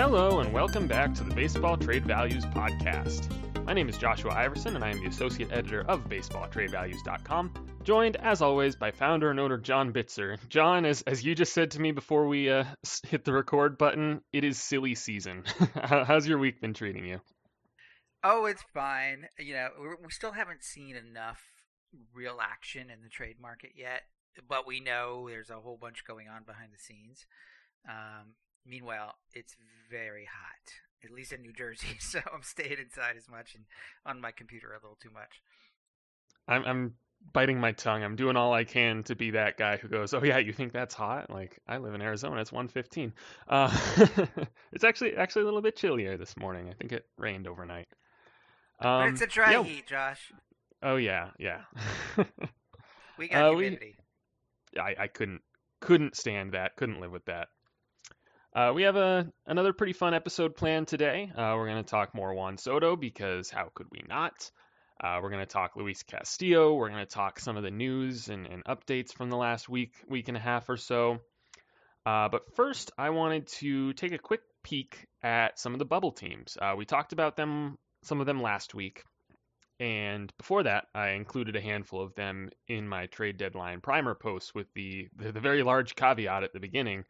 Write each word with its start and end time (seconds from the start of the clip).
Hello, 0.00 0.38
and 0.38 0.52
welcome 0.52 0.86
back 0.86 1.12
to 1.14 1.24
the 1.24 1.34
Baseball 1.34 1.76
Trade 1.76 2.06
Values 2.06 2.44
Podcast. 2.44 3.28
My 3.64 3.72
name 3.72 3.88
is 3.88 3.98
Joshua 3.98 4.32
Iversen, 4.32 4.76
and 4.76 4.84
I 4.84 4.90
am 4.90 5.00
the 5.00 5.08
associate 5.08 5.50
editor 5.50 5.80
of 5.88 6.08
BaseballTradeValues.com, 6.08 7.66
joined, 7.82 8.14
as 8.14 8.40
always, 8.40 8.76
by 8.76 8.92
founder 8.92 9.28
and 9.32 9.40
owner 9.40 9.58
John 9.58 9.92
Bitzer. 9.92 10.38
John, 10.48 10.84
as, 10.84 11.02
as 11.02 11.24
you 11.24 11.34
just 11.34 11.52
said 11.52 11.72
to 11.72 11.80
me 11.80 11.90
before 11.90 12.28
we 12.28 12.48
uh, 12.48 12.62
hit 13.08 13.24
the 13.24 13.32
record 13.32 13.76
button, 13.76 14.20
it 14.32 14.44
is 14.44 14.56
silly 14.56 14.94
season. 14.94 15.42
How's 15.74 16.28
your 16.28 16.38
week 16.38 16.60
been 16.60 16.74
treating 16.74 17.04
you? 17.04 17.20
Oh, 18.22 18.44
it's 18.44 18.62
fine. 18.72 19.26
You 19.36 19.54
know, 19.54 19.68
we 20.00 20.10
still 20.10 20.32
haven't 20.32 20.62
seen 20.62 20.94
enough 20.94 21.42
real 22.14 22.38
action 22.40 22.82
in 22.88 23.02
the 23.02 23.08
trade 23.08 23.40
market 23.40 23.72
yet, 23.74 24.02
but 24.48 24.64
we 24.64 24.78
know 24.78 25.26
there's 25.28 25.50
a 25.50 25.58
whole 25.58 25.76
bunch 25.76 26.04
going 26.06 26.28
on 26.28 26.44
behind 26.44 26.70
the 26.72 26.78
scenes. 26.78 27.26
Um, 27.88 28.34
meanwhile, 28.66 29.14
it's 29.34 29.56
very 29.90 30.26
hot 30.26 30.72
at 31.04 31.10
least 31.10 31.32
in 31.32 31.42
New 31.42 31.52
Jersey. 31.52 31.86
So 32.00 32.20
I'm 32.32 32.42
staying 32.42 32.78
inside 32.80 33.16
as 33.16 33.28
much 33.28 33.54
and 33.54 33.64
on 34.06 34.20
my 34.20 34.30
computer 34.30 34.70
a 34.70 34.74
little 34.74 34.96
too 35.00 35.10
much. 35.10 35.42
I'm, 36.46 36.64
I'm 36.64 36.94
biting 37.32 37.60
my 37.60 37.72
tongue. 37.72 38.02
I'm 38.02 38.16
doing 38.16 38.36
all 38.36 38.54
I 38.54 38.64
can 38.64 39.02
to 39.04 39.14
be 39.14 39.32
that 39.32 39.58
guy 39.58 39.76
who 39.76 39.88
goes, 39.88 40.14
"Oh 40.14 40.22
yeah, 40.22 40.38
you 40.38 40.52
think 40.52 40.72
that's 40.72 40.94
hot? 40.94 41.28
Like 41.28 41.58
I 41.68 41.78
live 41.78 41.94
in 41.94 42.00
Arizona. 42.00 42.40
It's 42.40 42.52
115. 42.52 43.12
Uh, 43.46 43.76
it's 44.72 44.84
actually 44.84 45.16
actually 45.16 45.42
a 45.42 45.44
little 45.44 45.60
bit 45.60 45.76
chillier 45.76 46.16
this 46.16 46.36
morning. 46.38 46.70
I 46.70 46.72
think 46.74 46.92
it 46.92 47.04
rained 47.18 47.46
overnight. 47.46 47.88
Um, 48.80 49.00
but 49.00 49.08
it's 49.08 49.22
a 49.22 49.26
dry 49.26 49.52
yeah. 49.52 49.62
heat, 49.62 49.86
Josh. 49.86 50.32
Oh 50.82 50.96
yeah, 50.96 51.30
yeah. 51.38 51.62
we 53.18 53.28
got 53.28 53.42
uh, 53.42 53.50
humidity. 53.50 53.96
We, 54.74 54.80
I 54.80 54.94
I 54.98 55.06
couldn't 55.08 55.42
couldn't 55.80 56.16
stand 56.16 56.52
that. 56.52 56.76
Couldn't 56.76 57.00
live 57.00 57.12
with 57.12 57.26
that. 57.26 57.48
Uh, 58.58 58.72
we 58.72 58.82
have 58.82 58.96
a 58.96 59.24
another 59.46 59.72
pretty 59.72 59.92
fun 59.92 60.14
episode 60.14 60.56
planned 60.56 60.88
today. 60.88 61.30
Uh, 61.32 61.54
we're 61.56 61.68
going 61.68 61.80
to 61.84 61.88
talk 61.88 62.12
more 62.12 62.34
Juan 62.34 62.58
Soto 62.58 62.96
because 62.96 63.50
how 63.50 63.70
could 63.72 63.86
we 63.92 64.02
not? 64.08 64.50
Uh, 65.00 65.20
we're 65.22 65.30
going 65.30 65.46
to 65.46 65.46
talk 65.46 65.76
Luis 65.76 66.02
Castillo. 66.02 66.74
We're 66.74 66.88
going 66.88 67.06
to 67.06 67.06
talk 67.06 67.38
some 67.38 67.56
of 67.56 67.62
the 67.62 67.70
news 67.70 68.28
and, 68.28 68.48
and, 68.48 68.64
updates 68.64 69.12
from 69.12 69.30
the 69.30 69.36
last 69.36 69.68
week, 69.68 69.92
week 70.08 70.26
and 70.26 70.36
a 70.36 70.40
half 70.40 70.68
or 70.68 70.76
so. 70.76 71.20
Uh, 72.04 72.28
but 72.30 72.52
first, 72.56 72.90
I 72.98 73.10
wanted 73.10 73.46
to 73.58 73.92
take 73.92 74.10
a 74.10 74.18
quick 74.18 74.40
peek 74.64 75.06
at 75.22 75.56
some 75.56 75.72
of 75.72 75.78
the 75.78 75.84
bubble 75.84 76.10
teams. 76.10 76.58
Uh, 76.60 76.74
we 76.76 76.84
talked 76.84 77.12
about 77.12 77.36
them, 77.36 77.78
some 78.02 78.18
of 78.18 78.26
them 78.26 78.42
last 78.42 78.74
week, 78.74 79.04
and 79.78 80.32
before 80.36 80.64
that, 80.64 80.86
I 80.96 81.10
included 81.10 81.54
a 81.54 81.60
handful 81.60 82.02
of 82.02 82.12
them 82.16 82.50
in 82.66 82.88
my 82.88 83.06
trade 83.06 83.36
deadline 83.36 83.80
primer 83.80 84.16
post 84.16 84.52
with 84.52 84.66
the 84.74 85.06
the, 85.16 85.30
the 85.30 85.38
very 85.38 85.62
large 85.62 85.94
caveat 85.94 86.42
at 86.42 86.52
the 86.52 86.58
beginning 86.58 87.04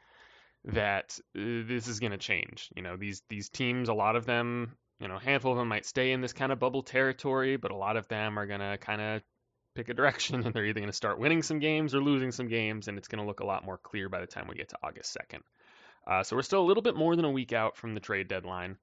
that 0.68 1.18
uh, 1.36 1.64
this 1.66 1.88
is 1.88 2.00
going 2.00 2.12
to 2.12 2.18
change. 2.18 2.70
You 2.76 2.82
know, 2.82 2.96
these 2.96 3.22
these 3.28 3.48
teams, 3.48 3.88
a 3.88 3.94
lot 3.94 4.16
of 4.16 4.26
them, 4.26 4.76
you 5.00 5.08
know, 5.08 5.16
a 5.16 5.20
handful 5.20 5.52
of 5.52 5.58
them 5.58 5.68
might 5.68 5.86
stay 5.86 6.12
in 6.12 6.20
this 6.20 6.32
kind 6.32 6.52
of 6.52 6.58
bubble 6.58 6.82
territory, 6.82 7.56
but 7.56 7.70
a 7.70 7.76
lot 7.76 7.96
of 7.96 8.08
them 8.08 8.38
are 8.38 8.46
going 8.46 8.60
to 8.60 8.78
kind 8.78 9.00
of 9.00 9.22
pick 9.74 9.88
a 9.88 9.94
direction, 9.94 10.36
and 10.44 10.54
they're 10.54 10.66
either 10.66 10.80
going 10.80 10.90
to 10.90 10.96
start 10.96 11.18
winning 11.18 11.42
some 11.42 11.58
games 11.58 11.94
or 11.94 12.02
losing 12.02 12.32
some 12.32 12.48
games, 12.48 12.88
and 12.88 12.98
it's 12.98 13.08
going 13.08 13.22
to 13.22 13.26
look 13.26 13.40
a 13.40 13.46
lot 13.46 13.64
more 13.64 13.78
clear 13.78 14.08
by 14.08 14.20
the 14.20 14.26
time 14.26 14.46
we 14.48 14.56
get 14.56 14.68
to 14.68 14.78
August 14.82 15.16
2nd. 15.16 15.40
Uh, 16.06 16.22
so 16.22 16.36
we're 16.36 16.42
still 16.42 16.62
a 16.62 16.66
little 16.66 16.82
bit 16.82 16.96
more 16.96 17.16
than 17.16 17.24
a 17.24 17.30
week 17.30 17.52
out 17.52 17.76
from 17.76 17.94
the 17.94 18.00
trade 18.00 18.28
deadline, 18.28 18.76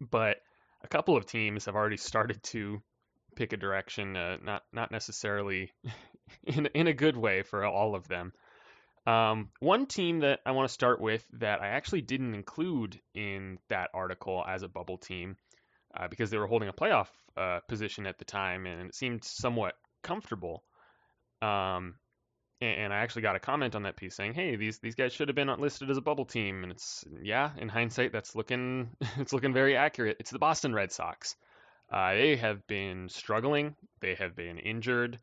but 0.00 0.38
a 0.82 0.88
couple 0.88 1.16
of 1.16 1.26
teams 1.26 1.66
have 1.66 1.76
already 1.76 1.96
started 1.96 2.42
to 2.42 2.82
pick 3.36 3.52
a 3.52 3.56
direction, 3.56 4.16
uh, 4.16 4.36
not 4.42 4.62
not 4.72 4.90
necessarily 4.90 5.72
in 6.44 6.66
in 6.66 6.86
a 6.86 6.94
good 6.94 7.16
way 7.16 7.42
for 7.42 7.64
all 7.64 7.94
of 7.94 8.08
them. 8.08 8.32
Um, 9.06 9.50
one 9.58 9.86
team 9.86 10.20
that 10.20 10.40
I 10.46 10.52
want 10.52 10.68
to 10.68 10.72
start 10.72 11.00
with 11.00 11.24
that 11.40 11.60
I 11.60 11.68
actually 11.68 12.02
didn't 12.02 12.34
include 12.34 13.00
in 13.14 13.58
that 13.68 13.90
article 13.92 14.44
as 14.46 14.62
a 14.62 14.68
bubble 14.68 14.98
team 14.98 15.36
uh, 15.96 16.06
because 16.08 16.30
they 16.30 16.38
were 16.38 16.46
holding 16.46 16.68
a 16.68 16.72
playoff 16.72 17.08
uh, 17.36 17.60
position 17.68 18.06
at 18.06 18.18
the 18.18 18.24
time 18.24 18.66
and 18.66 18.88
it 18.88 18.94
seemed 18.94 19.24
somewhat 19.24 19.74
comfortable. 20.02 20.62
Um, 21.40 21.96
and, 22.60 22.80
and, 22.82 22.92
I 22.92 22.98
actually 22.98 23.22
got 23.22 23.34
a 23.34 23.40
comment 23.40 23.74
on 23.74 23.82
that 23.82 23.96
piece 23.96 24.14
saying, 24.14 24.34
"Hey, 24.34 24.54
these 24.54 24.78
these 24.78 24.94
guys 24.94 25.12
should 25.12 25.28
have 25.28 25.34
been 25.34 25.48
listed 25.58 25.90
as 25.90 25.96
a 25.96 26.02
bubble 26.02 26.24
team." 26.24 26.62
And 26.62 26.70
it's 26.70 27.04
yeah, 27.20 27.50
in 27.58 27.68
hindsight, 27.68 28.12
that's 28.12 28.36
looking 28.36 28.90
it's 29.18 29.32
looking 29.32 29.52
very 29.52 29.76
accurate. 29.76 30.18
It's 30.20 30.30
the 30.30 30.38
Boston 30.38 30.72
Red 30.72 30.92
Sox. 30.92 31.34
Uh, 31.92 32.14
they 32.14 32.36
have 32.36 32.64
been 32.68 33.08
struggling. 33.08 33.74
They 34.00 34.14
have 34.14 34.36
been 34.36 34.58
injured. 34.58 35.18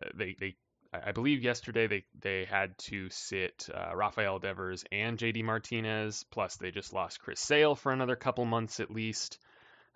Uh, 0.00 0.10
they 0.14 0.36
they 0.38 0.56
I 0.92 1.12
believe 1.12 1.42
yesterday 1.42 1.86
they 1.86 2.04
they 2.18 2.44
had 2.44 2.76
to 2.78 3.10
sit 3.10 3.68
uh, 3.74 3.94
Rafael 3.94 4.38
Devers 4.38 4.84
and 4.90 5.18
JD 5.18 5.44
Martinez. 5.44 6.24
Plus, 6.30 6.56
they 6.56 6.70
just 6.70 6.92
lost 6.94 7.20
Chris 7.20 7.40
Sale 7.40 7.74
for 7.74 7.92
another 7.92 8.16
couple 8.16 8.44
months 8.46 8.80
at 8.80 8.90
least. 8.90 9.38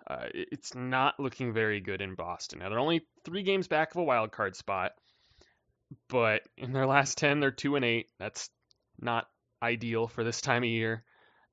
Uh, 0.05 0.27
it's 0.33 0.75
not 0.75 1.19
looking 1.19 1.53
very 1.53 1.79
good 1.79 2.01
in 2.01 2.13
Boston. 2.13 2.59
Now 2.59 2.69
they're 2.69 2.79
only 2.79 3.05
three 3.23 3.43
games 3.43 3.67
back 3.67 3.91
of 3.91 3.97
a 3.97 4.03
wild 4.03 4.31
card 4.31 4.55
spot, 4.55 4.91
but 6.09 6.43
in 6.57 6.73
their 6.73 6.85
last 6.85 7.17
ten, 7.17 7.39
they're 7.39 7.51
two 7.51 7.75
and 7.75 7.85
eight. 7.85 8.09
That's 8.19 8.49
not 8.99 9.27
ideal 9.63 10.07
for 10.07 10.23
this 10.23 10.41
time 10.41 10.63
of 10.63 10.69
year. 10.69 11.03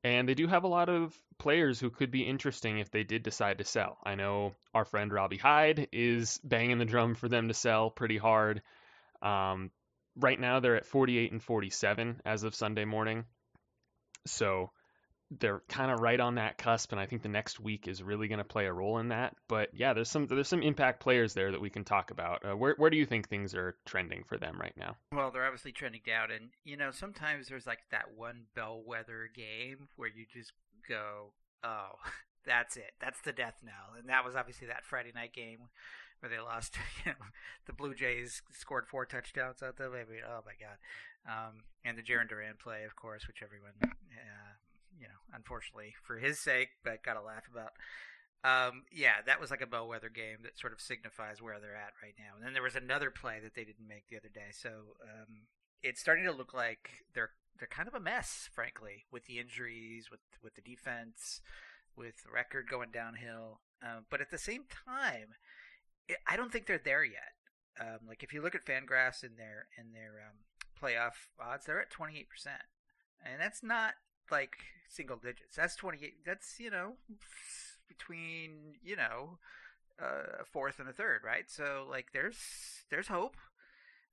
And 0.03 0.29
they 0.29 0.35
do 0.35 0.49
have 0.49 0.65
a 0.65 0.69
lot 0.69 0.89
of 0.89 1.19
players 1.39 1.79
who 1.79 1.91
could 1.91 2.11
be 2.11 2.23
interesting 2.23 2.79
if 2.79 2.91
they 2.91 3.05
did 3.05 3.23
decide 3.23 3.59
to 3.59 3.65
sell. 3.65 3.99
I 4.05 4.15
know 4.15 4.55
our 4.75 4.85
friend 4.85 5.13
Robbie 5.13 5.37
Hyde 5.39 5.89
is 5.93 6.39
banging 6.45 6.79
the 6.79 6.85
drum 6.85 7.15
for 7.15 7.29
them 7.29 7.49
to 7.49 7.55
sell 7.55 7.91
pretty 7.91 8.19
hard. 8.19 8.63
Um, 9.23 9.71
right 10.17 10.39
now 10.39 10.61
they're 10.61 10.77
at 10.77 10.87
48 10.87 11.33
and 11.33 11.43
47 11.43 12.21
as 12.25 12.43
of 12.43 12.55
Sunday 12.55 12.85
morning. 12.85 13.25
So 14.27 14.71
they're 15.39 15.63
kind 15.69 15.93
of 15.93 16.01
right 16.01 16.19
on 16.19 16.35
that 16.37 16.59
cusp, 16.59 16.91
and 16.91 17.01
I 17.01 17.07
think 17.07 17.23
the 17.23 17.29
next 17.29 17.61
week 17.61 17.87
is 17.87 18.03
really 18.03 18.27
going 18.27 18.39
to 18.39 18.45
play 18.45 18.67
a 18.67 18.73
role 18.73 18.99
in 18.99 19.09
that. 19.09 19.37
But 19.49 19.69
yeah, 19.73 19.93
there's 19.93 20.11
some 20.11 20.27
there's 20.27 20.49
some 20.49 20.63
impact 20.63 21.01
players 21.01 21.35
there 21.35 21.53
that 21.53 21.61
we 21.61 21.71
can 21.71 21.85
talk 21.85 22.11
about. 22.11 22.45
Uh, 22.45 22.57
where 22.57 22.75
where 22.77 22.91
do 22.91 22.97
you 22.97 23.07
think 23.07 23.29
things 23.29 23.55
are 23.55 23.77
trending 23.87 24.25
for 24.25 24.39
them 24.39 24.59
right 24.61 24.75
now? 24.77 24.97
Well, 25.13 25.31
they're 25.31 25.47
obviously 25.47 25.73
trending 25.73 26.03
down, 26.05 26.33
and 26.33 26.51
you 26.65 26.77
know 26.77 26.91
sometimes 26.91 27.49
there's 27.49 27.67
like 27.67 27.79
that 27.93 28.07
one 28.17 28.47
bellwether 28.57 29.31
game 29.35 29.89
where 29.97 30.09
you 30.09 30.27
just 30.33 30.53
go, 30.89 31.33
oh, 31.63 31.91
that's 32.45 32.77
it, 32.77 32.93
that's 33.01 33.21
the 33.21 33.33
death 33.33 33.61
knell, 33.63 33.99
and 33.99 34.09
that 34.09 34.25
was 34.25 34.35
obviously 34.35 34.67
that 34.67 34.85
Friday 34.85 35.13
night 35.15 35.33
game 35.33 35.61
where 36.21 36.31
they 36.31 36.41
lost. 36.41 36.77
You 37.05 37.13
know, 37.13 37.27
the 37.67 37.73
Blue 37.73 37.95
Jays 37.95 38.43
scored 38.53 38.87
four 38.87 39.07
touchdowns 39.07 39.63
out 39.63 39.77
there. 39.77 39.91
Maybe 39.91 40.21
oh 40.25 40.41
my 40.45 40.53
god, 40.61 40.77
um, 41.27 41.65
and 41.85 41.97
the 41.97 42.03
Jarren 42.03 42.29
Duran 42.29 42.55
play, 42.63 42.85
of 42.85 42.95
course, 42.95 43.27
which 43.27 43.43
everyone, 43.43 43.73
uh, 43.83 44.53
you 44.99 45.09
know, 45.09 45.21
unfortunately 45.35 45.95
for 46.03 46.19
his 46.19 46.39
sake, 46.39 46.69
but 46.85 47.03
got 47.03 47.15
to 47.15 47.23
laugh 47.23 47.45
about. 47.51 47.73
Um, 48.43 48.85
yeah, 48.91 49.21
that 49.27 49.41
was 49.41 49.51
like 49.51 49.61
a 49.61 49.67
bellwether 49.67 50.09
game 50.09 50.39
that 50.45 50.59
sort 50.59 50.73
of 50.73 50.81
signifies 50.81 51.43
where 51.43 51.61
they're 51.61 51.77
at 51.77 51.93
right 52.03 52.15
now. 52.19 52.37
And 52.37 52.45
then 52.45 52.55
there 52.55 52.63
was 52.63 52.77
another 52.77 53.11
play 53.11 53.39
that 53.43 53.55
they 53.55 53.65
didn't 53.65 53.89
make 53.89 54.09
the 54.09 54.17
other 54.17 54.33
day, 54.33 54.53
so 54.53 54.97
um, 55.03 55.49
it's 55.83 56.01
starting 56.01 56.25
to 56.25 56.33
look 56.33 56.55
like 56.55 57.05
they're 57.15 57.31
they're 57.59 57.69
kind 57.69 57.89
of 57.89 57.95
a 57.95 58.01
mess, 58.01 58.49
frankly, 58.53 59.05
with 59.13 59.27
the 59.27 59.39
injuries, 59.39 60.11
with 60.11 60.21
with 60.43 60.55
the 60.55 60.63
defense, 60.63 61.41
with 61.97 62.25
the 62.25 62.33
record 62.33 62.67
going 62.69 62.91
downhill. 62.93 63.61
Uh, 63.83 64.01
but 64.11 64.21
at 64.21 64.31
the 64.31 64.39
same 64.39 64.65
time, 64.69 65.35
I 66.27 66.37
don't 66.37 66.53
think 66.53 66.67
they're 66.67 66.81
there 66.83 67.05
yet. 67.05 67.35
Um, 67.81 68.09
like 68.09 68.23
if 68.23 68.33
you 68.33 68.43
look 68.43 68.55
at 68.55 68.65
Fangraphs 68.65 69.23
in 69.23 69.37
their 69.37 69.67
in 69.79 69.93
their 69.93 70.23
um, 70.29 70.37
playoff 70.81 71.29
odds, 71.41 71.67
they're 71.67 71.81
at 71.81 71.91
twenty 71.91 72.19
eight 72.19 72.29
percent, 72.29 72.63
and 73.25 73.41
that's 73.41 73.63
not 73.63 73.95
like 74.31 74.57
single 74.89 75.17
digits. 75.17 75.57
That's 75.57 75.77
twenty 75.77 75.99
eight. 76.03 76.25
That's 76.27 76.59
you 76.59 76.71
know 76.71 76.95
between 77.89 78.75
you 78.83 78.97
know 78.97 79.39
a 79.99 80.45
fourth 80.45 80.79
and 80.79 80.89
a 80.89 80.93
third, 80.93 81.21
right? 81.25 81.45
So 81.49 81.87
like 81.89 82.09
there's 82.13 82.39
there's 82.91 83.09
hope. 83.09 83.37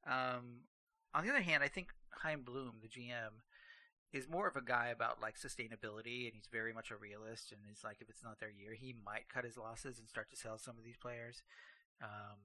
Um, 0.05 0.63
on 1.13 1.25
the 1.25 1.31
other 1.31 1.41
hand, 1.41 1.63
I 1.63 1.67
think 1.67 1.89
Chaim 2.11 2.43
Bloom, 2.43 2.75
the 2.81 2.87
GM, 2.87 3.41
is 4.13 4.29
more 4.29 4.47
of 4.47 4.55
a 4.55 4.61
guy 4.61 4.87
about 4.87 5.21
like 5.21 5.35
sustainability, 5.37 6.25
and 6.25 6.33
he's 6.33 6.49
very 6.51 6.73
much 6.73 6.91
a 6.91 6.95
realist. 6.95 7.51
And 7.51 7.61
he's 7.67 7.83
like, 7.83 7.97
if 8.01 8.09
it's 8.09 8.23
not 8.23 8.39
their 8.39 8.51
year, 8.51 8.73
he 8.73 8.95
might 9.05 9.29
cut 9.33 9.45
his 9.45 9.57
losses 9.57 9.99
and 9.99 10.07
start 10.07 10.29
to 10.31 10.37
sell 10.37 10.57
some 10.57 10.77
of 10.77 10.83
these 10.83 10.97
players. 10.97 11.41
Um, 12.01 12.37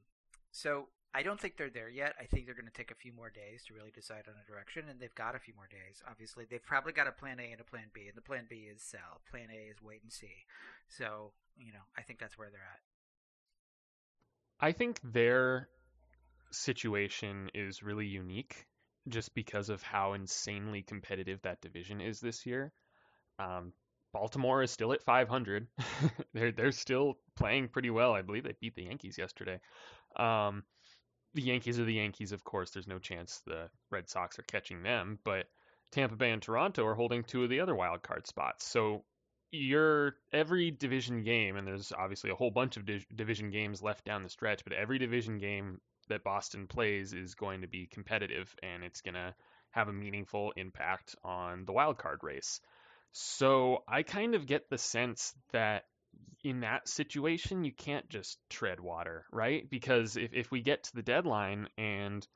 so 0.51 0.89
I 1.15 1.23
don't 1.23 1.39
think 1.39 1.57
they're 1.57 1.71
there 1.71 1.91
yet. 1.91 2.15
I 2.21 2.25
think 2.25 2.47
they're 2.47 2.55
going 2.55 2.67
to 2.67 2.73
take 2.73 2.91
a 2.91 2.95
few 2.95 3.13
more 3.13 3.31
days 3.31 3.65
to 3.67 3.75
really 3.75 3.91
decide 3.91 4.25
on 4.29 4.35
a 4.43 4.51
direction, 4.51 4.85
and 4.89 4.99
they've 4.99 5.15
got 5.15 5.35
a 5.35 5.39
few 5.39 5.55
more 5.55 5.69
days. 5.71 6.03
Obviously, 6.09 6.47
they've 6.49 6.65
probably 6.65 6.93
got 6.93 7.07
a 7.07 7.13
plan 7.13 7.39
A 7.39 7.53
and 7.53 7.61
a 7.61 7.65
plan 7.65 7.91
B, 7.93 8.07
and 8.09 8.17
the 8.17 8.23
plan 8.23 8.47
B 8.49 8.69
is 8.73 8.83
sell. 8.83 9.21
Plan 9.31 9.49
A 9.51 9.71
is 9.71 9.83
wait 9.83 10.03
and 10.03 10.13
see. 10.13 10.47
So, 10.89 11.33
you 11.57 11.73
know, 11.73 11.85
I 11.97 12.03
think 12.03 12.19
that's 12.19 12.39
where 12.39 12.49
they're 12.51 12.61
at. 12.61 12.81
I 14.61 14.73
think 14.73 15.01
their 15.03 15.69
situation 16.51 17.51
is 17.55 17.83
really 17.83 18.07
unique 18.07 18.67
just 19.09 19.35
because 19.35 19.69
of 19.69 19.83
how 19.83 20.13
insanely 20.13 20.83
competitive 20.83 21.43
that 21.43 21.61
division 21.61 22.01
is 22.01 22.21
this 22.21 22.47
year. 22.47 22.73
Um, 23.39 23.73
Baltimore 24.13 24.63
is 24.63 24.71
still 24.71 24.93
at 24.93 25.03
500. 25.03 25.67
they're 26.35 26.53
they're 26.53 26.73
still 26.73 27.19
playing 27.37 27.69
pretty 27.69 27.91
well. 27.91 28.13
I 28.13 28.23
believe 28.23 28.45
they 28.45 28.55
beat 28.61 28.75
the 28.75 28.85
Yankees 28.85 29.19
yesterday. 29.19 29.61
Um, 30.17 30.65
the 31.35 31.43
Yankees 31.43 31.81
are 31.81 31.85
the 31.85 31.95
Yankees, 31.95 32.33
of 32.33 32.45
course. 32.45 32.71
There's 32.71 32.87
no 32.87 32.99
chance 32.99 33.41
the 33.47 33.69
Red 33.91 34.09
Sox 34.09 34.39
are 34.39 34.45
catching 34.45 34.83
them, 34.83 35.19
but 35.25 35.47
Tampa 35.93 36.17
Bay 36.17 36.31
and 36.31 36.43
Toronto 36.43 36.85
are 36.87 36.95
holding 36.95 37.25
two 37.25 37.45
of 37.45 37.51
the 37.51 37.61
other 37.61 37.75
wild 37.75 38.03
card 38.03 38.27
spots. 38.27 38.67
So 38.67 39.05
you're 39.51 40.17
every 40.33 40.71
division 40.71 41.23
game, 41.23 41.57
and 41.57 41.67
there's 41.67 41.93
obviously 41.93 42.31
a 42.31 42.35
whole 42.35 42.51
bunch 42.51 42.77
of 42.77 42.87
di- 42.87 43.07
division 43.15 43.51
games 43.51 43.83
left 43.83 44.05
down 44.05 44.23
the 44.23 44.29
stretch, 44.31 44.65
but 44.65 44.73
every 44.73 44.99
division 44.99 45.39
game 45.39 45.81
that 46.09 46.25
Boston 46.25 46.67
plays 46.67 47.13
is 47.13 47.35
going 47.35 47.61
to 47.61 47.69
be 47.69 47.87
competitive, 47.87 48.55
and 48.63 48.83
it's 48.83 49.03
going 49.03 49.15
to 49.15 49.35
have 49.71 49.89
a 49.89 49.93
meaningful 49.93 50.53
impact 50.57 51.15
on 51.25 51.65
the 51.65 51.73
wild 51.73 51.99
card 51.99 52.19
race. 52.23 52.61
So 53.13 53.85
I 53.87 54.03
kind 54.03 54.35
of 54.35 54.47
get 54.47 54.69
the 54.69 54.79
sense 54.79 55.35
that 55.53 55.85
in 56.43 56.61
that 56.61 56.89
situation, 56.89 57.65
you 57.65 57.73
can't 57.73 58.09
just 58.09 58.39
tread 58.51 58.81
water, 58.81 59.25
right? 59.33 59.69
Because 59.71 60.17
if, 60.17 60.33
if 60.33 60.51
we 60.51 60.61
get 60.61 60.85
to 60.85 60.97
the 60.97 61.03
deadline 61.03 61.69
and 61.79 62.27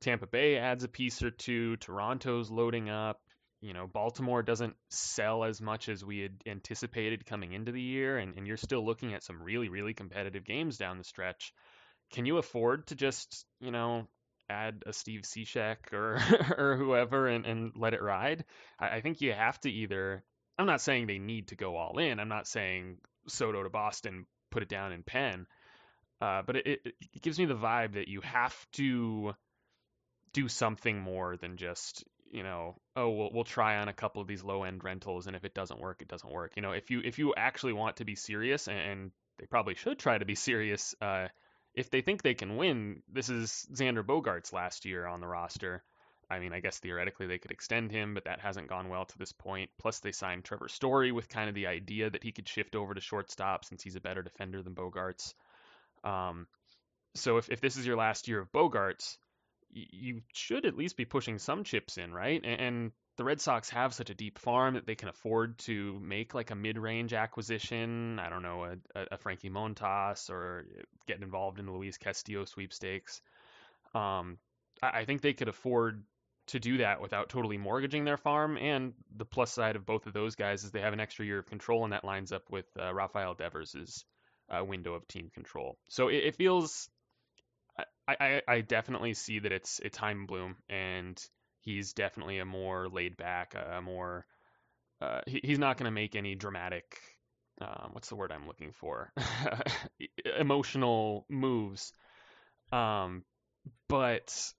Tampa 0.00 0.26
Bay 0.26 0.56
adds 0.56 0.84
a 0.84 0.88
piece 0.88 1.22
or 1.22 1.30
two, 1.30 1.76
Toronto's 1.76 2.50
loading 2.50 2.88
up, 2.88 3.20
you 3.60 3.72
know, 3.72 3.88
Baltimore 3.88 4.42
doesn't 4.42 4.76
sell 4.90 5.42
as 5.42 5.60
much 5.60 5.88
as 5.88 6.04
we 6.04 6.20
had 6.20 6.40
anticipated 6.46 7.26
coming 7.26 7.52
into 7.52 7.72
the 7.72 7.82
year, 7.82 8.18
and, 8.18 8.36
and 8.36 8.46
you're 8.46 8.56
still 8.56 8.84
looking 8.84 9.14
at 9.14 9.24
some 9.24 9.42
really, 9.42 9.68
really 9.68 9.94
competitive 9.94 10.44
games 10.44 10.78
down 10.78 10.98
the 10.98 11.04
stretch. 11.04 11.52
Can 12.12 12.24
you 12.24 12.38
afford 12.38 12.86
to 12.88 12.94
just, 12.94 13.44
you 13.60 13.72
know, 13.72 14.06
add 14.48 14.82
a 14.86 14.92
Steve 14.92 15.22
Cishek 15.22 15.92
or 15.92 16.18
or 16.58 16.76
whoever 16.76 17.28
and, 17.28 17.46
and 17.46 17.72
let 17.76 17.94
it 17.94 18.02
ride? 18.02 18.44
I, 18.78 18.96
I 18.96 19.00
think 19.00 19.20
you 19.20 19.32
have 19.32 19.60
to 19.60 19.70
either 19.70 20.24
I'm 20.58 20.66
not 20.66 20.80
saying 20.80 21.06
they 21.06 21.18
need 21.18 21.48
to 21.48 21.56
go 21.56 21.76
all 21.76 21.98
in. 21.98 22.18
I'm 22.18 22.28
not 22.28 22.48
saying 22.48 22.98
Soto 23.28 23.62
to 23.62 23.70
Boston, 23.70 24.26
put 24.50 24.62
it 24.62 24.68
down 24.68 24.92
in 24.92 25.02
pen. 25.04 25.46
Uh, 26.20 26.42
but 26.44 26.56
it, 26.56 26.66
it, 26.66 26.80
it 26.84 27.22
gives 27.22 27.38
me 27.38 27.44
the 27.44 27.54
vibe 27.54 27.94
that 27.94 28.08
you 28.08 28.20
have 28.22 28.54
to 28.72 29.34
do 30.32 30.48
something 30.48 30.98
more 30.98 31.36
than 31.36 31.56
just 31.56 32.04
you 32.30 32.42
know 32.42 32.76
oh 32.96 33.08
we'll, 33.08 33.30
we'll 33.32 33.44
try 33.44 33.78
on 33.78 33.88
a 33.88 33.92
couple 33.92 34.20
of 34.20 34.28
these 34.28 34.44
low 34.44 34.64
end 34.64 34.84
rentals 34.84 35.26
and 35.26 35.34
if 35.34 35.44
it 35.44 35.54
doesn't 35.54 35.80
work 35.80 36.02
it 36.02 36.08
doesn't 36.08 36.30
work 36.30 36.52
you 36.56 36.62
know 36.62 36.72
if 36.72 36.90
you 36.90 37.00
if 37.02 37.18
you 37.18 37.32
actually 37.36 37.72
want 37.72 37.96
to 37.96 38.04
be 38.04 38.14
serious 38.14 38.68
and, 38.68 38.78
and 38.78 39.10
they 39.38 39.46
probably 39.46 39.74
should 39.74 39.98
try 39.98 40.18
to 40.18 40.26
be 40.26 40.34
serious 40.50 40.94
uh, 41.00 41.28
if 41.78 41.90
they 41.90 42.00
think 42.00 42.22
they 42.22 42.34
can 42.34 42.56
win 42.56 43.02
this 43.12 43.28
is 43.28 43.66
Xander 43.72 44.04
Bogaerts' 44.04 44.52
last 44.52 44.84
year 44.84 45.06
on 45.06 45.20
the 45.20 45.26
roster 45.26 45.82
I 46.30 46.38
mean, 46.40 46.52
I 46.52 46.60
guess 46.60 46.78
theoretically 46.78 47.26
they 47.26 47.38
could 47.38 47.50
extend 47.50 47.90
him, 47.90 48.12
but 48.12 48.24
that 48.24 48.40
hasn't 48.40 48.68
gone 48.68 48.88
well 48.90 49.06
to 49.06 49.18
this 49.18 49.32
point. 49.32 49.70
Plus, 49.78 50.00
they 50.00 50.12
signed 50.12 50.44
Trevor 50.44 50.68
Story 50.68 51.10
with 51.10 51.28
kind 51.28 51.48
of 51.48 51.54
the 51.54 51.66
idea 51.66 52.10
that 52.10 52.22
he 52.22 52.32
could 52.32 52.48
shift 52.48 52.76
over 52.76 52.92
to 52.92 53.00
shortstop 53.00 53.64
since 53.64 53.82
he's 53.82 53.96
a 53.96 54.00
better 54.00 54.22
defender 54.22 54.62
than 54.62 54.74
Bogaerts. 54.74 55.32
Um, 56.04 56.46
so 57.14 57.38
if, 57.38 57.48
if 57.48 57.60
this 57.60 57.76
is 57.76 57.86
your 57.86 57.96
last 57.96 58.28
year 58.28 58.40
of 58.40 58.52
Bogaerts, 58.52 59.16
you 59.70 60.20
should 60.34 60.66
at 60.66 60.76
least 60.76 60.96
be 60.96 61.06
pushing 61.06 61.38
some 61.38 61.64
chips 61.64 61.96
in, 61.96 62.12
right? 62.12 62.40
And, 62.44 62.60
and 62.60 62.92
the 63.18 63.24
Red 63.24 63.40
Sox 63.40 63.68
have 63.70 63.92
such 63.92 64.10
a 64.10 64.14
deep 64.14 64.38
farm 64.38 64.74
that 64.74 64.86
they 64.86 64.94
can 64.94 65.08
afford 65.08 65.58
to 65.58 65.98
make 66.00 66.34
like 66.34 66.52
a 66.52 66.54
mid-range 66.54 67.12
acquisition. 67.12 68.20
I 68.20 68.30
don't 68.30 68.42
know, 68.42 68.78
a, 68.94 69.06
a 69.10 69.18
Frankie 69.18 69.50
Montas 69.50 70.30
or 70.30 70.64
get 71.06 71.20
involved 71.20 71.58
in 71.58 71.66
the 71.66 71.72
Luis 71.72 71.98
Castillo 71.98 72.44
sweepstakes. 72.44 73.20
Um, 73.92 74.38
I 74.80 75.04
think 75.04 75.20
they 75.20 75.32
could 75.32 75.48
afford 75.48 76.04
to 76.46 76.60
do 76.60 76.78
that 76.78 77.00
without 77.00 77.28
totally 77.28 77.58
mortgaging 77.58 78.04
their 78.04 78.16
farm. 78.16 78.56
And 78.56 78.94
the 79.16 79.24
plus 79.24 79.50
side 79.50 79.74
of 79.74 79.84
both 79.84 80.06
of 80.06 80.12
those 80.12 80.36
guys 80.36 80.62
is 80.62 80.70
they 80.70 80.80
have 80.80 80.92
an 80.92 81.00
extra 81.00 81.26
year 81.26 81.40
of 81.40 81.46
control, 81.46 81.82
and 81.82 81.92
that 81.92 82.04
lines 82.04 82.30
up 82.30 82.44
with 82.50 82.66
uh, 82.80 82.94
Rafael 82.94 83.34
Devers' 83.34 84.04
uh, 84.48 84.64
window 84.64 84.94
of 84.94 85.08
team 85.08 85.28
control. 85.34 85.76
So 85.88 86.06
it, 86.06 86.18
it 86.24 86.36
feels. 86.36 86.88
I, 88.06 88.16
I, 88.20 88.42
I, 88.48 88.60
definitely 88.62 89.14
see 89.14 89.40
that 89.40 89.52
it's 89.52 89.80
it's 89.80 89.98
Chaim 89.98 90.26
Bloom, 90.26 90.56
and 90.68 91.20
he's 91.60 91.92
definitely 91.92 92.38
a 92.38 92.44
more 92.44 92.88
laid 92.88 93.16
back, 93.16 93.54
a 93.54 93.80
more. 93.80 94.26
Uh, 95.00 95.20
he, 95.26 95.40
he's 95.44 95.58
not 95.58 95.76
going 95.76 95.84
to 95.84 95.92
make 95.92 96.16
any 96.16 96.34
dramatic. 96.34 96.98
Um, 97.60 97.90
what's 97.92 98.08
the 98.08 98.16
word 98.16 98.32
I'm 98.32 98.46
looking 98.46 98.72
for? 98.72 99.12
Emotional 100.38 101.24
moves. 101.28 101.92
Um, 102.72 103.24
but 103.88 104.52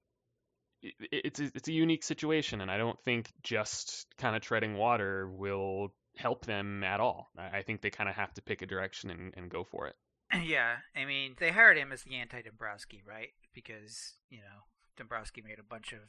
it's 0.82 1.40
it's 1.40 1.68
a 1.68 1.74
unique 1.74 2.04
situation, 2.04 2.62
and 2.62 2.72
I 2.72 2.78
don't 2.78 3.00
think 3.02 3.32
just 3.44 4.08
kind 4.18 4.36
of 4.36 4.42
treading 4.42 4.76
water 4.76 5.30
will 5.30 5.94
help 6.16 6.46
them 6.46 6.84
at 6.84 7.00
all. 7.00 7.30
I 7.38 7.62
think 7.62 7.82
they 7.82 7.90
kind 7.90 8.10
of 8.10 8.16
have 8.16 8.34
to 8.36 8.42
pick 8.42 8.62
a 8.62 8.66
direction 8.66 9.10
and, 9.10 9.34
and 9.36 9.50
go 9.50 9.64
for 9.64 9.88
it. 9.88 9.96
Yeah, 10.44 10.76
I 10.96 11.06
mean, 11.06 11.36
they 11.40 11.50
hired 11.50 11.78
him 11.78 11.92
as 11.92 12.04
the 12.04 12.16
anti-Dombrowski, 12.16 13.02
right? 13.04 13.30
Because 13.54 14.14
you 14.30 14.38
know 14.38 14.68
Dombrowski 14.96 15.42
made 15.42 15.60
a 15.60 15.64
bunch 15.64 15.92
of 15.92 16.02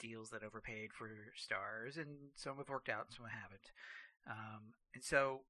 deals 0.00 0.30
that 0.30 0.42
overpaid 0.42 0.90
for 0.92 1.08
stars, 1.36 1.96
and 1.96 2.32
some 2.34 2.56
have 2.56 2.68
worked 2.68 2.88
out, 2.88 3.12
some 3.14 3.26
haven't. 3.26 3.70
Um, 4.26 4.74
and 4.94 5.04
so 5.04 5.42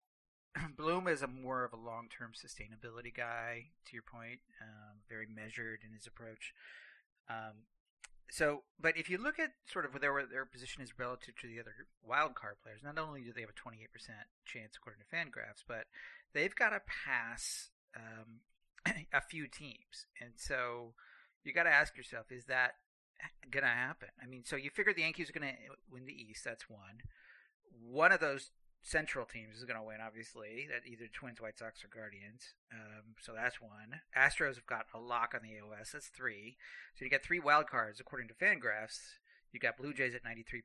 Bloom 0.77 1.07
is 1.07 1.23
a 1.23 1.27
more 1.27 1.65
of 1.65 1.73
a 1.73 1.77
long-term 1.77 2.33
sustainability 2.35 3.15
guy. 3.15 3.71
To 3.87 3.93
your 3.93 4.03
point, 4.03 4.41
um, 4.61 5.01
very 5.09 5.27
measured 5.27 5.81
in 5.87 5.95
his 5.95 6.07
approach. 6.07 6.53
Um, 7.29 7.67
so, 8.31 8.63
but 8.81 8.97
if 8.97 9.11
you 9.11 9.19
look 9.19 9.39
at 9.39 9.51
sort 9.67 9.85
of 9.85 9.93
where 9.93 10.01
their 10.01 10.27
their 10.27 10.47
position 10.47 10.83
is 10.83 10.99
relative 10.99 11.35
to 11.41 11.49
the 11.49 11.59
other 11.59 11.87
wild 12.03 12.35
card 12.35 12.57
players, 12.63 12.81
not 12.83 12.99
only 12.99 13.23
do 13.23 13.33
they 13.33 13.41
have 13.41 13.51
a 13.51 13.69
28% 13.69 13.91
chance 14.47 14.77
according 14.77 15.03
to 15.03 15.11
Fangraphs, 15.11 15.65
but 15.67 15.87
they've 16.33 16.55
got 16.55 16.71
to 16.71 16.81
pass 16.87 17.71
um, 17.97 18.41
a 19.13 19.21
few 19.21 19.49
teams, 19.49 20.07
and 20.21 20.33
so 20.37 20.95
you 21.43 21.53
got 21.53 21.65
to 21.65 21.71
ask 21.71 21.97
yourself, 21.97 22.27
is 22.31 22.45
that 22.45 22.75
going 23.51 23.65
to 23.65 23.71
happen? 23.71 24.09
I 24.23 24.27
mean, 24.27 24.45
so 24.45 24.57
you 24.57 24.71
figure 24.71 24.93
the 24.93 25.03
Yankees 25.03 25.31
are 25.31 25.39
going 25.39 25.49
to 25.49 25.59
win 25.91 26.07
the 26.07 26.13
East. 26.13 26.45
That's 26.45 26.69
one. 26.69 27.03
One 27.81 28.13
of 28.13 28.21
those 28.21 28.51
Central 28.83 29.27
teams 29.27 29.59
is 29.59 29.65
going 29.65 29.79
to 29.79 29.87
win, 29.87 29.99
obviously. 30.05 30.67
That 30.71 30.89
either 30.91 31.07
Twins, 31.13 31.41
White 31.41 31.59
Sox, 31.59 31.85
or 31.85 31.89
Guardians. 31.89 32.55
Um, 32.73 33.15
so 33.21 33.33
that's 33.35 33.61
one. 33.61 34.01
Astros 34.17 34.55
have 34.57 34.67
got 34.67 34.87
a 34.95 34.99
lock 34.99 35.35
on 35.35 35.41
the 35.43 35.59
AL 35.59 35.71
West. 35.71 35.93
That's 35.93 36.09
three. 36.09 36.57
So 36.95 37.05
you 37.05 37.11
got 37.11 37.23
three 37.23 37.41
wild 37.41 37.67
cards 37.67 38.01
according 38.01 38.29
to 38.29 38.35
Fangraphs. 38.35 39.21
You 39.53 39.61
got 39.61 39.77
Blue 39.77 39.93
Jays 39.93 40.15
at 40.15 40.23
93%, 40.23 40.63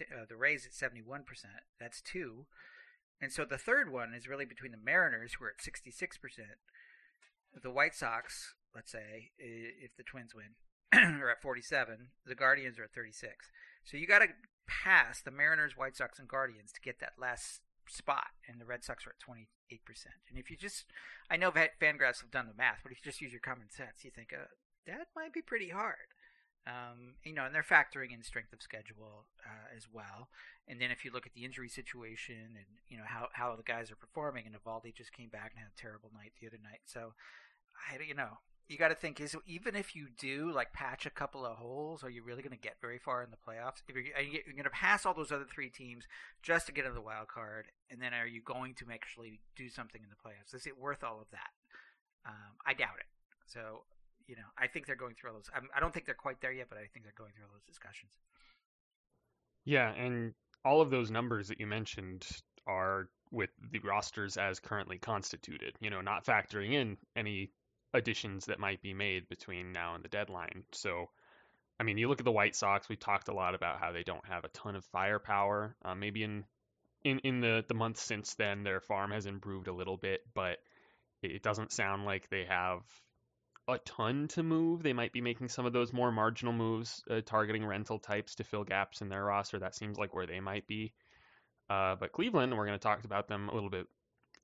uh, 0.00 0.24
the 0.26 0.36
Rays 0.36 0.66
at 0.66 0.72
71%. 0.72 1.20
That's 1.78 2.00
two. 2.00 2.46
And 3.20 3.30
so 3.30 3.44
the 3.44 3.58
third 3.58 3.92
one 3.92 4.14
is 4.14 4.26
really 4.26 4.46
between 4.46 4.72
the 4.72 4.78
Mariners, 4.82 5.34
who 5.34 5.44
are 5.44 5.50
at 5.50 5.58
66%, 5.58 6.18
the 7.62 7.70
White 7.70 7.94
Sox, 7.94 8.54
let's 8.74 8.90
say, 8.90 9.30
if 9.38 9.94
the 9.96 10.02
Twins 10.02 10.34
win, 10.34 10.56
are 11.22 11.30
at 11.30 11.42
47. 11.42 12.08
The 12.26 12.34
Guardians 12.34 12.78
are 12.78 12.84
at 12.84 12.92
36. 12.92 13.48
So 13.84 13.96
you 13.96 14.06
got 14.06 14.20
to 14.20 14.28
pass 14.66 15.20
the 15.20 15.30
Mariners, 15.30 15.76
White 15.76 15.96
Sox, 15.96 16.18
and 16.18 16.28
Guardians 16.28 16.72
to 16.72 16.80
get 16.80 17.00
that 17.00 17.14
last 17.18 17.60
spot, 17.88 18.36
and 18.48 18.60
the 18.60 18.64
Red 18.64 18.84
Sox 18.84 19.06
are 19.06 19.10
at 19.10 19.18
28%. 19.18 19.46
And 20.28 20.38
if 20.38 20.50
you 20.50 20.56
just, 20.56 20.86
I 21.30 21.36
know 21.36 21.50
Fangraphs 21.50 22.20
have 22.20 22.30
done 22.30 22.46
the 22.46 22.56
math, 22.56 22.80
but 22.82 22.92
if 22.92 22.98
you 22.98 23.10
just 23.10 23.20
use 23.20 23.32
your 23.32 23.40
common 23.40 23.70
sense, 23.70 24.04
you 24.04 24.10
think 24.10 24.32
uh, 24.32 24.46
that 24.86 25.08
might 25.16 25.32
be 25.32 25.42
pretty 25.42 25.70
hard. 25.70 26.12
Um, 26.64 27.18
you 27.24 27.34
know, 27.34 27.44
and 27.44 27.52
they're 27.52 27.66
factoring 27.66 28.14
in 28.14 28.22
strength 28.22 28.52
of 28.52 28.62
schedule 28.62 29.26
uh, 29.44 29.74
as 29.76 29.88
well. 29.92 30.28
And 30.68 30.80
then 30.80 30.92
if 30.92 31.04
you 31.04 31.10
look 31.10 31.26
at 31.26 31.34
the 31.34 31.44
injury 31.44 31.68
situation 31.68 32.54
and 32.54 32.78
you 32.88 32.96
know 32.96 33.02
how 33.04 33.26
how 33.32 33.56
the 33.56 33.64
guys 33.64 33.90
are 33.90 33.96
performing, 33.96 34.46
and 34.46 34.54
Eovaldi 34.54 34.94
just 34.94 35.12
came 35.12 35.28
back 35.28 35.50
and 35.50 35.58
had 35.58 35.72
a 35.76 35.80
terrible 35.80 36.10
night 36.14 36.34
the 36.40 36.46
other 36.46 36.60
night, 36.62 36.86
so 36.86 37.14
I 37.90 38.00
you 38.00 38.14
know 38.14 38.38
you 38.68 38.78
got 38.78 38.88
to 38.88 38.94
think 38.94 39.20
is 39.20 39.36
even 39.46 39.76
if 39.76 39.94
you 39.94 40.06
do 40.18 40.50
like 40.52 40.72
patch 40.72 41.04
a 41.04 41.10
couple 41.10 41.44
of 41.44 41.56
holes, 41.56 42.02
are 42.04 42.10
you 42.10 42.22
really 42.22 42.42
going 42.42 42.56
to 42.56 42.60
get 42.60 42.76
very 42.80 42.98
far 42.98 43.22
in 43.22 43.30
the 43.30 43.36
playoffs? 43.36 43.82
If 43.86 43.94
you're, 43.94 44.04
you're 44.04 44.54
going 44.54 44.64
to 44.64 44.70
pass 44.70 45.04
all 45.04 45.14
those 45.14 45.32
other 45.32 45.44
three 45.44 45.68
teams 45.68 46.04
just 46.42 46.66
to 46.66 46.72
get 46.72 46.84
into 46.84 46.94
the 46.94 47.02
wild 47.02 47.28
card, 47.28 47.66
and 47.90 48.00
then 48.00 48.14
are 48.14 48.26
you 48.26 48.40
going 48.42 48.74
to 48.74 48.86
actually 48.92 49.40
do 49.56 49.68
something 49.68 50.00
in 50.02 50.08
the 50.08 50.16
playoffs? 50.16 50.54
Is 50.54 50.66
it 50.66 50.78
worth 50.78 51.04
all 51.04 51.20
of 51.20 51.30
that? 51.32 51.50
Um, 52.24 52.56
I 52.66 52.74
doubt 52.74 52.98
it. 52.98 53.06
So 53.46 53.82
you 54.28 54.36
know, 54.36 54.48
I 54.58 54.66
think 54.66 54.86
they're 54.86 54.96
going 54.96 55.14
through 55.14 55.30
all 55.30 55.36
those. 55.36 55.50
I'm, 55.54 55.68
I 55.74 55.80
do 55.80 55.86
not 55.86 55.94
think 55.94 56.06
they're 56.06 56.14
quite 56.14 56.40
there 56.40 56.52
yet, 56.52 56.68
but 56.68 56.78
I 56.78 56.86
think 56.92 57.04
they're 57.04 57.12
going 57.16 57.32
through 57.34 57.44
all 57.44 57.52
those 57.52 57.66
discussions. 57.66 58.12
Yeah, 59.64 59.92
and 59.92 60.32
all 60.64 60.80
of 60.80 60.90
those 60.90 61.10
numbers 61.10 61.48
that 61.48 61.60
you 61.60 61.66
mentioned 61.66 62.26
are 62.66 63.08
with 63.30 63.50
the 63.70 63.78
rosters 63.80 64.36
as 64.36 64.60
currently 64.60 64.98
constituted. 64.98 65.74
You 65.80 65.90
know, 65.90 66.00
not 66.00 66.24
factoring 66.24 66.72
in 66.72 66.96
any 67.16 67.50
additions 67.94 68.46
that 68.46 68.58
might 68.58 68.82
be 68.82 68.94
made 68.94 69.28
between 69.28 69.72
now 69.72 69.94
and 69.94 70.04
the 70.04 70.08
deadline. 70.08 70.64
So, 70.72 71.10
I 71.78 71.84
mean, 71.84 71.98
you 71.98 72.08
look 72.08 72.20
at 72.20 72.24
the 72.24 72.32
White 72.32 72.56
Sox. 72.56 72.88
We 72.88 72.96
talked 72.96 73.28
a 73.28 73.34
lot 73.34 73.54
about 73.54 73.80
how 73.80 73.92
they 73.92 74.02
don't 74.02 74.26
have 74.26 74.44
a 74.44 74.48
ton 74.48 74.76
of 74.76 74.84
firepower. 74.86 75.76
Uh, 75.84 75.94
maybe 75.94 76.22
in 76.22 76.44
in 77.04 77.18
in 77.20 77.40
the 77.40 77.64
the 77.68 77.74
months 77.74 78.02
since 78.02 78.34
then, 78.34 78.62
their 78.62 78.80
farm 78.80 79.10
has 79.10 79.26
improved 79.26 79.68
a 79.68 79.74
little 79.74 79.96
bit, 79.96 80.22
but 80.34 80.58
it 81.22 81.42
doesn't 81.42 81.72
sound 81.72 82.04
like 82.04 82.28
they 82.28 82.44
have 82.44 82.82
a 83.68 83.78
ton 83.78 84.28
to 84.28 84.42
move. 84.42 84.82
They 84.82 84.92
might 84.92 85.12
be 85.12 85.20
making 85.20 85.48
some 85.48 85.66
of 85.66 85.72
those 85.72 85.92
more 85.92 86.10
marginal 86.10 86.52
moves, 86.52 87.04
uh, 87.08 87.20
targeting 87.24 87.64
rental 87.64 87.98
types 87.98 88.34
to 88.36 88.44
fill 88.44 88.64
gaps 88.64 89.02
in 89.02 89.08
their 89.08 89.24
roster. 89.24 89.58
That 89.58 89.76
seems 89.76 89.98
like 89.98 90.14
where 90.14 90.26
they 90.26 90.40
might 90.40 90.66
be. 90.66 90.92
Uh, 91.70 91.94
but 91.94 92.12
Cleveland, 92.12 92.56
we're 92.56 92.66
going 92.66 92.78
to 92.78 92.82
talk 92.82 93.04
about 93.04 93.28
them 93.28 93.48
a 93.48 93.54
little 93.54 93.70
bit 93.70 93.86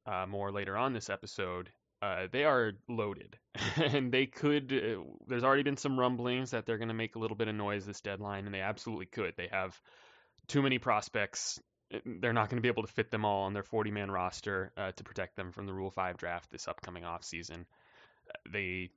uh, 0.06 0.26
more 0.26 0.52
later 0.52 0.76
on 0.76 0.92
this 0.92 1.10
episode 1.10 1.70
uh, 2.00 2.26
they 2.30 2.44
are 2.44 2.72
loaded, 2.88 3.36
and 3.76 4.12
they 4.12 4.26
could. 4.26 4.72
Uh, 4.72 5.02
there's 5.26 5.44
already 5.44 5.62
been 5.62 5.76
some 5.76 5.98
rumblings 5.98 6.52
that 6.52 6.66
they're 6.66 6.78
going 6.78 6.88
to 6.88 6.94
make 6.94 7.16
a 7.16 7.18
little 7.18 7.36
bit 7.36 7.48
of 7.48 7.54
noise 7.54 7.86
this 7.86 8.00
deadline, 8.00 8.46
and 8.46 8.54
they 8.54 8.60
absolutely 8.60 9.06
could. 9.06 9.34
They 9.36 9.48
have 9.50 9.80
too 10.46 10.62
many 10.62 10.78
prospects 10.78 11.60
they're 12.04 12.32
not 12.32 12.50
going 12.50 12.58
to 12.58 12.62
be 12.62 12.68
able 12.68 12.82
to 12.82 12.92
fit 12.92 13.10
them 13.10 13.24
all 13.24 13.44
on 13.44 13.54
their 13.54 13.62
40 13.62 13.90
man 13.90 14.10
roster 14.10 14.72
uh, 14.76 14.92
to 14.92 15.04
protect 15.04 15.36
them 15.36 15.52
from 15.52 15.66
the 15.66 15.72
Rule 15.72 15.90
5 15.90 16.16
draft 16.16 16.50
this 16.50 16.68
upcoming 16.68 17.04
offseason. 17.04 17.64
They 18.50 18.90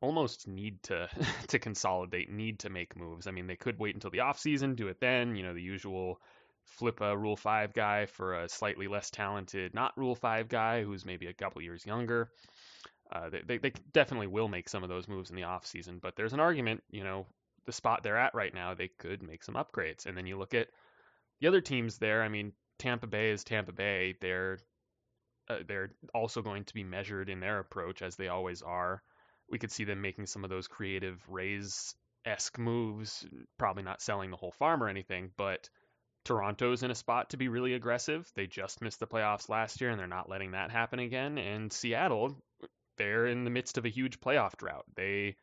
almost 0.00 0.48
need 0.48 0.82
to 0.84 1.08
to 1.48 1.58
consolidate, 1.58 2.30
need 2.30 2.60
to 2.60 2.70
make 2.70 2.96
moves. 2.96 3.26
I 3.26 3.30
mean, 3.30 3.46
they 3.46 3.56
could 3.56 3.78
wait 3.78 3.94
until 3.94 4.10
the 4.10 4.18
offseason, 4.18 4.76
do 4.76 4.88
it 4.88 5.00
then, 5.00 5.36
you 5.36 5.44
know, 5.44 5.54
the 5.54 5.62
usual 5.62 6.20
flip 6.64 7.00
a 7.00 7.16
Rule 7.16 7.36
5 7.36 7.72
guy 7.72 8.06
for 8.06 8.34
a 8.34 8.48
slightly 8.48 8.88
less 8.88 9.10
talented, 9.10 9.74
not 9.74 9.96
Rule 9.96 10.14
5 10.14 10.48
guy 10.48 10.82
who's 10.82 11.04
maybe 11.04 11.26
a 11.26 11.34
couple 11.34 11.62
years 11.62 11.84
younger. 11.86 12.30
Uh, 13.10 13.28
they, 13.46 13.58
they, 13.58 13.72
definitely 13.92 14.26
will 14.26 14.48
make 14.48 14.68
some 14.68 14.82
of 14.82 14.88
those 14.88 15.06
moves 15.06 15.28
in 15.28 15.36
the 15.36 15.42
offseason, 15.42 16.00
but 16.00 16.16
there's 16.16 16.32
an 16.32 16.40
argument, 16.40 16.82
you 16.90 17.04
know, 17.04 17.26
the 17.66 17.72
spot 17.72 18.02
they're 18.02 18.16
at 18.16 18.34
right 18.34 18.54
now, 18.54 18.74
they 18.74 18.88
could 18.88 19.22
make 19.22 19.44
some 19.44 19.54
upgrades. 19.54 20.06
And 20.06 20.16
then 20.16 20.26
you 20.26 20.38
look 20.38 20.54
at 20.54 20.68
the 21.40 21.48
other 21.48 21.60
teams 21.60 21.98
there. 21.98 22.22
I 22.22 22.28
mean, 22.28 22.52
Tampa 22.78 23.06
Bay 23.06 23.30
is 23.30 23.44
Tampa 23.44 23.72
Bay. 23.72 24.16
They're 24.20 24.58
uh, 25.48 25.58
they're 25.66 25.90
also 26.14 26.40
going 26.40 26.64
to 26.64 26.74
be 26.74 26.84
measured 26.84 27.28
in 27.28 27.40
their 27.40 27.58
approach 27.58 28.00
as 28.00 28.16
they 28.16 28.28
always 28.28 28.62
are. 28.62 29.02
We 29.50 29.58
could 29.58 29.72
see 29.72 29.84
them 29.84 30.00
making 30.00 30.26
some 30.26 30.44
of 30.44 30.50
those 30.50 30.68
creative 30.68 31.20
Rays 31.28 31.94
esque 32.24 32.58
moves, 32.58 33.26
probably 33.58 33.82
not 33.82 34.00
selling 34.00 34.30
the 34.30 34.36
whole 34.36 34.52
farm 34.52 34.82
or 34.82 34.88
anything, 34.88 35.30
but 35.36 35.68
Toronto's 36.24 36.82
in 36.82 36.90
a 36.90 36.94
spot 36.94 37.30
to 37.30 37.36
be 37.36 37.48
really 37.48 37.74
aggressive. 37.74 38.30
They 38.34 38.46
just 38.46 38.80
missed 38.80 39.00
the 39.00 39.06
playoffs 39.06 39.48
last 39.48 39.80
year 39.80 39.90
and 39.90 39.98
they're 39.98 40.06
not 40.06 40.28
letting 40.28 40.52
that 40.52 40.70
happen 40.70 40.98
again. 40.98 41.38
And 41.38 41.72
Seattle, 41.72 42.36
they're 42.96 43.26
in 43.26 43.44
the 43.44 43.50
midst 43.50 43.78
of 43.78 43.84
a 43.84 43.90
huge 43.90 44.20
playoff 44.20 44.56
drought. 44.56 44.84
They 44.96 45.36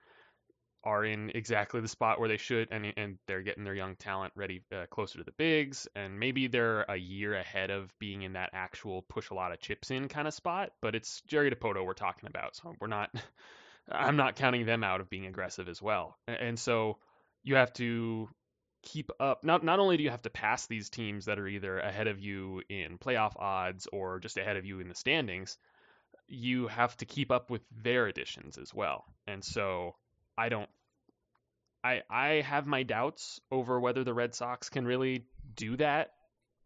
are 0.83 1.03
in 1.03 1.31
exactly 1.35 1.81
the 1.81 1.87
spot 1.87 2.19
where 2.19 2.29
they 2.29 2.37
should, 2.37 2.69
and 2.71 2.93
and 2.95 3.17
they're 3.27 3.41
getting 3.41 3.63
their 3.63 3.73
young 3.73 3.95
talent 3.95 4.33
ready 4.35 4.63
uh, 4.73 4.85
closer 4.89 5.17
to 5.17 5.23
the 5.23 5.33
bigs, 5.33 5.87
and 5.95 6.19
maybe 6.19 6.47
they're 6.47 6.83
a 6.83 6.95
year 6.95 7.35
ahead 7.35 7.69
of 7.69 7.93
being 7.99 8.21
in 8.21 8.33
that 8.33 8.51
actual 8.53 9.01
push 9.01 9.29
a 9.29 9.33
lot 9.33 9.51
of 9.51 9.59
chips 9.59 9.91
in 9.91 10.07
kind 10.07 10.27
of 10.27 10.33
spot. 10.33 10.71
But 10.81 10.95
it's 10.95 11.21
Jerry 11.27 11.51
Dipoto 11.51 11.85
we're 11.85 11.93
talking 11.93 12.27
about, 12.27 12.55
so 12.55 12.73
we're 12.79 12.87
not. 12.87 13.09
I'm 13.91 14.17
not 14.17 14.35
counting 14.35 14.65
them 14.65 14.83
out 14.83 15.01
of 15.01 15.09
being 15.09 15.25
aggressive 15.25 15.67
as 15.67 15.81
well, 15.81 16.15
and 16.27 16.59
so 16.59 16.99
you 17.43 17.55
have 17.55 17.73
to 17.73 18.29
keep 18.81 19.11
up. 19.19 19.43
Not 19.43 19.63
not 19.63 19.79
only 19.79 19.97
do 19.97 20.03
you 20.03 20.09
have 20.09 20.21
to 20.23 20.29
pass 20.29 20.67
these 20.67 20.89
teams 20.89 21.25
that 21.25 21.39
are 21.39 21.47
either 21.47 21.79
ahead 21.79 22.07
of 22.07 22.19
you 22.19 22.61
in 22.69 22.97
playoff 22.97 23.33
odds 23.37 23.87
or 23.91 24.19
just 24.19 24.37
ahead 24.37 24.57
of 24.57 24.65
you 24.65 24.79
in 24.79 24.89
the 24.89 24.95
standings, 24.95 25.57
you 26.27 26.67
have 26.67 26.95
to 26.97 27.05
keep 27.05 27.31
up 27.31 27.49
with 27.49 27.61
their 27.71 28.07
additions 28.07 28.57
as 28.57 28.73
well, 28.73 29.05
and 29.27 29.43
so 29.43 29.95
I 30.37 30.49
don't. 30.49 30.69
I 31.83 32.01
I 32.09 32.27
have 32.41 32.67
my 32.67 32.83
doubts 32.83 33.39
over 33.51 33.79
whether 33.79 34.03
the 34.03 34.13
Red 34.13 34.35
Sox 34.35 34.69
can 34.69 34.85
really 34.85 35.25
do 35.55 35.77
that 35.77 36.11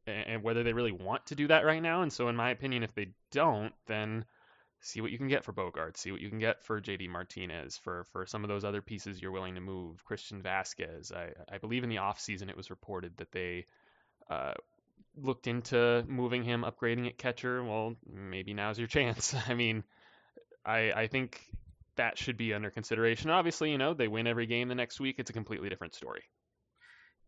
and 0.06 0.44
whether 0.44 0.64
they 0.64 0.74
really 0.74 0.92
want 0.92 1.28
to 1.28 1.36
do 1.36 1.48
that 1.48 1.66
right 1.66 1.82
now. 1.82 2.02
And 2.02 2.12
so, 2.12 2.28
in 2.28 2.36
my 2.36 2.50
opinion, 2.50 2.84
if 2.84 2.94
they 2.94 3.14
don't, 3.32 3.74
then 3.88 4.26
see 4.84 5.02
what 5.02 5.12
you 5.12 5.18
can 5.18 5.30
get 5.30 5.44
for 5.44 5.54
Bogaerts, 5.54 5.98
see 5.98 6.12
what 6.12 6.22
you 6.22 6.30
can 6.30 6.40
get 6.40 6.62
for 6.62 6.80
JD 6.80 7.10
Martinez, 7.10 7.78
for 7.78 8.06
for 8.12 8.26
some 8.26 8.44
of 8.44 8.50
those 8.50 8.64
other 8.64 8.82
pieces 8.82 9.22
you're 9.22 9.32
willing 9.32 9.56
to 9.56 9.62
move. 9.62 10.04
Christian 10.06 10.44
Vázquez, 10.44 11.12
I 11.14 11.34
I 11.52 11.58
believe 11.58 11.84
in 11.84 11.90
the 11.90 11.98
offseason 11.98 12.50
it 12.50 12.58
was 12.58 12.70
reported 12.70 13.18
that 13.18 13.32
they 13.32 13.66
uh, 14.30 14.54
looked 15.16 15.48
into 15.48 16.04
moving 16.08 16.44
him, 16.44 16.64
upgrading 16.64 17.08
at 17.08 17.18
catcher. 17.18 17.64
Well, 17.64 17.96
maybe 18.06 18.54
now's 18.54 18.78
your 18.78 18.88
chance. 18.98 19.34
I 19.48 19.54
mean, 19.54 19.84
I 20.66 20.92
I 20.92 21.08
think 21.08 21.42
that 21.96 22.18
should 22.18 22.38
be 22.38 22.54
under 22.54 22.70
consideration. 22.70 23.30
Obviously, 23.30 23.72
you 23.72 23.78
know, 23.78 23.94
they 23.94 24.08
win 24.08 24.28
every 24.28 24.48
game 24.48 24.68
the 24.68 24.76
next 24.76 25.00
week. 25.00 25.16
It's 25.18 25.30
a 25.30 25.34
completely 25.34 25.70
different 25.70 25.96
story. 25.96 26.24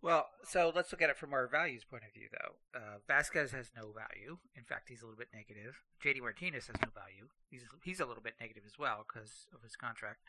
Well, 0.01 0.27
so 0.43 0.71
let's 0.75 0.91
look 0.91 1.01
at 1.01 1.09
it 1.09 1.17
from 1.17 1.33
our 1.33 1.47
values 1.47 1.83
point 1.83 2.03
of 2.07 2.13
view, 2.13 2.27
though. 2.31 2.79
Uh, 2.79 2.97
Vázquez 3.09 3.51
has 3.51 3.71
no 3.75 3.91
value. 3.91 4.37
In 4.55 4.63
fact, 4.63 4.89
he's 4.89 5.01
a 5.01 5.05
little 5.05 5.17
bit 5.17 5.33
negative. 5.33 5.81
JD 6.03 6.21
Martinez 6.21 6.67
has 6.67 6.75
no 6.81 6.89
value. 6.93 7.27
He's 7.49 7.63
he's 7.83 7.99
a 7.99 8.05
little 8.05 8.21
bit 8.21 8.35
negative 8.39 8.63
as 8.65 8.77
well 8.77 9.05
because 9.07 9.47
of 9.53 9.63
his 9.63 9.75
contract. 9.75 10.19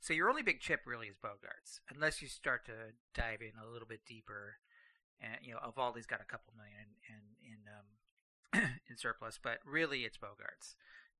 So 0.00 0.14
your 0.14 0.30
only 0.30 0.42
big 0.42 0.60
chip 0.60 0.80
really 0.86 1.08
is 1.08 1.16
Bogaerts, 1.16 1.80
unless 1.92 2.22
you 2.22 2.28
start 2.28 2.64
to 2.66 2.94
dive 3.14 3.42
in 3.42 3.58
a 3.60 3.70
little 3.70 3.88
bit 3.88 4.00
deeper. 4.06 4.56
And 5.20 5.36
you 5.42 5.52
know, 5.52 5.60
Eovaldi's 5.60 6.06
got 6.06 6.20
a 6.20 6.24
couple 6.24 6.54
million 6.56 6.96
in 7.04 7.52
in 7.52 7.58
um, 7.68 8.70
in 8.88 8.96
surplus, 8.96 9.38
but 9.42 9.58
really 9.66 10.02
it's 10.04 10.16
Bogaerts. 10.16 10.74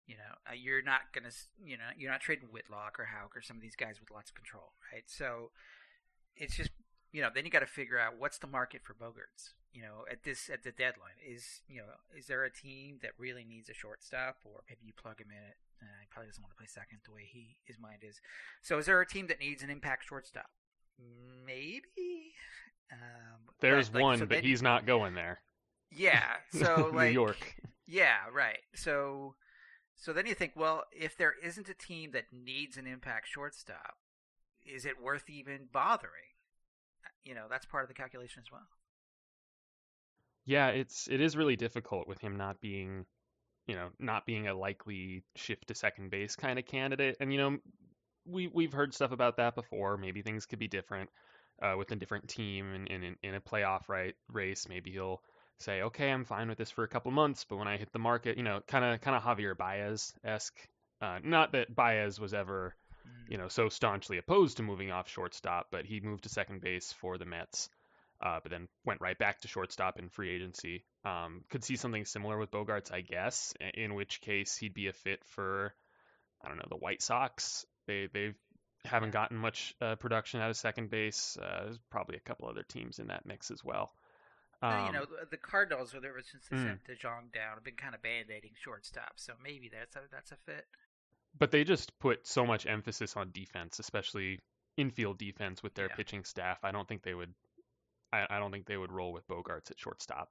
You 0.06 0.16
know, 0.16 0.40
uh, 0.48 0.54
you're 0.54 0.80
not 0.80 1.12
gonna, 1.12 1.34
you 1.62 1.76
know, 1.76 1.92
you're 1.96 2.10
not 2.10 2.22
trading 2.22 2.48
Whitlock 2.50 2.98
or 2.98 3.04
Houck 3.04 3.36
or 3.36 3.42
some 3.42 3.56
of 3.56 3.62
these 3.62 3.76
guys 3.76 4.00
with 4.00 4.10
lots 4.10 4.30
of 4.30 4.36
control, 4.36 4.72
right? 4.90 5.04
So 5.06 5.50
it's 6.34 6.56
just, 6.56 6.70
you 7.12 7.22
know, 7.22 7.28
then 7.34 7.44
you 7.44 7.50
got 7.50 7.60
to 7.60 7.66
figure 7.66 7.98
out 7.98 8.18
what's 8.18 8.38
the 8.38 8.46
market 8.46 8.82
for 8.84 8.94
Bogaerts. 8.94 9.54
You 9.72 9.82
know, 9.82 10.04
at 10.10 10.24
this 10.24 10.50
at 10.52 10.62
the 10.62 10.72
deadline, 10.72 11.20
is 11.26 11.60
you 11.68 11.78
know, 11.78 11.84
is 12.16 12.26
there 12.26 12.44
a 12.44 12.50
team 12.50 12.98
that 13.02 13.12
really 13.18 13.44
needs 13.44 13.68
a 13.68 13.74
shortstop, 13.74 14.38
or 14.44 14.60
maybe 14.68 14.80
you 14.84 14.92
plug 14.92 15.20
him 15.20 15.28
in 15.30 15.42
it? 15.42 15.56
Uh, 15.80 15.86
he 16.00 16.06
probably 16.10 16.28
doesn't 16.28 16.42
want 16.42 16.52
to 16.52 16.56
play 16.56 16.66
second 16.66 16.98
the 17.04 17.12
way 17.12 17.22
he 17.30 17.58
his 17.64 17.78
mind 17.78 18.02
is. 18.02 18.20
So, 18.62 18.78
is 18.78 18.86
there 18.86 19.00
a 19.00 19.06
team 19.06 19.26
that 19.28 19.40
needs 19.40 19.62
an 19.62 19.70
impact 19.70 20.08
shortstop? 20.08 20.50
Maybe. 21.46 22.32
Um, 22.92 23.40
There's 23.60 23.92
like, 23.92 24.02
one, 24.02 24.18
so 24.18 24.26
but 24.26 24.42
he's 24.42 24.62
not 24.62 24.86
going 24.86 25.14
there. 25.14 25.40
Yeah. 25.92 26.24
So 26.52 26.90
like 26.94 27.08
New 27.08 27.14
York. 27.14 27.54
Yeah. 27.86 28.16
Right. 28.32 28.58
So 28.74 29.34
so 29.96 30.12
then 30.12 30.26
you 30.26 30.34
think, 30.34 30.52
well, 30.54 30.84
if 30.92 31.16
there 31.16 31.34
isn't 31.42 31.68
a 31.68 31.74
team 31.74 32.12
that 32.12 32.26
needs 32.32 32.76
an 32.76 32.86
impact 32.86 33.28
shortstop, 33.28 33.96
is 34.64 34.86
it 34.86 35.02
worth 35.02 35.28
even 35.28 35.68
bothering? 35.72 36.12
You 37.28 37.34
know, 37.34 37.44
that's 37.50 37.66
part 37.66 37.84
of 37.84 37.88
the 37.88 37.94
calculation 37.94 38.42
as 38.44 38.50
well. 38.50 38.66
Yeah, 40.46 40.68
it's 40.68 41.08
it 41.10 41.20
is 41.20 41.36
really 41.36 41.56
difficult 41.56 42.08
with 42.08 42.18
him 42.18 42.38
not 42.38 42.58
being, 42.62 43.04
you 43.66 43.74
know, 43.74 43.90
not 43.98 44.24
being 44.24 44.48
a 44.48 44.54
likely 44.54 45.24
shift 45.36 45.68
to 45.68 45.74
second 45.74 46.10
base 46.10 46.36
kind 46.36 46.58
of 46.58 46.64
candidate. 46.64 47.18
And 47.20 47.30
you 47.30 47.38
know, 47.38 47.58
we 48.24 48.48
we've 48.48 48.72
heard 48.72 48.94
stuff 48.94 49.12
about 49.12 49.36
that 49.36 49.54
before. 49.54 49.98
Maybe 49.98 50.22
things 50.22 50.46
could 50.46 50.58
be 50.58 50.68
different 50.68 51.10
uh, 51.60 51.74
with 51.76 51.92
a 51.92 51.96
different 51.96 52.28
team 52.28 52.72
and 52.72 52.88
in, 52.88 53.02
in, 53.02 53.16
in 53.22 53.34
a 53.34 53.40
playoff 53.42 53.90
right 53.90 54.14
race. 54.32 54.66
Maybe 54.66 54.90
he'll 54.90 55.20
say, 55.58 55.82
okay, 55.82 56.10
I'm 56.10 56.24
fine 56.24 56.48
with 56.48 56.56
this 56.56 56.70
for 56.70 56.84
a 56.84 56.88
couple 56.88 57.10
months, 57.10 57.44
but 57.44 57.56
when 57.56 57.68
I 57.68 57.76
hit 57.76 57.92
the 57.92 57.98
market, 57.98 58.38
you 58.38 58.42
know, 58.42 58.60
kind 58.66 58.86
of 58.86 59.02
kind 59.02 59.16
of 59.16 59.22
Javier 59.22 59.54
Baez 59.54 60.14
esque. 60.24 60.58
Uh, 61.02 61.18
not 61.22 61.52
that 61.52 61.74
Baez 61.74 62.18
was 62.18 62.32
ever, 62.32 62.74
you 63.28 63.36
mm. 63.36 63.40
know, 63.40 63.48
so 63.48 63.68
staunchly 63.68 64.18
opposed 64.18 64.56
to 64.56 64.62
moving 64.62 64.90
off 64.90 65.08
shortstop, 65.08 65.68
but 65.70 65.84
he 65.84 66.00
moved 66.00 66.24
to 66.24 66.28
second 66.28 66.60
base 66.60 66.92
for 66.92 67.18
the 67.18 67.24
Mets, 67.24 67.68
uh, 68.20 68.40
but 68.42 68.50
then 68.50 68.68
went 68.84 69.00
right 69.00 69.18
back 69.18 69.40
to 69.40 69.48
shortstop 69.48 69.98
in 69.98 70.08
free 70.08 70.30
agency. 70.34 70.84
Um, 71.04 71.42
could 71.50 71.64
see 71.64 71.76
something 71.76 72.04
similar 72.04 72.38
with 72.38 72.50
Bogaerts, 72.50 72.92
I 72.92 73.00
guess, 73.00 73.54
in 73.74 73.94
which 73.94 74.20
case 74.20 74.56
he'd 74.56 74.74
be 74.74 74.88
a 74.88 74.92
fit 74.92 75.20
for, 75.26 75.74
I 76.44 76.48
don't 76.48 76.58
know, 76.58 76.68
the 76.68 76.76
White 76.76 77.02
Sox. 77.02 77.64
They 77.86 78.08
they 78.12 78.34
haven't 78.84 79.10
gotten 79.10 79.36
much 79.36 79.74
uh, 79.80 79.96
production 79.96 80.40
out 80.40 80.50
of 80.50 80.56
second 80.56 80.90
base. 80.90 81.36
Uh, 81.40 81.64
there's 81.64 81.78
probably 81.90 82.16
a 82.16 82.20
couple 82.20 82.48
other 82.48 82.62
teams 82.62 82.98
in 82.98 83.08
that 83.08 83.26
mix 83.26 83.50
as 83.50 83.64
well. 83.64 83.92
Um, 84.60 84.86
you 84.86 84.92
know, 84.92 85.06
the 85.30 85.36
Cardinals, 85.36 85.94
ever 85.94 86.20
since 86.20 86.48
they 86.50 86.56
mm. 86.56 86.64
sent 86.64 86.84
DeJong 86.84 87.32
down, 87.32 87.54
have 87.54 87.64
been 87.64 87.76
kind 87.76 87.94
of 87.94 88.02
band-aiding 88.02 88.54
shortstop, 88.60 89.12
so 89.14 89.34
maybe 89.42 89.70
that's 89.72 89.94
a 89.94 90.00
that's 90.10 90.32
a 90.32 90.36
fit. 90.46 90.66
But 91.38 91.50
they 91.50 91.64
just 91.64 91.96
put 91.98 92.26
so 92.26 92.44
much 92.44 92.66
emphasis 92.66 93.16
on 93.16 93.30
defense, 93.32 93.78
especially 93.78 94.40
infield 94.76 95.18
defense 95.18 95.62
with 95.62 95.74
their 95.74 95.88
yeah. 95.88 95.96
pitching 95.96 96.24
staff. 96.24 96.58
I 96.62 96.72
don't 96.72 96.88
think 96.88 97.02
they 97.02 97.14
would. 97.14 97.34
I, 98.12 98.26
I, 98.30 98.38
don't 98.38 98.50
think 98.50 98.66
they 98.66 98.76
would 98.76 98.92
roll 98.92 99.12
with 99.12 99.28
Bogaerts 99.28 99.70
at 99.70 99.78
shortstop. 99.78 100.30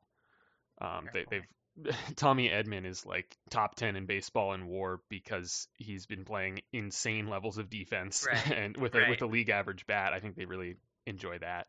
Um, 0.81 1.09
they, 1.13 1.25
they've 1.29 1.45
Tommy 2.15 2.49
Edman 2.49 2.85
is 2.85 3.05
like 3.05 3.37
top 3.49 3.75
10 3.75 3.95
in 3.95 4.05
baseball 4.05 4.53
in 4.53 4.67
WAR 4.67 4.99
because 5.09 5.67
he's 5.77 6.05
been 6.05 6.25
playing 6.25 6.59
insane 6.73 7.27
levels 7.27 7.57
of 7.57 7.69
defense 7.69 8.25
right. 8.27 8.51
and 8.57 8.77
with 8.77 8.95
right. 8.95 9.07
a 9.07 9.09
with 9.09 9.21
a 9.21 9.27
league 9.27 9.49
average 9.49 9.85
bat. 9.87 10.13
I 10.13 10.19
think 10.19 10.35
they 10.35 10.45
really 10.45 10.75
enjoy 11.05 11.37
that. 11.39 11.67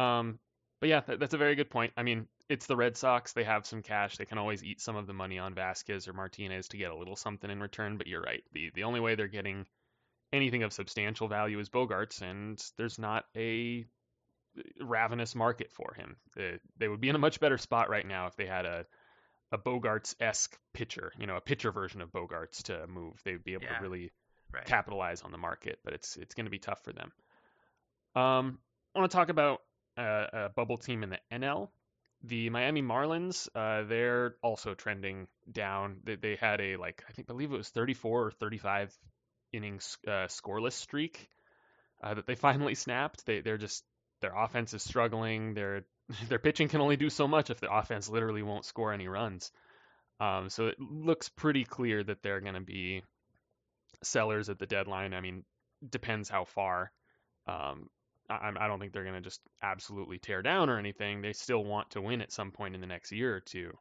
Um, 0.00 0.38
but 0.80 0.88
yeah, 0.88 1.00
that's 1.06 1.34
a 1.34 1.38
very 1.38 1.54
good 1.54 1.70
point. 1.70 1.92
I 1.96 2.02
mean, 2.02 2.26
it's 2.48 2.66
the 2.66 2.76
Red 2.76 2.96
Sox. 2.96 3.32
They 3.32 3.44
have 3.44 3.66
some 3.66 3.82
cash. 3.82 4.16
They 4.16 4.24
can 4.24 4.38
always 4.38 4.64
eat 4.64 4.80
some 4.80 4.96
of 4.96 5.06
the 5.06 5.12
money 5.12 5.38
on 5.38 5.54
Vázquez 5.54 6.08
or 6.08 6.12
Martinez 6.12 6.68
to 6.68 6.78
get 6.78 6.90
a 6.90 6.96
little 6.96 7.16
something 7.16 7.50
in 7.50 7.60
return. 7.60 7.98
But 7.98 8.06
you're 8.06 8.22
right. 8.22 8.42
The 8.52 8.70
the 8.74 8.84
only 8.84 9.00
way 9.00 9.14
they're 9.14 9.28
getting 9.28 9.66
anything 10.32 10.62
of 10.62 10.72
substantial 10.72 11.28
value 11.28 11.58
is 11.58 11.68
Bogaerts, 11.68 12.22
and 12.22 12.62
there's 12.76 12.98
not 12.98 13.24
a 13.36 13.84
ravenous 14.80 15.34
market 15.34 15.70
for 15.72 15.94
him. 15.94 16.16
They, 16.34 16.58
they 16.78 16.88
would 16.88 17.00
be 17.00 17.08
in 17.08 17.14
a 17.14 17.20
much 17.20 17.40
better 17.40 17.58
spot 17.58 17.88
right 17.88 18.06
now 18.06 18.26
if 18.26 18.36
they 18.36 18.46
had 18.46 18.66
a 18.66 18.86
a 19.52 19.58
Bogaerts 19.58 20.14
esque 20.20 20.56
pitcher, 20.72 21.12
you 21.18 21.26
know, 21.26 21.36
a 21.36 21.40
pitcher 21.40 21.72
version 21.72 22.00
of 22.00 22.12
Bogaerts 22.12 22.62
to 22.64 22.86
move. 22.86 23.20
They'd 23.24 23.42
be 23.42 23.54
able 23.54 23.64
yeah, 23.64 23.78
to 23.78 23.82
really 23.82 24.12
right. 24.52 24.64
capitalize 24.64 25.22
on 25.22 25.32
the 25.32 25.38
market, 25.38 25.80
but 25.84 25.92
it's 25.92 26.16
it's 26.16 26.34
going 26.34 26.46
to 26.46 26.50
be 26.50 26.58
tough 26.58 26.82
for 26.84 26.92
them. 26.92 27.12
Um, 28.14 28.58
I 28.94 29.00
want 29.00 29.10
to 29.10 29.16
talk 29.16 29.28
about 29.28 29.60
a, 30.00 30.50
bubble 30.54 30.78
team 30.78 31.02
in 31.02 31.10
the 31.10 31.18
NL. 31.32 31.68
The 32.22 32.50
Miami 32.50 32.82
Marlins, 32.82 33.48
uh, 33.54 33.86
they're 33.88 34.36
also 34.42 34.74
trending 34.74 35.26
down. 35.50 36.00
They, 36.04 36.16
they, 36.16 36.36
had 36.36 36.60
a 36.60 36.76
like 36.76 37.02
I 37.08 37.12
think 37.12 37.26
believe 37.26 37.52
it 37.52 37.56
was 37.56 37.70
34 37.70 38.26
or 38.26 38.30
35 38.30 38.94
innings 39.52 39.96
uh, 40.06 40.26
scoreless 40.26 40.72
streak 40.72 41.28
uh, 42.02 42.14
that 42.14 42.26
they 42.26 42.34
finally 42.46 42.74
snapped. 42.74 43.24
They 43.24 43.40
they're 43.40 43.58
just 43.58 43.84
their 44.20 44.36
offense 44.36 44.74
is 44.74 44.82
struggling. 44.82 45.54
They're 45.54 45.84
their 46.28 46.38
pitching 46.38 46.68
can 46.68 46.80
only 46.80 46.96
do 46.96 47.10
so 47.10 47.26
much 47.26 47.50
if 47.50 47.60
the 47.60 47.72
offense 47.72 48.08
literally 48.08 48.42
won't 48.42 48.64
score 48.64 48.92
any 48.92 49.08
runs. 49.08 49.50
Um, 50.20 50.50
so 50.50 50.66
it 50.66 50.78
looks 50.78 51.30
pretty 51.30 51.64
clear 51.64 52.04
that 52.04 52.22
they're 52.22 52.42
going 52.42 52.54
to 52.54 52.60
be 52.60 53.02
sellers 54.02 54.50
at 54.50 54.58
the 54.58 54.66
deadline. 54.66 55.14
I 55.14 55.20
mean, 55.22 55.44
depends 55.88 56.28
how 56.28 56.44
far. 56.44 56.92
Um, 57.46 57.88
I, 58.30 58.52
I, 58.58 58.68
don't 58.68 58.78
think 58.78 58.92
they're 58.92 59.04
going 59.04 59.16
to 59.16 59.20
just 59.20 59.40
absolutely 59.62 60.18
tear 60.18 60.42
down 60.42 60.70
or 60.70 60.78
anything. 60.78 61.20
They 61.20 61.32
still 61.32 61.64
want 61.64 61.90
to 61.90 62.00
win 62.00 62.22
at 62.22 62.32
some 62.32 62.52
point 62.52 62.74
in 62.74 62.80
the 62.80 62.86
next 62.86 63.12
year 63.12 63.34
or 63.34 63.40
two. 63.40 63.72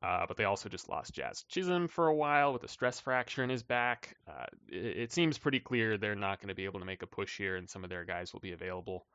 Uh, 0.00 0.24
but 0.28 0.36
they 0.36 0.44
also 0.44 0.68
just 0.68 0.88
lost 0.88 1.14
Jazz 1.14 1.42
Chisholm 1.48 1.88
for 1.88 2.06
a 2.06 2.14
while 2.14 2.52
with 2.52 2.62
a 2.62 2.68
stress 2.68 3.00
fracture 3.00 3.42
in 3.42 3.50
his 3.50 3.64
back. 3.64 4.16
Uh, 4.28 4.44
it, 4.68 4.96
it, 4.96 5.12
seems 5.12 5.38
pretty 5.38 5.58
clear 5.58 5.98
they're 5.98 6.14
not 6.14 6.40
going 6.40 6.48
to 6.48 6.54
be 6.54 6.66
able 6.66 6.78
to 6.78 6.86
make 6.86 7.02
a 7.02 7.06
push 7.06 7.36
here, 7.36 7.56
and 7.56 7.68
some 7.68 7.82
of 7.82 7.90
their 7.90 8.04
guys 8.04 8.32
will 8.32 8.38
be 8.38 8.52
available. 8.52 9.06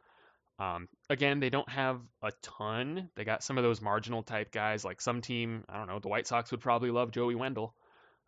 Um, 0.59 0.89
again, 1.09 1.39
they 1.39 1.49
don't 1.49 1.69
have 1.69 2.01
a 2.21 2.31
ton. 2.41 3.09
They 3.15 3.23
got 3.23 3.43
some 3.43 3.57
of 3.57 3.63
those 3.63 3.81
marginal 3.81 4.23
type 4.23 4.51
guys, 4.51 4.83
like 4.83 4.99
some 4.99 5.21
team. 5.21 5.63
I 5.69 5.77
don't 5.77 5.87
know. 5.87 5.99
The 5.99 6.09
White 6.09 6.27
Sox 6.27 6.51
would 6.51 6.61
probably 6.61 6.91
love 6.91 7.11
Joey 7.11 7.35
Wendle 7.35 7.73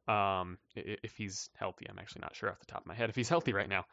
um, 0.07 0.57
if 0.75 1.15
he's 1.17 1.49
healthy. 1.55 1.87
I'm 1.89 1.99
actually 1.99 2.21
not 2.21 2.35
sure 2.35 2.49
off 2.49 2.59
the 2.59 2.65
top 2.65 2.81
of 2.81 2.87
my 2.87 2.95
head 2.95 3.09
if 3.09 3.15
he's 3.15 3.29
healthy 3.35 3.53
right 3.53 3.69
now. 3.69 3.85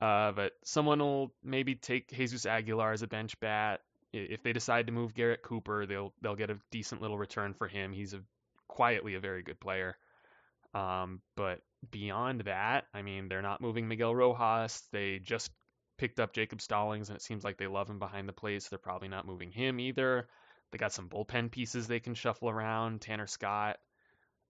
Uh, 0.00 0.32
but 0.32 0.52
someone 0.64 0.98
will 1.00 1.32
maybe 1.44 1.74
take 1.74 2.10
Jesus 2.10 2.46
Aguilar 2.46 2.92
as 2.92 3.02
a 3.02 3.06
bench 3.06 3.38
bat. 3.40 3.80
If 4.12 4.42
they 4.42 4.52
decide 4.52 4.86
to 4.86 4.92
move 4.92 5.14
Garrett 5.14 5.42
Cooper, 5.42 5.86
they'll 5.86 6.12
they'll 6.20 6.36
get 6.36 6.50
a 6.50 6.58
decent 6.70 7.02
little 7.02 7.18
return 7.18 7.54
for 7.54 7.68
him. 7.68 7.92
He's 7.92 8.14
a 8.14 8.20
quietly 8.66 9.14
a 9.14 9.20
very 9.20 9.42
good 9.42 9.60
player. 9.60 9.96
Um, 10.74 11.20
but 11.36 11.60
beyond 11.90 12.42
that, 12.42 12.84
I 12.94 13.02
mean, 13.02 13.28
they're 13.28 13.42
not 13.42 13.60
moving 13.60 13.88
Miguel 13.88 14.14
Rojas. 14.14 14.82
They 14.92 15.18
just 15.18 15.50
picked 15.98 16.18
up 16.18 16.32
Jacob 16.32 16.60
Stallings, 16.60 17.08
and 17.08 17.16
it 17.16 17.22
seems 17.22 17.44
like 17.44 17.58
they 17.58 17.66
love 17.66 17.90
him 17.90 17.98
behind 17.98 18.28
the 18.28 18.32
plate, 18.32 18.62
so 18.62 18.68
they're 18.70 18.78
probably 18.78 19.08
not 19.08 19.26
moving 19.26 19.50
him 19.50 19.78
either. 19.78 20.28
They 20.70 20.78
got 20.78 20.92
some 20.92 21.08
bullpen 21.08 21.50
pieces 21.50 21.86
they 21.86 22.00
can 22.00 22.14
shuffle 22.14 22.48
around, 22.48 23.00
Tanner 23.00 23.26
Scott. 23.26 23.78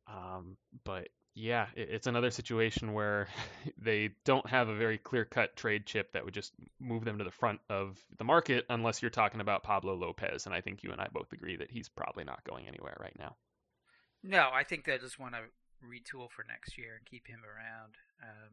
Um, 0.07 0.57
but 0.85 1.09
yeah, 1.41 1.67
it's 1.75 2.07
another 2.07 2.31
situation 2.31 2.93
where 2.93 3.29
they 3.79 4.11
don't 4.25 4.47
have 4.49 4.69
a 4.69 4.75
very 4.75 4.99
clear 4.99 5.25
cut 5.25 5.57
trade 5.57 5.87
chip 5.87 6.13
that 6.13 6.25
would 6.25 6.35
just 6.35 6.53
move 6.79 7.05
them 7.05 7.19
to 7.19 7.25
the 7.25 7.31
front 7.31 7.61
of 7.71 7.99
the 8.19 8.25
market 8.25 8.67
unless 8.69 9.01
you're 9.01 9.11
talking 9.11 9.41
about 9.41 9.63
Pablo 9.63 9.95
Lopez. 9.95 10.47
And 10.47 10.55
I 10.55 10.61
think 10.61 10.83
you 10.83 10.93
and 10.93 11.01
I 11.01 11.09
both 11.13 11.33
agree 11.33 11.57
that 11.57 11.71
he's 11.71 11.89
probably 11.89 12.25
not 12.25 12.45
going 12.45 12.69
anywhere 12.69 12.97
right 13.01 13.17
now. 13.19 13.37
No, 14.23 14.51
I 14.53 14.65
think 14.65 14.85
they 14.85 14.99
just 14.99 15.19
want 15.19 15.35
to 15.35 15.41
retool 15.81 16.31
for 16.31 16.45
next 16.47 16.77
year 16.77 16.97
and 16.99 17.07
keep 17.07 17.27
him 17.27 17.41
around. 17.41 17.97
Um, 18.23 18.53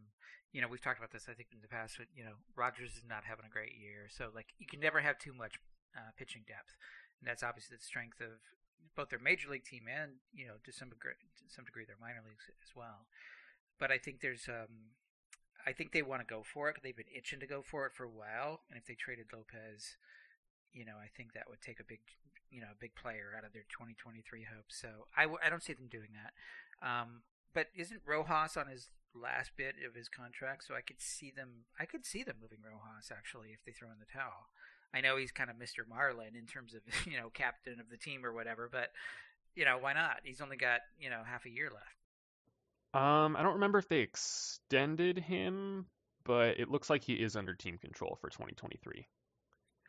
you 0.54 0.62
know, 0.62 0.70
we've 0.70 0.82
talked 0.82 0.98
about 0.98 1.12
this, 1.12 1.28
I 1.30 1.34
think, 1.34 1.50
in 1.52 1.60
the 1.62 1.68
past, 1.68 1.96
but, 1.98 2.08
you 2.16 2.24
know, 2.24 2.40
Rogers 2.56 2.92
is 2.92 3.04
not 3.08 3.28
having 3.28 3.44
a 3.46 3.52
great 3.52 3.76
year. 3.76 4.08
So, 4.08 4.30
like, 4.34 4.48
you 4.60 4.66
can 4.66 4.80
never 4.80 5.02
have 5.02 5.20
too 5.20 5.34
much 5.34 5.60
uh, 5.92 6.16
pitching 6.18 6.44
depth. 6.48 6.72
And 7.20 7.28
that's 7.28 7.44
obviously 7.44 7.76
the 7.76 7.84
strength 7.84 8.22
of 8.22 8.40
both 8.96 9.10
their 9.10 9.20
major 9.20 9.50
league 9.50 9.66
team 9.66 9.86
and, 9.88 10.14
you 10.34 10.48
know, 10.48 10.58
to 10.64 10.72
some 10.72 10.90
degree, 10.90 11.14
to 11.14 11.54
some 11.54 11.66
degree 11.66 11.86
their 11.86 12.02
minor 12.02 12.22
leagues 12.26 12.50
as 12.64 12.76
well. 12.76 13.06
But 13.80 13.92
I 13.92 13.98
think 13.98 14.22
there's, 14.22 14.50
um, 14.50 14.98
I 15.66 15.72
think 15.72 15.92
they 15.92 16.02
want 16.02 16.22
to 16.22 16.28
go 16.28 16.42
for 16.42 16.70
it. 16.70 16.78
They've 16.82 16.96
been 16.96 17.14
itching 17.14 17.40
to 17.42 17.48
go 17.48 17.62
for 17.62 17.86
it 17.86 17.94
for 17.94 18.04
a 18.04 18.10
while. 18.10 18.62
And 18.70 18.78
if 18.78 18.88
they 18.88 18.96
traded 18.96 19.28
Lopez, 19.34 19.98
you 20.74 20.86
know, 20.86 20.98
I 20.98 21.10
think 21.16 21.34
that 21.34 21.50
would 21.50 21.62
take 21.62 21.80
a 21.80 21.84
big, 21.84 22.00
you 22.50 22.62
know, 22.62 22.72
a 22.72 22.80
big 22.80 22.96
player 22.96 23.34
out 23.38 23.46
of 23.46 23.54
their 23.54 23.66
2023 23.70 24.48
hopes. 24.54 24.78
So 24.80 25.08
I 25.16 25.24
w- 25.24 25.42
I 25.44 25.50
don't 25.50 25.64
see 25.64 25.74
them 25.74 25.90
doing 25.90 26.10
that. 26.18 26.34
Um, 26.82 27.22
but 27.54 27.68
isn't 27.76 28.02
Rojas 28.06 28.58
on 28.58 28.68
his 28.68 28.90
last 29.14 29.52
bit 29.58 29.76
of 29.86 29.96
his 29.96 30.10
contract, 30.10 30.66
so 30.66 30.76
I 30.76 30.82
could 30.82 31.02
see 31.02 31.32
them. 31.32 31.66
I 31.80 31.86
could 31.86 32.06
see 32.06 32.24
them 32.24 32.38
moving 32.42 32.60
Rojas 32.62 33.12
actually 33.12 33.50
if 33.50 33.66
they 33.66 33.72
throw 33.72 33.90
in 33.90 34.00
the 34.00 34.06
towel. 34.10 34.54
I 34.94 35.02
know 35.02 35.18
he's 35.18 35.32
kind 35.32 35.50
of 35.50 35.58
Mr. 35.58 35.88
Marlin 35.88 36.36
in 36.36 36.46
terms 36.46 36.74
of 36.74 36.82
you 37.12 37.18
know 37.18 37.30
captain 37.34 37.80
of 37.80 37.90
the 37.90 37.98
team 37.98 38.26
or 38.26 38.34
whatever, 38.34 38.70
but 38.72 38.92
you 39.56 39.66
know 39.66 39.78
why 39.80 39.94
not? 39.94 40.18
He's 40.24 40.42
only 40.42 40.58
got 40.58 40.82
you 41.00 41.10
know 41.10 41.22
half 41.26 41.46
a 41.46 41.50
year 41.50 41.70
left. 41.74 43.04
Um, 43.04 43.36
I 43.36 43.44
don't 43.44 43.56
remember 43.56 43.80
if 43.80 43.90
they 43.90 44.00
extended 44.00 45.20
him, 45.20 45.86
but 46.24 46.60
it 46.60 46.70
looks 46.70 46.90
like 46.90 47.04
he 47.04 47.14
is 47.14 47.36
under 47.36 47.54
team 47.54 47.78
control 47.78 48.18
for 48.22 48.30
2023. 48.30 49.08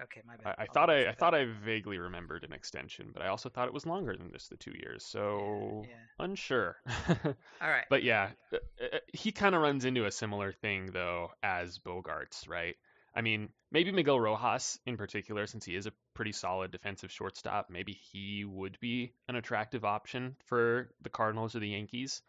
Okay, 0.00 0.20
my 0.24 0.36
bad. 0.36 0.54
I, 0.58 0.62
I 0.62 0.66
thought 0.66 0.90
I, 0.90 1.08
I 1.08 1.12
thought 1.12 1.34
I 1.34 1.46
vaguely 1.64 1.98
remembered 1.98 2.44
an 2.44 2.52
extension, 2.52 3.10
but 3.12 3.22
I 3.22 3.28
also 3.28 3.48
thought 3.48 3.66
it 3.66 3.74
was 3.74 3.84
longer 3.84 4.16
than 4.16 4.30
just 4.30 4.48
the 4.48 4.56
two 4.56 4.72
years. 4.78 5.04
So 5.04 5.82
yeah, 5.84 5.90
yeah. 5.90 6.24
unsure. 6.24 6.76
All 7.24 7.68
right. 7.68 7.84
But 7.90 8.04
yeah, 8.04 8.30
uh, 8.52 8.58
uh, 8.80 8.98
he 9.12 9.32
kind 9.32 9.56
of 9.56 9.62
runs 9.62 9.84
into 9.84 10.06
a 10.06 10.12
similar 10.12 10.52
thing 10.52 10.90
though 10.92 11.30
as 11.42 11.78
Bogaerts, 11.80 12.48
right? 12.48 12.76
I 13.14 13.20
mean, 13.20 13.48
maybe 13.70 13.90
Miguel 13.90 14.20
Rojas 14.20 14.78
in 14.86 14.96
particular, 14.96 15.46
since 15.46 15.64
he 15.64 15.74
is 15.74 15.86
a 15.86 15.92
pretty 16.14 16.32
solid 16.32 16.70
defensive 16.70 17.10
shortstop, 17.10 17.70
maybe 17.70 17.92
he 17.92 18.44
would 18.44 18.78
be 18.80 19.12
an 19.28 19.36
attractive 19.36 19.84
option 19.84 20.36
for 20.46 20.90
the 21.02 21.10
Cardinals 21.10 21.56
or 21.56 21.60
the 21.60 21.68
Yankees. 21.68 22.22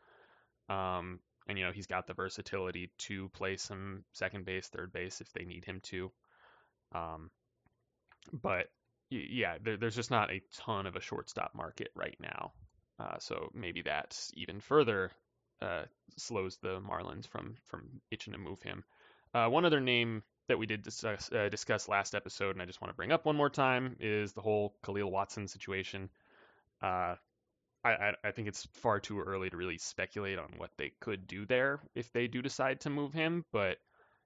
Um, 0.69 1.19
and 1.47 1.57
you 1.57 1.65
know, 1.65 1.71
he's 1.71 1.87
got 1.87 2.07
the 2.07 2.13
versatility 2.13 2.91
to 2.99 3.29
play 3.29 3.57
some 3.57 4.03
second 4.13 4.45
base, 4.45 4.67
third 4.67 4.93
base 4.93 5.21
if 5.21 5.31
they 5.33 5.45
need 5.45 5.65
him 5.65 5.79
to. 5.83 6.11
Um, 6.93 7.31
but 8.31 8.67
yeah, 9.09 9.57
there, 9.61 9.77
there's 9.77 9.95
just 9.95 10.11
not 10.11 10.31
a 10.31 10.41
ton 10.53 10.85
of 10.85 10.95
a 10.95 11.01
shortstop 11.01 11.55
market 11.55 11.89
right 11.95 12.17
now. 12.19 12.53
Uh, 12.99 13.17
so 13.17 13.49
maybe 13.53 13.81
that 13.81 14.17
even 14.33 14.59
further 14.59 15.11
uh, 15.61 15.83
slows 16.17 16.57
the 16.57 16.79
Marlins 16.79 17.27
from 17.27 17.55
from 17.65 18.01
itching 18.11 18.33
to 18.33 18.39
move 18.39 18.61
him. 18.61 18.83
Uh, 19.33 19.47
one 19.47 19.65
other 19.65 19.79
name 19.79 20.23
that 20.49 20.59
we 20.59 20.65
did 20.65 20.83
discuss, 20.83 21.31
uh, 21.31 21.47
discuss 21.49 21.88
last 21.88 22.13
episode, 22.13 22.51
and 22.51 22.62
I 22.62 22.65
just 22.65 22.81
want 22.81 22.91
to 22.91 22.95
bring 22.95 23.12
up 23.12 23.25
one 23.25 23.35
more 23.35 23.49
time, 23.49 23.95
is 23.99 24.33
the 24.33 24.41
whole 24.41 24.75
Kahlil 24.83 25.09
Watson 25.09 25.47
situation. 25.47 26.09
Uh, 26.81 27.15
I, 27.83 28.13
I, 28.25 28.31
think 28.31 28.49
it's 28.49 28.67
far 28.73 28.99
too 28.99 29.21
early 29.21 29.49
to 29.49 29.55
really 29.55 29.77
speculate 29.77 30.38
on 30.38 30.49
what 30.57 30.71
they 30.77 30.91
could 30.99 31.27
do 31.27 31.45
there 31.45 31.79
if 31.95 32.12
they 32.12 32.27
do 32.27 32.41
decide 32.41 32.81
to 32.81 32.89
move 32.89 33.13
him, 33.13 33.45
but 33.53 33.77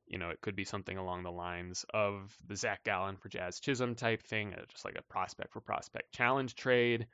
you 0.07 0.17
know, 0.17 0.31
it 0.31 0.41
could 0.41 0.55
be 0.55 0.63
something 0.63 0.97
along 0.97 1.23
the 1.23 1.31
lines 1.31 1.85
of 1.93 2.35
the 2.47 2.55
Zach 2.55 2.83
Gallen 2.83 3.15
for 3.15 3.29
Jazz 3.29 3.59
Chisholm 3.59 3.95
type 3.95 4.23
thing, 4.23 4.53
uh, 4.53 4.65
just 4.69 4.85
like 4.85 4.97
a 4.97 5.03
prospect 5.03 5.53
for 5.53 5.61
prospect 5.61 6.11
challenge 6.13 6.55
trade. 6.55 7.07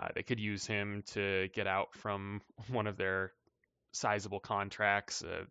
Uh, 0.00 0.08
they 0.14 0.22
could 0.22 0.40
use 0.40 0.66
him 0.66 1.02
to 1.06 1.48
get 1.54 1.66
out 1.66 1.92
from 1.94 2.40
one 2.68 2.86
of 2.86 2.96
their 2.96 3.32
sizable 3.92 4.40
contracts. 4.40 5.22
Uh, 5.22 5.44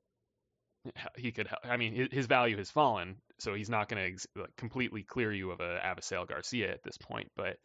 he 1.17 1.31
could, 1.31 1.47
I 1.63 1.77
mean, 1.77 2.09
his 2.11 2.25
value 2.25 2.57
has 2.57 2.71
fallen, 2.71 3.17
so 3.39 3.53
he's 3.53 3.69
not 3.69 3.89
going 3.89 4.17
to 4.17 4.41
like, 4.41 4.55
completely 4.57 5.03
clear 5.03 5.31
you 5.31 5.51
of 5.51 5.59
a 5.59 5.79
Avisail 5.83 6.27
Garcia 6.27 6.71
at 6.71 6.83
this 6.83 6.97
point. 6.97 7.31
But 7.35 7.57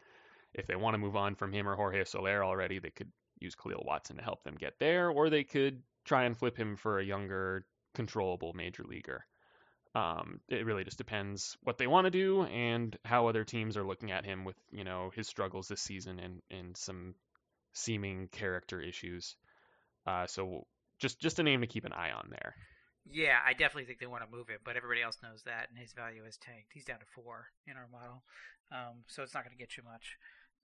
if 0.54 0.66
they 0.66 0.76
want 0.76 0.94
to 0.94 0.98
move 0.98 1.16
on 1.16 1.34
from 1.34 1.52
him 1.52 1.68
or 1.68 1.76
Jorge 1.76 2.04
Soler 2.04 2.44
already, 2.44 2.78
they 2.78 2.90
could 2.90 3.10
use 3.40 3.54
Kahlil 3.54 3.84
Watson 3.84 4.16
to 4.16 4.22
help 4.22 4.42
them 4.44 4.56
get 4.58 4.78
there, 4.78 5.10
or 5.10 5.30
they 5.30 5.44
could 5.44 5.82
try 6.04 6.24
and 6.24 6.36
flip 6.36 6.56
him 6.56 6.76
for 6.76 6.98
a 6.98 7.04
younger 7.04 7.64
controllable 7.94 8.52
major 8.54 8.84
leaguer. 8.84 9.24
Um, 9.94 10.40
it 10.48 10.66
really 10.66 10.84
just 10.84 10.98
depends 10.98 11.56
what 11.62 11.78
they 11.78 11.86
want 11.86 12.04
to 12.04 12.10
do 12.10 12.42
and 12.44 12.96
how 13.04 13.26
other 13.26 13.44
teams 13.44 13.76
are 13.76 13.86
looking 13.86 14.12
at 14.12 14.24
him 14.24 14.44
with 14.44 14.56
you 14.70 14.84
know 14.84 15.10
his 15.14 15.26
struggles 15.26 15.66
this 15.66 15.80
season 15.80 16.18
and 16.18 16.42
and 16.50 16.76
some 16.76 17.14
seeming 17.72 18.28
character 18.28 18.80
issues. 18.80 19.36
Uh, 20.06 20.26
so 20.26 20.66
just 20.98 21.20
just 21.20 21.38
a 21.38 21.42
name 21.42 21.62
to 21.62 21.66
keep 21.66 21.84
an 21.84 21.92
eye 21.92 22.12
on 22.12 22.28
there. 22.30 22.54
Yeah, 23.10 23.38
I 23.44 23.52
definitely 23.52 23.84
think 23.84 24.00
they 24.00 24.06
want 24.06 24.24
to 24.24 24.30
move 24.30 24.48
him, 24.48 24.58
but 24.64 24.76
everybody 24.76 25.02
else 25.02 25.18
knows 25.22 25.42
that, 25.44 25.68
and 25.70 25.78
his 25.78 25.92
value 25.92 26.24
has 26.24 26.36
tanked. 26.36 26.72
He's 26.72 26.84
down 26.84 26.98
to 27.00 27.06
four 27.06 27.48
in 27.66 27.76
our 27.76 27.88
model, 27.90 28.22
um, 28.70 29.04
so 29.06 29.22
it's 29.22 29.34
not 29.34 29.44
going 29.44 29.56
to 29.56 29.58
get 29.58 29.76
you 29.76 29.82
much. 29.82 30.18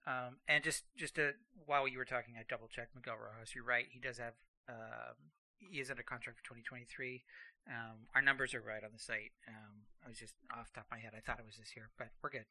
Um, 0.07 0.37
and 0.49 0.63
just 0.63 0.85
just 0.97 1.15
to, 1.17 1.33
while 1.65 1.89
you 1.89 1.97
were 1.97 2.05
talking, 2.05 2.35
I 2.39 2.45
double 2.49 2.69
checked 2.69 2.95
Miguel 2.95 3.17
Rojas. 3.17 3.55
You're 3.55 3.65
right; 3.65 3.87
he 3.89 3.99
does 3.99 4.19
have 4.19 4.35
um, 4.69 5.17
he 5.59 5.81
is 5.81 5.91
under 5.91 6.03
contract 6.03 6.39
for 6.39 6.45
2023. 6.45 7.25
Um, 7.69 8.05
our 8.15 8.21
numbers 8.21 8.53
are 8.53 8.61
right 8.61 8.85
on 8.85 8.91
the 8.93 8.99
site. 8.99 9.33
Um, 9.49 9.89
I 10.05 10.09
was 10.09 10.19
just 10.19 10.35
off 10.53 10.73
top 10.73 10.85
of 10.85 10.91
my 10.91 10.99
head. 10.99 11.13
I 11.17 11.21
thought 11.21 11.41
it 11.41 11.47
was 11.47 11.57
this 11.57 11.75
year, 11.75 11.89
but 11.99 12.09
we're 12.23 12.31
good. 12.31 12.45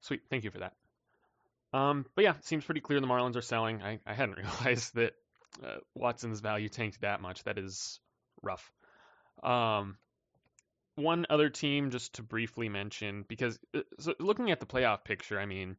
Sweet. 0.00 0.20
Thank 0.28 0.44
you 0.44 0.50
for 0.50 0.58
that. 0.58 0.74
Um, 1.72 2.04
but 2.14 2.24
yeah, 2.24 2.34
it 2.36 2.44
seems 2.44 2.64
pretty 2.64 2.80
clear 2.80 3.00
the 3.00 3.06
Marlins 3.06 3.36
are 3.36 3.42
selling. 3.42 3.82
I, 3.82 4.00
I 4.06 4.14
hadn't 4.14 4.36
realized 4.64 4.94
that 4.96 5.14
uh, 5.64 5.78
Watson's 5.94 6.40
value 6.40 6.68
tanked 6.68 7.00
that 7.00 7.20
much. 7.20 7.44
That 7.44 7.58
is 7.58 8.00
rough. 8.42 8.70
Um, 9.42 9.96
one 10.96 11.26
other 11.30 11.48
team, 11.48 11.90
just 11.90 12.14
to 12.14 12.22
briefly 12.22 12.68
mention, 12.68 13.24
because 13.28 13.58
uh, 13.74 13.80
so 13.98 14.14
looking 14.18 14.50
at 14.50 14.60
the 14.60 14.66
playoff 14.66 15.04
picture, 15.04 15.40
I 15.40 15.46
mean, 15.46 15.76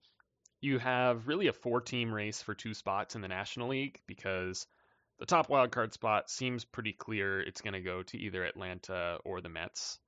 you 0.62 0.80
have 0.80 1.28
really 1.28 1.48
a 1.48 1.54
four 1.54 1.82
team 1.82 2.14
race 2.14 2.42
for 2.42 2.54
two 2.54 2.74
spots 2.74 3.16
in 3.16 3.22
the 3.22 3.28
National 3.28 3.70
League 3.70 4.00
because 4.08 4.68
the 5.20 5.26
top 5.26 5.48
wildcard 5.48 5.94
spot 5.94 6.30
seems 6.30 6.66
pretty 6.66 6.94
clear. 6.94 7.42
It's 7.42 7.62
going 7.62 7.74
to 7.74 7.82
go 7.82 8.04
to 8.04 8.18
either 8.18 8.44
Atlanta 8.44 9.20
or 9.24 9.42
the 9.42 9.50
Mets. 9.50 10.00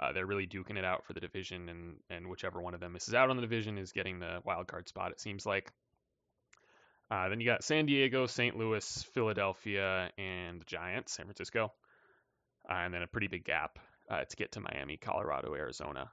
Uh, 0.00 0.12
they're 0.12 0.26
really 0.26 0.46
duking 0.46 0.78
it 0.78 0.84
out 0.84 1.04
for 1.04 1.12
the 1.12 1.20
division, 1.20 1.68
and, 1.68 1.96
and 2.08 2.28
whichever 2.28 2.60
one 2.62 2.72
of 2.72 2.80
them 2.80 2.94
misses 2.94 3.14
out 3.14 3.28
on 3.28 3.36
the 3.36 3.42
division 3.42 3.76
is 3.76 3.92
getting 3.92 4.18
the 4.18 4.40
wildcard 4.46 4.88
spot, 4.88 5.12
it 5.12 5.20
seems 5.20 5.44
like. 5.44 5.70
Uh, 7.10 7.28
then 7.28 7.40
you 7.40 7.46
got 7.46 7.62
San 7.62 7.84
Diego, 7.84 8.26
St. 8.26 8.56
Louis, 8.56 9.06
Philadelphia, 9.12 10.10
and 10.16 10.62
the 10.62 10.64
Giants, 10.64 11.12
San 11.12 11.26
Francisco. 11.26 11.70
Uh, 12.68 12.74
and 12.74 12.94
then 12.94 13.02
a 13.02 13.06
pretty 13.06 13.28
big 13.28 13.44
gap 13.44 13.78
uh, 14.10 14.24
to 14.24 14.36
get 14.36 14.52
to 14.52 14.60
Miami, 14.60 14.96
Colorado, 14.96 15.54
Arizona. 15.54 16.10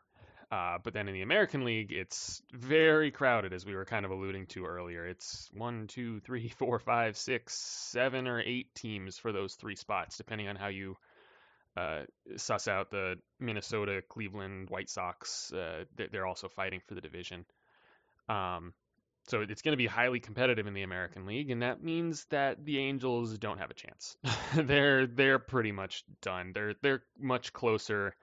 Uh, 0.52 0.80
but 0.84 0.94
then 0.94 1.08
in 1.08 1.14
the 1.14 1.22
American 1.22 1.64
League, 1.64 1.92
it's 1.92 2.42
very 2.52 3.12
crowded, 3.12 3.54
as 3.54 3.66
we 3.66 3.76
were 3.76 3.86
kind 3.86 4.04
of 4.04 4.12
alluding 4.12 4.48
to 4.48 4.66
earlier. 4.66 5.06
It's 5.06 5.48
one, 5.54 5.86
two, 5.88 6.20
three, 6.22 6.50
four, 6.58 6.80
five, 6.80 7.18
six, 7.18 7.54
seven, 7.56 8.28
or 8.28 8.42
eight 8.42 8.74
teams 8.74 9.18
for 9.18 9.32
those 9.32 9.56
three 9.56 9.76
spots, 9.76 10.18
depending 10.18 10.48
on 10.48 10.56
how 10.56 10.68
you 10.68 10.96
uh, 11.78 12.02
suss 12.36 12.68
out 12.68 12.90
the 12.90 13.16
Minnesota, 13.40 14.02
Cleveland, 14.10 14.70
White 14.70 14.90
Sox. 14.90 15.54
Uh, 15.54 15.84
they're 16.12 16.26
also 16.26 16.50
fighting 16.50 16.82
for 16.88 16.96
the 16.96 17.02
division. 17.02 17.46
Um, 18.28 18.74
so 19.28 19.42
it's 19.42 19.62
going 19.62 19.74
to 19.74 19.78
be 19.78 19.88
highly 19.88 20.20
competitive 20.20 20.68
in 20.68 20.74
the 20.74 20.84
American 20.84 21.26
League, 21.26 21.52
and 21.52 21.62
that 21.62 21.84
means 21.84 22.26
that 22.30 22.66
the 22.66 22.80
Angels 22.80 23.38
don't 23.38 23.60
have 23.60 23.70
a 23.70 23.76
chance. 23.76 24.18
they're 24.56 25.06
they're 25.06 25.40
pretty 25.40 25.72
much 25.72 26.04
done. 26.22 26.52
They're 26.54 26.76
they're 26.82 27.04
much 27.20 27.54
closer 27.54 28.16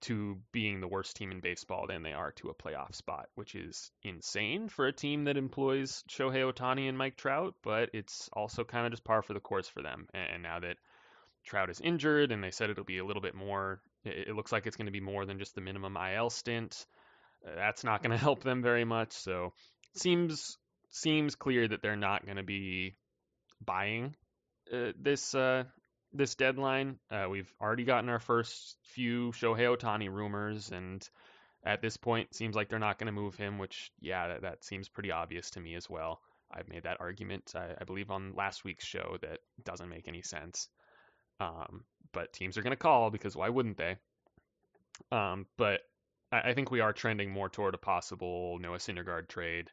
to 0.00 0.38
being 0.52 0.80
the 0.80 0.88
worst 0.88 1.16
team 1.16 1.32
in 1.32 1.40
baseball 1.40 1.86
than 1.88 2.02
they 2.02 2.12
are 2.12 2.32
to 2.32 2.50
a 2.50 2.54
playoff 2.54 2.94
spot, 2.94 3.28
which 3.34 3.54
is 3.54 3.90
insane 4.02 4.68
for 4.68 4.86
a 4.86 4.92
team 4.92 5.24
that 5.24 5.36
employs 5.36 6.04
Shohei 6.08 6.52
Ohtani 6.52 6.88
and 6.88 6.96
Mike 6.96 7.16
Trout, 7.16 7.54
but 7.62 7.90
it's 7.92 8.28
also 8.32 8.64
kind 8.64 8.86
of 8.86 8.92
just 8.92 9.04
par 9.04 9.22
for 9.22 9.34
the 9.34 9.40
course 9.40 9.66
for 9.68 9.82
them. 9.82 10.06
And 10.14 10.42
now 10.42 10.60
that 10.60 10.76
Trout 11.44 11.70
is 11.70 11.80
injured, 11.80 12.30
and 12.30 12.42
they 12.42 12.50
said 12.50 12.70
it'll 12.70 12.84
be 12.84 12.98
a 12.98 13.04
little 13.04 13.22
bit 13.22 13.34
more, 13.34 13.80
it 14.04 14.36
looks 14.36 14.52
like 14.52 14.66
it's 14.66 14.76
going 14.76 14.86
to 14.86 14.92
be 14.92 15.00
more 15.00 15.26
than 15.26 15.38
just 15.38 15.54
the 15.54 15.60
minimum 15.60 15.96
IL 15.96 16.30
stint. 16.30 16.86
Uh, 17.44 17.54
that's 17.56 17.82
not 17.82 18.02
going 18.02 18.10
to 18.16 18.22
help 18.22 18.42
them 18.42 18.62
very 18.62 18.84
much. 18.84 19.12
So 19.12 19.52
seems 19.98 20.56
seems 20.90 21.34
clear 21.34 21.68
that 21.68 21.82
they're 21.82 21.96
not 21.96 22.24
going 22.24 22.36
to 22.36 22.42
be 22.42 22.96
buying 23.64 24.14
uh, 24.72 24.92
this 25.00 25.34
uh, 25.34 25.64
this 26.12 26.34
deadline. 26.34 26.98
Uh, 27.10 27.26
we've 27.30 27.52
already 27.60 27.84
gotten 27.84 28.08
our 28.08 28.18
first 28.18 28.76
few 28.82 29.32
Shohei 29.32 29.76
Ohtani 29.76 30.10
rumors, 30.10 30.70
and 30.70 31.06
at 31.64 31.82
this 31.82 31.96
point, 31.96 32.34
seems 32.34 32.54
like 32.54 32.68
they're 32.68 32.78
not 32.78 32.98
going 32.98 33.06
to 33.06 33.20
move 33.20 33.36
him. 33.36 33.58
Which, 33.58 33.90
yeah, 34.00 34.28
that, 34.28 34.42
that, 34.42 34.64
seems 34.64 34.88
pretty 34.88 35.10
obvious 35.10 35.50
to 35.50 35.60
me 35.60 35.74
as 35.74 35.88
well. 35.88 36.20
I've 36.50 36.68
made 36.68 36.84
that 36.84 37.00
argument, 37.00 37.52
I, 37.54 37.74
I 37.78 37.84
believe, 37.84 38.10
on 38.10 38.34
last 38.34 38.64
week's 38.64 38.86
show 38.86 39.18
that 39.20 39.40
doesn't 39.64 39.90
make 39.90 40.08
any 40.08 40.22
sense. 40.22 40.68
Um, 41.40 41.84
but 42.12 42.32
teams 42.32 42.56
are 42.56 42.62
going 42.62 42.72
to 42.72 42.76
call 42.76 43.10
because 43.10 43.36
why 43.36 43.48
wouldn't 43.48 43.76
they? 43.76 43.96
Um, 45.12 45.46
but 45.56 45.82
I, 46.32 46.50
I, 46.50 46.54
think 46.54 46.70
we 46.70 46.80
are 46.80 46.92
trending 46.92 47.30
more 47.30 47.48
toward 47.48 47.74
a 47.74 47.78
possible 47.78 48.58
Noah 48.58 48.78
Syndergaard 48.78 49.28
trade. 49.28 49.70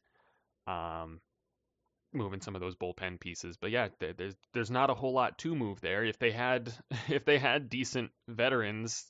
Um, 0.68 1.22
moving 2.16 2.42
some 2.42 2.56
of 2.56 2.62
those 2.62 2.76
bullpen 2.76 3.20
pieces. 3.20 3.58
But 3.58 3.72
yeah, 3.72 3.90
there's 4.00 4.36
there's 4.54 4.72
not 4.72 4.90
a 4.90 4.96
whole 4.96 5.14
lot 5.14 5.38
to 5.40 5.56
move 5.56 5.82
there. 5.82 6.04
If 6.04 6.18
they 6.18 6.32
had 6.32 6.74
if 7.10 7.26
they 7.26 7.38
had 7.38 7.70
decent 7.70 8.12
veterans 8.28 9.06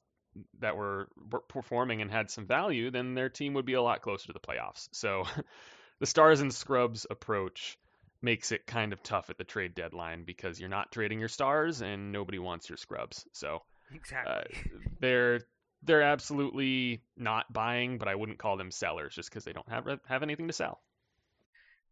that 0.60 0.76
were 0.76 1.08
performing 1.48 2.02
and 2.02 2.12
had 2.12 2.30
some 2.30 2.46
value, 2.46 2.91
then 2.91 3.13
their 3.15 3.30
team 3.30 3.54
would 3.54 3.65
be 3.65 3.74
a 3.74 3.82
lot 3.82 4.02
closer 4.02 4.28
to 4.28 4.34
the 4.34 4.39
playoffs. 4.39 4.89
So 4.91 5.24
the 6.00 6.06
stars 6.06 6.41
and 6.41 6.54
scrubs 6.54 7.06
approach 7.10 7.78
makes 8.22 8.52
it 8.52 8.65
kind 8.65 8.91
of 8.91 9.02
tough 9.04 9.30
at 9.30 9.38
the 9.38 9.44
trade 9.44 9.76
deadline 9.76 10.24
because 10.26 10.60
you're 10.60 10.70
not 10.70 10.91
trading 10.91 11.20
your 11.20 11.30
stars 11.30 11.82
and 11.82 12.12
nobody 12.12 12.39
wants 12.39 12.68
your 12.68 12.78
scrubs. 12.78 13.26
So 13.32 13.62
exactly, 13.94 14.34
uh, 14.34 14.80
they're 15.00 15.41
they're 15.84 16.02
absolutely 16.02 17.04
not 17.15 17.52
buying, 17.54 17.98
but 17.98 18.08
I 18.08 18.15
wouldn't 18.15 18.39
call 18.39 18.58
them 18.58 18.72
sellers 18.72 19.15
just 19.15 19.30
because 19.30 19.46
they 19.46 19.54
don't 19.54 19.70
have 19.70 19.88
have 20.08 20.24
anything 20.24 20.48
to 20.48 20.54
sell. 20.54 20.82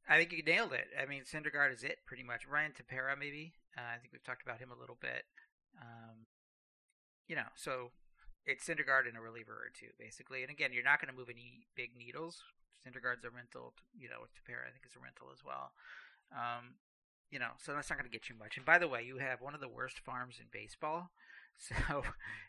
I 0.07 0.17
think 0.17 0.33
you 0.33 0.43
nailed 0.43 0.73
it. 0.73 0.87
I 0.99 1.05
mean, 1.05 1.23
Syndergaard 1.23 1.73
is 1.73 1.83
it 1.83 1.99
pretty 2.05 2.23
much. 2.23 2.47
Ryan 2.47 2.71
Tepera, 2.71 3.17
maybe. 3.17 3.53
Uh, 3.77 3.95
I 3.95 3.99
think 3.99 4.11
we've 4.11 4.23
talked 4.23 4.43
about 4.43 4.59
him 4.59 4.71
a 4.71 4.79
little 4.79 4.97
bit. 4.99 5.23
Um, 5.79 6.27
you 7.27 7.35
know, 7.35 7.47
so 7.55 7.91
it's 8.45 8.67
Syndergaard 8.67 9.07
and 9.07 9.17
a 9.17 9.23
reliever 9.23 9.53
or 9.53 9.71
two, 9.71 9.95
basically. 9.97 10.43
And 10.43 10.51
again, 10.51 10.71
you're 10.73 10.83
not 10.83 10.99
going 10.99 11.11
to 11.11 11.17
move 11.17 11.31
any 11.31 11.67
big 11.75 11.95
needles. 11.95 12.43
Syndergaard's 12.83 13.23
a 13.23 13.31
rental. 13.31 13.73
You 13.95 14.09
know, 14.09 14.27
Tapera, 14.35 14.67
I 14.67 14.75
think, 14.75 14.83
is 14.85 14.95
a 14.99 15.03
rental 15.03 15.31
as 15.31 15.39
well. 15.39 15.71
Um, 16.35 16.75
you 17.31 17.39
know, 17.39 17.55
so 17.57 17.73
that's 17.73 17.89
not 17.89 17.97
going 17.97 18.09
to 18.09 18.13
get 18.13 18.29
you 18.29 18.35
much. 18.35 18.57
And 18.57 18.65
by 18.65 18.77
the 18.77 18.87
way, 18.87 19.03
you 19.07 19.17
have 19.17 19.41
one 19.41 19.55
of 19.55 19.61
the 19.61 19.71
worst 19.71 19.99
farms 19.99 20.37
in 20.39 20.47
baseball. 20.51 21.11
So 21.61 22.01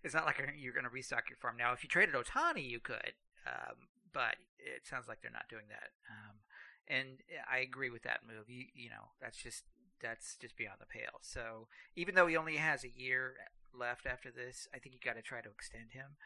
it's 0.02 0.14
not 0.14 0.24
like 0.24 0.40
you're 0.56 0.72
going 0.72 0.88
to 0.88 0.90
restock 0.90 1.28
your 1.28 1.36
farm. 1.36 1.56
Now, 1.58 1.72
if 1.72 1.84
you 1.84 1.88
traded 1.88 2.16
Ohtani, 2.16 2.66
you 2.66 2.80
could. 2.80 3.12
Um, 3.46 3.92
but 4.14 4.40
it 4.58 4.88
sounds 4.88 5.06
like 5.06 5.20
they're 5.20 5.30
not 5.30 5.46
doing 5.50 5.68
that. 5.68 5.92
Um, 6.08 6.40
and 6.88 7.22
I 7.50 7.58
agree 7.58 7.90
with 7.90 8.02
that 8.02 8.20
move. 8.26 8.48
You, 8.48 8.64
you 8.74 8.90
know, 8.90 9.12
that's 9.20 9.38
just 9.38 9.64
that's 10.00 10.36
just 10.36 10.56
beyond 10.56 10.78
the 10.80 10.86
pale. 10.86 11.20
So 11.22 11.68
even 11.96 12.14
though 12.14 12.26
he 12.26 12.36
only 12.36 12.56
has 12.56 12.84
a 12.84 12.92
year 12.94 13.34
left 13.72 14.06
after 14.06 14.30
this, 14.30 14.68
I 14.74 14.78
think 14.78 14.94
you 14.94 15.00
got 15.04 15.16
to 15.16 15.22
try 15.22 15.40
to 15.40 15.50
extend 15.50 15.92
him. 15.92 16.16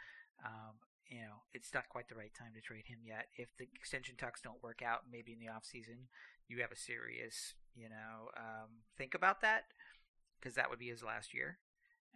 Um, 0.44 0.77
you 1.09 1.21
know, 1.21 1.47
it's 1.55 1.73
not 1.73 1.88
quite 1.88 2.09
the 2.09 2.14
right 2.14 2.33
time 2.35 2.53
to 2.55 2.61
trade 2.61 2.87
him 2.87 2.99
yet. 3.05 3.29
If 3.37 3.49
the 3.57 3.66
extension 3.75 4.16
talks 4.16 4.40
don't 4.42 4.62
work 4.62 4.83
out, 4.83 5.05
maybe 5.11 5.33
in 5.33 5.40
the 5.40 5.49
off 5.49 5.64
season, 5.64 6.09
you 6.49 6.61
have 6.61 6.73
a 6.73 6.77
serious, 6.77 7.55
you 7.75 7.88
know, 7.88 8.29
um, 8.37 8.85
think 8.97 9.14
about 9.14 9.40
that 9.40 9.64
because 10.38 10.55
that 10.57 10.68
would 10.71 10.79
be 10.79 10.88
his 10.88 11.03
last 11.03 11.33
year. 11.33 11.59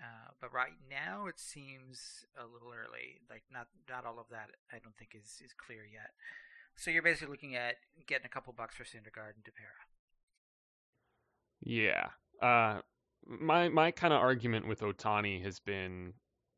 Uh, 0.00 0.32
but 0.40 0.52
right 0.52 0.76
now, 0.90 1.26
it 1.26 1.38
seems 1.38 2.24
a 2.36 2.44
little 2.44 2.72
early. 2.72 3.20
Like 3.30 3.44
not 3.52 3.68
not 3.88 4.04
all 4.04 4.18
of 4.18 4.26
that, 4.30 4.50
I 4.72 4.78
don't 4.82 4.96
think 4.96 5.14
is 5.14 5.40
is 5.44 5.52
clear 5.52 5.84
yet. 5.84 6.12
So 6.76 6.90
you're 6.90 7.02
basically 7.02 7.32
looking 7.32 7.56
at 7.56 7.76
getting 8.06 8.26
a 8.26 8.28
couple 8.28 8.52
bucks 8.52 8.76
for 8.76 8.84
Syndergaard 8.84 9.34
and 9.34 9.44
Tepera. 9.44 9.82
Yeah. 11.60 12.08
Uh, 12.40 12.80
my 13.26 13.68
my 13.68 13.90
kind 13.90 14.12
of 14.12 14.20
argument 14.20 14.66
with 14.66 14.80
Ohtani 14.80 15.42
has 15.44 15.60
been 15.60 16.12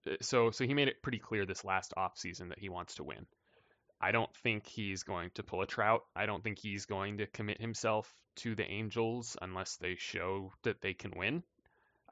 uh, 0.08 0.14
so 0.20 0.50
so 0.50 0.64
he 0.64 0.74
made 0.74 0.88
it 0.88 1.02
pretty 1.02 1.18
clear 1.18 1.44
this 1.44 1.64
last 1.64 1.92
offseason 1.96 2.48
that 2.48 2.58
he 2.58 2.68
wants 2.68 2.94
to 2.96 3.04
win. 3.04 3.26
I 4.00 4.12
don't 4.12 4.34
think 4.36 4.66
he's 4.66 5.02
going 5.02 5.30
to 5.34 5.42
pull 5.42 5.62
a 5.62 5.66
Trout. 5.66 6.02
I 6.14 6.26
don't 6.26 6.42
think 6.42 6.58
he's 6.58 6.84
going 6.86 7.18
to 7.18 7.26
commit 7.26 7.60
himself 7.60 8.12
to 8.36 8.54
the 8.54 8.64
Angels 8.64 9.36
unless 9.40 9.76
they 9.76 9.96
show 9.96 10.52
that 10.62 10.80
they 10.80 10.94
can 10.94 11.12
win. 11.16 11.42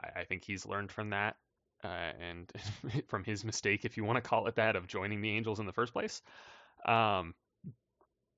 I, 0.00 0.20
I 0.20 0.24
think 0.24 0.44
he's 0.44 0.66
learned 0.66 0.92
from 0.92 1.10
that 1.10 1.36
uh, 1.84 2.12
and 2.20 2.50
from 3.08 3.24
his 3.24 3.44
mistake, 3.44 3.84
if 3.84 3.96
you 3.96 4.04
want 4.04 4.16
to 4.16 4.28
call 4.28 4.46
it 4.46 4.56
that, 4.56 4.76
of 4.76 4.86
joining 4.86 5.20
the 5.20 5.30
Angels 5.30 5.60
in 5.60 5.66
the 5.66 5.72
first 5.72 5.92
place. 5.92 6.22
Um, 6.86 7.34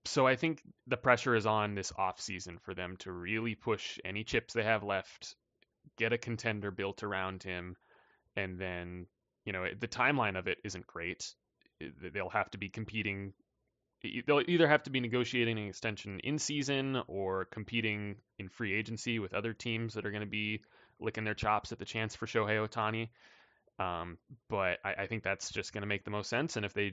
so 0.07 0.27
I 0.27 0.37
think 0.37 0.63
the 0.87 0.97
pressure 0.97 1.35
is 1.35 1.47
on 1.47 1.75
this 1.75 1.93
offseason 1.93 2.61
for 2.61 2.75
them 2.75 2.97
to 2.99 3.13
really 3.13 3.55
push 3.55 3.99
any 4.05 4.25
chips 4.25 4.53
they 4.53 4.63
have 4.63 4.83
left, 4.83 5.35
get 5.97 6.13
a 6.13 6.19
contender 6.19 6.71
built 6.71 7.03
around 7.03 7.43
him, 7.43 7.77
and 8.37 8.59
then, 8.59 9.07
you 9.45 9.53
know, 9.53 9.67
the 9.79 9.89
timeline 9.89 10.39
of 10.39 10.47
it 10.47 10.59
isn't 10.65 10.87
great. 10.87 11.33
They'll 12.13 12.29
have 12.29 12.51
to 12.51 12.59
be 12.59 12.69
competing. 12.69 13.33
They'll 14.27 14.43
either 14.47 14.69
have 14.69 14.83
to 14.83 14.91
be 14.91 15.01
negotiating 15.01 15.59
an 15.59 15.69
extension 15.69 16.21
in 16.21 16.39
season 16.39 17.03
or 17.07 17.47
competing 17.47 18.17
in 18.39 18.51
free 18.51 18.75
agency 18.75 19.19
with 19.19 19.33
other 19.33 19.55
teams 19.55 19.95
that 19.95 20.05
are 20.05 20.11
going 20.11 20.21
to 20.21 20.27
be 20.27 20.61
licking 21.01 21.25
their 21.25 21.35
chops 21.35 21.73
at 21.73 21.79
the 21.79 21.87
chance 21.87 22.15
for 22.15 22.27
Shohei 22.27 22.69
Ohtani. 22.69 23.09
Um, 23.83 24.19
but 24.51 24.79
I, 24.85 24.95
I, 24.99 25.07
think 25.07 25.25
that's 25.25 25.51
just 25.51 25.73
going 25.73 25.83
to 25.83 25.89
make 25.89 26.05
the 26.05 26.11
most 26.13 26.31
sense. 26.31 26.57
And 26.57 26.65
if 26.65 26.75
they 26.75 26.93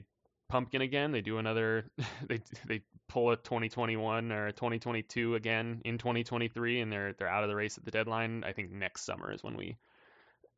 pumpkin 0.52 0.82
again. 0.82 1.12
They 1.12 1.22
do 1.22 1.38
another. 1.38 1.84
They 2.28 2.40
they 2.66 2.82
pull 3.08 3.30
a 3.32 3.36
2021 3.36 4.30
or 4.30 4.46
a 4.46 4.52
2022 4.52 5.34
again 5.34 5.82
in 5.84 5.98
2023, 5.98 6.80
and 6.80 6.92
they're 6.92 7.14
they're 7.14 7.28
out 7.28 7.42
of 7.42 7.48
the 7.48 7.56
race 7.56 7.78
at 7.78 7.84
the 7.84 7.90
deadline. 7.90 8.44
I 8.44 8.52
think 8.52 8.70
next 8.70 9.04
summer 9.04 9.32
is 9.32 9.42
when 9.42 9.56
we 9.56 9.76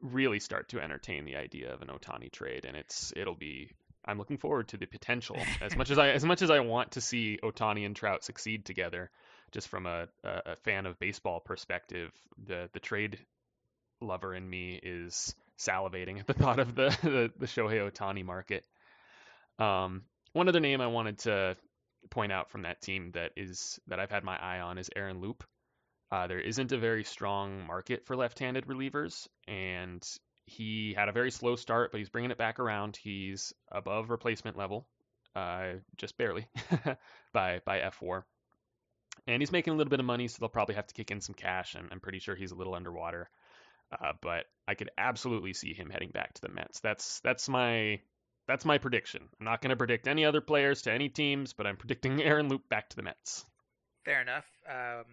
really 0.02 0.40
start 0.40 0.68
to 0.70 0.80
entertain 0.80 1.24
the 1.24 1.36
idea 1.36 1.72
of 1.72 1.80
an 1.80 1.88
Ohtani 1.88 2.30
trade, 2.30 2.64
and 2.64 2.76
it's 2.76 3.12
it'll 3.16 3.36
be. 3.36 3.70
I'm 4.04 4.18
looking 4.18 4.36
forward 4.36 4.68
to 4.68 4.76
the 4.76 4.84
potential 4.84 5.38
as 5.62 5.74
much 5.76 5.90
as 5.90 5.98
I 5.98 6.10
as 6.10 6.24
much 6.24 6.42
as 6.42 6.50
I 6.50 6.60
want 6.60 6.92
to 6.92 7.00
see 7.00 7.38
Ohtani 7.42 7.86
and 7.86 7.96
Trout 7.96 8.24
succeed 8.24 8.66
together. 8.66 9.10
Just 9.52 9.68
from 9.68 9.86
a, 9.86 10.08
a, 10.24 10.56
fan 10.56 10.84
of 10.84 10.98
baseball 10.98 11.40
perspective, 11.40 12.12
the 12.46 12.68
the 12.72 12.80
trade 12.80 13.18
lover 14.00 14.34
in 14.34 14.48
me 14.48 14.78
is 14.82 15.34
salivating 15.58 16.18
at 16.18 16.26
the 16.26 16.34
thought 16.34 16.58
of 16.58 16.74
the 16.74 16.88
the, 17.02 17.30
the 17.38 17.46
Shohei 17.46 17.90
Ohtani 17.90 18.24
market. 18.24 18.66
Um, 19.58 20.02
one 20.32 20.48
other 20.48 20.60
name 20.60 20.80
I 20.80 20.86
wanted 20.88 21.18
to 21.20 21.56
point 22.10 22.32
out 22.32 22.50
from 22.50 22.62
that 22.62 22.80
team 22.80 23.12
that 23.12 23.32
is 23.36 23.78
that 23.86 24.00
I've 24.00 24.10
had 24.10 24.24
my 24.24 24.36
eye 24.36 24.60
on 24.60 24.78
is 24.78 24.90
Aaron 24.94 25.20
Loup. 25.20 25.44
Uh, 26.10 26.26
there 26.26 26.40
isn't 26.40 26.72
a 26.72 26.78
very 26.78 27.04
strong 27.04 27.66
market 27.66 28.06
for 28.06 28.14
left-handed 28.14 28.66
relievers, 28.66 29.26
and 29.48 30.02
he 30.46 30.94
had 30.94 31.08
a 31.08 31.12
very 31.12 31.30
slow 31.30 31.56
start, 31.56 31.90
but 31.90 31.98
he's 31.98 32.10
bringing 32.10 32.30
it 32.30 32.38
back 32.38 32.60
around. 32.60 32.96
He's 32.96 33.52
above 33.72 34.10
replacement 34.10 34.56
level, 34.56 34.86
uh, 35.34 35.74
just 35.96 36.16
barely, 36.18 36.46
by 37.32 37.60
by 37.64 37.80
F4, 37.80 38.22
and 39.26 39.40
he's 39.40 39.52
making 39.52 39.72
a 39.72 39.76
little 39.76 39.90
bit 39.90 40.00
of 40.00 40.06
money, 40.06 40.28
so 40.28 40.36
they'll 40.40 40.48
probably 40.48 40.74
have 40.74 40.86
to 40.86 40.94
kick 40.94 41.10
in 41.10 41.20
some 41.20 41.34
cash. 41.34 41.74
And 41.74 41.88
I'm 41.90 42.00
pretty 42.00 42.18
sure 42.18 42.34
he's 42.34 42.52
a 42.52 42.56
little 42.56 42.74
underwater, 42.74 43.30
uh, 43.92 44.12
but 44.20 44.44
I 44.68 44.74
could 44.74 44.90
absolutely 44.98 45.54
see 45.54 45.72
him 45.72 45.90
heading 45.90 46.10
back 46.10 46.34
to 46.34 46.42
the 46.42 46.50
Mets. 46.50 46.80
That's 46.80 47.20
that's 47.20 47.48
my 47.48 48.00
that's 48.46 48.64
my 48.64 48.78
prediction. 48.78 49.28
I'm 49.38 49.44
not 49.44 49.62
going 49.62 49.70
to 49.70 49.76
predict 49.76 50.06
any 50.06 50.24
other 50.24 50.40
players 50.40 50.82
to 50.82 50.92
any 50.92 51.08
teams, 51.08 51.52
but 51.52 51.66
I'm 51.66 51.76
predicting 51.76 52.22
Aaron 52.22 52.48
Loup 52.48 52.68
back 52.68 52.88
to 52.90 52.96
the 52.96 53.02
Mets. 53.02 53.44
Fair 54.04 54.20
enough. 54.20 54.46
Um, 54.68 55.04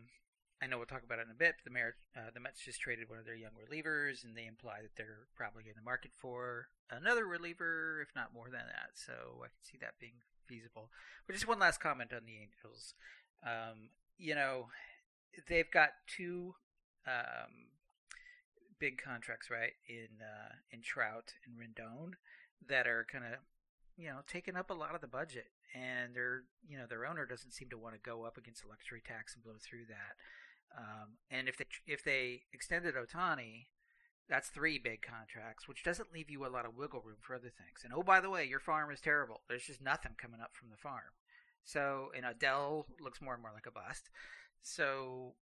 I 0.62 0.68
know 0.68 0.78
we'll 0.78 0.86
talk 0.86 1.04
about 1.04 1.20
it 1.20 1.26
in 1.26 1.32
a 1.32 1.40
bit. 1.40 1.56
The, 1.66 1.72
uh, 1.72 2.30
the 2.34 2.40
Mets 2.40 2.64
just 2.64 2.82
traded 2.82 3.10
one 3.10 3.18
of 3.18 3.26
their 3.26 3.36
young 3.36 3.58
relievers, 3.58 4.24
and 4.24 4.36
they 4.36 4.46
imply 4.46 4.82
that 4.84 4.96
they're 4.96 5.26
probably 5.36 5.64
in 5.68 5.76
the 5.76 5.82
market 5.82 6.12
for 6.18 6.68
another 6.92 7.26
reliever, 7.26 8.00
if 8.02 8.10
not 8.16 8.34
more 8.34 8.46
than 8.52 8.68
that. 8.68 8.92
So 8.94 9.14
I 9.44 9.48
can 9.48 9.64
see 9.64 9.78
that 9.82 10.00
being 10.00 10.22
feasible. 10.46 10.92
But 11.26 11.34
just 11.34 11.48
one 11.48 11.60
last 11.60 11.80
comment 11.80 12.12
on 12.14 12.26
the 12.26 12.38
Angels. 12.38 12.94
Um, 13.44 13.90
you 14.18 14.36
know, 14.36 14.68
they've 15.50 15.72
got 15.72 15.90
two 16.06 16.54
um, 17.08 17.72
big 18.80 19.02
contracts, 19.02 19.50
right, 19.50 19.74
in 19.88 20.22
uh, 20.22 20.54
in 20.72 20.82
Trout 20.82 21.34
and 21.46 21.56
Rendon, 21.58 22.14
that 22.68 22.88
are 22.88 23.06
kind 23.12 23.26
of 23.26 23.40
you 23.98 24.08
know 24.08 24.20
taking 24.28 24.56
up 24.56 24.70
a 24.70 24.76
lot 24.76 24.96
of 24.96 25.02
the 25.02 25.08
budget, 25.08 25.52
and 25.74 26.16
their 26.16 26.44
you 26.68 26.78
know 26.78 26.86
their 26.88 27.06
owner 27.06 27.26
doesn't 27.26 27.52
seem 27.52 27.70
to 27.70 27.78
want 27.78 27.96
to 27.96 28.02
go 28.02 28.24
up 28.24 28.38
against 28.38 28.64
the 28.64 28.70
luxury 28.70 29.02
tax 29.06 29.36
and 29.36 29.44
blow 29.44 29.56
through 29.62 29.86
that. 29.88 30.16
Um, 30.78 31.18
and 31.30 31.50
if 31.50 31.58
they 31.58 31.66
if 31.88 32.04
they 32.04 32.42
extended 32.54 32.96
Ohtani 32.96 33.68
that's 34.32 34.48
three 34.48 34.80
big 34.80 35.02
contracts, 35.02 35.68
which 35.68 35.84
doesn't 35.84 36.14
leave 36.14 36.30
you 36.30 36.46
a 36.46 36.48
lot 36.48 36.66
of 36.66 36.78
wiggle 36.78 37.02
room 37.02 37.18
for 37.20 37.36
other 37.36 37.52
things. 37.52 37.84
And 37.84 37.94
oh, 37.94 38.02
by 38.02 38.22
the 38.22 38.30
way, 38.30 38.46
your 38.46 38.62
farm 38.62 38.90
is 38.90 39.02
terrible. 39.02 39.42
There's 39.50 39.66
just 39.66 39.82
nothing 39.82 40.14
coming 40.18 40.40
up 40.40 40.52
from 40.54 40.70
the 40.70 40.78
farm. 40.78 41.12
So, 41.66 42.12
and 42.16 42.26
Adell 42.26 42.86
looks 43.02 43.22
more 43.22 43.34
and 43.34 43.42
more 43.42 43.52
like 43.54 43.68
a 43.68 43.72
bust. 43.72 44.10
So, 44.62 45.34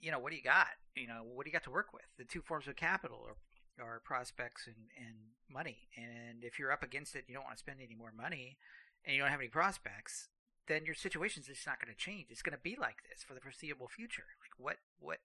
you 0.00 0.10
know, 0.10 0.18
what 0.18 0.30
do 0.30 0.36
you 0.36 0.42
got? 0.42 0.68
You 0.94 1.08
know, 1.08 1.22
what 1.24 1.44
do 1.44 1.48
you 1.48 1.52
got 1.52 1.64
to 1.64 1.70
work 1.70 1.94
with? 1.94 2.04
The 2.18 2.24
two 2.24 2.42
forms 2.42 2.68
of 2.68 2.76
capital 2.76 3.24
are, 3.26 3.36
are 3.80 4.00
prospects 4.04 4.66
and, 4.66 4.76
and 4.96 5.16
money. 5.52 5.88
And 5.96 6.44
if 6.44 6.58
you're 6.58 6.72
up 6.72 6.82
against 6.82 7.14
it, 7.14 7.24
you 7.28 7.34
don't 7.34 7.44
want 7.44 7.56
to 7.56 7.60
spend 7.60 7.78
any 7.82 7.94
more 7.94 8.12
money, 8.16 8.58
and 9.04 9.14
you 9.14 9.22
don't 9.22 9.30
have 9.30 9.40
any 9.40 9.48
prospects, 9.48 10.28
then 10.68 10.84
your 10.84 10.94
situation 10.94 11.42
is 11.42 11.46
just 11.46 11.66
not 11.66 11.80
going 11.80 11.92
to 11.92 11.98
change. 11.98 12.26
It's 12.30 12.42
going 12.42 12.56
to 12.56 12.62
be 12.62 12.76
like 12.78 12.96
this 13.08 13.22
for 13.22 13.34
the 13.34 13.40
foreseeable 13.40 13.88
future. 13.88 14.24
Like 14.40 14.58
what 14.58 14.76
what 14.98 15.18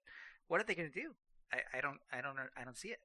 what 0.47 0.61
are 0.61 0.63
they 0.63 0.75
going 0.75 0.91
to 0.91 1.01
do? 1.01 1.11
I, 1.51 1.77
I 1.77 1.81
don't 1.81 1.99
I 2.11 2.21
don't 2.21 2.37
I 2.57 2.63
don't 2.63 2.77
see 2.77 2.89
it. 2.89 2.99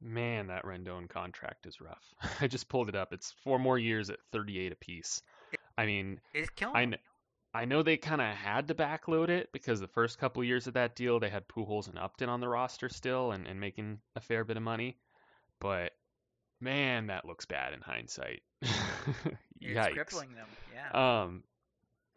Man, 0.00 0.48
that 0.48 0.64
Rendon 0.64 1.08
contract 1.08 1.66
is 1.66 1.80
rough. 1.80 2.14
I 2.40 2.46
just 2.46 2.68
pulled 2.68 2.88
it 2.88 2.94
up. 2.94 3.12
It's 3.12 3.34
four 3.42 3.58
more 3.58 3.78
years 3.78 4.10
at 4.10 4.18
38 4.32 4.72
apiece. 4.72 5.22
I 5.78 5.86
mean, 5.86 6.20
it's 6.32 6.50
killing. 6.50 6.94
I 6.94 6.98
I 7.54 7.66
know 7.66 7.82
they 7.82 7.96
kind 7.96 8.20
of 8.20 8.26
had 8.34 8.68
to 8.68 8.74
backload 8.74 9.28
it 9.28 9.50
because 9.52 9.78
the 9.78 9.86
first 9.86 10.18
couple 10.18 10.42
of 10.42 10.48
years 10.48 10.66
of 10.66 10.74
that 10.74 10.96
deal, 10.96 11.20
they 11.20 11.30
had 11.30 11.46
Pujols 11.46 11.88
and 11.88 11.98
Upton 11.98 12.28
on 12.28 12.40
the 12.40 12.48
roster 12.48 12.88
still 12.88 13.30
and, 13.30 13.46
and 13.46 13.60
making 13.60 14.00
a 14.16 14.20
fair 14.20 14.44
bit 14.44 14.56
of 14.56 14.62
money. 14.64 14.96
But 15.60 15.92
man, 16.60 17.06
that 17.06 17.24
looks 17.24 17.46
bad 17.46 17.72
in 17.72 17.80
hindsight. 17.80 18.42
it's 19.60 19.94
crippling 19.94 20.34
them. 20.34 20.48
Yeah. 20.74 21.22
Um, 21.22 21.44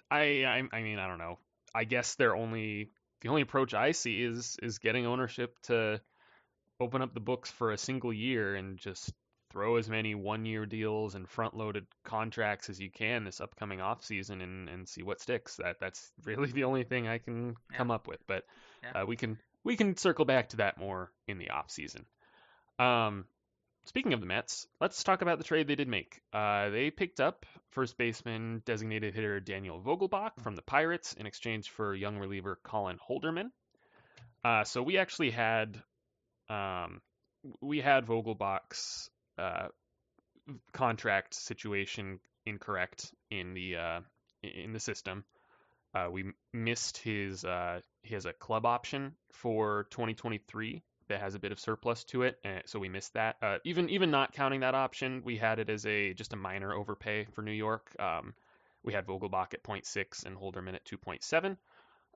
I, 0.10 0.44
I 0.46 0.64
I 0.76 0.82
mean 0.82 0.98
I 0.98 1.08
don't 1.08 1.20
know. 1.20 1.38
I 1.76 1.84
guess 1.84 2.16
they're 2.16 2.36
only 2.36 2.90
the 3.22 3.30
only 3.30 3.44
approach 3.44 3.76
I 3.76 3.92
see 3.92 4.24
is 4.24 4.58
is 4.64 4.80
getting 4.80 5.06
ownership 5.06 5.60
to 5.64 6.02
open 6.80 7.02
up 7.04 7.14
the 7.14 7.20
books 7.20 7.52
for 7.52 7.72
a 7.72 7.78
single 7.78 8.14
year 8.14 8.56
and 8.56 8.78
just 8.78 9.14
throw 9.58 9.78
as 9.78 9.90
many 9.90 10.14
one 10.14 10.46
year 10.46 10.68
deals 10.68 11.16
and 11.16 11.28
front 11.28 11.58
loaded 11.58 11.88
contracts 12.04 12.70
as 12.70 12.80
you 12.80 12.92
can 12.92 13.24
this 13.24 13.42
upcoming 13.42 13.82
off 13.82 14.06
season 14.06 14.42
and, 14.42 14.70
and 14.70 14.88
see 14.88 15.02
what 15.02 15.20
sticks. 15.20 15.56
That 15.56 15.78
that's 15.80 16.12
really 16.24 16.52
the 16.52 16.66
only 16.66 16.84
thing 16.84 17.08
I 17.08 17.18
can 17.18 17.56
yeah. 17.72 17.78
come 17.78 17.90
up 17.90 18.08
with. 18.08 18.20
But 18.28 18.44
yeah. 18.84 19.02
uh, 19.02 19.06
we 19.08 19.16
can 19.16 19.40
we 19.64 19.76
can 19.76 19.98
circle 19.98 20.26
back 20.26 20.50
to 20.50 20.58
that 20.58 20.78
more 20.78 21.12
in 21.28 21.40
the 21.40 21.50
off 21.50 21.72
season. 21.72 22.06
Um, 22.78 23.26
Speaking 23.86 24.12
of 24.12 24.20
the 24.20 24.26
Mets, 24.26 24.68
let's 24.82 25.02
talk 25.02 25.22
about 25.22 25.38
the 25.38 25.46
trade 25.46 25.66
they 25.66 25.76
did 25.76 25.88
make. 25.88 26.20
Uh, 26.34 26.70
they 26.70 26.92
picked 26.92 27.22
up 27.22 27.46
first 27.72 27.98
baseman 27.98 28.62
designated 28.66 29.16
hitter 29.16 29.40
Daniel 29.40 29.82
Vogelbach 29.82 30.32
from 30.44 30.58
the 30.58 30.62
Pirates 30.62 31.14
in 31.14 31.26
exchange 31.26 31.70
for 31.70 31.96
young 31.96 32.18
reliever 32.18 32.60
Colin 32.64 33.00
Holderman. 33.00 33.50
Uh, 34.44 34.66
so 34.66 34.84
we 34.84 34.98
actually 34.98 35.32
had 35.32 35.82
um, 36.50 37.02
we 37.62 37.80
had 37.80 38.06
Vogelbach's 38.06 39.10
uh, 39.38 39.68
contract 40.74 41.34
situation 41.34 42.20
incorrect 42.46 43.12
in 43.30 43.54
the 43.54 43.76
uh, 43.76 44.00
in 44.44 44.74
the 44.74 44.80
system. 44.80 45.24
Uh, 45.94 46.10
we 46.12 46.26
missed 46.54 46.98
his 46.98 47.44
uh, 47.44 47.80
he 48.04 48.14
has 48.14 48.26
a 48.26 48.34
club 48.34 48.66
option 48.66 49.16
for 49.32 49.88
2023 49.92 50.84
that 51.10 51.22
has 51.22 51.36
a 51.36 51.40
bit 51.40 51.52
of 51.52 51.60
surplus 51.60 52.04
to 52.04 52.24
it, 52.24 52.38
and 52.44 52.62
so 52.66 52.80
we 52.80 52.90
missed 52.90 53.14
that. 53.14 53.38
Uh, 53.42 53.58
even 53.64 53.90
even 53.90 54.12
not 54.12 54.34
counting 54.34 54.62
that 54.62 54.76
option, 54.76 55.22
we 55.24 55.38
had 55.38 55.60
it 55.60 55.70
as 55.70 55.86
a 55.86 56.14
just 56.14 56.34
a 56.34 56.38
minor 56.38 56.74
overpay 56.74 57.26
for 57.34 57.42
New 57.42 57.52
York. 57.52 57.96
Um, 58.00 58.34
we 58.84 58.94
had 58.94 59.06
Vogelbach 59.06 59.54
at 59.54 59.64
0.6 59.64 60.26
and 60.26 60.38
Holderman 60.38 60.76
at 60.76 60.86
2.7. 60.86 61.58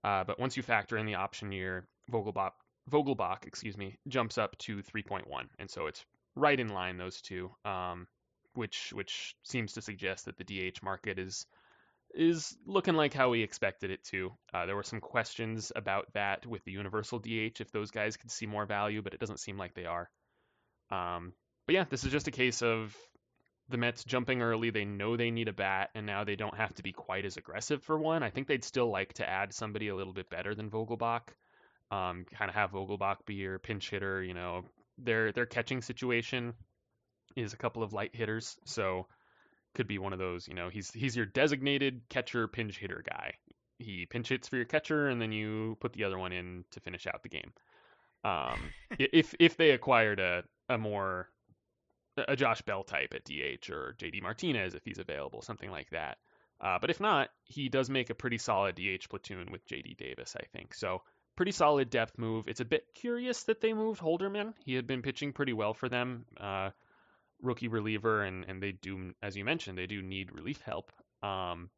Uh, 0.03 0.23
but 0.23 0.39
once 0.39 0.55
you 0.55 0.63
factor 0.63 0.97
in 0.97 1.05
the 1.05 1.15
option 1.15 1.51
year, 1.51 1.86
Vogelbach 2.12 2.51
Vogelbach, 2.89 3.45
excuse 3.45 3.77
me, 3.77 3.97
jumps 4.07 4.38
up 4.38 4.57
to 4.60 4.81
3.1, 4.84 5.23
and 5.60 5.69
so 5.69 5.88
it's 5.88 6.03
right 6.36 6.60
in 6.60 6.70
line 6.70 6.98
those 6.98 7.22
two, 7.22 7.52
um, 7.65 8.08
which 8.54 8.91
which 8.94 9.36
seems 9.44 9.74
to 9.74 9.82
suggest 9.82 10.26
that 10.26 10.38
the 10.38 10.44
DH 10.44 10.84
market 10.84 11.20
is 11.20 11.46
is 12.13 12.58
looking 12.65 12.96
like 12.96 13.13
how 13.13 13.30
we 13.30 13.41
expected 13.41 13.91
it 13.91 14.04
to. 14.04 14.32
Uh, 14.54 14.65
there 14.65 14.76
were 14.76 14.84
some 14.84 15.00
questions 15.00 15.72
about 15.76 16.12
that 16.13 16.46
with 16.46 16.63
the 16.65 16.72
universal 16.72 17.20
DH, 17.20 17.62
if 17.62 17.72
those 17.72 17.91
guys 17.91 18.17
could 18.17 18.32
see 18.32 18.46
more 18.46 18.65
value, 18.65 19.02
but 19.02 19.13
it 19.13 19.20
doesn't 19.20 19.39
seem 19.39 19.58
like 19.58 19.74
they 19.74 19.86
are. 19.86 20.10
Um, 20.89 21.34
but 21.65 21.76
yeah, 21.76 21.86
this 21.89 22.04
is 22.04 22.12
just 22.12 22.28
a 22.28 22.32
case 22.32 22.62
of 22.62 22.96
the 23.70 23.78
Mets 23.78 24.04
jumping 24.04 24.41
early. 24.41 24.70
They 24.70 24.86
know 24.86 25.15
they 25.15 25.32
need 25.32 25.48
a 25.48 25.54
bat, 25.54 25.89
and 25.96 26.06
now 26.06 26.24
they 26.24 26.36
don't 26.36 26.56
have 26.56 26.74
to 26.76 26.84
be 26.84 26.91
quite 26.91 27.26
as 27.26 27.38
aggressive 27.38 27.82
for 27.84 27.98
one. 27.98 28.24
I 28.24 28.30
think 28.30 28.48
they'd 28.48 28.63
still 28.63 28.91
like 28.91 29.13
to 29.13 29.30
add 29.30 29.54
somebody 29.54 29.88
a 29.88 29.96
little 29.96 30.13
bit 30.13 30.30
better 30.30 30.54
than 30.54 30.70
Vogelbach. 30.70 31.30
Um, 31.89 32.26
kind 32.34 32.50
of 32.50 32.56
have 32.56 32.72
Vogelbach 32.72 33.26
be 33.26 33.36
your 33.36 33.60
pinch 33.60 33.89
hitter. 33.89 34.22
You 34.22 34.34
know, 34.34 34.65
their 34.97 35.32
their 35.32 35.45
catching 35.45 35.82
situation 35.82 36.54
is 37.36 37.54
a 37.54 37.58
couple 37.58 37.84
of 37.84 37.93
light 37.93 38.15
hitters, 38.15 38.58
so 38.65 39.08
could 39.73 39.88
be 39.88 39.99
one 39.99 40.13
of 40.13 40.19
those, 40.19 40.47
you 40.47 40.54
know, 40.54 40.69
he's 40.69 40.91
he's 40.91 41.15
your 41.15 41.25
designated 41.25 42.01
catcher 42.10 42.47
pinch 42.47 42.77
hitter 42.77 43.04
guy. 43.08 43.34
He 43.80 44.06
pinch 44.06 44.30
hits 44.30 44.47
for 44.47 44.58
your 44.58 44.65
catcher, 44.65 45.08
and 45.08 45.21
then 45.21 45.32
you 45.32 45.77
put 45.80 45.93
the 45.93 46.04
other 46.04 46.17
one 46.17 46.32
in 46.32 46.65
to 46.71 46.80
finish 46.80 47.08
out 47.08 47.23
the 47.23 47.30
game. 47.30 47.54
Um, 48.23 48.60
if 48.99 49.34
if 49.39 49.58
they 49.58 49.71
acquired 49.71 50.19
a 50.19 50.43
a 50.69 50.77
more 50.77 51.30
a 52.17 52.36
Josh 52.36 52.62
Bell 52.62 52.84
type 52.84 53.13
at 53.15 53.23
DH 53.23 53.69
or 53.69 53.95
JD 53.97 54.21
Martinez 54.21 54.75
if 54.75 54.84
he's 54.84 54.99
available, 54.99 55.41
something 55.41 55.71
like 55.71 55.89
that. 55.91 56.17
Uh, 56.60 56.77
but 56.80 56.89
if 56.89 56.99
not, 56.99 57.30
he 57.45 57.69
does 57.69 57.89
make 57.89 58.10
a 58.10 58.15
pretty 58.15 58.38
solid 58.38 58.75
DH 58.75 59.10
platoon 59.10 59.51
with 59.51 59.67
JD 59.67 59.97
Davis, 59.97 60.36
I 60.39 60.45
think. 60.56 60.75
So 60.75 61.01
pretty 61.36 61.52
solid 61.52 61.89
depth 61.89 62.17
move. 62.17 62.48
It's 62.48 62.60
a 62.60 62.65
bit 62.65 62.86
curious 62.94 63.44
that 63.44 63.62
they 63.62 63.74
moved 63.74 64.02
Holderman. 64.02 64.54
He 64.65 64.76
had 64.76 64.88
been 64.88 65.02
pitching 65.02 65.34
pretty 65.34 65.54
well 65.54 65.74
for 65.74 65.89
them. 65.89 66.26
Uh, 66.39 66.72
rookie 67.41 67.67
reliever, 67.67 68.24
and 68.24 68.46
and 68.46 68.62
they 68.62 68.72
do, 68.72 69.13
as 69.22 69.36
you 69.36 69.46
mentioned, 69.46 69.78
they 69.78 69.88
do 69.88 70.02
need 70.02 70.34
relief 70.34 70.62
help. 70.62 70.91
Um, 71.24 71.70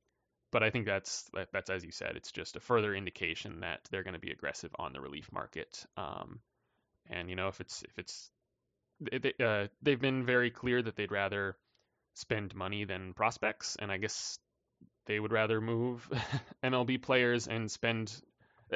but 0.52 0.64
I 0.64 0.70
think 0.70 0.86
that's 0.86 1.30
that's 1.52 1.70
as 1.70 1.84
you 1.84 1.92
said, 1.92 2.16
it's 2.16 2.32
just 2.32 2.56
a 2.56 2.60
further 2.60 2.94
indication 2.94 3.62
that 3.62 3.80
they're 3.90 4.04
going 4.04 4.14
to 4.14 4.20
be 4.20 4.32
aggressive 4.32 4.72
on 4.78 4.94
the 4.94 5.02
relief 5.02 5.32
market. 5.32 5.86
Um, 5.98 6.40
and 7.10 7.30
you 7.30 7.36
know, 7.36 7.48
if 7.48 7.60
it's 7.60 7.84
if 7.84 7.98
it's 7.98 8.32
they, 9.00 9.34
uh, 9.44 9.68
they've 9.82 10.00
been 10.00 10.26
very 10.26 10.52
clear 10.52 10.82
that 10.82 10.96
they'd 10.96 11.12
rather 11.12 11.58
spend 12.14 12.56
money 12.56 12.86
than 12.86 13.14
prospects, 13.14 13.76
and 13.80 13.92
I 13.92 13.98
guess 13.98 14.38
they 15.06 15.20
would 15.20 15.32
rather 15.32 15.60
move 15.60 16.08
MLB 16.64 17.02
players 17.02 17.48
and 17.48 17.70
spend. 17.70 18.14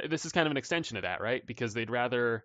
This 0.09 0.25
is 0.25 0.31
kind 0.31 0.47
of 0.47 0.51
an 0.51 0.57
extension 0.57 0.97
of 0.97 1.03
that, 1.03 1.21
right? 1.21 1.45
Because 1.45 1.73
they'd 1.73 1.89
rather, 1.89 2.43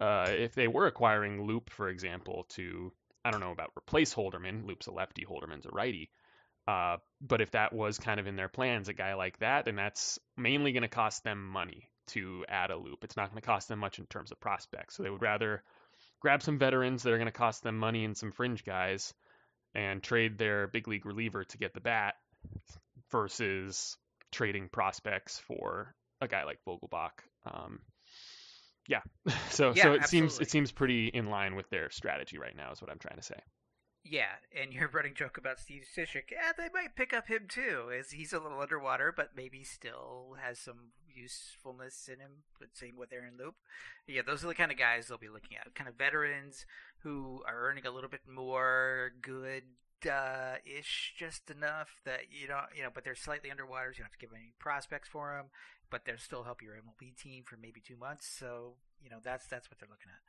uh, 0.00 0.26
if 0.30 0.54
they 0.54 0.68
were 0.68 0.86
acquiring 0.86 1.46
Loup, 1.46 1.70
for 1.70 1.88
example, 1.88 2.46
to 2.50 2.92
I 3.26 3.32
don't 3.32 3.40
know 3.40 3.50
about 3.50 3.72
replace 3.76 4.14
Holderman. 4.14 4.66
Loup's 4.66 4.86
a 4.86 4.92
lefty, 4.92 5.24
Holderman's 5.24 5.66
a 5.66 5.70
righty. 5.70 6.10
Uh, 6.68 6.98
but 7.20 7.40
if 7.40 7.50
that 7.52 7.72
was 7.72 7.98
kind 7.98 8.20
of 8.20 8.28
in 8.28 8.36
their 8.36 8.48
plans, 8.48 8.88
a 8.88 8.92
guy 8.92 9.14
like 9.14 9.36
that, 9.40 9.64
then 9.64 9.74
that's 9.74 10.20
mainly 10.36 10.70
going 10.70 10.82
to 10.82 10.88
cost 10.88 11.24
them 11.24 11.44
money 11.44 11.90
to 12.08 12.44
add 12.48 12.70
a 12.70 12.76
Loup. 12.76 13.02
It's 13.02 13.16
not 13.16 13.30
going 13.30 13.40
to 13.40 13.46
cost 13.46 13.66
them 13.66 13.80
much 13.80 13.98
in 13.98 14.06
terms 14.06 14.30
of 14.30 14.38
prospects. 14.38 14.94
So 14.94 15.02
they 15.02 15.10
would 15.10 15.22
rather 15.22 15.64
grab 16.20 16.40
some 16.40 16.58
veterans 16.58 17.02
that 17.02 17.12
are 17.12 17.18
going 17.18 17.26
to 17.26 17.32
cost 17.32 17.64
them 17.64 17.76
money 17.76 18.04
and 18.04 18.16
some 18.16 18.30
fringe 18.30 18.64
guys 18.64 19.12
and 19.74 20.00
trade 20.00 20.38
their 20.38 20.68
big 20.68 20.86
league 20.86 21.04
reliever 21.04 21.42
to 21.42 21.58
get 21.58 21.74
the 21.74 21.80
bat 21.80 22.14
versus 23.10 23.96
trading 24.30 24.68
prospects 24.68 25.40
for 25.48 25.95
a 26.20 26.28
guy 26.28 26.44
like 26.44 26.58
Vogelbach. 26.66 27.22
Um, 27.44 27.80
yeah. 28.88 29.00
So 29.50 29.72
yeah, 29.74 29.84
so 29.84 29.92
it 29.92 30.02
absolutely. 30.02 30.06
seems 30.06 30.40
it 30.40 30.50
seems 30.50 30.72
pretty 30.72 31.08
in 31.08 31.30
line 31.30 31.54
with 31.54 31.70
their 31.70 31.88
strategy 31.88 32.36
right 32.36 32.54
now 32.54 32.72
is 32.72 32.82
what 32.82 32.90
I'm 32.90 32.98
trying 32.98 33.16
to 33.16 33.22
say. 33.22 33.38
Yeah, 34.04 34.34
and 34.54 34.72
your 34.72 34.88
running 34.88 35.14
joke 35.14 35.38
about 35.38 35.58
Steve 35.58 35.84
Cishek, 35.96 36.30
yeah, 36.30 36.52
they 36.56 36.68
might 36.72 36.94
pick 36.94 37.12
up 37.12 37.26
him 37.26 37.46
too, 37.48 37.90
as 37.98 38.10
he's 38.12 38.32
a 38.32 38.38
little 38.38 38.60
underwater, 38.60 39.12
but 39.16 39.30
maybe 39.34 39.64
still 39.64 40.36
has 40.40 40.58
some 40.58 40.92
usefulness 41.12 42.08
in 42.12 42.20
him. 42.20 42.44
But 42.60 42.68
same 42.74 42.96
with 42.96 43.12
Aaron 43.12 43.34
Loup. 43.38 43.54
Yeah, 44.06 44.22
those 44.24 44.44
are 44.44 44.48
the 44.48 44.54
kind 44.54 44.70
of 44.70 44.78
guys 44.78 45.08
they'll 45.08 45.18
be 45.18 45.28
looking 45.28 45.56
at. 45.56 45.74
Kind 45.74 45.88
of 45.88 45.96
veterans 45.96 46.66
who 46.98 47.42
are 47.48 47.68
earning 47.68 47.86
a 47.86 47.90
little 47.90 48.10
bit 48.10 48.28
more 48.28 49.12
good 49.22 49.62
uh, 50.04 50.56
ish 50.64 51.14
just 51.18 51.50
enough 51.50 51.88
that 52.04 52.20
you 52.30 52.46
don't 52.46 52.66
you 52.76 52.82
know 52.82 52.90
but 52.92 53.02
they're 53.02 53.14
slightly 53.14 53.50
underwater 53.50 53.92
so 53.92 53.98
you 53.98 54.04
don't 54.04 54.12
have 54.12 54.12
to 54.12 54.18
give 54.18 54.30
any 54.34 54.52
prospects 54.58 55.08
for 55.08 55.34
them 55.36 55.46
but 55.90 56.04
they'll 56.04 56.18
still 56.18 56.42
help 56.42 56.62
your 56.62 56.74
MLB 56.74 57.16
team 57.16 57.44
for 57.44 57.56
maybe 57.56 57.80
two 57.80 57.96
months. 57.96 58.26
So 58.26 58.74
you 59.02 59.10
know 59.10 59.18
that's 59.22 59.46
that's 59.46 59.70
what 59.70 59.78
they're 59.78 59.88
looking 59.88 60.10
at. 60.10 60.22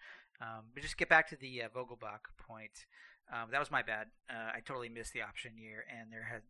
Um, 0.48 0.66
but 0.74 0.84
just 0.84 0.98
get 0.98 1.10
back 1.10 1.28
to 1.30 1.36
the 1.36 1.64
uh, 1.64 1.70
Vogelbach 1.70 2.30
point. 2.38 2.86
Um, 3.32 3.50
that 3.52 3.60
was 3.60 3.72
my 3.72 3.82
bad. 3.82 4.08
Uh, 4.30 4.56
I 4.56 4.60
totally 4.62 4.90
missed 4.90 5.14
the 5.14 5.22
option 5.22 5.58
year, 5.58 5.84
and 5.92 6.12
there 6.12 6.24
had 6.24 6.42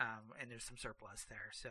um, 0.00 0.32
and 0.40 0.50
there's 0.50 0.64
some 0.64 0.78
surplus 0.78 1.26
there. 1.28 1.52
So 1.52 1.70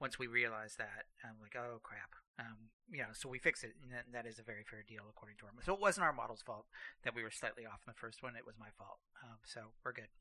once 0.00 0.18
we 0.18 0.26
realized 0.26 0.78
that, 0.78 1.10
I'm 1.24 1.36
like, 1.40 1.56
oh 1.56 1.80
crap. 1.82 2.14
Um, 2.38 2.68
you 2.92 3.00
know, 3.00 3.12
so 3.12 3.28
we 3.28 3.38
fix 3.38 3.64
it, 3.64 3.72
and 3.82 3.90
that, 3.92 4.04
that 4.12 4.28
is 4.28 4.38
a 4.38 4.42
very 4.42 4.62
fair 4.62 4.84
deal 4.86 5.08
according 5.08 5.36
to 5.40 5.46
our. 5.46 5.52
So 5.64 5.72
it 5.72 5.80
wasn't 5.80 6.04
our 6.04 6.12
model's 6.12 6.42
fault 6.42 6.66
that 7.02 7.14
we 7.14 7.22
were 7.22 7.30
slightly 7.30 7.64
off 7.64 7.80
in 7.86 7.90
the 7.90 7.98
first 7.98 8.22
one. 8.22 8.36
It 8.36 8.46
was 8.46 8.56
my 8.60 8.68
fault. 8.78 9.00
Um, 9.24 9.40
so 9.44 9.72
we're 9.84 9.92
good. 9.92 10.12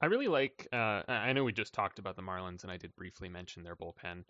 I 0.00 0.06
really 0.06 0.28
like. 0.28 0.68
Uh, 0.72 1.02
I 1.08 1.32
know 1.32 1.44
we 1.44 1.52
just 1.52 1.72
talked 1.72 1.98
about 1.98 2.16
the 2.16 2.22
Marlins, 2.22 2.62
and 2.62 2.70
I 2.70 2.76
did 2.76 2.94
briefly 2.96 3.28
mention 3.28 3.62
their 3.62 3.76
bullpen. 3.76 4.24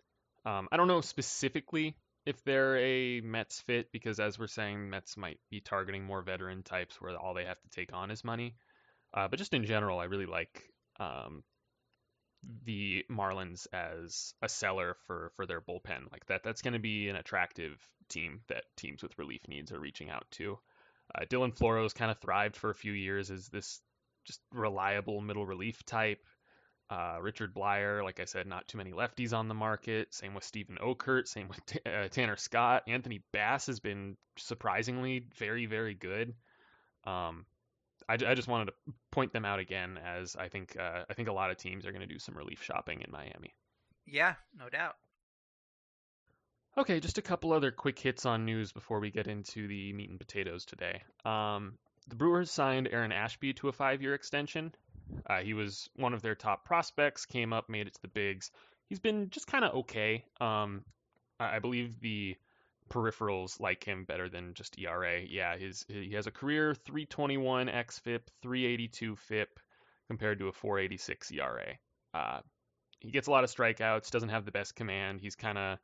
Um, 0.45 0.67
I 0.71 0.77
don't 0.77 0.87
know 0.87 1.01
specifically 1.01 1.97
if 2.25 2.41
they're 2.43 2.77
a 2.77 3.21
Mets 3.21 3.61
fit 3.61 3.91
because, 3.91 4.19
as 4.19 4.39
we're 4.39 4.47
saying, 4.47 4.89
Mets 4.89 5.17
might 5.17 5.39
be 5.49 5.59
targeting 5.59 6.03
more 6.03 6.21
veteran 6.21 6.63
types 6.63 7.01
where 7.01 7.15
all 7.17 7.33
they 7.33 7.45
have 7.45 7.59
to 7.61 7.69
take 7.69 7.93
on 7.93 8.11
is 8.11 8.23
money. 8.23 8.55
Uh, 9.13 9.27
but 9.27 9.39
just 9.39 9.53
in 9.53 9.65
general, 9.65 9.99
I 9.99 10.05
really 10.05 10.25
like 10.25 10.63
um, 10.99 11.43
the 12.65 13.03
Marlins 13.09 13.67
as 13.73 14.33
a 14.41 14.49
seller 14.49 14.95
for 15.05 15.31
for 15.35 15.45
their 15.45 15.61
bullpen. 15.61 16.11
Like 16.11 16.25
that, 16.27 16.43
that's 16.43 16.61
going 16.61 16.73
to 16.73 16.79
be 16.79 17.09
an 17.09 17.15
attractive 17.17 17.77
team 18.09 18.41
that 18.47 18.63
teams 18.77 19.03
with 19.03 19.17
relief 19.17 19.41
needs 19.47 19.71
are 19.71 19.79
reaching 19.79 20.09
out 20.09 20.25
to. 20.31 20.57
Uh, 21.13 21.25
Dylan 21.25 21.57
Floro's 21.57 21.93
kind 21.93 22.11
of 22.11 22.19
thrived 22.19 22.55
for 22.55 22.69
a 22.69 22.75
few 22.75 22.91
years 22.91 23.31
as 23.31 23.47
this 23.47 23.81
just 24.27 24.41
reliable 24.51 25.21
middle 25.21 25.45
relief 25.45 25.83
type. 25.85 26.19
Uh, 26.89 27.17
Richard 27.21 27.53
Bleier, 27.53 28.01
like 28.03 28.19
I 28.19 28.25
said, 28.25 28.47
not 28.47 28.67
too 28.67 28.77
many 28.77 28.91
lefties 28.91 29.33
on 29.33 29.47
the 29.47 29.53
market. 29.53 30.13
Same 30.13 30.33
with 30.33 30.43
Steven 30.43 30.77
Okert. 30.81 31.27
Same 31.27 31.49
with 31.49 31.65
T- 31.65 31.79
uh, 31.85 32.07
Tanner 32.07 32.37
Scott. 32.37 32.83
Anthony 32.87 33.23
Bass 33.33 33.67
has 33.67 33.79
been 33.79 34.15
surprisingly 34.37 35.25
very, 35.37 35.65
very 35.65 35.95
good. 35.95 36.33
Um, 37.05 37.45
I, 38.07 38.13
I, 38.13 38.35
just 38.35 38.47
wanted 38.47 38.65
to 38.65 38.93
point 39.11 39.33
them 39.33 39.43
out 39.43 39.59
again, 39.59 39.99
as 40.03 40.35
I 40.37 40.47
think 40.47 40.77
uh, 40.79 41.03
I 41.09 41.13
think 41.13 41.27
a 41.27 41.33
lot 41.33 41.51
of 41.51 41.57
teams 41.57 41.85
are 41.85 41.91
going 41.91 42.07
to 42.07 42.13
do 42.13 42.19
some 42.19 42.37
relief 42.37 42.63
shopping 42.63 43.01
in 43.01 43.11
Miami. 43.11 43.53
Yeah, 44.05 44.35
no 44.57 44.69
doubt. 44.69 44.95
Okay, 46.77 46.99
just 46.99 47.17
a 47.17 47.23
couple 47.23 47.53
other 47.53 47.71
quick 47.71 47.97
hits 47.97 48.25
on 48.25 48.45
news 48.45 48.71
before 48.71 48.99
we 48.99 49.09
get 49.09 49.27
into 49.27 49.67
the 49.67 49.91
meat 49.93 50.09
and 50.09 50.19
potatoes 50.19 50.63
today. 50.63 51.01
Um, 51.25 51.73
the 52.07 52.15
Brewers 52.15 52.51
signed 52.51 52.87
Aaron 52.91 53.11
Ashby 53.11 53.53
to 53.53 53.69
a 53.69 53.71
five 53.71 54.01
year 54.01 54.13
extension. 54.13 54.73
Uh, 55.25 55.39
he 55.39 55.53
was 55.53 55.89
one 55.95 56.13
of 56.13 56.21
their 56.21 56.35
top 56.35 56.65
prospects, 56.65 57.25
came 57.25 57.53
up, 57.53 57.69
made 57.69 57.87
it 57.87 57.93
to 57.93 58.01
the 58.01 58.07
bigs. 58.07 58.51
He's 58.87 58.99
been 58.99 59.29
just 59.29 59.47
kind 59.47 59.65
of 59.65 59.73
okay. 59.75 60.25
Um, 60.39 60.83
I 61.39 61.59
believe 61.59 61.99
the 61.99 62.35
peripherals 62.89 63.59
like 63.59 63.83
him 63.83 64.05
better 64.05 64.29
than 64.29 64.53
just 64.53 64.79
ERA. 64.79 65.21
Yeah, 65.21 65.57
his 65.57 65.85
he 65.87 66.13
has 66.13 66.27
a 66.27 66.31
career 66.31 66.73
321 66.73 67.67
xFIP, 67.67 68.21
382 68.41 69.15
FIP 69.15 69.59
compared 70.07 70.39
to 70.39 70.47
a 70.47 70.53
486 70.53 71.31
ERA. 71.31 71.77
Uh, 72.13 72.39
he 72.99 73.11
gets 73.11 73.27
a 73.27 73.31
lot 73.31 73.43
of 73.43 73.53
strikeouts, 73.53 74.09
doesn't 74.09 74.29
have 74.29 74.45
the 74.45 74.51
best 74.51 74.75
command. 74.75 75.21
He's 75.21 75.35
kind 75.35 75.57
of 75.57 75.77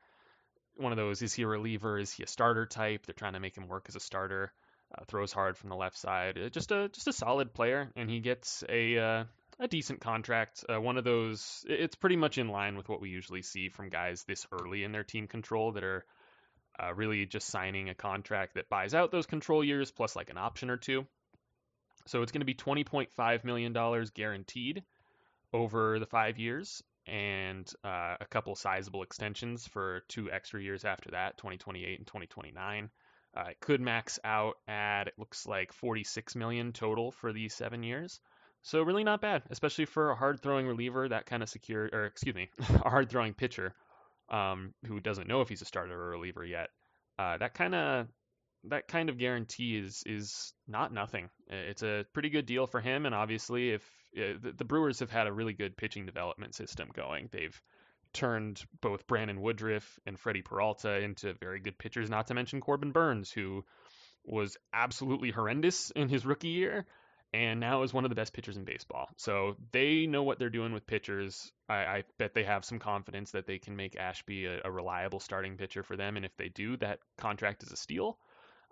one 0.75 0.91
of 0.91 0.97
those 0.97 1.21
is 1.21 1.33
he 1.33 1.43
a 1.43 1.47
reliever, 1.47 1.99
is 1.99 2.11
he 2.11 2.23
a 2.23 2.27
starter 2.27 2.65
type? 2.65 3.05
They're 3.05 3.13
trying 3.13 3.33
to 3.33 3.39
make 3.39 3.55
him 3.55 3.67
work 3.67 3.85
as 3.89 3.95
a 3.95 3.99
starter. 3.99 4.53
Uh, 4.95 5.03
throws 5.07 5.33
hard 5.33 5.57
from 5.57 5.69
the 5.69 5.75
left 5.75 5.97
side. 5.97 6.37
Uh, 6.37 6.49
just 6.49 6.71
a 6.71 6.87
just 6.89 7.07
a 7.07 7.13
solid 7.13 7.53
player, 7.53 7.89
and 7.95 8.09
he 8.09 8.19
gets 8.19 8.63
a 8.69 8.97
uh, 8.97 9.23
a 9.59 9.67
decent 9.67 10.01
contract. 10.01 10.63
Uh, 10.69 10.79
one 10.79 10.97
of 10.97 11.03
those. 11.03 11.65
It's 11.67 11.95
pretty 11.95 12.15
much 12.15 12.37
in 12.37 12.49
line 12.49 12.77
with 12.77 12.89
what 12.89 13.01
we 13.01 13.09
usually 13.09 13.41
see 13.41 13.69
from 13.69 13.89
guys 13.89 14.23
this 14.23 14.45
early 14.51 14.83
in 14.83 14.91
their 14.91 15.03
team 15.03 15.27
control 15.27 15.71
that 15.71 15.83
are 15.83 16.05
uh, 16.79 16.93
really 16.93 17.25
just 17.25 17.47
signing 17.47 17.89
a 17.89 17.95
contract 17.95 18.55
that 18.55 18.69
buys 18.69 18.93
out 18.93 19.11
those 19.11 19.25
control 19.25 19.63
years 19.63 19.89
plus 19.89 20.15
like 20.15 20.29
an 20.29 20.37
option 20.37 20.69
or 20.69 20.77
two. 20.77 21.07
So 22.05 22.21
it's 22.21 22.31
going 22.31 22.41
to 22.41 22.45
be 22.45 22.55
$20.5 22.55 23.43
million 23.45 23.73
guaranteed 24.13 24.83
over 25.53 25.99
the 25.99 26.05
five 26.05 26.37
years 26.37 26.83
and 27.07 27.71
a 27.83 28.25
couple 28.29 28.55
sizable 28.55 29.03
extensions 29.03 29.65
for 29.67 30.01
two 30.09 30.29
extra 30.29 30.61
years 30.61 30.83
after 30.83 31.11
that, 31.11 31.37
2028 31.37 31.99
and 31.99 32.07
2029. 32.07 32.89
Uh, 33.35 33.45
it 33.49 33.59
could 33.59 33.81
max 33.81 34.19
out 34.23 34.55
at 34.67 35.07
it 35.07 35.13
looks 35.17 35.47
like 35.47 35.73
46 35.73 36.35
million 36.35 36.71
total 36.71 37.11
for 37.11 37.33
these 37.33 37.53
seven 37.53 37.81
years. 37.83 38.19
So 38.61 38.81
really 38.81 39.03
not 39.03 39.21
bad, 39.21 39.43
especially 39.49 39.85
for 39.85 40.11
a 40.11 40.15
hard 40.15 40.39
throwing 40.39 40.67
reliever 40.67 41.09
that 41.09 41.25
kind 41.25 41.43
of 41.43 41.49
secure, 41.49 41.89
or 41.91 42.05
excuse 42.05 42.35
me, 42.35 42.49
a 42.59 42.89
hard 42.89 43.09
throwing 43.09 43.33
pitcher 43.33 43.73
um, 44.29 44.73
who 44.85 44.99
doesn't 44.99 45.27
know 45.27 45.41
if 45.41 45.49
he's 45.49 45.61
a 45.61 45.65
starter 45.65 45.99
or 45.99 46.07
a 46.07 46.17
reliever 46.17 46.45
yet. 46.45 46.69
Uh, 47.19 47.37
that 47.37 47.53
kind 47.53 47.75
of 47.75 48.07
that 48.65 48.87
kind 48.87 49.09
of 49.09 49.17
guarantee 49.17 49.77
is 49.77 50.03
is 50.05 50.53
not 50.67 50.93
nothing. 50.93 51.29
It's 51.47 51.83
a 51.83 52.05
pretty 52.13 52.29
good 52.29 52.45
deal 52.45 52.65
for 52.65 52.79
him, 52.79 53.05
and 53.05 53.13
obviously, 53.13 53.71
if 53.71 53.83
uh, 54.17 54.39
the, 54.41 54.53
the 54.57 54.65
Brewers 54.65 54.99
have 54.99 55.11
had 55.11 55.27
a 55.27 55.33
really 55.33 55.53
good 55.53 55.75
pitching 55.75 56.05
development 56.05 56.55
system 56.55 56.89
going, 56.93 57.29
they've 57.31 57.59
turned 58.13 58.63
both 58.81 59.07
Brandon 59.07 59.41
Woodruff 59.41 59.99
and 60.05 60.19
Freddie 60.19 60.41
Peralta 60.41 60.99
into 60.99 61.33
very 61.33 61.59
good 61.59 61.77
pitchers, 61.77 62.09
not 62.09 62.27
to 62.27 62.33
mention 62.33 62.61
Corbin 62.61 62.91
Burnes, 62.91 63.31
who 63.31 63.65
was 64.25 64.57
absolutely 64.73 65.31
horrendous 65.31 65.91
in 65.91 66.09
his 66.09 66.25
rookie 66.25 66.49
year 66.49 66.85
and 67.33 67.59
now 67.59 67.81
is 67.81 67.93
one 67.93 68.05
of 68.05 68.09
the 68.09 68.15
best 68.15 68.31
pitchers 68.31 68.57
in 68.57 68.63
baseball. 68.63 69.09
So 69.17 69.55
they 69.71 70.05
know 70.05 70.23
what 70.23 70.37
they're 70.37 70.51
doing 70.51 70.71
with 70.71 70.85
pitchers. 70.85 71.51
I, 71.67 71.75
I 71.75 72.03
bet 72.19 72.35
they 72.35 72.43
have 72.43 72.63
some 72.63 72.79
confidence 72.79 73.31
that 73.31 73.47
they 73.47 73.57
can 73.57 73.75
make 73.75 73.95
Ashby 73.95 74.45
a, 74.45 74.61
a, 74.65 74.71
reliable 74.71 75.19
starting 75.19 75.57
pitcher 75.57 75.81
for 75.81 75.97
them, 75.97 76.15
and 76.15 76.25
if 76.25 76.37
they 76.37 76.49
do, 76.49 76.77
that 76.77 76.99
contract 77.17 77.63
is 77.63 77.71
a 77.71 77.75
steal. 77.75 78.19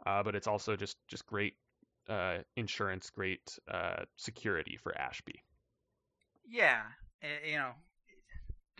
Uh, 0.06 0.22
but 0.24 0.36
it's 0.36 0.48
also 0.48 0.76
just 0.76 0.98
just 1.08 1.26
great 1.26 1.56
uh, 2.08 2.38
insurance, 2.56 3.10
great 3.10 3.58
uh, 3.70 4.04
security 4.18 4.78
for 4.78 4.96
Ashby. 4.98 5.44
Yeah, 6.48 6.82
you 7.48 7.56
know, 7.56 7.72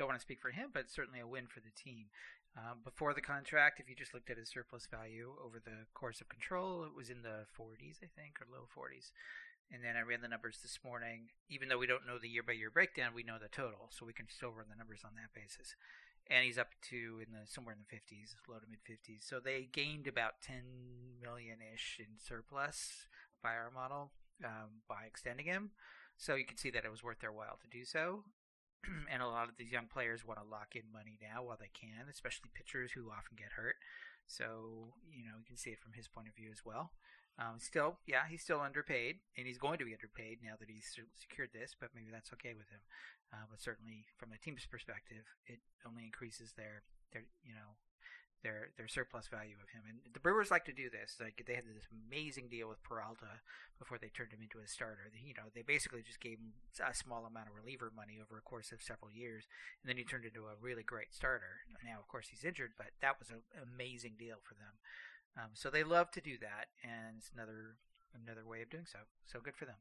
don't 0.02 0.10
want 0.10 0.20
to 0.20 0.26
speak 0.26 0.42
for 0.42 0.50
him, 0.50 0.74
but 0.74 0.90
certainly 0.90 1.22
a 1.22 1.30
win 1.30 1.46
for 1.46 1.62
the 1.62 1.70
team. 1.78 2.10
Um, 2.58 2.82
before 2.84 3.14
the 3.14 3.22
contract, 3.22 3.80
if 3.80 3.86
you 3.86 3.94
just 3.94 4.18
looked 4.18 4.34
at 4.34 4.42
his 4.42 4.50
surplus 4.50 4.90
value 4.90 5.38
over 5.38 5.62
the 5.62 5.86
course 5.94 6.20
of 6.20 6.28
control, 6.28 6.84
it 6.84 6.98
was 6.98 7.14
in 7.14 7.22
the 7.22 7.46
40s, 7.54 8.02
I 8.02 8.10
think, 8.18 8.42
or 8.42 8.50
low 8.50 8.66
40s. 8.66 9.14
And 9.70 9.86
then 9.86 9.96
I 9.96 10.02
ran 10.02 10.26
the 10.26 10.28
numbers 10.28 10.58
this 10.66 10.80
morning. 10.84 11.30
Even 11.54 11.70
though 11.70 11.78
we 11.78 11.86
don't 11.86 12.10
know 12.10 12.18
the 12.18 12.28
year 12.28 12.42
by 12.42 12.58
year 12.58 12.74
breakdown, 12.74 13.14
we 13.14 13.22
know 13.22 13.38
the 13.38 13.48
total, 13.48 13.94
so 13.94 14.10
we 14.10 14.18
can 14.18 14.26
still 14.28 14.50
run 14.50 14.74
the 14.74 14.76
numbers 14.76 15.06
on 15.06 15.14
that 15.22 15.38
basis. 15.38 15.78
And 16.28 16.44
he's 16.44 16.58
up 16.58 16.74
to 16.90 17.22
in 17.22 17.30
the 17.30 17.46
somewhere 17.46 17.78
in 17.78 17.86
the 17.86 17.94
50s, 17.94 18.34
low 18.50 18.58
to 18.58 18.66
mid 18.66 18.82
50s. 18.82 19.22
So 19.22 19.38
they 19.38 19.70
gained 19.72 20.10
about 20.10 20.42
10 20.42 21.22
million 21.22 21.62
ish 21.62 22.02
in 22.02 22.18
surplus 22.18 23.06
by 23.44 23.54
our 23.54 23.70
model 23.70 24.12
um, 24.44 24.82
by 24.90 25.06
extending 25.06 25.46
him. 25.46 25.72
So 26.18 26.34
you 26.34 26.46
can 26.46 26.58
see 26.58 26.72
that 26.72 26.86
it 26.86 26.92
was 26.92 27.04
worth 27.04 27.22
their 27.22 27.32
while 27.32 27.62
to 27.62 27.70
do 27.70 27.86
so. 27.86 28.26
and 29.12 29.22
a 29.22 29.28
lot 29.28 29.50
of 29.50 29.58
these 29.58 29.72
young 29.72 29.88
players 29.88 30.26
want 30.26 30.40
to 30.40 30.48
lock 30.48 30.76
in 30.76 30.92
money 30.92 31.18
now 31.22 31.44
while 31.44 31.58
they 31.60 31.72
can, 31.74 32.10
especially 32.10 32.50
pitchers 32.54 32.92
who 32.92 33.12
often 33.12 33.38
get 33.38 33.54
hurt. 33.54 33.76
So, 34.28 34.94
you 35.12 35.26
know, 35.26 35.38
you 35.38 35.46
can 35.46 35.58
see 35.58 35.72
it 35.72 35.80
from 35.82 35.94
his 35.94 36.08
point 36.08 36.28
of 36.28 36.36
view 36.36 36.50
as 36.52 36.64
well. 36.66 36.92
Um, 37.40 37.58
still, 37.58 37.98
yeah, 38.06 38.28
he's 38.30 38.44
still 38.44 38.62
underpaid, 38.62 39.24
and 39.38 39.48
he's 39.48 39.58
going 39.58 39.80
to 39.80 39.88
be 39.88 39.96
underpaid 39.96 40.40
now 40.44 40.60
that 40.60 40.70
he's 40.70 40.94
secured 41.16 41.50
this, 41.54 41.74
but 41.80 41.90
maybe 41.96 42.12
that's 42.12 42.34
okay 42.34 42.54
with 42.54 42.70
him. 42.70 42.84
Uh, 43.32 43.48
but 43.50 43.62
certainly, 43.62 44.06
from 44.20 44.36
a 44.36 44.38
team's 44.38 44.68
perspective, 44.68 45.24
it 45.48 45.60
only 45.88 46.04
increases 46.04 46.54
their, 46.54 46.84
their, 47.14 47.24
you 47.42 47.56
know, 47.56 47.80
their 48.44 48.70
their 48.78 48.88
surplus 48.88 49.28
value 49.28 49.56
of 49.62 49.70
him. 49.70 49.84
And 49.88 50.00
the 50.14 50.20
Brewers 50.20 50.52
like 50.52 50.66
to 50.66 50.74
do 50.74 50.90
this. 50.90 51.18
Like 51.20 51.42
they 51.46 51.56
had 51.56 51.66
this 51.66 51.88
amazing 51.90 52.50
deal 52.50 52.70
with 52.70 52.84
Peralta 52.84 53.42
before 53.80 53.98
they 53.98 54.10
turned 54.10 54.34
him 54.34 54.42
into 54.42 54.60
a 54.60 54.68
starter. 54.68 55.10
You 55.14 55.34
know, 55.34 55.50
they 55.54 55.62
basically 55.62 56.02
just 56.02 56.22
gave 56.22 56.38
him 56.38 56.54
a 56.82 56.94
small 56.94 57.26
amount 57.26 57.50
of 57.50 57.56
reliever 57.56 57.92
money 57.96 58.20
over 58.22 58.38
a 58.38 58.46
course 58.46 58.72
of 58.72 58.82
several 58.82 59.12
years, 59.12 59.46
and 59.82 59.90
then 59.90 59.98
he 59.98 60.04
turned 60.04 60.26
into 60.26 60.46
a 60.46 60.60
really 60.62 60.84
great 60.84 61.14
starter. 61.14 61.66
Now, 61.86 62.00
of 62.00 62.08
course, 62.08 62.28
he's 62.30 62.46
injured, 62.46 62.74
but 62.78 62.94
that 63.02 63.18
was 63.18 63.30
an 63.30 63.42
amazing 63.62 64.16
deal 64.18 64.38
for 64.44 64.56
them. 64.56 64.76
Um, 65.38 65.52
so 65.54 65.70
they 65.70 65.84
love 65.84 66.12
to 66.12 66.22
do 66.22 66.38
that, 66.42 66.68
and 66.84 67.18
it's 67.18 67.32
another 67.34 67.78
another 68.14 68.46
way 68.46 68.62
of 68.62 68.70
doing 68.70 68.86
so. 68.86 69.00
So 69.26 69.40
good 69.40 69.56
for 69.56 69.66
them. 69.66 69.80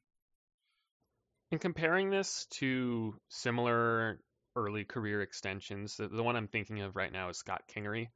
In 1.50 1.58
comparing 1.58 2.10
this 2.10 2.46
to 2.58 3.14
similar 3.28 4.20
early 4.54 4.84
career 4.84 5.22
extensions, 5.22 5.96
the, 5.96 6.08
the 6.08 6.22
one 6.22 6.36
I'm 6.36 6.48
thinking 6.48 6.80
of 6.82 6.96
right 6.96 7.12
now 7.12 7.28
is 7.28 7.38
Scott 7.38 7.62
Kingery. 7.74 8.08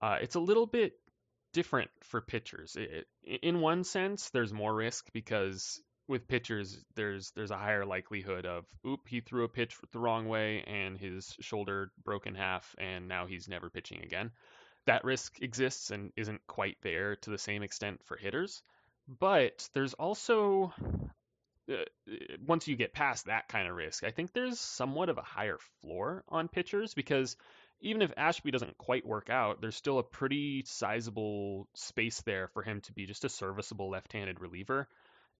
Uh, 0.00 0.18
it's 0.20 0.34
a 0.34 0.40
little 0.40 0.66
bit 0.66 0.94
different 1.52 1.90
for 2.02 2.20
pitchers. 2.20 2.76
It, 2.76 3.06
in 3.22 3.60
one 3.60 3.84
sense, 3.84 4.30
there's 4.30 4.52
more 4.52 4.74
risk 4.74 5.06
because 5.12 5.80
with 6.06 6.28
pitchers, 6.28 6.84
there's 6.96 7.30
there's 7.34 7.50
a 7.50 7.56
higher 7.56 7.86
likelihood 7.86 8.44
of 8.44 8.66
oop 8.86 9.08
he 9.08 9.20
threw 9.20 9.44
a 9.44 9.48
pitch 9.48 9.76
the 9.92 9.98
wrong 9.98 10.28
way 10.28 10.62
and 10.66 10.98
his 10.98 11.34
shoulder 11.40 11.90
broke 12.04 12.26
in 12.26 12.34
half 12.34 12.74
and 12.76 13.08
now 13.08 13.26
he's 13.26 13.48
never 13.48 13.70
pitching 13.70 14.02
again. 14.02 14.30
That 14.86 15.04
risk 15.04 15.40
exists 15.40 15.90
and 15.90 16.12
isn't 16.16 16.46
quite 16.46 16.76
there 16.82 17.16
to 17.16 17.30
the 17.30 17.38
same 17.38 17.62
extent 17.62 18.00
for 18.04 18.18
hitters. 18.18 18.62
But 19.08 19.66
there's 19.72 19.94
also 19.94 20.74
uh, 21.70 21.76
once 22.46 22.68
you 22.68 22.76
get 22.76 22.92
past 22.92 23.26
that 23.26 23.48
kind 23.48 23.68
of 23.68 23.76
risk, 23.76 24.04
I 24.04 24.10
think 24.10 24.32
there's 24.32 24.60
somewhat 24.60 25.08
of 25.08 25.18
a 25.18 25.22
higher 25.22 25.58
floor 25.80 26.24
on 26.28 26.48
pitchers 26.48 26.92
because 26.92 27.36
even 27.84 28.00
if 28.02 28.12
Ashby 28.16 28.50
doesn't 28.50 28.78
quite 28.78 29.06
work 29.06 29.28
out, 29.28 29.60
there's 29.60 29.76
still 29.76 29.98
a 29.98 30.02
pretty 30.02 30.64
sizable 30.66 31.68
space 31.74 32.22
there 32.22 32.48
for 32.48 32.62
him 32.62 32.80
to 32.82 32.92
be 32.92 33.04
just 33.04 33.24
a 33.24 33.28
serviceable 33.28 33.90
left-handed 33.90 34.40
reliever. 34.40 34.88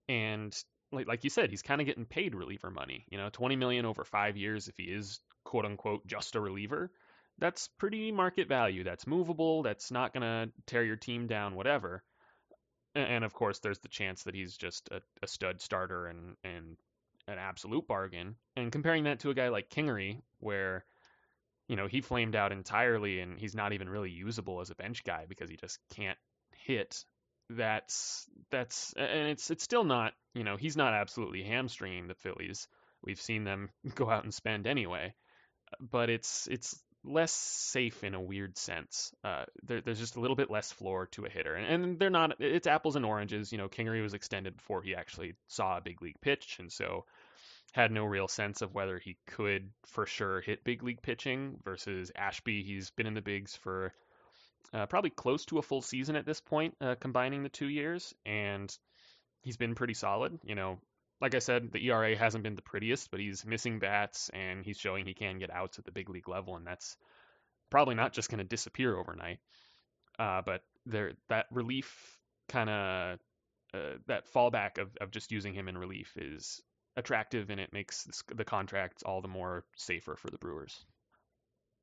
And 0.09 0.55
like, 0.93 1.09
like 1.09 1.25
you 1.25 1.31
said, 1.31 1.51
he's 1.51 1.63
kind 1.63 1.81
of 1.81 1.87
getting 1.87 2.05
paid 2.05 2.35
reliever 2.35 2.71
money. 2.71 3.07
You 3.11 3.17
know, 3.17 3.31
20 3.33 3.57
million 3.57 3.87
over 3.87 4.05
five 4.05 4.37
years 4.37 4.69
if 4.69 4.77
he 4.77 4.85
is 4.85 5.21
quote 5.45 5.65
unquote 5.65 6.07
just 6.07 6.37
a 6.37 6.41
reliever. 6.41 6.91
That's 7.39 7.69
pretty 7.79 8.13
market 8.13 8.47
value. 8.47 8.85
That's 8.85 9.07
movable. 9.07 9.63
That's 9.63 9.91
not 9.91 10.13
to 10.15 10.51
tear 10.67 10.85
your 10.85 10.97
team 10.97 11.27
down, 11.27 11.57
whatever. 11.57 12.05
And 12.95 13.25
of 13.25 13.33
course, 13.33 13.59
there's 13.59 13.81
the 13.81 13.89
chance 13.89 14.23
that 14.25 14.35
he's 14.35 14.57
just 14.57 14.89
a, 14.91 15.01
a 15.23 15.27
stud 15.27 15.61
starter 15.61 16.07
and, 16.07 16.37
and 16.45 16.77
an 17.27 17.39
absolute 17.39 17.89
bargain. 17.89 18.37
And 18.55 18.71
comparing 18.71 19.05
that 19.05 19.21
to 19.21 19.31
a 19.31 19.35
guy 19.35 19.49
like 19.49 19.71
Kingery, 19.71 20.21
where 20.39 20.85
you 21.69 21.77
know, 21.77 21.87
he 21.87 22.01
flamed 22.01 22.37
out 22.37 22.53
entirely 22.53 23.21
and 23.21 23.39
he's 23.39 23.55
not 23.55 23.73
even 23.73 23.89
really 23.89 24.11
usable 24.11 24.61
as 24.61 24.71
a 24.71 24.75
bench 24.75 25.05
guy 25.05 25.25
because 25.29 25.51
he 25.51 25.57
just 25.57 25.79
can't 25.95 26.19
hit. 26.53 27.05
That's 27.51 28.27
that's 28.51 28.95
and 28.97 29.29
it's 29.29 29.51
it's 29.51 29.65
still 29.65 29.85
not, 29.85 30.15
you 30.35 30.45
know, 30.45 30.57
he's 30.57 30.77
not 30.77 30.95
absolutely 30.95 31.43
hamstringing 31.43 32.09
the 32.09 32.15
Phillies. 32.15 32.69
We've 33.03 33.21
seen 33.21 33.45
them 33.45 33.71
go 33.95 34.11
out 34.11 34.25
and 34.25 34.33
spend 34.33 34.67
anyway. 34.67 35.15
But 35.81 36.11
it's 36.11 36.47
it's 36.51 36.79
less 37.05 37.33
safe 37.33 38.03
in 38.03 38.15
a 38.15 38.21
weird 38.21 38.57
sense. 38.57 39.13
Uh, 39.23 39.45
there, 39.63 39.81
there's 39.81 39.99
just 39.99 40.17
a 40.17 40.21
little 40.21 40.37
bit 40.37 40.51
less 40.51 40.73
floor 40.73 41.07
to 41.13 41.27
a 41.27 41.31
hitter, 41.31 41.55
and, 41.55 41.85
and, 41.85 41.99
they're 41.99 42.11
not. 42.11 42.41
It's 42.41 42.67
apples 42.67 42.97
and 42.97 43.05
oranges. 43.05 43.53
You 43.53 43.59
know, 43.59 43.69
Kingery 43.69 44.03
was 44.03 44.15
extended 44.15 44.57
before 44.57 44.83
he 44.83 44.95
actually 44.95 45.35
saw 45.49 45.77
a 45.77 45.83
big 45.83 46.01
league 46.03 46.21
pitch, 46.21 46.57
and 46.59 46.73
so 46.73 47.05
had 47.75 47.91
no 47.91 48.05
real 48.05 48.29
sense 48.29 48.63
of 48.63 48.73
whether 48.73 49.01
he 49.01 49.17
could 49.27 49.69
for 49.87 50.07
sure 50.07 50.41
hit 50.41 50.63
big 50.63 50.85
league 50.85 51.03
pitching 51.03 51.59
versus 51.65 52.13
Ashby. 52.15 52.63
He's 52.63 52.91
been 52.91 53.09
in 53.09 53.15
the 53.15 53.21
bigs 53.21 53.57
for 53.57 53.93
uh, 54.73 54.87
probably 54.87 55.11
close 55.11 55.45
to 55.47 55.59
a 55.59 55.63
full 55.63 55.83
season 55.83 56.15
at 56.15 56.25
this 56.25 56.41
point, 56.41 56.77
uh, 56.81 56.95
combining 56.95 57.43
the 57.43 57.49
two 57.49 57.69
years, 57.69 58.15
and 58.25 58.73
he's 59.43 59.57
been 59.57 59.75
pretty 59.75 59.95
solid. 59.95 60.39
You 60.45 60.55
know, 60.55 60.79
like 61.21 61.35
I 61.35 61.41
said, 61.41 61.73
the 61.73 61.85
ERA 61.89 62.17
hasn't 62.17 62.45
been 62.45 62.55
the 62.55 62.63
prettiest, 62.63 63.11
but 63.11 63.19
he's 63.19 63.45
missing 63.45 63.81
bats 63.81 64.31
and 64.33 64.65
he's 64.65 64.79
showing 64.79 65.05
he 65.05 65.15
can 65.15 65.41
get 65.41 65.51
outs 65.53 65.81
at 65.81 65.85
the 65.85 65.93
big 65.93 66.09
league 66.09 66.29
level, 66.29 66.55
and 66.55 66.65
that's 66.65 66.97
probably 67.71 67.97
not 67.97 68.13
just 68.13 68.31
going 68.31 68.39
to 68.39 68.45
disappear 68.45 68.97
overnight. 68.97 69.41
Uh, 70.17 70.43
but 70.47 70.63
there, 70.87 71.15
that 71.29 71.47
relief 71.51 72.21
kind 72.49 72.71
of 72.71 73.19
uh, 73.75 73.97
that 74.07 74.33
fallback 74.33 74.79
of, 74.79 74.97
of 75.01 75.11
just 75.11 75.33
using 75.33 75.55
him 75.55 75.67
in 75.67 75.77
relief 75.77 76.13
is 76.17 76.63
attractive 76.97 77.51
and 77.51 77.61
it 77.61 77.73
makes 77.73 78.07
the 78.35 78.45
contract 78.45 79.03
all 79.05 79.21
the 79.21 79.29
more 79.29 79.65
safer 79.77 80.17
for 80.17 80.31
the 80.31 80.39
Brewers. 80.39 80.85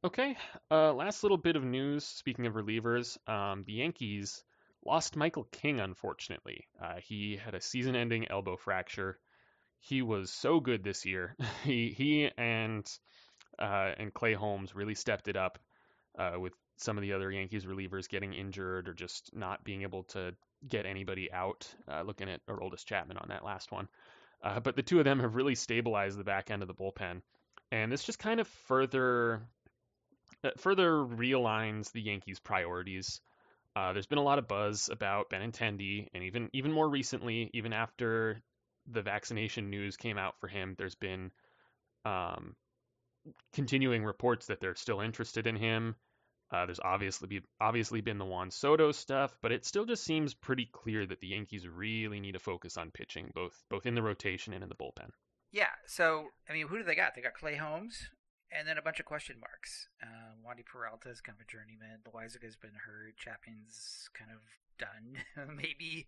Okay, 0.03 0.35
uh, 0.71 0.93
last 0.93 1.21
little 1.21 1.37
bit 1.37 1.55
of 1.55 1.63
news. 1.63 2.03
Speaking 2.03 2.47
of 2.47 2.53
relievers, 2.53 3.17
um, 3.29 3.63
the 3.67 3.73
Yankees 3.73 4.43
lost 4.83 5.15
Michael 5.15 5.47
King, 5.51 5.79
unfortunately. 5.79 6.65
Uh, 6.81 6.95
he 7.03 7.37
had 7.37 7.53
a 7.53 7.61
season 7.61 7.95
ending 7.95 8.27
elbow 8.29 8.57
fracture. 8.57 9.19
He 9.79 10.01
was 10.01 10.31
so 10.31 10.59
good 10.59 10.83
this 10.83 11.05
year. 11.05 11.35
he, 11.63 11.89
he 11.95 12.31
and, 12.37 12.87
uh, 13.59 13.91
and 13.97 14.13
Clay 14.13 14.33
Holmes 14.33 14.73
really 14.73 14.95
stepped 14.95 15.27
it 15.27 15.35
up 15.35 15.59
uh, 16.17 16.33
with 16.39 16.53
some 16.77 16.97
of 16.97 17.03
the 17.03 17.13
other 17.13 17.31
Yankees 17.31 17.65
relievers 17.65 18.09
getting 18.09 18.33
injured 18.33 18.89
or 18.89 18.93
just 18.93 19.29
not 19.35 19.63
being 19.63 19.83
able 19.83 20.03
to 20.05 20.33
get 20.67 20.87
anybody 20.87 21.31
out. 21.31 21.67
Uh, 21.87 22.01
looking 22.01 22.29
at 22.29 22.45
Aroldis 22.47 22.85
Chapman 22.85 23.17
on 23.17 23.29
that 23.29 23.45
last 23.45 23.71
one. 23.71 23.87
Uh, 24.43 24.59
but 24.59 24.75
the 24.75 24.83
two 24.83 24.99
of 24.99 25.05
them 25.05 25.19
have 25.19 25.35
really 25.35 25.55
stabilized 25.55 26.17
the 26.17 26.23
back 26.23 26.49
end 26.49 26.61
of 26.61 26.67
the 26.67 26.73
bullpen, 26.73 27.21
and 27.71 27.91
this 27.91 28.03
just 28.03 28.19
kind 28.19 28.39
of 28.39 28.47
further 28.47 29.41
uh, 30.43 30.49
further 30.57 30.91
realigns 30.91 31.91
the 31.91 32.01
Yankees' 32.01 32.39
priorities. 32.39 33.21
Uh, 33.75 33.93
there's 33.93 34.07
been 34.07 34.17
a 34.17 34.23
lot 34.23 34.39
of 34.39 34.47
buzz 34.47 34.89
about 34.89 35.29
Benintendi, 35.29 36.07
and 36.13 36.23
even 36.23 36.49
even 36.53 36.71
more 36.71 36.89
recently, 36.89 37.49
even 37.53 37.71
after 37.71 38.41
the 38.87 39.01
vaccination 39.01 39.69
news 39.69 39.95
came 39.95 40.17
out 40.17 40.39
for 40.39 40.47
him, 40.47 40.75
there's 40.77 40.95
been 40.95 41.31
um, 42.03 42.55
continuing 43.53 44.03
reports 44.03 44.47
that 44.47 44.59
they're 44.59 44.75
still 44.75 45.01
interested 45.01 45.47
in 45.47 45.55
him. 45.55 45.95
Uh, 46.51 46.65
there's 46.65 46.79
obviously 46.83 47.27
be, 47.27 47.41
obviously 47.59 48.01
been 48.01 48.17
the 48.17 48.25
Juan 48.25 48.51
Soto 48.51 48.91
stuff, 48.91 49.37
but 49.41 49.51
it 49.51 49.65
still 49.65 49.85
just 49.85 50.03
seems 50.03 50.33
pretty 50.33 50.67
clear 50.71 51.05
that 51.05 51.21
the 51.21 51.27
Yankees 51.27 51.67
really 51.67 52.19
need 52.19 52.33
to 52.33 52.39
focus 52.39 52.77
on 52.77 52.91
pitching, 52.91 53.31
both 53.33 53.63
both 53.69 53.85
in 53.85 53.95
the 53.95 54.01
rotation 54.01 54.53
and 54.53 54.63
in 54.63 54.69
the 54.69 54.75
bullpen. 54.75 55.11
Yeah. 55.51 55.71
So 55.87 56.27
I 56.49 56.53
mean, 56.53 56.67
who 56.67 56.77
do 56.77 56.83
they 56.83 56.95
got? 56.95 57.15
They 57.15 57.21
got 57.21 57.33
Clay 57.33 57.55
Holmes, 57.55 58.09
and 58.51 58.67
then 58.67 58.77
a 58.77 58.81
bunch 58.81 58.99
of 58.99 59.05
question 59.05 59.37
marks. 59.39 59.87
Uh, 60.03 60.35
Wandy 60.45 60.65
Peralta 60.65 61.09
is 61.09 61.21
kind 61.21 61.37
of 61.39 61.45
a 61.45 61.51
journeyman. 61.51 61.99
Loaisiga's 62.05 62.57
been 62.57 62.75
hurt. 62.85 63.15
Chapman's 63.17 64.09
kind 64.13 64.31
of 64.31 64.41
done, 64.81 65.55
maybe. 65.55 66.07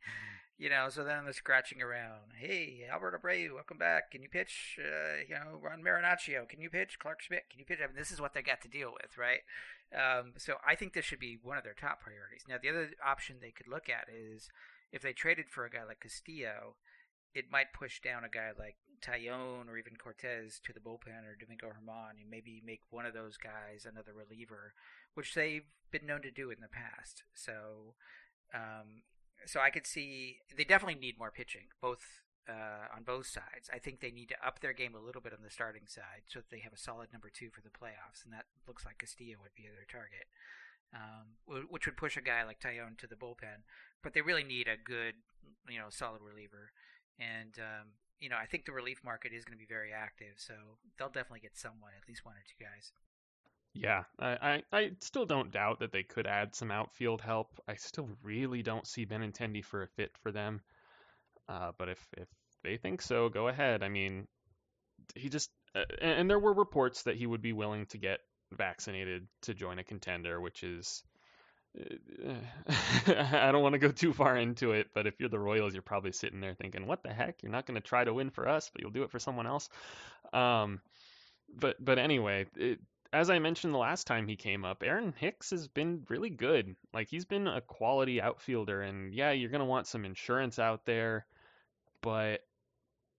You 0.57 0.69
know, 0.69 0.89
so 0.89 1.03
then 1.03 1.23
they're 1.23 1.33
scratching 1.33 1.81
around. 1.81 2.33
Hey, 2.37 2.85
Albert 2.91 3.21
Abreu, 3.21 3.53
welcome 3.53 3.77
back. 3.77 4.11
Can 4.11 4.21
you 4.21 4.29
pitch? 4.29 4.79
Uh, 4.79 5.23
you 5.27 5.35
know, 5.35 5.59
Ron 5.61 5.83
Marinaccio, 5.83 6.47
can 6.47 6.61
you 6.61 6.69
pitch? 6.69 6.99
Clarke 6.99 7.21
Schmidt, 7.21 7.49
can 7.49 7.59
you 7.59 7.65
pitch? 7.65 7.79
I 7.83 7.87
mean, 7.87 7.95
this 7.95 8.11
is 8.11 8.21
what 8.21 8.33
they 8.33 8.41
got 8.41 8.61
to 8.61 8.67
deal 8.67 8.91
with, 8.91 9.17
right? 9.17 9.41
Um, 9.93 10.33
so 10.37 10.55
I 10.65 10.75
think 10.75 10.93
this 10.93 11.05
should 11.05 11.19
be 11.19 11.37
one 11.41 11.57
of 11.57 11.63
their 11.63 11.75
top 11.75 12.01
priorities. 12.01 12.43
Now, 12.47 12.55
the 12.61 12.69
other 12.69 12.89
option 13.05 13.37
they 13.39 13.51
could 13.51 13.67
look 13.67 13.89
at 13.89 14.07
is 14.09 14.49
if 14.91 15.01
they 15.01 15.13
traded 15.13 15.49
for 15.49 15.65
a 15.65 15.69
guy 15.69 15.83
like 15.87 16.01
Castillo, 16.01 16.75
it 17.35 17.51
might 17.51 17.73
push 17.73 18.01
down 18.01 18.23
a 18.23 18.29
guy 18.29 18.51
like 18.57 18.75
Taillon 19.01 19.67
or 19.67 19.77
even 19.77 19.93
Cortes 19.97 20.59
to 20.63 20.73
the 20.73 20.79
bullpen 20.79 21.25
or 21.25 21.35
Domingo 21.39 21.67
Germán 21.67 22.21
and 22.21 22.29
maybe 22.29 22.61
make 22.65 22.81
one 22.89 23.05
of 23.05 23.13
those 23.13 23.37
guys 23.37 23.85
another 23.85 24.13
reliever, 24.13 24.73
which 25.13 25.33
they've 25.33 25.65
been 25.91 26.05
known 26.05 26.21
to 26.21 26.31
do 26.31 26.49
in 26.49 26.61
the 26.61 26.67
past. 26.67 27.23
So, 27.33 27.95
um, 28.53 29.03
so 29.45 29.59
I 29.59 29.69
could 29.69 29.85
see 29.85 30.37
they 30.55 30.63
definitely 30.63 30.99
need 30.99 31.19
more 31.19 31.31
pitching, 31.31 31.67
both 31.81 32.21
uh, 32.49 32.95
on 32.95 33.03
both 33.03 33.27
sides. 33.27 33.69
I 33.73 33.79
think 33.79 33.99
they 33.99 34.11
need 34.11 34.29
to 34.29 34.45
up 34.45 34.59
their 34.59 34.73
game 34.73 34.95
a 34.95 34.99
little 34.99 35.21
bit 35.21 35.33
on 35.33 35.43
the 35.43 35.49
starting 35.49 35.87
side 35.87 36.27
so 36.27 36.39
that 36.39 36.49
they 36.49 36.59
have 36.59 36.73
a 36.73 36.77
solid 36.77 37.11
number 37.11 37.29
two 37.29 37.49
for 37.49 37.61
the 37.61 37.69
playoffs, 37.69 38.23
and 38.23 38.33
that 38.33 38.45
looks 38.67 38.85
like 38.85 38.99
Castillo 38.99 39.37
would 39.41 39.55
be 39.55 39.63
their 39.63 39.87
target, 39.87 40.27
um, 40.93 41.39
which 41.69 41.85
would 41.85 41.97
push 41.97 42.17
a 42.17 42.21
guy 42.21 42.43
like 42.43 42.59
Taillon 42.59 42.97
to 42.97 43.07
the 43.07 43.15
bullpen. 43.15 43.63
But 44.03 44.13
they 44.13 44.21
really 44.21 44.43
need 44.43 44.67
a 44.67 44.75
good, 44.77 45.15
you 45.69 45.79
know, 45.79 45.87
solid 45.89 46.21
reliever, 46.21 46.71
and 47.19 47.55
um, 47.59 47.87
you 48.19 48.29
know 48.29 48.37
I 48.37 48.45
think 48.45 48.65
the 48.65 48.73
relief 48.73 48.99
market 49.03 49.31
is 49.31 49.45
going 49.45 49.57
to 49.57 49.63
be 49.63 49.69
very 49.69 49.93
active, 49.93 50.35
so 50.37 50.53
they'll 50.97 51.07
definitely 51.07 51.41
get 51.41 51.57
someone, 51.57 51.91
at 51.95 52.07
least 52.07 52.25
one 52.25 52.35
or 52.35 52.43
two 52.43 52.63
guys. 52.63 52.91
Yeah, 53.75 54.03
I, 54.19 54.61
I, 54.71 54.77
I 54.77 54.91
still 54.99 55.25
don't 55.25 55.51
doubt 55.51 55.79
that 55.79 55.91
they 55.91 56.03
could 56.03 56.27
add 56.27 56.53
some 56.53 56.69
outfield 56.69 57.21
help. 57.21 57.59
I 57.67 57.73
still 57.73 58.07
really 58.21 58.61
don't 58.61 58.85
see 58.85 59.03
Benintendi 59.03 59.65
for 59.65 59.81
a 59.81 59.87
fit 59.87 60.11
for 60.21 60.31
them. 60.31 60.61
Uh, 61.49 61.71
but 61.77 61.89
if 61.89 61.99
if 62.17 62.27
they 62.63 62.77
think 62.77 63.01
so, 63.01 63.29
go 63.29 63.47
ahead. 63.47 63.83
I 63.83 63.89
mean, 63.89 64.27
he 65.15 65.29
just 65.29 65.49
uh, 65.75 65.83
and 66.01 66.29
there 66.29 66.39
were 66.39 66.53
reports 66.53 67.03
that 67.03 67.15
he 67.15 67.27
would 67.27 67.41
be 67.41 67.53
willing 67.53 67.85
to 67.87 67.97
get 67.97 68.19
vaccinated 68.51 69.27
to 69.41 69.53
join 69.53 69.79
a 69.79 69.83
contender, 69.83 70.39
which 70.39 70.63
is 70.63 71.03
uh, 71.79 72.33
I 73.07 73.51
don't 73.51 73.63
want 73.63 73.73
to 73.73 73.79
go 73.79 73.91
too 73.91 74.13
far 74.13 74.37
into 74.37 74.71
it, 74.71 74.89
but 74.93 75.07
if 75.07 75.19
you're 75.19 75.29
the 75.29 75.39
Royals, 75.39 75.73
you're 75.73 75.81
probably 75.81 76.11
sitting 76.11 76.39
there 76.39 76.53
thinking, 76.53 76.87
"What 76.87 77.03
the 77.03 77.13
heck? 77.13 77.41
You're 77.41 77.51
not 77.51 77.65
going 77.65 77.79
to 77.79 77.87
try 77.87 78.03
to 78.03 78.13
win 78.13 78.29
for 78.29 78.47
us, 78.47 78.69
but 78.71 78.81
you'll 78.81 78.91
do 78.91 79.03
it 79.03 79.11
for 79.11 79.19
someone 79.19 79.47
else." 79.47 79.69
Um, 80.31 80.81
but 81.53 81.83
but 81.83 81.97
anyway, 81.99 82.45
it, 82.55 82.79
as 83.11 83.29
I 83.29 83.39
mentioned 83.39 83.73
the 83.73 83.79
last 83.79 84.07
time 84.07 84.27
he 84.27 84.35
came 84.35 84.65
up, 84.65 84.83
Aaron 84.83 85.13
Hicks 85.17 85.51
has 85.51 85.67
been 85.67 86.03
really 86.09 86.29
good. 86.29 86.75
Like 86.93 87.09
he's 87.09 87.25
been 87.25 87.47
a 87.47 87.61
quality 87.61 88.21
outfielder, 88.21 88.81
and 88.81 89.13
yeah, 89.13 89.31
you're 89.31 89.51
going 89.51 89.59
to 89.59 89.65
want 89.65 89.87
some 89.87 90.05
insurance 90.05 90.59
out 90.59 90.85
there 90.85 91.25
but 92.03 92.41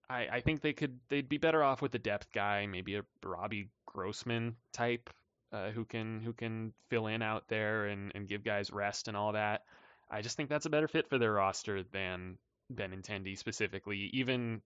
I, 0.09 0.28
I 0.30 0.41
think 0.41 0.61
they 0.61 0.74
could 0.74 1.01
they'd 1.09 1.28
be 1.28 1.39
better 1.39 1.64
off 1.64 1.82
with 1.82 1.95
a 1.97 1.99
depth 1.99 2.30
guy, 2.32 2.66
maybe 2.66 2.95
a 2.95 3.05
Robbie 3.24 3.70
Grossman 3.87 4.55
type 4.72 5.11
uh, 5.53 5.70
who 5.70 5.85
can 5.85 6.20
who 6.20 6.32
can 6.32 6.72
fill 6.91 7.09
in 7.09 7.22
out 7.22 7.49
there 7.49 7.87
and, 7.87 8.12
and 8.14 8.28
give 8.28 8.45
guys 8.45 8.70
rest 8.70 9.09
and 9.09 9.16
all 9.16 9.32
that. 9.32 9.62
I 10.11 10.20
just 10.20 10.37
think 10.37 10.51
that's 10.51 10.66
a 10.66 10.70
better 10.70 10.87
fit 10.87 11.09
for 11.09 11.18
their 11.18 11.32
roster 11.32 11.82
than 11.82 12.39
Benintendi 12.72 13.37
specifically, 13.37 14.11
even 14.12 14.61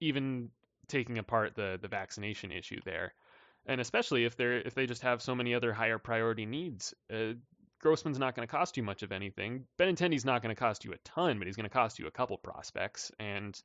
even 0.00 0.50
taking 0.88 1.18
apart 1.18 1.54
the 1.54 1.78
the 1.80 1.88
vaccination 1.88 2.50
issue 2.50 2.80
there, 2.84 3.12
and 3.66 3.80
especially 3.80 4.24
if 4.24 4.36
they're 4.36 4.60
if 4.60 4.74
they 4.74 4.86
just 4.86 5.02
have 5.02 5.20
so 5.20 5.34
many 5.34 5.54
other 5.54 5.72
higher 5.72 5.98
priority 5.98 6.46
needs. 6.46 6.94
Uh, 7.12 7.34
Grossman's 7.80 8.18
not 8.18 8.34
going 8.34 8.46
to 8.46 8.50
cost 8.50 8.76
you 8.76 8.82
much 8.82 9.02
of 9.02 9.12
anything. 9.12 9.64
Benintendi's 9.78 10.24
not 10.24 10.42
going 10.42 10.54
to 10.54 10.58
cost 10.58 10.84
you 10.84 10.92
a 10.92 10.98
ton, 10.98 11.38
but 11.38 11.46
he's 11.46 11.56
going 11.56 11.68
to 11.68 11.70
cost 11.70 11.98
you 11.98 12.06
a 12.06 12.10
couple 12.10 12.36
prospects. 12.36 13.12
And, 13.18 13.60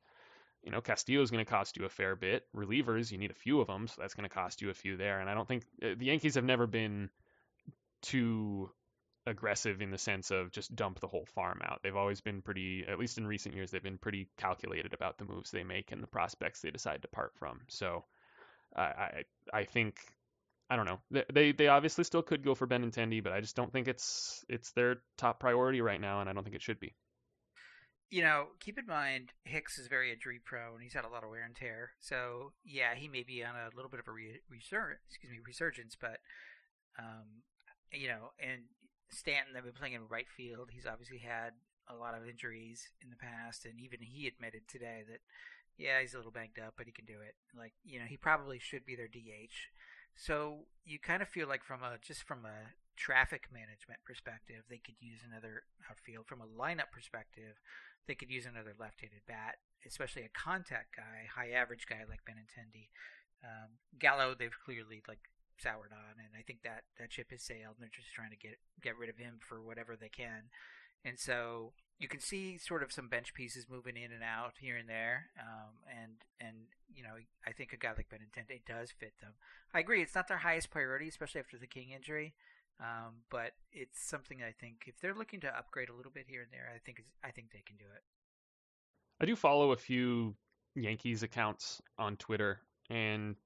you 0.62 0.70
know, 0.70 0.80
Castillo's 0.80 1.30
going 1.30 1.44
to 1.44 1.50
cost 1.50 1.76
you 1.76 1.84
a 1.84 1.88
fair 1.88 2.14
bit. 2.14 2.44
Relievers, 2.56 3.10
you 3.10 3.18
need 3.18 3.30
a 3.30 3.34
few 3.34 3.60
of 3.60 3.66
them, 3.66 3.88
so 3.88 3.94
that's 4.00 4.14
going 4.14 4.28
to 4.28 4.34
cost 4.34 4.62
you 4.62 4.70
a 4.70 4.74
few 4.74 4.96
there. 4.96 5.20
And 5.20 5.28
I 5.28 5.34
don't 5.34 5.48
think 5.48 5.64
uh, 5.82 5.94
the 5.98 6.06
Yankees 6.06 6.36
have 6.36 6.44
never 6.44 6.66
been 6.66 7.10
too 8.02 8.70
aggressive 9.26 9.80
in 9.80 9.90
the 9.90 9.98
sense 9.98 10.30
of 10.30 10.52
just 10.52 10.76
dump 10.76 11.00
the 11.00 11.08
whole 11.08 11.26
farm 11.34 11.60
out. 11.64 11.80
They've 11.82 11.96
always 11.96 12.20
been 12.20 12.42
pretty, 12.42 12.84
at 12.86 12.98
least 12.98 13.18
in 13.18 13.26
recent 13.26 13.54
years, 13.54 13.70
they've 13.70 13.82
been 13.82 13.98
pretty 13.98 14.28
calculated 14.36 14.92
about 14.92 15.18
the 15.18 15.24
moves 15.24 15.50
they 15.50 15.64
make 15.64 15.92
and 15.92 16.02
the 16.02 16.06
prospects 16.06 16.60
they 16.60 16.70
decide 16.70 17.02
to 17.02 17.08
part 17.08 17.32
from. 17.38 17.60
So 17.68 18.04
I 18.76 19.22
I 19.52 19.64
think 19.64 19.96
I 20.70 20.76
don't 20.76 20.86
know. 20.86 21.00
They 21.32 21.52
they 21.52 21.68
obviously 21.68 22.04
still 22.04 22.22
could 22.22 22.44
go 22.44 22.54
for 22.54 22.66
Ben 22.66 22.90
Benintendi, 22.90 23.22
but 23.22 23.32
I 23.32 23.40
just 23.40 23.56
don't 23.56 23.72
think 23.72 23.86
it's 23.86 24.44
it's 24.48 24.72
their 24.72 24.96
top 25.18 25.38
priority 25.38 25.80
right 25.80 26.00
now, 26.00 26.20
and 26.20 26.28
I 26.28 26.32
don't 26.32 26.42
think 26.42 26.56
it 26.56 26.62
should 26.62 26.80
be. 26.80 26.94
You 28.10 28.22
know, 28.22 28.46
keep 28.60 28.78
in 28.78 28.86
mind 28.86 29.30
Hicks 29.44 29.78
is 29.78 29.88
very 29.88 30.12
injury 30.12 30.40
prone. 30.44 30.74
And 30.74 30.82
he's 30.82 30.94
had 30.94 31.04
a 31.04 31.08
lot 31.08 31.24
of 31.24 31.30
wear 31.30 31.44
and 31.44 31.54
tear, 31.54 31.90
so 32.00 32.52
yeah, 32.64 32.94
he 32.94 33.08
may 33.08 33.24
be 33.24 33.44
on 33.44 33.54
a 33.56 33.74
little 33.76 33.90
bit 33.90 34.00
of 34.00 34.08
a 34.08 34.12
re- 34.12 34.40
resur- 34.50 34.96
excuse 35.08 35.30
me 35.30 35.38
resurgence, 35.44 35.96
but 36.00 36.18
um, 36.98 37.42
you 37.92 38.08
know, 38.08 38.30
and 38.38 38.62
Stanton, 39.10 39.52
they've 39.52 39.64
been 39.64 39.72
playing 39.72 39.94
in 39.94 40.08
right 40.08 40.28
field. 40.28 40.70
He's 40.72 40.86
obviously 40.86 41.18
had 41.18 41.52
a 41.88 41.94
lot 41.94 42.14
of 42.14 42.28
injuries 42.28 42.88
in 43.02 43.10
the 43.10 43.16
past, 43.16 43.66
and 43.66 43.78
even 43.80 44.00
he 44.00 44.26
admitted 44.26 44.62
today 44.68 45.02
that 45.08 45.20
yeah, 45.76 46.00
he's 46.00 46.14
a 46.14 46.16
little 46.16 46.32
banged 46.32 46.58
up, 46.64 46.74
but 46.76 46.86
he 46.86 46.92
can 46.92 47.04
do 47.04 47.20
it. 47.20 47.34
Like 47.56 47.72
you 47.84 47.98
know, 47.98 48.06
he 48.06 48.16
probably 48.16 48.58
should 48.58 48.86
be 48.86 48.96
their 48.96 49.08
DH. 49.08 49.54
So 50.16 50.66
you 50.84 50.98
kind 50.98 51.22
of 51.22 51.28
feel 51.28 51.48
like 51.48 51.64
from 51.64 51.82
a 51.82 51.98
just 52.00 52.22
from 52.22 52.44
a 52.44 52.74
traffic 52.96 53.48
management 53.52 54.00
perspective, 54.06 54.62
they 54.70 54.78
could 54.78 54.94
use 55.00 55.20
another 55.26 55.64
outfield. 55.90 56.26
From 56.26 56.40
a 56.40 56.46
lineup 56.46 56.92
perspective, 56.92 57.58
they 58.06 58.14
could 58.14 58.30
use 58.30 58.46
another 58.46 58.74
left-handed 58.78 59.26
bat, 59.26 59.58
especially 59.86 60.22
a 60.22 60.30
contact 60.30 60.96
guy, 60.96 61.26
high 61.34 61.50
average 61.50 61.86
guy 61.86 62.06
like 62.08 62.22
Benintendi. 62.22 62.88
Um, 63.42 63.82
Gallo, 63.98 64.34
they've 64.38 64.54
clearly 64.64 65.02
like 65.08 65.30
soured 65.58 65.92
on, 65.92 66.18
and 66.18 66.32
I 66.38 66.42
think 66.42 66.62
that 66.62 66.84
that 66.98 67.12
ship 67.12 67.30
has 67.30 67.42
sailed. 67.42 67.76
And 67.76 67.82
they're 67.82 67.94
just 68.00 68.14
trying 68.14 68.30
to 68.30 68.36
get 68.36 68.58
get 68.82 68.96
rid 68.96 69.10
of 69.10 69.18
him 69.18 69.40
for 69.40 69.60
whatever 69.60 69.96
they 69.96 70.08
can. 70.08 70.50
And 71.04 71.18
so 71.18 71.72
you 71.98 72.08
can 72.08 72.20
see 72.20 72.58
sort 72.58 72.82
of 72.82 72.92
some 72.92 73.08
bench 73.08 73.34
pieces 73.34 73.66
moving 73.70 73.96
in 73.96 74.12
and 74.12 74.22
out 74.22 74.54
here 74.58 74.76
and 74.76 74.88
there, 74.88 75.30
um, 75.38 75.74
and 75.88 76.12
and 76.40 76.56
you 76.94 77.02
know 77.02 77.14
I 77.46 77.52
think 77.52 77.72
a 77.72 77.76
guy 77.76 77.92
like 77.96 78.08
Benintendi 78.08 78.64
does 78.66 78.90
fit 78.90 79.12
them. 79.20 79.32
I 79.72 79.80
agree, 79.80 80.02
it's 80.02 80.14
not 80.14 80.28
their 80.28 80.38
highest 80.38 80.70
priority, 80.70 81.08
especially 81.08 81.40
after 81.40 81.58
the 81.58 81.66
King 81.66 81.90
injury, 81.94 82.34
um, 82.80 83.22
but 83.30 83.52
it's 83.72 84.02
something 84.02 84.38
I 84.42 84.52
think 84.52 84.84
if 84.86 84.98
they're 85.00 85.14
looking 85.14 85.40
to 85.40 85.56
upgrade 85.56 85.88
a 85.88 85.94
little 85.94 86.12
bit 86.12 86.26
here 86.28 86.42
and 86.42 86.50
there, 86.50 86.70
I 86.74 86.78
think 86.78 87.02
I 87.22 87.30
think 87.30 87.52
they 87.52 87.62
can 87.64 87.76
do 87.76 87.84
it. 87.94 88.02
I 89.20 89.26
do 89.26 89.36
follow 89.36 89.72
a 89.72 89.76
few 89.76 90.34
Yankees 90.74 91.22
accounts 91.22 91.80
on 91.98 92.16
Twitter, 92.16 92.60
and 92.90 93.36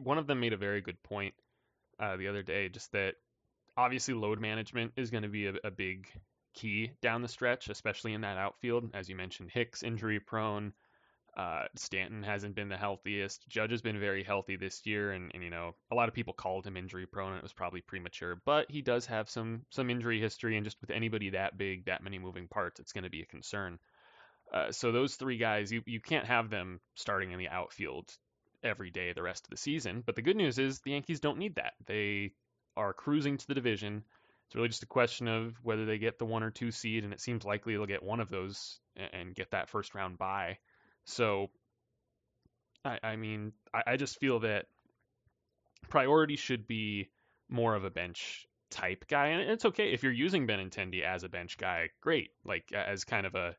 one 0.00 0.18
of 0.18 0.26
them 0.26 0.38
made 0.38 0.52
a 0.52 0.58
very 0.58 0.80
good 0.80 1.02
point 1.02 1.34
uh, 1.98 2.16
the 2.16 2.28
other 2.28 2.42
day, 2.42 2.68
just 2.68 2.92
that 2.92 3.16
obviously 3.76 4.14
load 4.14 4.40
management 4.40 4.92
is 4.96 5.10
going 5.10 5.24
to 5.24 5.28
be 5.28 5.46
a, 5.46 5.54
a 5.64 5.70
big 5.70 6.08
key 6.54 6.92
down 7.00 7.22
the 7.22 7.28
stretch, 7.28 7.68
especially 7.68 8.14
in 8.14 8.22
that 8.22 8.38
outfield. 8.38 8.90
As 8.94 9.08
you 9.08 9.16
mentioned, 9.16 9.50
Hicks 9.52 9.82
injury 9.82 10.20
prone. 10.20 10.72
Uh, 11.36 11.64
Stanton 11.76 12.22
hasn't 12.22 12.56
been 12.56 12.68
the 12.68 12.76
healthiest. 12.76 13.48
Judge 13.48 13.70
has 13.70 13.82
been 13.82 14.00
very 14.00 14.24
healthy 14.24 14.56
this 14.56 14.84
year, 14.84 15.12
and, 15.12 15.30
and 15.32 15.42
you 15.44 15.50
know 15.50 15.74
a 15.90 15.94
lot 15.94 16.08
of 16.08 16.14
people 16.14 16.34
called 16.34 16.66
him 16.66 16.76
injury 16.76 17.06
prone. 17.06 17.30
And 17.30 17.38
it 17.38 17.42
was 17.42 17.52
probably 17.52 17.80
premature, 17.80 18.40
but 18.44 18.70
he 18.70 18.82
does 18.82 19.06
have 19.06 19.30
some 19.30 19.62
some 19.70 19.90
injury 19.90 20.20
history, 20.20 20.56
and 20.56 20.64
just 20.64 20.80
with 20.80 20.90
anybody 20.90 21.30
that 21.30 21.56
big, 21.56 21.86
that 21.86 22.02
many 22.02 22.18
moving 22.18 22.48
parts, 22.48 22.80
it's 22.80 22.92
going 22.92 23.04
to 23.04 23.10
be 23.10 23.22
a 23.22 23.26
concern. 23.26 23.78
Uh, 24.52 24.72
so 24.72 24.90
those 24.90 25.14
three 25.14 25.38
guys, 25.38 25.70
you 25.70 25.82
you 25.86 26.00
can't 26.00 26.26
have 26.26 26.50
them 26.50 26.80
starting 26.96 27.30
in 27.30 27.38
the 27.38 27.48
outfield 27.48 28.10
every 28.62 28.90
day 28.90 29.12
the 29.12 29.22
rest 29.22 29.44
of 29.44 29.50
the 29.50 29.56
season. 29.56 30.02
But 30.04 30.16
the 30.16 30.22
good 30.22 30.36
news 30.36 30.58
is 30.58 30.80
the 30.80 30.90
Yankees 30.92 31.20
don't 31.20 31.38
need 31.38 31.54
that. 31.56 31.74
They 31.86 32.32
are 32.76 32.92
cruising 32.92 33.36
to 33.36 33.46
the 33.46 33.54
division. 33.54 34.04
It's 34.50 34.56
really 34.56 34.68
just 34.68 34.82
a 34.82 34.86
question 34.86 35.28
of 35.28 35.54
whether 35.62 35.86
they 35.86 35.98
get 35.98 36.18
the 36.18 36.24
one 36.24 36.42
or 36.42 36.50
two 36.50 36.72
seed, 36.72 37.04
and 37.04 37.12
it 37.12 37.20
seems 37.20 37.44
likely 37.44 37.74
they'll 37.74 37.86
get 37.86 38.02
one 38.02 38.18
of 38.18 38.30
those 38.30 38.80
and 38.96 39.32
get 39.32 39.52
that 39.52 39.68
first 39.68 39.94
round 39.94 40.18
bye. 40.18 40.58
So, 41.04 41.50
I, 42.84 42.98
I 43.00 43.14
mean, 43.14 43.52
I, 43.72 43.92
I 43.92 43.96
just 43.96 44.18
feel 44.18 44.40
that 44.40 44.66
priority 45.88 46.34
should 46.34 46.66
be 46.66 47.10
more 47.48 47.76
of 47.76 47.84
a 47.84 47.90
bench 47.90 48.48
type 48.72 49.04
guy, 49.06 49.28
and 49.28 49.48
it's 49.52 49.66
okay 49.66 49.92
if 49.92 50.02
you're 50.02 50.10
using 50.10 50.48
Benintendi 50.48 51.04
as 51.04 51.22
a 51.22 51.28
bench 51.28 51.56
guy. 51.56 51.90
Great, 52.00 52.30
like 52.44 52.72
as 52.72 53.04
kind 53.04 53.26
of 53.26 53.36
a 53.36 53.54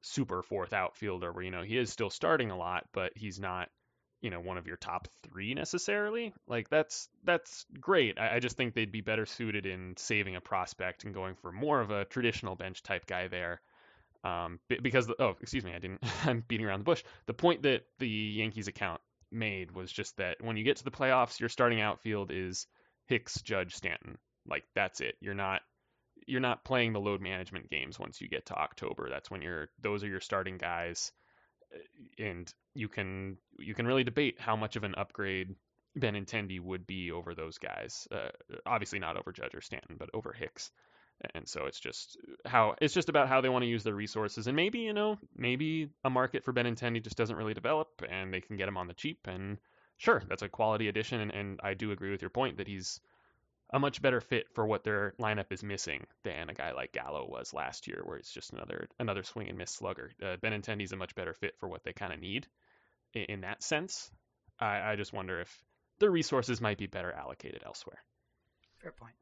super 0.00 0.42
fourth 0.42 0.72
outfielder, 0.72 1.32
where 1.32 1.44
you 1.44 1.52
know 1.52 1.62
he 1.62 1.78
is 1.78 1.92
still 1.92 2.10
starting 2.10 2.50
a 2.50 2.58
lot, 2.58 2.88
but 2.92 3.12
he's 3.14 3.38
not 3.38 3.68
you 4.24 4.30
know 4.30 4.40
one 4.40 4.56
of 4.56 4.66
your 4.66 4.78
top 4.78 5.06
three 5.22 5.52
necessarily. 5.52 6.32
Like 6.48 6.70
that's 6.70 7.10
that's 7.24 7.66
great. 7.78 8.18
I, 8.18 8.36
I, 8.36 8.38
just 8.40 8.56
think 8.56 8.72
they'd 8.72 8.90
be 8.90 9.02
better 9.02 9.26
suited 9.26 9.66
in 9.66 9.94
saving 9.98 10.34
a 10.34 10.40
prospect 10.40 11.04
and 11.04 11.12
going 11.12 11.34
for 11.34 11.52
more 11.52 11.78
of 11.82 11.90
a 11.90 12.06
traditional 12.06 12.56
bench 12.56 12.82
type 12.82 13.06
guy 13.06 13.28
there. 13.28 13.60
Um, 14.24 14.60
because 14.80 15.06
the, 15.06 15.22
oh 15.22 15.36
excuse 15.42 15.66
me 15.66 15.74
i 15.74 15.78
didn't 15.78 16.02
i'm 16.24 16.42
beating 16.48 16.64
around 16.64 16.78
the 16.80 16.84
bush. 16.84 17.04
The 17.26 17.34
point 17.34 17.64
that 17.64 17.82
the 17.98 18.08
yankees 18.08 18.66
account 18.66 19.02
made 19.30 19.72
was 19.72 19.92
just 19.92 20.16
that 20.16 20.38
when 20.40 20.56
you 20.56 20.64
get 20.64 20.78
to 20.78 20.84
the 20.84 20.90
playoffs 20.90 21.38
your 21.38 21.50
starting 21.50 21.82
outfield 21.82 22.30
is 22.32 22.66
hicks 23.04 23.42
judge 23.42 23.74
stanton. 23.74 24.16
Like 24.48 24.64
that's 24.74 25.02
it. 25.02 25.16
You're 25.20 25.34
not 25.34 25.60
you're 26.26 26.40
not 26.40 26.64
playing 26.64 26.94
the 26.94 27.00
load 27.00 27.20
management 27.20 27.68
games 27.68 27.98
once 27.98 28.22
you 28.22 28.28
get 28.28 28.46
to 28.46 28.54
october. 28.54 29.10
That's 29.10 29.30
when 29.30 29.42
you're 29.42 29.68
those 29.82 30.02
are 30.02 30.08
your 30.08 30.20
starting 30.20 30.56
guys 30.56 31.12
and 32.18 32.52
you 32.74 32.88
can 32.88 33.36
you 33.58 33.74
can 33.74 33.86
really 33.86 34.04
debate 34.04 34.36
how 34.38 34.56
much 34.56 34.76
of 34.76 34.84
an 34.84 34.94
upgrade 34.96 35.54
Benintendi 35.98 36.60
would 36.60 36.86
be 36.86 37.12
over 37.12 37.34
those 37.34 37.58
guys. 37.58 38.08
Uh, 38.10 38.28
obviously 38.66 38.98
not 38.98 39.16
over 39.16 39.32
Judge 39.32 39.54
or 39.54 39.60
Stanton, 39.60 39.96
but 39.98 40.10
over 40.12 40.32
Hicks. 40.32 40.70
And 41.34 41.48
so 41.48 41.66
it's 41.66 41.78
just 41.78 42.16
how 42.44 42.74
it's 42.80 42.92
just 42.92 43.08
about 43.08 43.28
how 43.28 43.40
they 43.40 43.48
want 43.48 43.62
to 43.62 43.68
use 43.68 43.84
their 43.84 43.94
resources, 43.94 44.48
and 44.48 44.56
maybe 44.56 44.80
you 44.80 44.92
know 44.92 45.16
maybe 45.36 45.88
a 46.02 46.10
market 46.10 46.44
for 46.44 46.52
Benintendi 46.52 47.02
just 47.02 47.16
doesn't 47.16 47.36
really 47.36 47.54
develop, 47.54 48.02
and 48.08 48.34
they 48.34 48.40
can 48.40 48.56
get 48.56 48.68
him 48.68 48.76
on 48.76 48.88
the 48.88 48.94
cheap. 48.94 49.20
And 49.26 49.58
sure, 49.96 50.22
that's 50.28 50.42
a 50.42 50.48
quality 50.48 50.88
addition, 50.88 51.20
and, 51.20 51.30
and 51.30 51.60
I 51.62 51.74
do 51.74 51.92
agree 51.92 52.10
with 52.10 52.20
your 52.20 52.30
point 52.30 52.56
that 52.58 52.66
he's 52.66 53.00
a 53.70 53.78
much 53.78 54.02
better 54.02 54.20
fit 54.20 54.46
for 54.54 54.66
what 54.66 54.84
their 54.84 55.14
lineup 55.18 55.50
is 55.50 55.62
missing 55.62 56.06
than 56.22 56.50
a 56.50 56.54
guy 56.54 56.72
like 56.72 56.92
Gallo 56.92 57.26
was 57.28 57.54
last 57.54 57.86
year, 57.86 58.02
where 58.04 58.16
it's 58.16 58.32
just 58.32 58.52
another 58.52 58.88
another 58.98 59.22
swing 59.22 59.48
and 59.48 59.58
miss 59.58 59.70
slugger. 59.70 60.10
Uh, 60.22 60.36
Benintendi's 60.36 60.92
a 60.92 60.96
much 60.96 61.14
better 61.14 61.34
fit 61.34 61.58
for 61.58 61.68
what 61.68 61.82
they 61.84 61.92
kind 61.92 62.12
of 62.12 62.20
need 62.20 62.46
in, 63.14 63.24
in, 63.24 63.40
that 63.40 63.62
sense. 63.62 64.10
I, 64.60 64.92
I 64.92 64.96
just 64.96 65.12
wonder 65.12 65.40
if 65.40 65.64
the 65.98 66.10
resources 66.10 66.60
might 66.60 66.78
be 66.78 66.86
better 66.86 67.12
allocated 67.12 67.62
elsewhere. 67.64 67.98
Fair 68.78 68.92
point. 68.92 69.14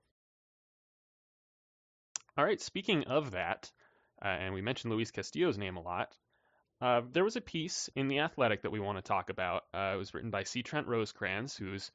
All 2.37 2.45
right. 2.45 2.61
Speaking 2.61 3.05
of 3.05 3.33
that, 3.33 3.71
uh, 4.23 4.29
and 4.29 4.55
we 4.55 4.63
mentioned 4.63 4.93
Luis 4.93 5.11
Castillo's 5.11 5.59
name 5.59 5.77
a 5.77 5.83
lot. 5.83 6.17
Uh, 6.81 7.03
there 7.13 7.25
was 7.25 7.37
a 7.37 7.41
piece 7.41 7.89
in 7.95 8.09
the 8.09 8.19
Athletic 8.21 8.63
that 8.63 8.73
we 8.73 8.81
want 8.81 8.99
to 8.99 9.03
talk 9.03 9.31
about. 9.31 9.65
Uh, 9.73 9.93
it 9.95 9.99
was 9.99 10.15
written 10.15 10.31
by 10.31 10.43
C. 10.43 10.63
Trent 10.63 10.89
Rosecrans, 10.89 11.57
who's 11.57 11.93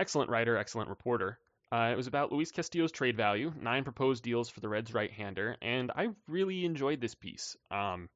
excellent 0.00 0.30
writer, 0.30 0.56
excellent 0.56 0.88
reporter. 0.88 1.38
Uh, 1.72 1.90
it 1.92 1.96
was 1.96 2.06
about 2.06 2.30
Luis 2.30 2.52
Castillo's 2.52 2.92
trade 2.92 3.16
value, 3.16 3.52
nine 3.60 3.82
proposed 3.82 4.22
deals 4.22 4.48
for 4.48 4.60
the 4.60 4.68
Reds 4.68 4.94
right-hander, 4.94 5.56
and 5.60 5.90
I 5.90 6.08
really 6.28 6.64
enjoyed 6.64 7.00
this 7.00 7.14
piece. 7.16 7.56
Um, 7.72 8.08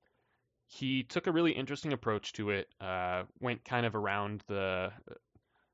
he 0.68 1.02
took 1.02 1.26
a 1.26 1.32
really 1.32 1.50
interesting 1.50 1.92
approach 1.92 2.32
to 2.34 2.50
it. 2.50 2.68
Uh, 2.80 3.24
went 3.40 3.64
kind 3.64 3.84
of 3.84 3.96
around 3.96 4.44
the 4.46 4.92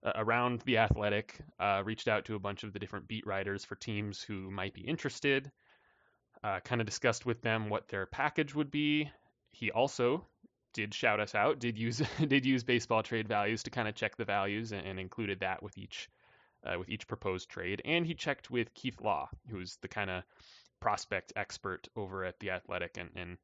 uh, 0.02 0.12
around 0.14 0.62
the 0.62 0.78
athletic, 0.78 1.38
uh, 1.60 1.82
reached 1.84 2.08
out 2.08 2.24
to 2.26 2.34
a 2.34 2.38
bunch 2.38 2.64
of 2.64 2.72
the 2.72 2.78
different 2.78 3.08
beat 3.08 3.26
writers 3.26 3.64
for 3.64 3.74
teams 3.74 4.22
who 4.22 4.50
might 4.50 4.72
be 4.72 4.80
interested. 4.80 5.50
Uh, 6.42 6.60
kind 6.60 6.80
of 6.80 6.86
discussed 6.86 7.26
with 7.26 7.42
them 7.42 7.68
what 7.68 7.88
their 7.88 8.06
package 8.06 8.54
would 8.54 8.70
be. 8.70 9.10
He 9.50 9.70
also 9.70 10.24
did 10.72 10.94
shout 10.94 11.20
us 11.20 11.34
out, 11.34 11.58
did 11.58 11.78
use 11.78 12.00
did 12.26 12.46
use 12.46 12.64
baseball 12.64 13.02
trade 13.02 13.28
values 13.28 13.64
to 13.64 13.70
kind 13.70 13.88
of 13.88 13.94
check 13.94 14.16
the 14.16 14.24
values 14.24 14.72
and, 14.72 14.86
and 14.86 14.98
included 14.98 15.40
that 15.40 15.62
with 15.62 15.76
each 15.76 16.08
uh, 16.66 16.78
with 16.78 16.88
each 16.88 17.06
proposed 17.06 17.48
trade. 17.48 17.82
And 17.84 18.06
he 18.06 18.14
checked 18.14 18.50
with 18.50 18.74
Keith 18.74 19.00
Law, 19.00 19.28
who's 19.50 19.76
the 19.82 19.88
kind 19.88 20.10
of 20.10 20.24
prospect 20.80 21.32
expert 21.36 21.88
over 21.96 22.24
at 22.24 22.38
the 22.40 22.50
Athletic. 22.50 22.96
And, 22.98 23.10
and 23.16 23.38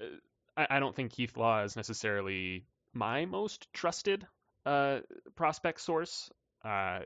uh, 0.00 0.16
I, 0.56 0.76
I, 0.76 0.80
don't 0.80 0.94
think 0.94 1.12
Keith 1.12 1.36
Law 1.36 1.62
is 1.62 1.76
necessarily 1.76 2.66
my 2.92 3.24
most 3.24 3.72
trusted 3.72 4.26
uh, 4.66 5.00
prospect 5.34 5.80
source. 5.80 6.30
Uh, 6.64 7.00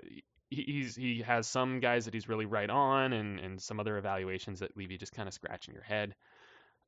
he, 0.51 0.63
he's 0.63 0.97
he 0.97 1.23
has 1.23 1.47
some 1.47 1.81
guys 1.81 2.05
that 2.05 2.15
he's 2.15 2.29
really 2.29 2.47
right 2.47 2.71
on, 2.71 3.13
and 3.13 3.41
and 3.41 3.61
some 3.61 3.81
other 3.81 3.99
evaluations 3.99 4.61
that 4.61 4.77
leave 4.77 4.91
you 4.91 4.99
just 4.99 5.13
kind 5.13 5.29
of 5.29 5.35
scratching 5.35 5.75
your 5.75 5.83
head. 5.83 6.15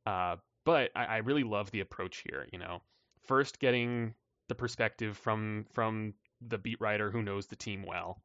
Uh, 0.07 0.37
but 0.65 0.91
I, 0.95 1.05
I 1.05 1.17
really 1.19 1.43
love 1.43 1.71
the 1.71 1.81
approach 1.81 2.23
here. 2.29 2.47
You 2.53 2.59
know, 2.59 2.81
first 3.27 3.59
getting 3.59 4.15
the 4.49 4.55
perspective 4.55 5.17
from 5.17 5.67
from 5.73 6.15
the 6.41 6.59
beat 6.59 6.81
writer 6.81 7.11
who 7.11 7.23
knows 7.23 7.47
the 7.47 7.57
team 7.57 7.85
well, 7.87 8.23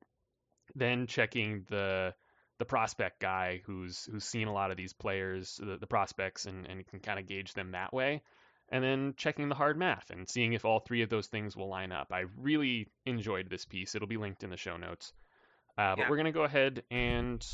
then 0.76 1.08
checking 1.08 1.66
the 1.70 2.14
the 2.58 2.66
prospect 2.66 3.20
guy 3.20 3.62
who's 3.66 4.06
who's 4.06 4.24
seen 4.24 4.48
a 4.48 4.54
lot 4.54 4.72
of 4.72 4.78
these 4.78 4.94
players, 4.94 5.60
the, 5.62 5.78
the 5.78 5.88
prospects, 5.88 6.46
and, 6.46 6.66
and 6.66 6.88
can 6.88 7.00
kind 7.00 7.20
of 7.20 7.28
gauge 7.28 7.54
them 7.54 7.72
that 7.72 7.94
way. 7.94 8.22
And 8.70 8.84
then 8.84 9.14
checking 9.16 9.48
the 9.48 9.56
hard 9.56 9.78
math 9.78 10.10
and 10.10 10.28
seeing 10.28 10.54
if 10.54 10.66
all 10.66 10.80
three 10.80 11.04
of 11.04 11.10
those 11.10 11.28
things 11.28 11.56
will 11.56 11.70
line 11.70 11.92
up. 11.92 12.08
I 12.12 12.24
really 12.38 12.88
enjoyed 13.06 13.48
this 13.48 13.66
piece. 13.66 13.94
It'll 13.94 14.08
be 14.08 14.18
linked 14.18 14.44
in 14.44 14.50
the 14.50 14.58
show 14.58 14.78
notes. 14.78 15.14
Uh, 15.78 15.96
but 15.96 16.00
yeah. 16.00 16.10
we're 16.10 16.16
going 16.16 16.26
to 16.26 16.32
go 16.32 16.46
ahead 16.46 16.82
and 16.90 17.46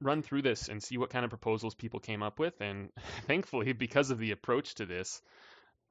run 0.00 0.22
through 0.22 0.42
this 0.42 0.68
and 0.68 0.82
see 0.82 0.96
what 0.96 1.10
kind 1.10 1.24
of 1.24 1.30
proposals 1.30 1.74
people 1.74 2.00
came 2.00 2.22
up 2.22 2.38
with. 2.38 2.58
And 2.60 2.88
thankfully, 3.26 3.72
because 3.72 4.10
of 4.10 4.18
the 4.18 4.30
approach 4.30 4.76
to 4.76 4.86
this, 4.86 5.20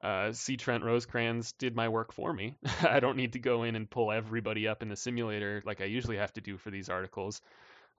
uh, 0.02 0.32
C. 0.32 0.56
Trent 0.56 0.84
Rosecrans 0.84 1.52
did 1.52 1.74
my 1.74 1.88
work 1.88 2.12
for 2.12 2.32
me. 2.32 2.56
I 2.82 3.00
don't 3.00 3.16
need 3.16 3.32
to 3.32 3.38
go 3.38 3.64
in 3.64 3.74
and 3.74 3.90
pull 3.90 4.12
everybody 4.12 4.68
up 4.68 4.82
in 4.82 4.88
the 4.88 4.96
simulator 4.96 5.62
like 5.66 5.80
I 5.80 5.84
usually 5.86 6.18
have 6.18 6.32
to 6.34 6.40
do 6.40 6.56
for 6.56 6.70
these 6.70 6.88
articles. 6.88 7.40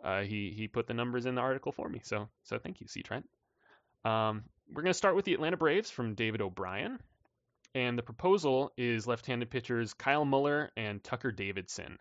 Uh, 0.01 0.21
he 0.21 0.51
he 0.51 0.67
put 0.67 0.87
the 0.87 0.93
numbers 0.93 1.25
in 1.25 1.35
the 1.35 1.41
article 1.41 1.73
for 1.73 1.89
me. 1.89 1.99
So 2.03 2.29
so 2.43 2.57
thank 2.57 2.79
you, 2.79 2.87
C. 2.87 3.03
Trent. 3.03 3.27
Um, 4.05 4.43
we're 4.69 4.83
going 4.83 4.93
to 4.93 4.97
start 4.97 5.15
with 5.15 5.25
the 5.25 5.33
Atlanta 5.33 5.57
Braves 5.57 5.89
from 5.89 6.13
David 6.13 6.41
O'Brien, 6.41 6.99
and 7.75 7.97
the 7.97 8.03
proposal 8.03 8.71
is 8.77 9.07
left-handed 9.07 9.49
pitchers 9.49 9.93
Kyle 9.93 10.23
Muller 10.23 10.71
and 10.77 11.03
Tucker 11.03 11.31
Davidson 11.31 11.97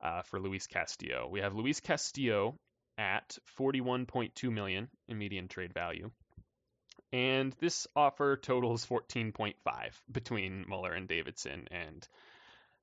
uh, 0.00 0.22
for 0.22 0.40
Luis 0.40 0.66
Castillo. 0.66 1.28
We 1.30 1.40
have 1.40 1.54
Luis 1.54 1.80
Castillo 1.80 2.58
at 2.96 3.36
41.2 3.58 4.50
million 4.50 4.88
in 5.08 5.18
median 5.18 5.48
trade 5.48 5.74
value 5.74 6.10
and 7.12 7.54
this 7.60 7.86
offer 7.94 8.36
totals 8.36 8.86
14.5 8.86 9.54
between 10.10 10.64
Muller 10.66 10.92
and 10.92 11.06
Davidson. 11.06 11.68
And 11.70 12.06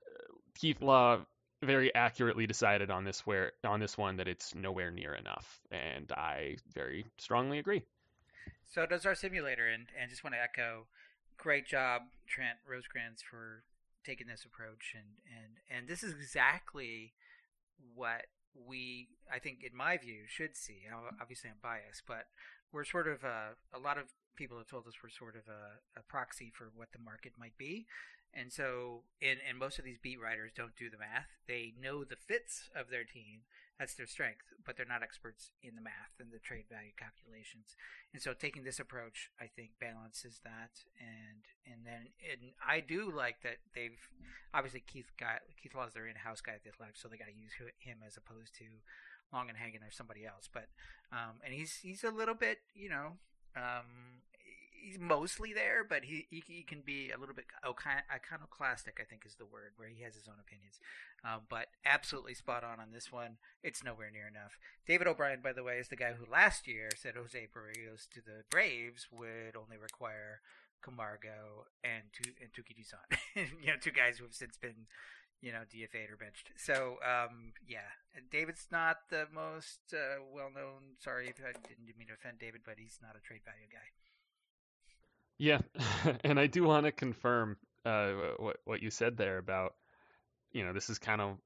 uh, 0.05 0.33
Keith 0.55 0.81
Law 0.81 1.25
very 1.61 1.93
accurately 1.93 2.47
decided 2.47 2.89
on 2.89 3.03
this 3.03 3.25
where 3.25 3.51
on 3.65 3.79
this 3.79 3.97
one 3.97 4.17
that 4.17 4.27
it's 4.27 4.55
nowhere 4.55 4.91
near 4.91 5.13
enough, 5.13 5.59
and 5.71 6.11
I 6.11 6.57
very 6.73 7.05
strongly 7.17 7.59
agree. 7.59 7.83
So 8.65 8.85
does 8.85 9.05
our 9.05 9.15
simulator, 9.15 9.67
and 9.67 9.87
and 9.99 10.09
just 10.09 10.23
want 10.23 10.35
to 10.35 10.41
echo, 10.41 10.85
great 11.37 11.67
job, 11.67 12.03
Trent 12.27 12.59
Rosecrans, 12.67 13.21
for 13.21 13.63
taking 14.05 14.27
this 14.27 14.45
approach, 14.45 14.95
and 14.95 15.07
and 15.27 15.79
and 15.79 15.87
this 15.89 16.01
is 16.03 16.13
exactly 16.13 17.13
what 17.93 18.27
we, 18.67 19.07
I 19.33 19.39
think, 19.39 19.63
in 19.63 19.75
my 19.75 19.97
view, 19.97 20.23
should 20.27 20.55
see. 20.55 20.81
Obviously, 21.21 21.49
I'm 21.49 21.57
biased, 21.61 22.03
but 22.07 22.25
we're 22.71 22.85
sort 22.85 23.07
of 23.07 23.23
uh, 23.23 23.57
a 23.73 23.79
lot 23.79 23.97
of 23.97 24.05
people 24.35 24.57
have 24.57 24.67
told 24.67 24.87
us 24.87 24.93
we're 25.03 25.09
sort 25.09 25.35
of 25.35 25.43
a, 25.47 25.99
a 25.99 26.03
proxy 26.03 26.51
for 26.53 26.71
what 26.75 26.91
the 26.93 26.99
market 26.99 27.33
might 27.37 27.57
be. 27.57 27.85
And 28.33 28.53
so, 28.53 29.01
and, 29.21 29.39
and 29.47 29.57
most 29.57 29.79
of 29.79 29.85
these 29.85 29.97
beat 29.97 30.21
writers 30.21 30.51
don't 30.55 30.77
do 30.77 30.89
the 30.89 31.01
math. 31.01 31.33
They 31.47 31.73
know 31.81 32.03
the 32.03 32.15
fits 32.15 32.69
of 32.75 32.89
their 32.89 33.03
team. 33.03 33.41
That's 33.79 33.95
their 33.95 34.05
strength, 34.05 34.53
but 34.65 34.75
they're 34.75 34.85
not 34.85 35.01
experts 35.01 35.51
in 35.63 35.73
the 35.73 35.81
math 35.81 36.19
and 36.19 36.29
the 36.29 36.37
trade 36.37 36.67
value 36.69 36.91
calculations. 36.99 37.79
And 38.13 38.21
so, 38.21 38.35
taking 38.35 38.67
this 38.67 38.77
approach, 38.77 39.31
I 39.39 39.47
think, 39.47 39.79
balances 39.79 40.41
that. 40.43 40.83
And 40.99 41.47
and 41.65 41.87
then, 41.87 42.11
and 42.19 42.51
I 42.59 42.81
do 42.81 43.09
like 43.09 43.41
that 43.41 43.63
they've 43.73 43.97
obviously 44.53 44.83
Keith 44.85 45.09
got 45.17 45.47
Keith 45.55 45.73
Law 45.73 45.87
is 45.87 45.95
their 45.95 46.11
in-house 46.11 46.41
guy 46.41 46.59
at 46.59 46.63
the 46.63 46.75
Athletic, 46.75 46.97
so 46.97 47.07
they 47.07 47.17
got 47.17 47.31
to 47.31 47.39
use 47.39 47.55
him 47.79 48.03
as 48.05 48.17
opposed 48.19 48.53
to 48.59 48.67
Longenhagen 49.33 49.87
or 49.87 49.91
somebody 49.91 50.25
else. 50.25 50.49
But 50.51 50.67
um, 51.11 51.41
and 51.43 51.53
he's 51.53 51.79
he's 51.81 52.03
a 52.03 52.11
little 52.11 52.35
bit, 52.35 52.59
you 52.73 52.89
know, 52.89 53.13
um, 53.55 54.21
he's 54.79 54.99
mostly 54.99 55.53
there, 55.53 55.83
but 55.87 56.05
he, 56.05 56.27
he, 56.29 56.43
he 56.47 56.63
can 56.63 56.81
be 56.81 57.11
a 57.11 57.19
little 57.19 57.35
bit 57.35 57.45
iconoclastic. 57.65 58.97
I 58.99 59.03
think 59.03 59.25
is 59.25 59.35
the 59.35 59.45
word 59.45 59.73
where 59.77 59.89
he 59.89 60.03
has 60.03 60.15
his 60.15 60.27
own 60.27 60.39
opinions. 60.39 60.79
Um, 61.23 61.41
but 61.49 61.67
absolutely 61.85 62.33
spot 62.33 62.63
on 62.63 62.79
on 62.79 62.91
this 62.93 63.11
one. 63.11 63.37
It's 63.63 63.83
nowhere 63.83 64.11
near 64.11 64.27
enough. 64.27 64.57
David 64.87 65.07
O'Brien, 65.07 65.41
by 65.41 65.53
the 65.53 65.63
way, 65.63 65.77
is 65.77 65.89
the 65.89 65.95
guy 65.95 66.13
who 66.13 66.31
last 66.31 66.67
year 66.67 66.89
said 66.95 67.15
Jose 67.15 67.47
Berrios 67.53 68.07
to 68.09 68.21
the 68.21 68.43
Braves 68.49 69.07
would 69.11 69.55
only 69.55 69.77
require 69.77 70.41
Camargo 70.81 71.67
and 71.83 72.03
tu- 72.13 72.33
and 72.41 72.51
Touki 72.53 72.75
Toussaint. 72.75 73.19
you 73.61 73.67
know, 73.67 73.77
two 73.79 73.91
guys 73.91 74.17
who 74.17 74.23
have 74.23 74.33
since 74.33 74.57
been 74.57 74.87
you 75.41 75.51
know, 75.51 75.59
DFA'd 75.73 76.11
or 76.11 76.17
benched. 76.17 76.51
So, 76.57 76.97
um, 77.03 77.53
yeah, 77.67 77.87
David's 78.31 78.67
not 78.71 78.97
the 79.09 79.25
most 79.33 79.79
uh, 79.93 80.21
well 80.33 80.49
known. 80.53 80.97
Sorry 80.99 81.27
if 81.27 81.39
I 81.39 81.53
didn't 81.67 81.97
mean 81.97 82.07
to 82.07 82.13
offend 82.13 82.39
David, 82.39 82.61
but 82.65 82.75
he's 82.77 82.99
not 83.01 83.15
a 83.15 83.21
trade 83.21 83.41
value 83.45 83.67
guy. 83.71 83.87
Yeah, 85.37 86.17
and 86.23 86.39
I 86.39 86.47
do 86.47 86.63
want 86.63 86.85
to 86.85 86.91
confirm 86.91 87.57
uh, 87.85 88.11
what 88.37 88.57
what 88.65 88.81
you 88.81 88.89
said 88.89 89.17
there 89.17 89.37
about, 89.37 89.75
you 90.51 90.65
know, 90.65 90.73
this 90.73 90.89
is 90.89 90.99
kind 90.99 91.21
of 91.21 91.37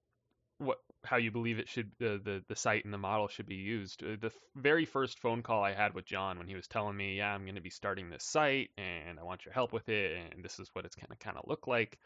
what 0.57 0.79
how 1.03 1.17
you 1.17 1.31
believe 1.31 1.59
it 1.59 1.69
should 1.69 1.91
the 1.99 2.19
the, 2.23 2.43
the 2.47 2.55
site 2.55 2.85
and 2.85 2.93
the 2.93 2.97
model 2.97 3.27
should 3.27 3.45
be 3.45 3.55
used. 3.55 4.03
Uh, 4.03 4.15
the 4.19 4.31
very 4.55 4.85
first 4.85 5.19
phone 5.19 5.43
call 5.43 5.63
I 5.63 5.73
had 5.73 5.93
with 5.93 6.05
John 6.05 6.39
when 6.39 6.47
he 6.47 6.55
was 6.55 6.67
telling 6.67 6.97
me, 6.97 7.17
yeah, 7.17 7.33
I'm 7.33 7.43
going 7.43 7.55
to 7.55 7.61
be 7.61 7.69
starting 7.69 8.09
this 8.09 8.23
site 8.23 8.71
and 8.77 9.19
I 9.19 9.23
want 9.23 9.45
your 9.45 9.53
help 9.53 9.71
with 9.71 9.87
it, 9.89 10.33
and 10.33 10.43
this 10.43 10.59
is 10.59 10.69
what 10.73 10.85
it's 10.85 10.95
going 10.95 11.15
to 11.15 11.23
kind 11.23 11.37
of 11.37 11.47
look 11.47 11.67
like. 11.67 11.99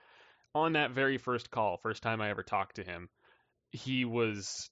On 0.55 0.73
that 0.73 0.91
very 0.91 1.17
first 1.17 1.51
call, 1.51 1.77
first 1.77 2.01
time 2.01 2.21
I 2.21 2.29
ever 2.29 2.43
talked 2.43 2.77
to 2.77 2.83
him, 2.83 3.09
he 3.71 4.05
was 4.05 4.69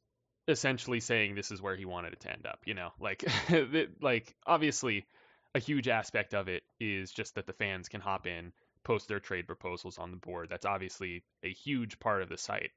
essentially 0.47 0.99
saying 0.99 1.35
this 1.35 1.51
is 1.51 1.61
where 1.61 1.75
he 1.75 1.85
wanted 1.85 2.13
it 2.13 2.19
to 2.21 2.31
end 2.31 2.45
up. 2.45 2.59
You 2.65 2.73
know, 2.73 2.89
like 2.99 3.23
like 4.01 4.35
obviously 4.45 5.05
a 5.53 5.59
huge 5.59 5.87
aspect 5.87 6.33
of 6.33 6.47
it 6.47 6.63
is 6.79 7.11
just 7.11 7.35
that 7.35 7.47
the 7.47 7.53
fans 7.53 7.87
can 7.87 8.01
hop 8.01 8.27
in, 8.27 8.51
post 8.83 9.07
their 9.07 9.19
trade 9.19 9.47
proposals 9.47 9.97
on 9.97 10.11
the 10.11 10.17
board. 10.17 10.49
That's 10.49 10.65
obviously 10.65 11.23
a 11.43 11.51
huge 11.51 11.99
part 11.99 12.21
of 12.21 12.29
the 12.29 12.37
site. 12.37 12.71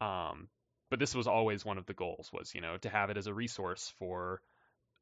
Um, 0.00 0.48
but 0.90 0.98
this 0.98 1.14
was 1.14 1.26
always 1.26 1.64
one 1.64 1.78
of 1.78 1.86
the 1.86 1.94
goals 1.94 2.30
was, 2.32 2.54
you 2.54 2.60
know, 2.60 2.76
to 2.78 2.88
have 2.88 3.10
it 3.10 3.16
as 3.16 3.26
a 3.26 3.34
resource 3.34 3.92
for 3.98 4.40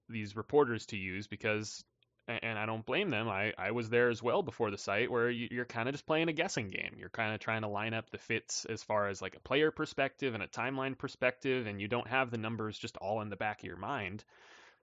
these 0.09 0.37
reporters 0.37 0.87
to 0.87 0.97
use 0.97 1.27
because 1.27 1.85
and 2.27 2.59
I 2.59 2.67
don't 2.67 2.87
blame 2.87 3.11
them. 3.11 3.29
I, 3.29 3.53
I 3.59 3.73
was 3.73 3.91
there 3.91 4.09
as 4.09 4.23
well 4.23 4.43
before 4.43 4.71
the 4.71 4.79
site 4.79 5.11
where 5.11 5.29
you, 5.29 5.61
are 5.61 5.67
kind 5.67 5.89
of 5.89 5.95
just 5.95 6.07
playing 6.07 6.29
a 6.29 6.33
guessing 6.33 6.71
game. 6.71 6.97
You're 6.99 7.11
kind 7.11 7.35
of 7.35 7.41
trying 7.41 7.63
to 7.63 7.69
line 7.69 7.93
up 7.93 8.11
the 8.11 8.19
fits 8.19 8.65
as 8.65 8.83
far 8.83 9.09
as 9.09 9.21
like 9.21 9.37
a 9.37 9.41
player 9.41 9.71
perspective 9.71 10.35
and 10.35 10.43
a 10.43 10.49
timeline 10.49 10.97
perspective, 10.97 11.67
and 11.67 11.81
you 11.81 11.89
don't 11.89 12.09
have 12.09 12.31
the 12.31 12.39
numbers 12.39 12.79
just 12.79 12.97
all 12.97 13.21
in 13.21 13.29
the 13.29 13.37
back 13.37 13.61
of 13.61 13.67
your 13.67 13.77
mind. 13.77 14.25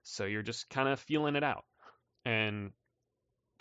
So 0.04 0.24
you're 0.24 0.42
just 0.42 0.68
kind 0.70 0.88
of 0.88 1.00
feeling 1.00 1.36
it 1.36 1.44
out. 1.44 1.64
And 2.24 2.72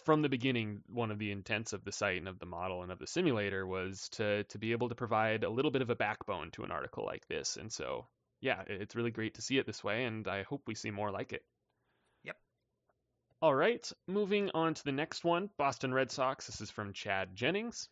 from 0.06 0.22
the 0.22 0.30
beginning, 0.30 0.82
one 0.88 1.12
of 1.12 1.20
the 1.20 1.32
intents 1.32 1.74
of 1.74 1.84
the 1.84 1.92
site 1.92 2.18
and 2.18 2.28
of 2.28 2.40
the 2.40 2.46
model 2.46 2.84
and 2.84 2.92
of 2.92 3.00
the 3.00 3.08
simulator 3.08 3.66
was 3.66 4.10
to 4.10 4.44
to 4.46 4.58
be 4.58 4.72
able 4.72 4.90
to 4.90 4.96
provide 4.96 5.44
a 5.44 5.50
little 5.50 5.72
bit 5.72 5.82
of 5.82 5.90
a 5.90 5.96
backbone 5.96 6.52
to 6.52 6.64
an 6.64 6.72
article 6.72 7.06
like 7.06 7.28
this. 7.28 7.58
And 7.58 7.72
so, 7.72 8.08
yeah, 8.42 8.62
it's 8.68 8.96
really 8.96 9.12
great 9.12 9.36
to 9.36 9.42
see 9.42 9.58
it 9.58 9.66
this 9.66 9.84
way, 9.84 10.06
and 10.06 10.28
I 10.28 10.44
hope 10.44 10.64
we 10.68 10.76
see 10.76 10.92
more 10.92 11.12
like 11.12 11.34
it. 11.34 11.44
All 13.44 13.56
right, 13.56 13.92
moving 14.06 14.52
on 14.54 14.76
to 14.76 14.84
the 14.84 14.92
next 14.92 15.24
one 15.24 15.50
Boston 15.58 15.92
Red 15.92 16.12
Sox. 16.12 16.46
This 16.46 16.62
is 16.62 16.70
from 16.70 16.94
Chad 16.94 17.36
Jennings. 17.36 17.89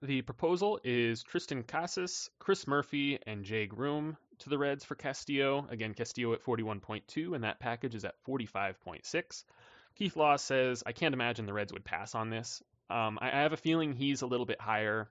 The 0.00 0.22
proposal 0.22 0.78
is 0.84 1.24
Triston 1.24 1.66
Casas, 1.66 2.30
Chris 2.38 2.68
Murphy, 2.68 3.18
and 3.26 3.44
Jay 3.44 3.66
Groome 3.66 4.16
to 4.38 4.48
the 4.48 4.56
Reds 4.56 4.84
for 4.84 4.94
Castillo. 4.94 5.66
Again, 5.70 5.92
Castillo 5.92 6.34
at 6.34 6.44
41.2, 6.44 7.34
and 7.34 7.42
that 7.42 7.58
package 7.58 7.96
is 7.96 8.04
at 8.04 8.14
45.6. 8.28 9.44
Keith 9.96 10.14
Law 10.14 10.36
says, 10.36 10.84
I 10.86 10.92
can't 10.92 11.14
imagine 11.14 11.46
the 11.46 11.52
Reds 11.52 11.72
would 11.72 11.84
pass 11.84 12.14
on 12.14 12.30
this. 12.30 12.62
Um, 12.88 13.18
I, 13.20 13.30
I 13.30 13.42
have 13.42 13.54
a 13.54 13.56
feeling 13.56 13.92
he's 13.92 14.22
a 14.22 14.26
little 14.28 14.46
bit 14.46 14.60
higher 14.60 15.10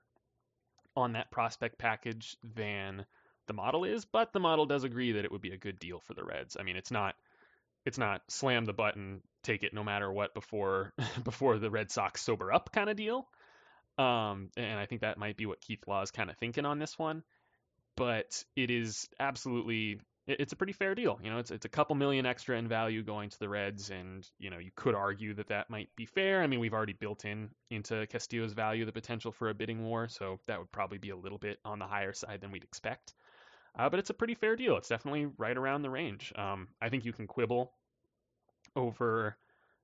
on 0.95 1.13
that 1.13 1.31
prospect 1.31 1.77
package 1.77 2.37
than 2.55 3.05
the 3.47 3.53
model 3.53 3.83
is, 3.83 4.05
but 4.05 4.31
the 4.31 4.39
model 4.39 4.65
does 4.65 4.85
agree 4.85 5.11
that 5.11 5.25
it 5.25 5.33
would 5.33 5.41
be 5.41 5.51
a 5.51 5.57
good 5.57 5.79
deal 5.79 5.99
for 5.99 6.13
the 6.13 6.23
Reds. 6.23 6.55
I 6.57 6.63
mean, 6.63 6.77
it's 6.77 6.91
not 6.91 7.15
it's 7.85 7.97
not 7.97 8.21
slam 8.29 8.65
the 8.65 8.73
button, 8.73 9.21
take 9.43 9.63
it 9.63 9.73
no 9.73 9.83
matter 9.83 10.11
what 10.11 10.33
before 10.33 10.93
before 11.23 11.57
the 11.57 11.69
Red 11.69 11.91
Sox 11.91 12.21
sober 12.21 12.51
up 12.51 12.71
kind 12.71 12.89
of 12.89 12.95
deal. 12.95 13.27
Um, 13.97 14.49
and 14.57 14.79
I 14.79 14.85
think 14.85 15.01
that 15.01 15.17
might 15.17 15.37
be 15.37 15.45
what 15.45 15.61
Keith 15.61 15.87
Law 15.87 16.01
is 16.01 16.11
kind 16.11 16.29
of 16.29 16.37
thinking 16.37 16.65
on 16.65 16.79
this 16.79 16.97
one. 16.97 17.23
But 17.95 18.43
it 18.55 18.71
is 18.71 19.07
absolutely 19.19 19.99
it's 20.25 20.53
a 20.53 20.55
pretty 20.55 20.73
fair 20.73 20.95
deal. 20.95 21.19
You 21.21 21.29
know, 21.29 21.39
it's 21.39 21.51
it's 21.51 21.65
a 21.65 21.69
couple 21.69 21.95
million 21.95 22.25
extra 22.25 22.57
in 22.57 22.67
value 22.67 23.03
going 23.03 23.29
to 23.29 23.39
the 23.39 23.49
Reds, 23.49 23.89
and 23.89 24.27
you 24.39 24.49
know 24.49 24.57
you 24.57 24.71
could 24.75 24.95
argue 24.95 25.33
that 25.35 25.49
that 25.49 25.69
might 25.69 25.89
be 25.95 26.05
fair. 26.05 26.41
I 26.41 26.47
mean, 26.47 26.59
we've 26.59 26.73
already 26.73 26.93
built 26.93 27.25
in 27.25 27.49
into 27.69 28.07
Castillo's 28.07 28.53
value 28.53 28.85
the 28.85 28.91
potential 28.91 29.31
for 29.31 29.49
a 29.49 29.53
bidding 29.53 29.83
war, 29.83 30.07
so 30.07 30.39
that 30.47 30.59
would 30.59 30.71
probably 30.71 30.97
be 30.97 31.09
a 31.09 31.15
little 31.15 31.37
bit 31.37 31.59
on 31.65 31.79
the 31.79 31.85
higher 31.85 32.13
side 32.13 32.41
than 32.41 32.51
we'd 32.51 32.63
expect. 32.63 33.13
Uh, 33.77 33.89
but 33.89 33.99
it's 33.99 34.09
a 34.09 34.13
pretty 34.13 34.35
fair 34.35 34.55
deal. 34.55 34.77
It's 34.77 34.89
definitely 34.89 35.27
right 35.37 35.57
around 35.57 35.81
the 35.81 35.89
range. 35.89 36.31
Um, 36.35 36.67
I 36.81 36.89
think 36.89 37.05
you 37.05 37.13
can 37.13 37.27
quibble 37.27 37.71
over 38.75 39.35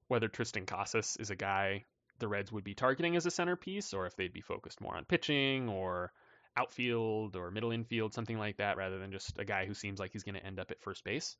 whether 0.07 0.27
Triston 0.27 0.67
Casas 0.67 1.17
is 1.19 1.29
a 1.29 1.35
guy 1.35 1.85
the 2.19 2.27
Reds 2.27 2.51
would 2.51 2.63
be 2.63 2.75
targeting 2.75 3.15
as 3.15 3.25
a 3.25 3.31
centerpiece, 3.31 3.93
or 3.93 4.05
if 4.05 4.15
they'd 4.15 4.33
be 4.33 4.41
focused 4.41 4.81
more 4.81 4.95
on 4.95 5.05
pitching 5.05 5.69
or 5.69 6.11
outfield 6.57 7.35
or 7.35 7.49
middle 7.49 7.71
infield, 7.71 8.13
something 8.13 8.37
like 8.37 8.57
that, 8.57 8.77
rather 8.77 8.99
than 8.99 9.11
just 9.11 9.39
a 9.39 9.45
guy 9.45 9.65
who 9.65 9.73
seems 9.73 9.99
like 9.99 10.11
he's 10.11 10.23
going 10.23 10.35
to 10.35 10.45
end 10.45 10.59
up 10.59 10.71
at 10.71 10.81
first 10.81 11.03
base. 11.03 11.37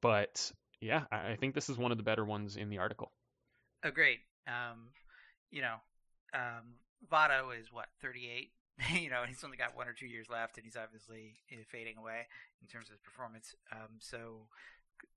But 0.00 0.52
yeah, 0.80 1.04
I 1.10 1.36
think 1.36 1.54
this 1.54 1.70
is 1.70 1.78
one 1.78 1.90
of 1.90 1.96
the 1.96 2.04
better 2.04 2.24
ones 2.24 2.56
in 2.56 2.68
the 2.68 2.78
article. 2.78 3.10
Oh, 3.82 3.90
great. 3.90 4.20
Um, 4.46 4.90
you 5.50 5.62
know, 5.62 5.76
um, 6.34 6.74
Votto 7.10 7.58
is 7.58 7.72
what 7.72 7.86
38. 8.02 8.50
you 8.92 9.10
know, 9.10 9.22
he's 9.26 9.44
only 9.44 9.56
got 9.56 9.76
one 9.76 9.88
or 9.88 9.92
two 9.92 10.06
years 10.06 10.26
left, 10.30 10.56
and 10.56 10.64
he's 10.64 10.76
obviously 10.76 11.36
fading 11.70 11.96
away 11.98 12.26
in 12.60 12.68
terms 12.68 12.88
of 12.88 12.98
his 12.98 13.04
performance. 13.04 13.54
Um, 13.70 14.00
so 14.00 14.48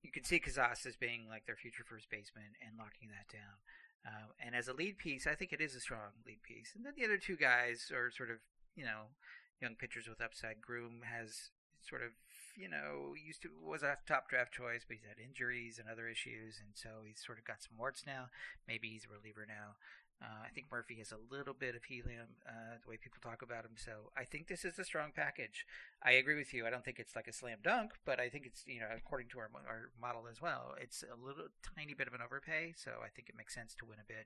you 0.04 0.12
can 0.12 0.24
see 0.24 0.40
Casas 0.40 0.86
as 0.86 0.96
being 0.96 1.26
like 1.28 1.46
their 1.46 1.56
future 1.56 1.84
first 1.84 2.10
baseman 2.10 2.54
and 2.62 2.78
locking 2.78 3.10
that 3.10 3.32
down. 3.32 3.58
Uh, 4.06 4.30
and 4.46 4.56
as 4.56 4.68
a 4.68 4.74
lead 4.74 4.98
piece, 4.98 5.28
I 5.28 5.36
think 5.36 5.52
it 5.52 5.60
is 5.60 5.76
a 5.76 5.82
strong 5.82 6.22
lead 6.26 6.44
piece. 6.44 6.74
And 6.76 6.86
then 6.86 6.94
the 6.96 7.04
other 7.04 7.18
two 7.18 7.36
guys 7.36 7.92
are 7.92 8.12
sort 8.12 8.30
of 8.32 8.38
you 8.78 8.86
know, 8.86 9.18
young 9.60 9.76
pitchers 9.76 10.08
with 10.08 10.22
upside. 10.22 10.62
Groome 10.62 11.02
has 11.02 11.50
sort 11.82 12.06
of, 12.06 12.14
you 12.56 12.70
know, 12.70 13.18
used 13.18 13.42
to 13.42 13.50
was 13.60 13.82
a 13.82 13.98
top 14.08 14.30
draft 14.30 14.54
choice, 14.54 14.86
but 14.88 14.96
he's 14.96 15.10
had 15.10 15.18
injuries 15.18 15.82
and 15.82 15.90
other 15.90 16.08
issues, 16.08 16.62
and 16.62 16.78
so 16.78 17.02
he's 17.04 17.20
sort 17.20 17.42
of 17.42 17.44
got 17.44 17.66
some 17.66 17.76
warts 17.76 18.06
now. 18.06 18.30
Maybe 18.70 18.88
he's 18.94 19.10
a 19.10 19.12
reliever 19.12 19.50
now. 19.50 19.82
Uh, 20.22 20.46
I 20.46 20.50
think 20.50 20.68
Murphy 20.72 20.96
has 20.96 21.12
a 21.12 21.36
little 21.36 21.54
bit 21.54 21.76
of 21.76 21.84
helium, 21.84 22.26
uh, 22.48 22.78
the 22.84 22.90
way 22.90 22.98
people 22.98 23.20
talk 23.22 23.44
about 23.44 23.66
him. 23.66 23.76
So 23.76 24.12
I 24.18 24.24
think 24.24 24.48
this 24.48 24.66
is 24.66 24.80
a 24.80 24.84
strong 24.84 25.12
package. 25.16 25.66
I 26.04 26.14
agree 26.14 26.36
with 26.36 26.54
you. 26.54 26.66
I 26.66 26.72
don't 26.72 26.84
think 26.84 26.98
it's 26.98 27.16
like 27.16 27.28
a 27.28 27.34
slam 27.34 27.60
dunk, 27.64 27.92
but 28.04 28.20
I 28.20 28.30
think 28.30 28.48
it's 28.48 28.64
you 28.66 28.80
know 28.80 28.88
according 28.96 29.28
to 29.30 29.40
our 29.40 29.50
our 29.68 29.92
model 30.02 30.24
as 30.30 30.42
well, 30.42 30.74
it's 30.82 31.04
a 31.04 31.16
little 31.24 31.46
tiny 31.76 31.94
bit 31.94 32.08
of 32.08 32.14
an 32.14 32.22
overpay. 32.26 32.74
So 32.76 32.92
I 33.04 33.10
think 33.10 33.30
it 33.30 33.36
makes 33.38 33.54
sense 33.54 33.76
to 33.76 33.86
win 33.86 34.00
a 34.00 34.08
bit. 34.08 34.26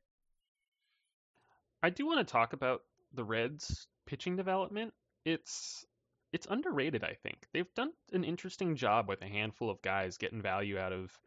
I 1.84 1.90
do 1.90 2.06
want 2.06 2.26
to 2.26 2.32
talk 2.32 2.54
about 2.54 2.84
the 3.14 3.24
Reds' 3.24 3.88
pitching 4.06 4.38
development. 4.38 4.94
It's 5.26 5.86
it's 6.32 6.48
underrated. 6.50 7.04
I 7.04 7.18
think 7.22 7.48
they've 7.52 7.74
done 7.76 7.92
an 8.14 8.24
interesting 8.24 8.76
job 8.76 9.10
with 9.10 9.22
a 9.22 9.28
handful 9.28 9.70
of 9.70 9.82
guys 9.82 10.18
getting 10.18 10.42
value 10.42 10.78
out 10.78 10.94
of 10.94 11.20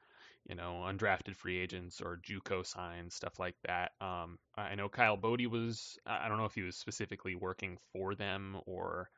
you 0.49 0.55
know, 0.55 0.85
undrafted 0.87 1.37
free 1.37 1.59
agents 1.59 2.01
or 2.01 2.21
JUCO 2.23 2.67
signs, 2.67 3.15
stuff 3.15 3.39
like 3.39 3.57
that. 3.67 3.93
Um, 4.01 4.39
I 4.57 4.75
know 4.75 4.89
Kyle 4.89 5.17
Boddy 5.17 5.47
was. 5.47 5.99
I 6.07 6.29
don't 6.29 6.39
know 6.39 6.45
if 6.45 6.55
he 6.55 6.63
was 6.63 6.77
specifically 6.77 7.35
working 7.35 7.79
for 7.93 8.15
them 8.15 8.57
or 8.67 9.09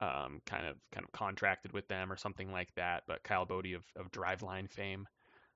um, 0.00 0.42
kind 0.44 0.66
of 0.66 0.76
kind 0.92 1.04
of 1.04 1.12
contracted 1.12 1.72
with 1.72 1.88
them 1.88 2.12
or 2.12 2.16
something 2.16 2.52
like 2.52 2.74
that. 2.74 3.04
But 3.06 3.22
Kyle 3.22 3.46
Boddy 3.46 3.72
of, 3.72 3.84
of 3.96 4.10
Driveline 4.10 4.70
fame, 4.70 5.06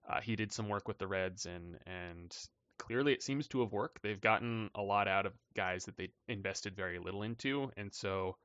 uh, 0.09 0.21
he 0.21 0.37
did 0.37 0.53
some 0.53 0.69
work 0.69 0.89
with 0.89 0.99
the 0.99 1.07
Reds 1.07 1.47
and 1.47 1.79
and 1.87 2.35
clearly 2.79 3.13
it 3.13 3.23
seems 3.23 3.47
to 3.49 3.61
have 3.61 3.73
worked. 3.73 4.03
They've 4.03 4.21
gotten 4.21 4.71
a 4.75 4.83
lot 4.83 5.07
out 5.07 5.27
of 5.27 5.35
guys 5.55 5.85
that 5.85 5.97
they 5.99 6.09
invested 6.29 6.75
very 6.75 6.99
little 6.99 7.23
into, 7.23 7.71
and 7.77 7.93
so 7.93 8.37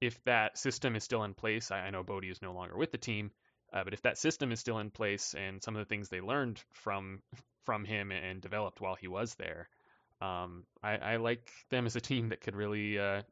if 0.00 0.22
that 0.24 0.58
system 0.58 0.96
is 0.96 1.04
still 1.04 1.22
in 1.22 1.34
place, 1.34 1.70
I, 1.70 1.82
I 1.82 1.90
know 1.90 2.02
Boddy 2.02 2.28
is 2.28 2.42
no 2.42 2.52
longer 2.52 2.76
with 2.76 2.90
the 2.90 2.98
team. 2.98 3.30
Uh, 3.74 3.82
but 3.82 3.92
if 3.92 4.02
that 4.02 4.16
system 4.16 4.52
is 4.52 4.60
still 4.60 4.78
in 4.78 4.88
place 4.88 5.34
and 5.34 5.60
some 5.60 5.74
of 5.74 5.80
the 5.80 5.88
things 5.88 6.08
they 6.08 6.20
learned 6.20 6.62
from 6.72 7.20
from 7.64 7.84
him 7.84 8.12
and 8.12 8.40
developed 8.40 8.80
while 8.80 8.94
he 8.94 9.08
was 9.08 9.34
there, 9.34 9.68
um, 10.20 10.64
I, 10.82 10.96
I, 10.96 11.16
like 11.16 11.50
them 11.70 11.86
as 11.86 11.96
a 11.96 12.00
team 12.00 12.28
that 12.28 12.40
could 12.40 12.54
really 12.54 12.98
uh, 12.98 13.22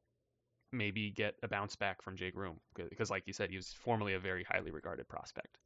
maybe 0.72 1.11
get 1.11 1.34
a 1.43 1.49
bounce 1.49 1.76
back 1.76 2.03
from 2.03 2.16
Jake 2.16 2.34
Groome 2.34 2.59
because, 2.74 3.11
like 3.11 3.26
you 3.26 3.32
said, 3.32 3.51
he 3.51 3.57
was 3.57 3.72
formerly 3.84 4.14
a 4.14 4.18
very 4.18 4.43
highly 4.43 4.70
regarded 4.70 5.07
prospect. 5.07 5.59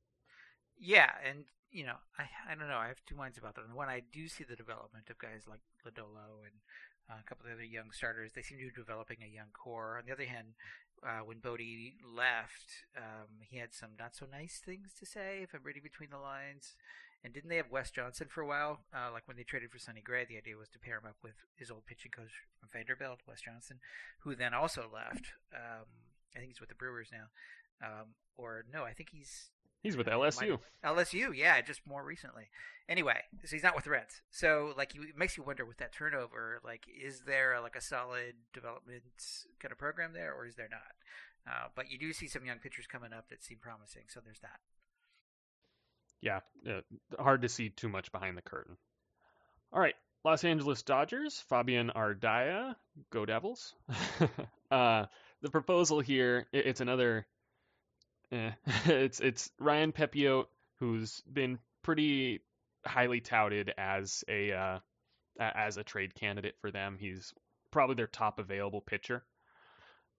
Yeah, 0.79 1.11
and 1.27 1.45
you 1.71 1.87
know, 1.87 1.97
I 2.19 2.25
I 2.53 2.55
don't 2.55 2.69
know. 2.69 2.77
I 2.77 2.89
have 2.89 3.01
two 3.07 3.17
minds 3.17 3.39
about 3.39 3.55
that. 3.55 3.75
One, 3.75 3.89
I 3.89 4.03
do 4.13 4.29
see 4.29 4.45
the 4.45 4.57
development 4.57 5.09
of 5.09 5.19
guys 5.19 5.45
like 5.49 5.61
Lodolo 5.87 6.45
and 6.45 6.55
uh, 7.09 7.15
a 7.21 7.25
couple 7.29 7.47
of 7.47 7.51
the 7.51 7.55
other 7.55 7.65
young 7.65 7.93
starters. 7.93 8.33
They 8.35 8.43
seem 8.43 8.59
to 8.59 8.65
be 8.65 8.71
developing 8.77 9.19
a 9.23 9.35
young 9.35 9.49
core. 9.53 9.99
On 9.99 10.05
the 10.07 10.13
other 10.13 10.27
hand, 10.27 10.49
uh, 11.05 11.21
when 11.25 11.39
Boddy 11.39 11.95
left, 12.05 12.85
um, 12.97 13.41
he 13.41 13.59
had 13.59 13.75
some 13.75 13.91
not 13.99 14.15
so 14.15 14.27
nice 14.31 14.61
things 14.65 14.93
to 14.99 15.07
say, 15.07 15.41
if 15.43 15.55
I'm 15.55 15.63
reading 15.63 15.83
between 15.83 16.11
the 16.11 16.19
lines. 16.19 16.77
And 17.25 17.35
didn't 17.35 17.51
they 17.51 17.57
have 17.57 17.71
Wes 17.71 17.91
Johnson 17.91 18.29
for 18.31 18.41
a 18.41 18.47
while? 18.47 18.81
Uh, 18.95 19.11
like 19.13 19.27
when 19.27 19.37
they 19.37 19.43
traded 19.43 19.71
for 19.71 19.79
Sonny 19.79 20.01
Gray, 20.01 20.25
the 20.25 20.37
idea 20.37 20.57
was 20.57 20.69
to 20.71 20.79
pair 20.79 20.99
him 20.99 21.07
up 21.09 21.17
with 21.23 21.35
his 21.57 21.71
old 21.71 21.87
pitching 21.87 22.13
coach 22.13 22.31
from 22.61 22.69
Vanderbilt, 22.73 23.21
Wes 23.27 23.41
Johnson, 23.41 23.79
who 24.21 24.37
then 24.37 24.55
also 24.55 24.89
left. 24.93 25.33
Um, 25.53 25.87
I 26.37 26.39
think 26.39 26.51
he's 26.51 26.61
with 26.61 26.69
the 26.69 26.77
Brewers 26.77 27.09
now. 27.11 27.27
Um, 27.83 28.15
or 28.37 28.65
no, 28.73 28.85
I 28.85 28.93
think 28.93 29.11
he's 29.11 29.51
He's 29.87 29.97
with 29.97 30.09
LSU. 30.09 30.59
LSU, 30.85 31.31
yeah, 31.33 31.61
just 31.61 31.87
more 31.87 32.05
recently. 32.05 32.49
Anyway, 32.89 33.21
so 33.45 33.55
he's 33.55 33.63
not 33.63 33.77
with 33.77 33.85
the 33.85 33.91
Reds. 33.91 34.21
So 34.33 34.75
like, 34.77 34.97
it 34.97 35.17
makes 35.17 35.37
you 35.37 35.45
wonder 35.45 35.65
with 35.65 35.77
that 35.79 35.93
turnover, 35.93 36.61
like, 36.65 36.87
is 36.89 37.23
there 37.25 37.61
like 37.63 37.77
a 37.77 37.81
solid 37.81 38.35
development 38.53 39.05
kind 39.61 39.71
of 39.71 39.79
program 39.79 40.13
there, 40.13 40.35
or 40.35 40.45
is 40.45 40.57
there 40.57 40.69
not? 40.69 40.81
Uh, 41.49 41.69
but 41.77 41.89
you 41.89 41.99
do 41.99 42.13
see 42.13 42.27
some 42.27 42.45
young 42.45 42.59
pitchers 42.59 42.89
coming 42.89 43.13
up 43.13 43.29
that 43.31 43.45
seem 43.45 43.59
promising. 43.61 44.03
So 44.09 44.19
there's 44.25 44.41
that. 44.41 44.59
Yeah, 46.21 46.41
uh, 46.69 47.23
hard 47.23 47.43
to 47.43 47.49
see 47.49 47.69
too 47.69 47.89
much 47.89 48.11
behind 48.11 48.37
the 48.37 48.43
curtain. 48.43 48.77
All 49.73 49.81
right, 49.81 49.95
Los 50.25 50.43
Angeles 50.43 50.83
Dodgers, 50.83 51.45
Fabian 51.49 51.93
Ardaya, 51.95 52.75
go 53.13 53.25
Devils. 53.25 53.77
uh, 54.73 55.07
the 55.43 55.51
proposal 55.51 56.01
here, 56.01 56.47
it's 56.53 56.81
another 56.81 57.27
eh, 58.37 58.51
it's 58.87 59.21
it's 59.21 59.51
Ryan 59.59 59.93
Pepiot 59.93 60.47
who's 60.79 61.23
been 61.23 61.59
pretty 61.83 62.41
highly 62.85 63.21
touted 63.21 63.73
as 63.77 64.25
a 64.29 64.53
uh, 64.53 64.79
as 65.39 65.77
a 65.77 65.85
trade 65.85 66.15
candidate 66.15 66.57
for 66.61 66.71
them. 66.71 66.97
He's 66.99 67.33
probably 67.71 67.97
their 67.97 68.07
top 68.07 68.39
available 68.39 68.81
pitcher. 68.81 69.25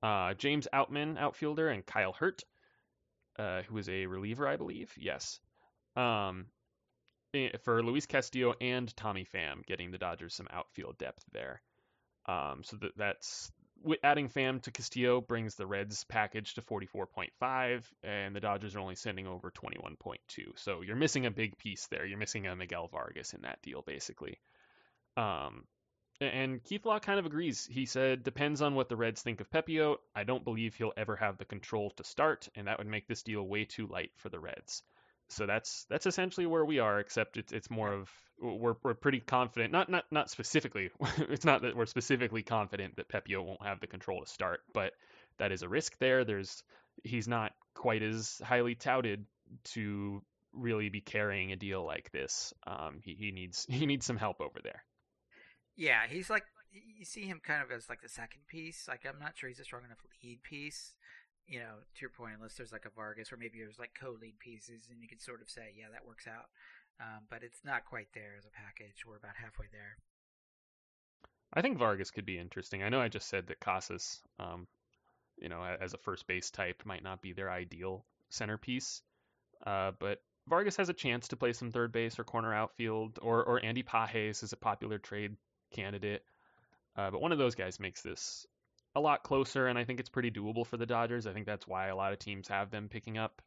Uh, 0.03 0.33
James 0.35 0.67
Outman, 0.73 1.17
outfielder, 1.17 1.69
and 1.69 1.85
Kyle 1.85 2.13
Hurt, 2.13 2.43
uh, 3.39 3.63
who 3.63 3.77
is 3.77 3.89
a 3.89 4.05
reliever, 4.05 4.47
I 4.47 4.55
believe. 4.55 4.93
Yes. 4.95 5.39
Um, 5.95 6.45
eh, 7.33 7.49
for 7.63 7.81
Luis 7.81 8.05
Castillo 8.05 8.53
and 8.61 8.95
Tommy 8.95 9.25
Pham, 9.25 9.65
getting 9.65 9.89
the 9.89 9.97
Dodgers 9.97 10.35
some 10.35 10.47
outfield 10.51 10.97
depth 10.99 11.23
there. 11.31 11.61
Um, 12.27 12.61
so 12.63 12.77
that, 12.77 12.91
that's 12.95 13.51
adding 14.03 14.29
Pham 14.29 14.61
to 14.63 14.71
Castillo 14.71 15.21
brings 15.21 15.55
the 15.55 15.67
Reds 15.67 16.03
package 16.05 16.53
to 16.55 16.61
44.5, 16.61 17.83
and 18.03 18.35
the 18.35 18.39
Dodgers 18.39 18.75
are 18.75 18.79
only 18.79 18.95
sending 18.95 19.27
over 19.27 19.51
21.2. 19.51 20.17
So 20.55 20.81
you're 20.81 20.95
missing 20.95 21.25
a 21.25 21.31
big 21.31 21.57
piece 21.57 21.87
there. 21.87 22.05
You're 22.05 22.17
missing 22.17 22.47
a 22.47 22.55
Miguel 22.55 22.87
Vargas 22.87 23.33
in 23.33 23.41
that 23.41 23.61
deal, 23.61 23.81
basically. 23.81 24.39
Um, 25.15 25.65
and 26.19 26.63
Keith 26.63 26.85
Law 26.85 26.99
kind 26.99 27.19
of 27.19 27.25
agrees. 27.25 27.67
He 27.71 27.85
said, 27.85 28.23
depends 28.23 28.61
on 28.61 28.75
what 28.75 28.89
the 28.89 28.95
Reds 28.95 29.21
think 29.21 29.41
of 29.41 29.49
Pepiot. 29.49 29.97
I 30.15 30.23
don't 30.23 30.43
believe 30.43 30.75
he'll 30.75 30.93
ever 30.97 31.15
have 31.15 31.37
the 31.37 31.45
control 31.45 31.91
to 31.91 32.03
start, 32.03 32.49
and 32.55 32.67
that 32.67 32.79
would 32.79 32.87
make 32.87 33.07
this 33.07 33.23
deal 33.23 33.43
way 33.43 33.65
too 33.65 33.87
light 33.87 34.11
for 34.15 34.29
the 34.29 34.39
Reds 34.39 34.83
so 35.29 35.45
that's 35.45 35.85
that's 35.89 36.05
essentially 36.05 36.45
where 36.45 36.65
we 36.65 36.79
are 36.79 36.99
except 36.99 37.37
it's 37.37 37.51
it's 37.51 37.69
more 37.69 37.91
of 37.91 38.09
we're 38.39 38.75
we're 38.83 38.93
pretty 38.93 39.19
confident 39.19 39.71
not 39.71 39.89
not 39.89 40.05
not 40.11 40.29
specifically 40.29 40.89
it's 41.29 41.45
not 41.45 41.61
that 41.61 41.75
we're 41.75 41.85
specifically 41.85 42.43
confident 42.43 42.95
that 42.95 43.09
Pepiot 43.09 43.43
won't 43.43 43.63
have 43.63 43.79
the 43.79 43.87
control 43.87 44.23
to 44.23 44.29
start 44.29 44.61
but 44.73 44.93
that 45.37 45.51
is 45.51 45.61
a 45.61 45.69
risk 45.69 45.97
there. 45.99 46.23
There's 46.23 46.63
he's 47.03 47.27
not 47.27 47.53
quite 47.75 48.01
as 48.01 48.41
highly 48.43 48.75
touted 48.75 49.25
to 49.63 50.21
really 50.53 50.89
be 50.89 51.01
carrying 51.01 51.51
a 51.51 51.55
deal 51.55 51.85
like 51.85 52.11
this. 52.11 52.53
Um 52.65 52.99
he, 53.03 53.15
he 53.15 53.31
needs 53.31 53.65
he 53.69 53.85
needs 53.85 54.05
some 54.05 54.17
help 54.17 54.41
over 54.41 54.59
there. 54.63 54.83
Yeah 55.75 56.01
he's 56.09 56.29
like 56.29 56.43
you 56.71 57.05
see 57.05 57.23
him 57.23 57.39
kind 57.43 57.63
of 57.63 57.71
as 57.71 57.89
like 57.89 58.01
the 58.01 58.09
second 58.09 58.41
piece. 58.47 58.87
Like 58.87 59.05
I'm 59.07 59.19
not 59.19 59.37
sure 59.37 59.49
he's 59.49 59.59
a 59.59 59.63
strong 59.63 59.83
enough 59.85 59.99
lead 60.23 60.43
piece 60.43 60.93
you 61.47 61.59
know, 61.59 61.79
to 61.95 62.01
your 62.01 62.09
point, 62.09 62.33
unless 62.35 62.55
there's 62.55 62.71
like 62.71 62.85
a 62.85 62.95
Vargas 62.95 63.31
or 63.31 63.37
maybe 63.37 63.59
there's 63.59 63.79
like 63.79 63.91
co-lead 63.99 64.37
pieces, 64.39 64.89
and 64.91 65.01
you 65.01 65.07
can 65.07 65.19
sort 65.19 65.41
of 65.41 65.49
say, 65.49 65.73
yeah, 65.77 65.87
that 65.91 66.05
works 66.05 66.27
out. 66.27 66.47
Um, 66.99 67.23
but 67.29 67.43
it's 67.43 67.59
not 67.63 67.85
quite 67.85 68.07
there 68.13 68.35
as 68.37 68.45
a 68.45 68.49
package. 68.49 69.05
We're 69.05 69.17
about 69.17 69.35
halfway 69.41 69.67
there. 69.71 69.97
I 71.53 71.61
think 71.61 71.77
Vargas 71.77 72.11
could 72.11 72.25
be 72.25 72.37
interesting. 72.37 72.83
I 72.83 72.89
know 72.89 72.99
I 72.99 73.07
just 73.07 73.29
said 73.29 73.47
that 73.47 73.59
Casas, 73.59 74.19
um, 74.39 74.67
you 75.37 75.47
know, 75.47 75.63
as 75.63 75.93
a 75.93 75.97
first 75.97 76.27
base 76.27 76.49
type, 76.51 76.81
might 76.85 77.03
not 77.03 77.21
be 77.21 77.33
their 77.33 77.49
ideal 77.49 78.03
centerpiece, 78.29 79.01
uh, 79.65 79.91
but 79.99 80.21
Vargas 80.47 80.77
has 80.77 80.89
a 80.89 80.93
chance 80.93 81.29
to 81.29 81.37
play 81.37 81.53
some 81.53 81.71
third 81.71 81.91
base 81.91 82.19
or 82.19 82.23
corner 82.23 82.53
outfield, 82.53 83.19
or 83.21 83.43
or 83.45 83.63
Andy 83.63 83.83
Pages 83.83 84.43
is 84.43 84.53
a 84.53 84.57
popular 84.57 84.97
trade 84.97 85.35
candidate. 85.71 86.23
Uh, 86.95 87.11
but 87.11 87.21
one 87.21 87.31
of 87.31 87.37
those 87.37 87.55
guys 87.55 87.79
makes 87.79 88.01
this 88.01 88.45
a 88.95 88.99
lot 88.99 89.23
closer, 89.23 89.67
and 89.67 89.77
I 89.77 89.83
think 89.83 89.99
it's 89.99 90.09
pretty 90.09 90.31
doable 90.31 90.65
for 90.65 90.77
the 90.77 90.85
Dodgers. 90.85 91.27
I 91.27 91.33
think 91.33 91.45
that's 91.45 91.67
why 91.67 91.87
a 91.87 91.95
lot 91.95 92.13
of 92.13 92.19
teams 92.19 92.47
have 92.47 92.71
them 92.71 92.89
picking 92.89 93.17
up 93.17 93.41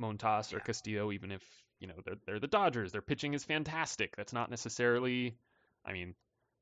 Montas 0.00 0.52
or 0.52 0.60
Castillo, 0.60 1.12
even 1.12 1.30
if 1.30 1.42
you 1.80 1.86
know 1.86 1.94
they're 2.04 2.16
they're 2.26 2.40
the 2.40 2.46
Dodgers. 2.46 2.92
Their 2.92 3.02
pitching 3.02 3.34
is 3.34 3.44
fantastic. 3.44 4.16
That's 4.16 4.32
not 4.32 4.50
necessarily, 4.50 5.36
I 5.84 5.92
mean, 5.92 6.14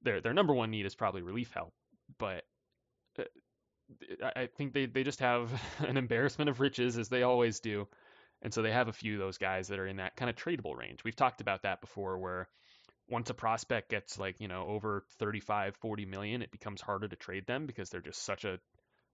their 0.02 0.20
their 0.20 0.34
number 0.34 0.54
one 0.54 0.70
need 0.70 0.86
is 0.86 0.94
probably 0.94 1.22
relief 1.22 1.52
help, 1.52 1.72
but 2.18 2.44
uh, 3.18 3.24
I 4.36 4.46
think 4.46 4.72
they 4.72 4.86
they 4.86 5.02
just 5.02 5.20
have 5.20 5.50
an 5.78 5.96
embarrassment 5.96 6.50
of 6.50 6.60
riches 6.60 6.98
as 6.98 7.08
they 7.08 7.22
always 7.22 7.60
do, 7.60 7.88
and 8.42 8.52
so 8.52 8.62
they 8.62 8.72
have 8.72 8.88
a 8.88 8.92
few 8.92 9.14
of 9.14 9.20
those 9.20 9.38
guys 9.38 9.68
that 9.68 9.78
are 9.78 9.86
in 9.86 9.96
that 9.96 10.16
kind 10.16 10.30
of 10.30 10.36
tradable 10.36 10.76
range. 10.76 11.04
We've 11.04 11.16
talked 11.16 11.40
about 11.40 11.62
that 11.62 11.80
before, 11.80 12.18
where 12.18 12.48
once 13.08 13.30
a 13.30 13.34
prospect 13.34 13.90
gets 13.90 14.18
like 14.18 14.40
you 14.40 14.48
know 14.48 14.66
over 14.66 15.04
35 15.18 15.76
40 15.76 16.06
million 16.06 16.42
it 16.42 16.50
becomes 16.50 16.80
harder 16.80 17.08
to 17.08 17.16
trade 17.16 17.46
them 17.46 17.66
because 17.66 17.90
they're 17.90 18.00
just 18.00 18.24
such 18.24 18.44
a 18.44 18.58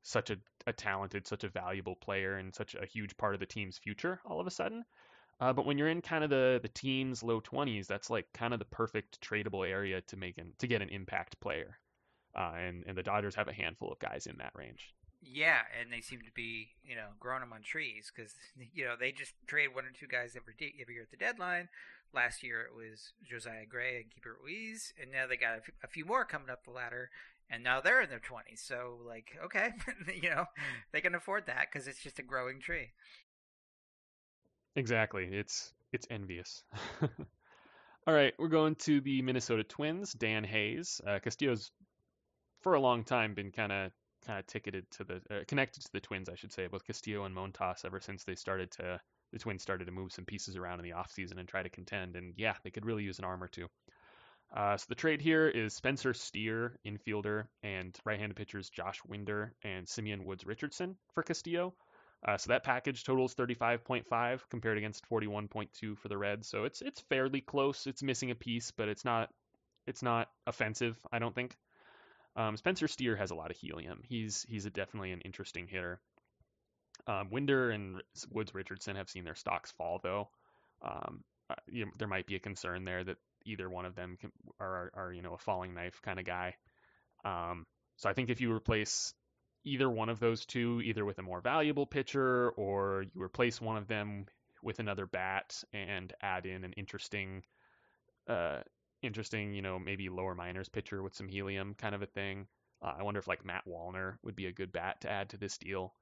such 0.02 0.30
a, 0.30 0.36
a 0.66 0.72
talented 0.72 1.26
such 1.26 1.44
a 1.44 1.48
valuable 1.48 1.96
player 1.96 2.36
and 2.36 2.54
such 2.54 2.74
a 2.74 2.86
huge 2.86 3.16
part 3.16 3.34
of 3.34 3.40
the 3.40 3.46
team's 3.46 3.78
future 3.78 4.20
all 4.24 4.40
of 4.40 4.46
a 4.46 4.50
sudden 4.50 4.84
uh, 5.40 5.52
but 5.52 5.66
when 5.66 5.78
you're 5.78 5.88
in 5.88 6.00
kind 6.00 6.24
of 6.24 6.30
the 6.30 6.60
the 6.62 6.68
teens 6.68 7.22
low 7.22 7.40
20s 7.40 7.86
that's 7.86 8.10
like 8.10 8.26
kind 8.32 8.52
of 8.52 8.58
the 8.58 8.64
perfect 8.66 9.20
tradable 9.20 9.68
area 9.68 10.00
to 10.02 10.16
make 10.16 10.38
an, 10.38 10.52
to 10.58 10.66
get 10.66 10.82
an 10.82 10.88
impact 10.88 11.38
player 11.40 11.78
uh, 12.36 12.52
and 12.56 12.84
and 12.86 12.96
the 12.96 13.02
Dodgers 13.02 13.34
have 13.34 13.48
a 13.48 13.52
handful 13.52 13.90
of 13.90 13.98
guys 13.98 14.26
in 14.26 14.36
that 14.38 14.52
range 14.54 14.94
yeah, 15.22 15.60
and 15.78 15.92
they 15.92 16.00
seem 16.00 16.20
to 16.20 16.32
be, 16.34 16.68
you 16.82 16.96
know, 16.96 17.08
growing 17.18 17.40
them 17.40 17.52
on 17.52 17.62
trees 17.62 18.10
because, 18.14 18.34
you 18.74 18.84
know, 18.84 18.94
they 18.98 19.12
just 19.12 19.34
trade 19.46 19.74
one 19.74 19.84
or 19.84 19.92
two 19.92 20.06
guys 20.06 20.36
every 20.36 20.54
day, 20.58 20.74
every 20.80 20.94
year 20.94 21.02
at 21.02 21.10
the 21.10 21.16
deadline. 21.16 21.68
Last 22.12 22.42
year 22.42 22.62
it 22.62 22.74
was 22.74 23.12
Josiah 23.28 23.66
Gray 23.68 23.96
and 23.96 24.06
Keibert 24.06 24.42
Ruiz, 24.42 24.92
and 25.00 25.12
now 25.12 25.26
they 25.28 25.36
got 25.36 25.54
a, 25.54 25.56
f- 25.58 25.70
a 25.84 25.88
few 25.88 26.04
more 26.04 26.24
coming 26.24 26.50
up 26.50 26.64
the 26.64 26.70
ladder, 26.70 27.10
and 27.48 27.62
now 27.62 27.80
they're 27.80 28.02
in 28.02 28.10
their 28.10 28.20
20s. 28.20 28.58
So, 28.58 28.98
like, 29.06 29.36
okay, 29.44 29.70
you 30.20 30.30
know, 30.30 30.46
they 30.92 31.00
can 31.00 31.14
afford 31.14 31.46
that 31.46 31.66
because 31.70 31.86
it's 31.86 32.02
just 32.02 32.18
a 32.18 32.22
growing 32.22 32.60
tree. 32.60 32.90
Exactly. 34.76 35.28
It's 35.30 35.72
it's 35.92 36.06
envious. 36.10 36.62
All 37.02 37.08
All 38.06 38.14
right, 38.14 38.32
we're 38.38 38.48
going 38.48 38.74
to 38.76 39.00
the 39.00 39.20
Minnesota 39.22 39.62
Twins. 39.62 40.14
Dan 40.14 40.42
Hayes, 40.42 41.00
uh, 41.06 41.18
Castillo's 41.22 41.70
for 42.60 42.74
a 42.74 42.80
long 42.80 43.04
time 43.04 43.34
been 43.34 43.50
kind 43.50 43.72
of 43.72 43.92
kind 44.26 44.38
of 44.38 44.46
ticketed 44.46 44.90
to 44.92 45.04
the 45.04 45.14
uh, 45.30 45.44
connected 45.46 45.82
to 45.82 45.92
the 45.92 46.00
Twins, 46.00 46.28
I 46.28 46.34
should 46.34 46.52
say, 46.52 46.66
both 46.66 46.84
Castillo 46.84 47.24
and 47.24 47.34
Montas 47.34 47.84
ever 47.84 48.00
since 48.00 48.24
they 48.24 48.34
started 48.34 48.70
to 48.72 49.00
the 49.32 49.38
Twins 49.38 49.62
started 49.62 49.86
to 49.86 49.92
move 49.92 50.12
some 50.12 50.24
pieces 50.24 50.56
around 50.56 50.80
in 50.80 50.84
the 50.84 50.94
offseason 50.94 51.38
and 51.38 51.48
try 51.48 51.62
to 51.62 51.68
contend. 51.68 52.16
And 52.16 52.34
yeah, 52.36 52.54
they 52.64 52.70
could 52.70 52.86
really 52.86 53.04
use 53.04 53.18
an 53.18 53.24
arm 53.24 53.42
or 53.42 53.48
two. 53.48 53.68
Uh, 54.54 54.76
so 54.76 54.86
the 54.88 54.96
trade 54.96 55.20
here 55.20 55.48
is 55.48 55.74
Spencer 55.74 56.12
Steer, 56.12 56.76
infielder, 56.84 57.44
and 57.62 57.96
right-handed 58.04 58.36
pitchers 58.36 58.68
Josh 58.68 59.00
Winder 59.06 59.54
and 59.62 59.88
Simeon 59.88 60.24
Woods 60.24 60.44
Richardson 60.44 60.96
for 61.14 61.22
Castillo. 61.22 61.74
Uh, 62.26 62.36
so 62.36 62.48
that 62.48 62.64
package 62.64 63.04
totals 63.04 63.34
35.5 63.34 64.40
compared 64.50 64.76
against 64.76 65.08
41.2 65.08 65.96
for 65.96 66.08
the 66.08 66.18
Reds. 66.18 66.48
So 66.48 66.64
it's 66.64 66.82
it's 66.82 67.00
fairly 67.02 67.40
close. 67.40 67.86
It's 67.86 68.02
missing 68.02 68.30
a 68.30 68.34
piece, 68.34 68.72
but 68.72 68.88
it's 68.88 69.04
not 69.04 69.30
it's 69.86 70.02
not 70.02 70.28
offensive. 70.46 70.98
I 71.12 71.18
don't 71.18 71.34
think. 71.34 71.56
Um, 72.36 72.56
Spencer 72.56 72.88
Steer 72.88 73.16
has 73.16 73.30
a 73.30 73.34
lot 73.34 73.50
of 73.50 73.56
helium. 73.56 74.02
He's 74.06 74.44
he's 74.48 74.64
definitely 74.64 75.12
an 75.12 75.22
interesting 75.22 75.66
hitter. 75.66 76.00
Um, 77.10 77.28
Winder 77.30 77.70
and 77.70 78.02
Woods 78.30 78.54
Richardson 78.54 78.94
have 78.94 79.10
seen 79.10 79.24
their 79.24 79.34
stocks 79.34 79.72
fall 79.72 79.98
though. 80.02 80.28
Um, 80.82 81.24
uh, 81.48 81.54
you 81.68 81.84
know, 81.84 81.90
there 81.98 82.08
might 82.08 82.26
be 82.26 82.36
a 82.36 82.40
concern 82.40 82.84
there 82.84 83.02
that 83.02 83.16
either 83.44 83.68
one 83.68 83.84
of 83.84 83.96
them 83.96 84.16
can, 84.20 84.30
are, 84.60 84.92
are 84.94 85.12
you 85.12 85.22
know 85.22 85.34
a 85.34 85.38
falling 85.38 85.74
knife 85.74 86.00
kind 86.02 86.20
of 86.20 86.24
guy. 86.24 86.54
Um, 87.24 87.66
so 87.96 88.08
I 88.08 88.12
think 88.12 88.30
if 88.30 88.40
you 88.40 88.52
replace 88.52 89.12
either 89.64 89.90
one 89.90 90.08
of 90.08 90.20
those 90.20 90.46
two, 90.46 90.80
either 90.84 91.04
with 91.04 91.18
a 91.18 91.22
more 91.22 91.40
valuable 91.40 91.84
pitcher 91.84 92.50
or 92.50 93.04
you 93.12 93.22
replace 93.22 93.60
one 93.60 93.76
of 93.76 93.88
them 93.88 94.26
with 94.62 94.78
another 94.78 95.06
bat 95.06 95.62
and 95.72 96.12
add 96.22 96.46
in 96.46 96.64
an 96.64 96.74
interesting, 96.74 97.42
uh, 98.28 98.60
interesting, 99.02 99.52
you 99.52 99.62
know, 99.62 99.78
maybe 99.78 100.08
lower 100.08 100.34
minors 100.34 100.68
pitcher 100.68 101.02
with 101.02 101.14
some 101.14 101.28
helium 101.28 101.74
kind 101.74 101.94
of 101.94 102.02
a 102.02 102.06
thing. 102.06 102.46
Uh, 102.82 102.94
I 102.98 103.02
wonder 103.02 103.18
if 103.18 103.28
like 103.28 103.44
Matt 103.44 103.64
Wallner 103.66 104.14
would 104.22 104.36
be 104.36 104.46
a 104.46 104.52
good 104.52 104.72
bat 104.72 105.00
to 105.00 105.10
add 105.10 105.30
to 105.30 105.36
this 105.36 105.58
deal. 105.58 105.92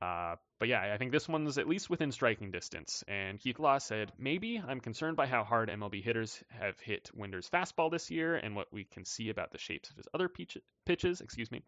Uh, 0.00 0.36
but 0.58 0.68
yeah, 0.68 0.92
I 0.92 0.96
think 0.96 1.12
this 1.12 1.28
one's 1.28 1.58
at 1.58 1.68
least 1.68 1.90
within 1.90 2.10
striking 2.10 2.50
distance. 2.50 3.04
And 3.06 3.38
Keith 3.38 3.58
Law 3.58 3.78
said, 3.78 4.12
maybe 4.18 4.62
I'm 4.66 4.80
concerned 4.80 5.16
by 5.16 5.26
how 5.26 5.44
hard 5.44 5.68
MLB 5.68 6.02
hitters 6.02 6.42
have 6.48 6.78
hit 6.80 7.10
Winder's 7.14 7.50
fastball 7.50 7.90
this 7.90 8.10
year 8.10 8.36
and 8.36 8.56
what 8.56 8.72
we 8.72 8.84
can 8.84 9.04
see 9.04 9.28
about 9.28 9.50
the 9.50 9.58
shapes 9.58 9.90
of 9.90 9.96
his 9.96 10.08
other 10.14 10.28
pitches. 10.28 11.20
Excuse 11.20 11.50
me 11.50 11.62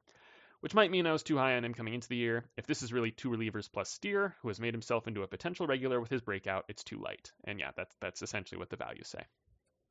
which 0.63 0.75
might 0.75 0.93
mean 0.93 1.09
I 1.09 1.13
was 1.13 1.25
too 1.25 1.37
high 1.37 1.57
on 1.57 1.65
him 1.65 1.75
coming 1.75 1.93
into 1.93 2.09
the 2.09 2.17
year. 2.17 2.45
If 2.57 2.69
this 2.69 2.83
is 2.83 2.93
really 2.93 3.11
two 3.11 3.31
relievers 3.31 3.69
plus 3.71 3.91
Steer, 3.91 4.37
who 4.41 4.49
has 4.49 4.61
made 4.61 4.73
himself 4.73 5.09
into 5.09 5.25
a 5.25 5.27
potential 5.27 5.67
regular 5.67 6.01
with 6.01 6.09
his 6.09 6.21
breakout, 6.21 6.67
it's 6.69 6.85
too 6.85 7.01
light. 7.01 7.33
And 7.43 7.59
yeah, 7.59 7.73
that's 7.77 7.95
that's 8.01 8.23
essentially 8.23 8.61
what 8.61 8.71
the 8.71 8.77
values 8.77 9.09
say. 9.09 9.25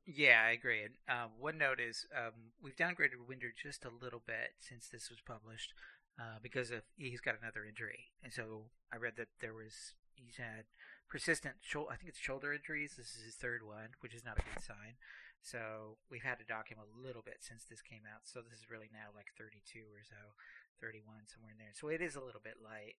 Yeah, 0.06 0.42
I 0.42 0.52
agree. 0.52 0.82
And 0.82 0.94
um, 1.08 1.30
one 1.38 1.58
note 1.58 1.78
is 1.78 2.06
um, 2.16 2.32
we've 2.62 2.74
downgraded 2.74 3.28
Winder 3.28 3.52
just 3.62 3.84
a 3.84 3.90
little 4.02 4.22
bit 4.26 4.54
since 4.60 4.88
this 4.88 5.10
was 5.10 5.20
published 5.20 5.74
uh, 6.18 6.38
because 6.42 6.70
of 6.70 6.82
he's 6.96 7.20
got 7.20 7.38
another 7.40 7.64
injury, 7.64 8.12
and 8.22 8.32
so 8.32 8.70
I 8.92 8.96
read 8.96 9.14
that 9.16 9.28
there 9.40 9.54
was 9.54 9.94
he's 10.14 10.36
had 10.36 10.64
persistent 11.08 11.56
shoulder. 11.60 11.90
I 11.92 11.96
think 11.96 12.08
it's 12.10 12.18
shoulder 12.18 12.52
injuries. 12.52 12.94
This 12.96 13.16
is 13.16 13.24
his 13.24 13.34
third 13.34 13.62
one, 13.62 13.96
which 14.00 14.14
is 14.14 14.24
not 14.24 14.38
a 14.38 14.42
good 14.42 14.62
sign. 14.62 14.96
So 15.42 15.98
we've 16.06 16.22
had 16.22 16.38
to 16.38 16.46
dock 16.46 16.70
him 16.70 16.78
a 16.78 16.86
little 16.86 17.22
bit 17.22 17.42
since 17.42 17.64
this 17.66 17.82
came 17.82 18.06
out. 18.06 18.22
So 18.30 18.40
this 18.40 18.62
is 18.62 18.70
really 18.70 18.88
now 18.94 19.10
like 19.10 19.34
32 19.36 19.90
or 19.90 20.06
so. 20.06 20.38
31 20.82 21.30
somewhere 21.30 21.54
in 21.54 21.62
there. 21.62 21.72
So 21.72 21.88
it 21.88 22.02
is 22.02 22.18
a 22.18 22.24
little 22.24 22.42
bit 22.42 22.58
light. 22.58 22.98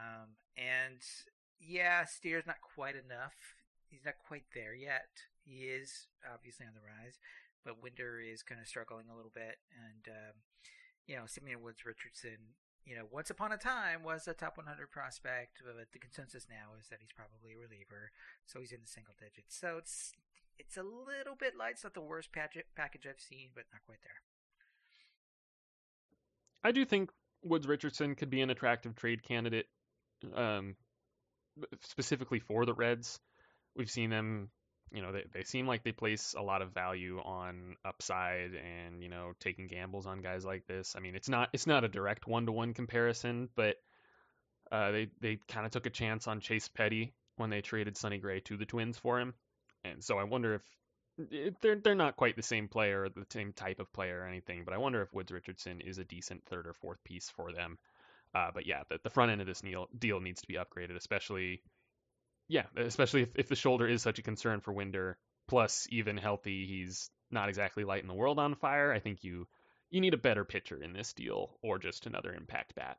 Um, 0.00 0.40
and 0.56 1.04
yeah, 1.60 2.08
Steer's 2.08 2.48
not 2.48 2.64
quite 2.64 2.96
enough. 2.96 3.36
He's 3.84 4.04
not 4.04 4.16
quite 4.26 4.48
there 4.56 4.74
yet. 4.74 5.28
He 5.44 5.68
is 5.68 6.08
obviously 6.24 6.64
on 6.64 6.72
the 6.72 6.84
rise, 6.84 7.20
but 7.64 7.82
Winder 7.82 8.20
is 8.20 8.42
kind 8.42 8.60
of 8.60 8.66
struggling 8.66 9.12
a 9.12 9.16
little 9.16 9.32
bit. 9.32 9.60
And 9.76 10.08
um, 10.08 10.36
you 11.08 11.16
know, 11.16 11.24
Simeon 11.26 11.62
Woods 11.62 11.84
Richardson, 11.84 12.54
you 12.84 12.94
know, 12.94 13.08
once 13.10 13.30
upon 13.30 13.50
a 13.50 13.56
time 13.56 14.04
was 14.04 14.28
a 14.28 14.34
top 14.34 14.56
100 14.56 14.90
prospect, 14.90 15.62
but 15.64 15.88
the 15.92 15.98
consensus 15.98 16.46
now 16.48 16.76
is 16.78 16.86
that 16.88 17.00
he's 17.00 17.16
probably 17.16 17.56
a 17.56 17.58
reliever, 17.58 18.12
so 18.46 18.60
he's 18.60 18.72
in 18.72 18.80
the 18.80 18.86
single 18.86 19.14
digits. 19.18 19.58
So 19.58 19.78
it's 19.78 20.12
it's 20.58 20.76
a 20.76 20.82
little 20.82 21.34
bit 21.38 21.56
light. 21.56 21.72
It's 21.72 21.84
not 21.84 21.94
the 21.94 22.00
worst 22.00 22.30
package 22.32 23.06
I've 23.08 23.20
seen, 23.20 23.48
but 23.54 23.64
not 23.72 23.82
quite 23.86 24.02
there. 24.02 24.20
I 26.62 26.72
do 26.72 26.84
think 26.84 27.10
Woods 27.42 27.66
Richardson 27.66 28.14
could 28.14 28.30
be 28.30 28.42
an 28.42 28.50
attractive 28.50 28.96
trade 28.96 29.22
candidate, 29.22 29.66
um, 30.34 30.76
specifically 31.82 32.40
for 32.40 32.66
the 32.66 32.74
Reds. 32.74 33.20
We've 33.76 33.90
seen 33.90 34.10
them, 34.10 34.50
you 34.92 35.02
know, 35.02 35.12
they, 35.12 35.24
they 35.32 35.42
seem 35.44 35.66
like 35.66 35.84
they 35.84 35.92
place 35.92 36.34
a 36.36 36.42
lot 36.42 36.62
of 36.62 36.72
value 36.72 37.20
on 37.24 37.76
upside 37.84 38.52
and 38.54 39.02
you 39.02 39.08
know 39.08 39.32
taking 39.40 39.66
gambles 39.66 40.06
on 40.06 40.22
guys 40.22 40.44
like 40.44 40.66
this. 40.66 40.94
I 40.96 41.00
mean, 41.00 41.14
it's 41.14 41.28
not 41.28 41.50
it's 41.52 41.66
not 41.66 41.84
a 41.84 41.88
direct 41.88 42.26
one 42.26 42.46
to 42.46 42.52
one 42.52 42.74
comparison, 42.74 43.48
but 43.54 43.76
uh, 44.72 44.90
they 44.90 45.08
they 45.20 45.38
kind 45.48 45.66
of 45.66 45.72
took 45.72 45.86
a 45.86 45.90
chance 45.90 46.26
on 46.26 46.40
Chase 46.40 46.68
Petty 46.68 47.12
when 47.36 47.50
they 47.50 47.60
traded 47.60 47.96
Sonny 47.96 48.18
Gray 48.18 48.40
to 48.40 48.56
the 48.56 48.66
Twins 48.66 48.98
for 48.98 49.20
him, 49.20 49.34
and 49.84 50.02
so 50.02 50.18
I 50.18 50.24
wonder 50.24 50.54
if 50.54 51.60
they're 51.60 51.76
they're 51.76 51.94
not 51.94 52.16
quite 52.16 52.36
the 52.36 52.42
same 52.42 52.68
player 52.68 53.04
or 53.04 53.08
the 53.08 53.26
same 53.30 53.52
type 53.52 53.80
of 53.80 53.92
player 53.92 54.20
or 54.20 54.26
anything, 54.26 54.64
but 54.64 54.74
I 54.74 54.78
wonder 54.78 55.02
if 55.02 55.12
Woods 55.12 55.32
Richardson 55.32 55.80
is 55.80 55.98
a 55.98 56.04
decent 56.04 56.44
third 56.46 56.66
or 56.66 56.72
fourth 56.72 57.02
piece 57.04 57.28
for 57.28 57.52
them. 57.52 57.78
Uh, 58.34 58.50
but 58.52 58.66
yeah, 58.66 58.82
the, 58.88 58.98
the 59.02 59.10
front 59.10 59.32
end 59.32 59.40
of 59.40 59.46
this 59.46 59.62
deal, 59.62 59.88
deal 59.98 60.20
needs 60.20 60.42
to 60.42 60.46
be 60.46 60.54
upgraded, 60.54 60.96
especially 60.96 61.62
yeah, 62.48 62.64
especially 62.76 63.22
if, 63.22 63.28
if 63.34 63.48
the 63.48 63.56
shoulder 63.56 63.86
is 63.86 64.02
such 64.02 64.18
a 64.18 64.22
concern 64.22 64.60
for 64.60 64.72
Winder. 64.72 65.18
Plus, 65.46 65.86
even 65.90 66.16
healthy, 66.18 66.66
he's 66.66 67.10
not 67.30 67.48
exactly 67.48 67.84
lighting 67.84 68.08
the 68.08 68.14
world 68.14 68.38
on 68.38 68.54
fire. 68.54 68.92
I 68.92 69.00
think 69.00 69.24
you 69.24 69.46
you 69.90 70.00
need 70.00 70.14
a 70.14 70.18
better 70.18 70.44
pitcher 70.44 70.82
in 70.82 70.92
this 70.92 71.14
deal, 71.14 71.56
or 71.62 71.78
just 71.78 72.06
another 72.06 72.34
impact 72.34 72.74
bat. 72.74 72.98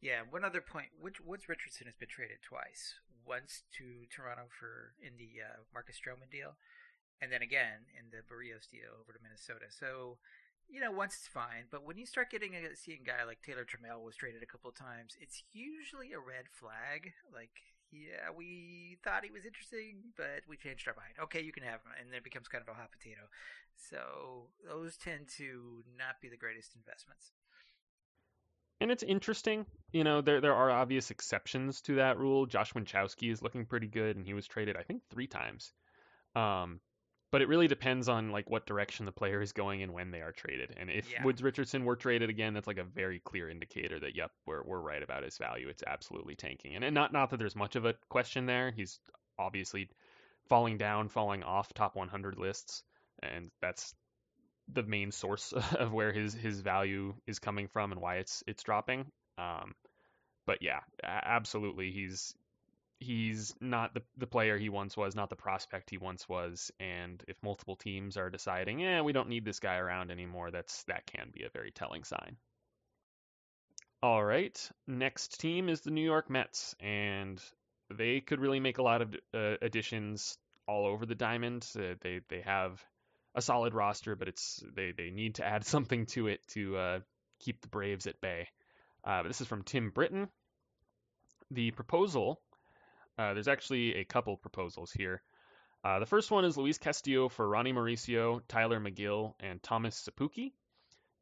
Yeah, 0.00 0.22
one 0.30 0.44
other 0.44 0.60
point. 0.60 0.88
Woods 1.02 1.48
Richardson 1.48 1.86
has 1.86 1.96
been 1.96 2.08
traded 2.08 2.38
twice. 2.42 2.94
Once 3.26 3.64
to 3.76 4.06
Toronto 4.14 4.46
for 4.58 4.94
in 5.02 5.18
the 5.18 5.42
uh, 5.42 5.58
Marcus 5.74 5.98
Stroman 5.98 6.30
deal, 6.30 6.54
and 7.20 7.32
then 7.32 7.42
again 7.42 7.84
in 7.98 8.06
the 8.10 8.22
Berrios 8.22 8.70
deal 8.70 8.94
over 9.02 9.12
to 9.12 9.22
Minnesota. 9.22 9.66
So, 9.68 10.18
you 10.68 10.80
know, 10.80 10.92
once 10.92 11.14
it's 11.18 11.26
fine, 11.26 11.66
but 11.70 11.84
when 11.84 11.98
you 11.98 12.06
start 12.06 12.30
getting 12.30 12.54
a 12.54 12.76
seeing 12.76 13.02
guy 13.04 13.24
like 13.26 13.42
Taylor 13.42 13.66
Trammell 13.66 14.04
was 14.04 14.14
traded 14.14 14.42
a 14.42 14.46
couple 14.46 14.70
of 14.70 14.78
times, 14.78 15.18
it's 15.20 15.42
usually 15.52 16.12
a 16.12 16.22
red 16.22 16.46
flag. 16.48 17.12
Like, 17.34 17.58
yeah, 17.90 18.30
we 18.36 18.98
thought 19.02 19.24
he 19.24 19.30
was 19.30 19.46
interesting, 19.46 20.12
but 20.16 20.42
we 20.48 20.56
changed 20.56 20.86
our 20.88 20.94
mind. 20.94 21.14
Okay, 21.22 21.40
you 21.40 21.52
can 21.52 21.62
have 21.62 21.80
him, 21.80 21.92
and 21.98 22.10
then 22.10 22.18
it 22.18 22.24
becomes 22.24 22.48
kind 22.48 22.62
of 22.62 22.68
a 22.68 22.76
hot 22.76 22.90
potato. 22.92 23.22
So 23.76 24.48
those 24.66 24.96
tend 24.96 25.28
to 25.38 25.84
not 25.96 26.20
be 26.20 26.28
the 26.28 26.36
greatest 26.36 26.74
investments. 26.76 27.32
And 28.80 28.90
it's 28.92 29.02
interesting, 29.02 29.66
you 29.90 30.04
know, 30.04 30.20
there 30.20 30.40
there 30.40 30.54
are 30.54 30.70
obvious 30.70 31.10
exceptions 31.10 31.80
to 31.82 31.96
that 31.96 32.18
rule. 32.18 32.46
Josh 32.46 32.72
Winckowski 32.74 33.32
is 33.32 33.42
looking 33.42 33.66
pretty 33.66 33.88
good, 33.88 34.16
and 34.16 34.24
he 34.24 34.34
was 34.34 34.46
traded, 34.46 34.76
I 34.76 34.82
think, 34.82 35.02
three 35.10 35.26
times. 35.26 35.72
Um, 36.36 36.80
but 37.30 37.42
it 37.42 37.48
really 37.48 37.68
depends 37.68 38.08
on 38.08 38.30
like 38.30 38.48
what 38.48 38.66
direction 38.66 39.04
the 39.04 39.12
player 39.12 39.42
is 39.42 39.52
going 39.52 39.82
and 39.82 39.92
when 39.92 40.10
they 40.10 40.20
are 40.20 40.32
traded. 40.32 40.74
And 40.76 40.90
if 40.90 41.10
yeah. 41.12 41.22
Woods 41.24 41.42
Richardson 41.42 41.84
were 41.84 41.96
traded 41.96 42.30
again, 42.30 42.54
that's 42.54 42.66
like 42.66 42.78
a 42.78 42.84
very 42.84 43.20
clear 43.20 43.50
indicator 43.50 44.00
that 44.00 44.16
yep, 44.16 44.30
we're 44.46 44.62
we're 44.62 44.80
right 44.80 45.02
about 45.02 45.24
his 45.24 45.36
value. 45.36 45.68
It's 45.68 45.82
absolutely 45.86 46.36
tanking. 46.36 46.74
And, 46.74 46.84
and 46.84 46.94
not 46.94 47.12
not 47.12 47.30
that 47.30 47.36
there's 47.38 47.56
much 47.56 47.76
of 47.76 47.84
a 47.84 47.94
question 48.08 48.46
there. 48.46 48.70
He's 48.70 48.98
obviously 49.38 49.88
falling 50.48 50.78
down, 50.78 51.08
falling 51.08 51.42
off 51.42 51.72
top 51.74 51.94
100 51.94 52.38
lists, 52.38 52.82
and 53.22 53.50
that's 53.60 53.94
the 54.72 54.82
main 54.82 55.12
source 55.12 55.52
of 55.78 55.92
where 55.92 56.12
his 56.12 56.32
his 56.32 56.60
value 56.60 57.14
is 57.26 57.38
coming 57.38 57.68
from 57.68 57.92
and 57.92 58.00
why 58.00 58.16
it's 58.16 58.42
it's 58.46 58.62
dropping. 58.62 59.06
Um, 59.36 59.74
but 60.46 60.62
yeah, 60.62 60.80
absolutely, 61.04 61.90
he's 61.90 62.34
he's 63.00 63.54
not 63.60 63.94
the, 63.94 64.02
the 64.16 64.26
player 64.26 64.58
he 64.58 64.68
once 64.68 64.96
was, 64.96 65.14
not 65.14 65.30
the 65.30 65.36
prospect 65.36 65.90
he 65.90 65.98
once 65.98 66.28
was. 66.28 66.70
And 66.80 67.22
if 67.28 67.36
multiple 67.42 67.76
teams 67.76 68.16
are 68.16 68.30
deciding, 68.30 68.80
yeah, 68.80 69.02
we 69.02 69.12
don't 69.12 69.28
need 69.28 69.44
this 69.44 69.60
guy 69.60 69.76
around 69.76 70.10
anymore, 70.10 70.50
that's 70.50 70.82
that 70.84 71.06
can 71.06 71.30
be 71.32 71.44
a 71.44 71.50
very 71.50 71.70
telling 71.70 72.04
sign. 72.04 72.36
All 74.02 74.24
right, 74.24 74.70
next 74.86 75.40
team 75.40 75.68
is 75.68 75.80
the 75.80 75.90
New 75.90 76.04
York 76.04 76.30
Mets, 76.30 76.74
and 76.78 77.42
they 77.92 78.20
could 78.20 78.40
really 78.40 78.60
make 78.60 78.78
a 78.78 78.82
lot 78.82 79.02
of 79.02 79.14
uh, 79.34 79.56
additions 79.60 80.38
all 80.68 80.86
over 80.86 81.04
the 81.04 81.16
diamond. 81.16 81.66
Uh, 81.76 81.94
they 82.00 82.20
they 82.28 82.40
have 82.42 82.80
a 83.34 83.42
solid 83.42 83.74
roster, 83.74 84.14
but 84.14 84.28
it's 84.28 84.62
they 84.74 84.92
they 84.92 85.10
need 85.10 85.36
to 85.36 85.44
add 85.44 85.64
something 85.66 86.06
to 86.06 86.28
it 86.28 86.46
to 86.48 86.76
uh, 86.76 87.00
keep 87.40 87.60
the 87.60 87.68
Braves 87.68 88.06
at 88.06 88.20
bay. 88.20 88.48
Uh, 89.02 89.24
this 89.24 89.40
is 89.40 89.48
from 89.48 89.62
Tim 89.62 89.90
Britton. 89.90 90.28
The 91.50 91.70
proposal 91.72 92.40
uh, 93.18 93.34
there's 93.34 93.48
actually 93.48 93.96
a 93.96 94.04
couple 94.04 94.36
proposals 94.36 94.92
here. 94.92 95.22
Uh, 95.84 95.98
the 95.98 96.06
first 96.06 96.30
one 96.30 96.44
is 96.44 96.56
Luis 96.56 96.78
Castillo 96.78 97.28
for 97.28 97.48
Ronnie 97.48 97.72
Mauricio, 97.72 98.40
Tylor 98.48 98.80
Megill, 98.80 99.34
and 99.40 99.62
Thomas 99.62 100.08
Szapucki. 100.08 100.52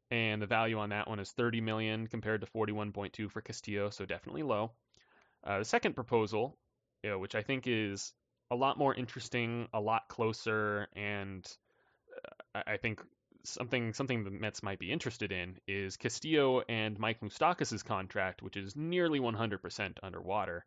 And 0.09 0.41
the 0.41 0.47
value 0.47 0.77
on 0.77 0.89
that 0.89 1.07
one 1.07 1.19
is 1.19 1.31
30 1.31 1.61
million 1.61 2.07
compared 2.07 2.41
to 2.41 2.47
41.2 2.47 3.29
for 3.29 3.41
Castillo, 3.41 3.89
so 3.89 4.05
definitely 4.05 4.43
low. 4.43 4.71
Uh, 5.43 5.59
the 5.59 5.65
second 5.65 5.95
proposal, 5.95 6.57
you 7.03 7.09
know, 7.09 7.19
which 7.19 7.35
I 7.35 7.41
think 7.41 7.63
is 7.67 8.13
a 8.49 8.55
lot 8.55 8.77
more 8.77 8.93
interesting, 8.93 9.67
a 9.73 9.81
lot 9.81 10.07
closer, 10.07 10.87
and 10.95 11.45
uh, 12.55 12.61
I 12.65 12.77
think 12.77 13.01
something 13.43 13.93
something 13.93 14.23
the 14.23 14.31
Mets 14.31 14.63
might 14.63 14.79
be 14.79 14.91
interested 14.91 15.31
in 15.31 15.57
is 15.67 15.97
Castillo 15.97 16.61
and 16.69 16.97
Mike 16.99 17.21
Moustakas' 17.21 17.83
contract, 17.83 18.41
which 18.41 18.57
is 18.57 18.75
nearly 18.75 19.19
100% 19.19 19.97
underwater 20.03 20.65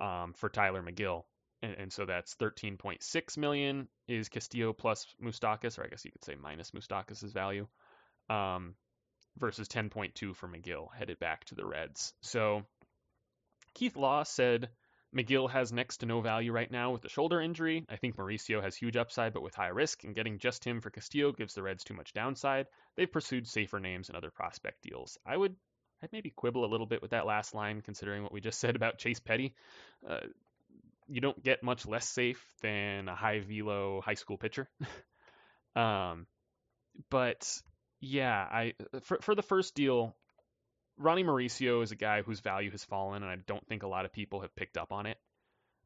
um, 0.00 0.32
for 0.34 0.48
Tylor 0.48 0.82
Megill. 0.82 1.24
and, 1.62 1.74
and, 1.78 1.92
so 1.92 2.04
that's 2.04 2.34
13.6 2.36 3.38
million 3.38 3.88
is 4.08 4.28
Castillo 4.28 4.72
plus 4.72 5.06
Moustakas, 5.22 5.78
or 5.78 5.84
I 5.84 5.88
guess 5.88 6.04
you 6.04 6.10
could 6.10 6.24
say 6.24 6.34
minus 6.34 6.72
Moustakas' 6.72 7.32
value, 7.32 7.66
um, 8.28 8.74
versus 9.38 9.68
10.2 9.68 10.34
for 10.34 10.48
Megill 10.48 10.88
headed 10.94 11.18
back 11.18 11.44
to 11.46 11.54
the 11.54 11.64
Reds. 11.64 12.12
So 12.22 12.64
Keith 13.74 13.96
Law 13.96 14.22
said 14.22 14.68
Megill 15.14 15.48
has 15.48 15.72
next 15.72 15.98
to 15.98 16.06
no 16.06 16.20
value 16.20 16.52
right 16.52 16.70
now 16.70 16.90
with 16.90 17.02
the 17.02 17.08
shoulder 17.08 17.40
injury. 17.40 17.84
I 17.88 17.96
think 17.96 18.16
Mauricio 18.16 18.62
has 18.62 18.74
huge 18.74 18.96
upside, 18.96 19.32
but 19.32 19.42
with 19.42 19.54
high 19.54 19.68
risk, 19.68 20.02
and 20.04 20.14
getting 20.14 20.38
just 20.38 20.64
him 20.64 20.80
for 20.80 20.90
Castillo 20.90 21.32
gives 21.32 21.54
the 21.54 21.62
Reds 21.62 21.84
too 21.84 21.94
much 21.94 22.12
downside. 22.12 22.66
They've 22.96 23.10
pursued 23.10 23.46
safer 23.46 23.78
names 23.78 24.08
and 24.08 24.16
other 24.16 24.30
prospect 24.30 24.82
deals. 24.82 25.18
I 25.24 25.36
would 25.36 25.54
I'd 26.02 26.12
maybe 26.12 26.30
quibble 26.30 26.64
a 26.64 26.70
little 26.70 26.86
bit 26.86 27.02
with 27.02 27.12
that 27.12 27.26
last 27.26 27.54
line, 27.54 27.80
considering 27.80 28.22
what 28.22 28.32
we 28.32 28.40
just 28.40 28.60
said 28.60 28.76
about 28.76 28.98
Chase 28.98 29.20
Petty. 29.20 29.54
Uh, 30.08 30.20
you 31.08 31.20
don't 31.20 31.42
get 31.42 31.62
much 31.62 31.86
less 31.86 32.08
safe 32.08 32.42
than 32.62 33.08
a 33.08 33.14
high 33.14 33.40
velo 33.40 34.00
high 34.00 34.14
school 34.14 34.36
pitcher. 34.36 34.68
um, 35.76 36.26
but 37.10 37.60
yeah, 38.00 38.46
I 38.50 38.74
for 39.02 39.18
for 39.20 39.34
the 39.34 39.42
first 39.42 39.74
deal, 39.74 40.14
Ronnie 40.96 41.24
Mauricio 41.24 41.82
is 41.82 41.92
a 41.92 41.96
guy 41.96 42.22
whose 42.22 42.40
value 42.40 42.70
has 42.70 42.84
fallen, 42.84 43.22
and 43.22 43.30
I 43.30 43.36
don't 43.46 43.66
think 43.66 43.82
a 43.82 43.88
lot 43.88 44.04
of 44.04 44.12
people 44.12 44.40
have 44.40 44.54
picked 44.54 44.76
up 44.76 44.92
on 44.92 45.06
it. 45.06 45.18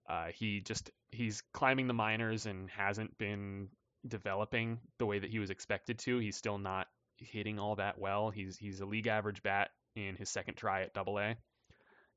Uh, 0.09 0.27
he 0.35 0.61
just 0.61 0.91
he's 1.11 1.43
climbing 1.53 1.87
the 1.87 1.95
minors 1.95 2.47
and 2.47 2.71
hasn't 2.71 3.17
been 3.19 3.69
developing 4.07 4.79
the 4.99 5.07
way 5.07 5.19
that 5.19 5.31
he 5.31 5.39
was 5.39 5.51
expected 5.51 5.99
to. 6.01 6.19
He's 6.19 6.37
still 6.37 6.59
not 6.59 6.87
hitting 7.17 7.59
all 7.59 7.77
that 7.77 7.99
well. 7.99 8.31
He's 8.31 8.57
he's 8.57 8.81
a 8.81 8.87
league 8.87 9.07
average 9.07 9.43
bat 9.43 9.71
in 10.07 10.17
his 10.17 10.31
second 10.31 10.55
try 10.55 10.83
at 10.83 10.95
Double 10.95 11.19
A, 11.19 11.37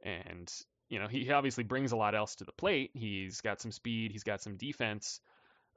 and 0.04 0.52
you 0.90 1.00
know 1.00 1.08
he 1.08 1.32
obviously 1.32 1.64
brings 1.64 1.92
a 1.92 1.98
lot 1.98 2.16
else 2.16 2.36
to 2.36 2.44
the 2.44 2.52
plate. 2.52 2.92
He's 2.94 3.42
got 3.42 3.62
some 3.62 3.72
speed, 3.72 4.12
he's 4.12 4.24
got 4.24 4.42
some 4.42 4.58
defense, 4.58 5.20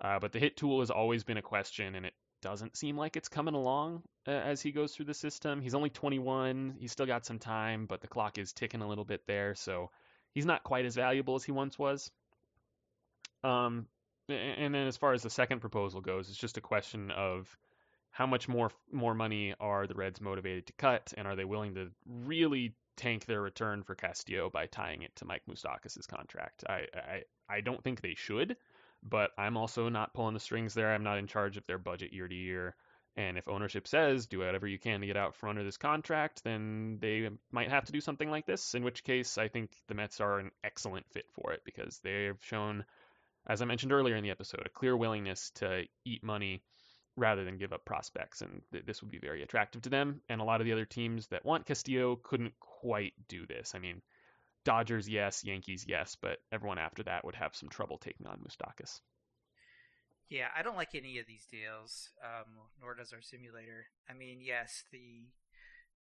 uh, 0.01 0.19
but 0.19 0.33
the 0.33 0.39
hit 0.39 0.57
tool 0.57 0.81
has 0.81 0.91
always 0.91 1.25
been 1.25 1.37
a 1.37 1.43
question, 1.43 1.95
and 1.95 2.07
it 2.07 2.15
doesn't 2.43 2.77
seem 2.77 2.97
like 2.97 3.17
it's 3.17 3.29
coming 3.29 3.55
along 3.55 4.03
uh, 4.29 4.33
as 4.33 4.61
he 4.61 4.71
goes 4.71 4.95
through 4.95 5.07
the 5.07 5.15
system. 5.15 5.63
He's 5.63 5.75
only 5.75 5.89
21. 5.89 6.75
He's 6.79 6.93
still 6.93 7.07
got 7.07 7.25
some 7.25 7.39
time, 7.39 7.87
but 7.87 8.03
the 8.03 8.07
clock 8.07 8.37
is 8.37 8.53
ticking 8.53 8.83
a 8.83 8.89
little 8.89 9.07
bit 9.07 9.23
there, 9.27 9.55
so 9.55 9.91
he's 10.35 10.45
not 10.45 10.63
quite 10.63 10.85
as 10.85 10.95
valuable 10.95 11.37
as 11.37 11.45
he 11.45 11.53
once 11.53 11.79
was. 11.79 12.11
Um, 13.43 13.87
and 14.29 14.75
then 14.75 14.87
as 14.87 14.97
far 14.97 15.13
as 15.13 15.23
the 15.23 15.31
second 15.31 15.61
proposal 15.61 16.01
goes, 16.01 16.29
it's 16.29 16.39
just 16.39 16.57
a 16.57 16.63
question 16.63 17.11
of 17.11 17.57
how 18.15 18.27
much 18.27 18.49
more 18.49 18.71
more 18.91 19.15
money 19.15 19.55
are 19.61 19.87
the 19.87 19.95
Reds 19.95 20.21
motivated 20.21 20.67
to 20.69 20.73
cut, 20.75 21.13
and 21.17 21.27
are 21.27 21.37
they 21.37 21.45
willing 21.45 21.75
to 21.75 21.91
really 22.07 22.75
tank 22.97 23.27
their 23.27 23.43
return 23.43 23.83
for 23.83 23.95
Castillo 23.95 24.49
by 24.51 24.67
tying 24.67 25.03
it 25.03 25.15
to 25.17 25.25
Mike 25.25 25.43
Moustakas' 25.49 26.07
contract? 26.07 26.65
I, 26.69 26.87
I 26.95 27.23
I 27.49 27.61
don't 27.61 27.83
think 27.85 28.01
they 28.01 28.15
should 28.15 28.57
but 29.05 29.31
I'm 29.37 29.57
also 29.57 29.89
not 29.89 30.15
pulling 30.15 30.35
the 30.35 30.41
strings 30.41 30.75
there. 30.75 30.93
I'm 30.93 31.05
not 31.05 31.19
in 31.19 31.27
charge 31.27 31.57
of 31.57 31.67
their 31.67 31.79
budget 31.79 32.13
year 32.13 32.27
to 32.27 32.35
year. 32.35 32.75
And 33.17 33.39
if 33.39 33.47
ownership 33.47 33.87
says 33.87 34.27
do 34.27 34.39
whatever 34.39 34.67
you 34.67 34.79
can 34.79 35.01
to 35.01 35.07
get 35.07 35.17
out 35.17 35.37
from 35.37 35.51
under 35.51 35.63
this 35.63 35.77
contract, 35.77 36.43
then 36.43 36.99
they 37.01 37.31
might 37.53 37.71
have 37.71 37.85
to 37.85 37.93
do 37.93 38.01
something 38.01 38.29
like 38.29 38.47
this. 38.47 38.75
In 38.75 38.83
which 38.83 39.05
case, 39.05 39.39
I 39.39 39.49
think 39.49 39.71
the 39.87 39.95
Mets 39.95 40.21
are 40.21 40.41
an 40.41 40.51
excellent 40.65 41.07
fit 41.11 41.27
for 41.33 41.53
it 41.53 41.61
because 41.65 42.01
they've 42.03 42.39
shown, 42.41 42.85
as 43.47 43.63
I 43.63 43.67
mentioned 43.67 43.93
earlier 43.93 44.17
in 44.17 44.25
the 44.25 44.31
episode, 44.31 44.67
a 44.67 44.71
clear 44.71 44.97
willingness 44.97 45.51
to 45.57 45.85
eat 46.05 46.25
money 46.25 46.63
rather 47.17 47.45
than 47.45 47.59
give 47.59 47.73
up 47.73 47.85
prospects. 47.85 48.41
And 48.41 48.63
th- 48.73 48.87
this 48.87 49.03
would 49.03 49.11
be 49.11 49.19
very 49.19 49.43
attractive 49.43 49.83
to 49.83 49.91
them. 49.91 50.21
And 50.29 50.41
a 50.41 50.45
lot 50.45 50.61
of 50.61 50.67
the 50.67 50.73
other 50.73 50.85
teams 50.85 51.29
that 51.29 51.45
want 51.45 51.67
Castillo 51.67 52.17
couldn't 52.17 52.55
quite 52.61 53.15
do 53.29 53.47
this. 53.47 53.75
I 53.75 53.79
mean, 53.79 54.03
Dodgers, 54.65 55.09
yes. 55.09 55.45
Yankees, 55.45 55.85
yes. 55.87 56.17
But 56.21 56.39
everyone 56.51 56.79
after 56.79 57.03
that 57.05 57.25
would 57.25 57.37
have 57.37 57.55
some 57.55 57.69
trouble 57.69 57.99
taking 57.99 58.27
on 58.27 58.39
Moustakas. 58.39 59.01
Yeah, 60.31 60.49
I 60.57 60.63
don't 60.63 60.77
like 60.77 60.95
any 60.95 61.19
of 61.19 61.27
these 61.27 61.47
deals, 61.51 62.09
um, 62.25 62.51
nor 62.81 62.95
does 62.95 63.13
our 63.13 63.21
simulator. 63.21 63.87
I 64.09 64.15
mean, 64.15 64.41
yes, 64.41 64.85
the 64.91 65.29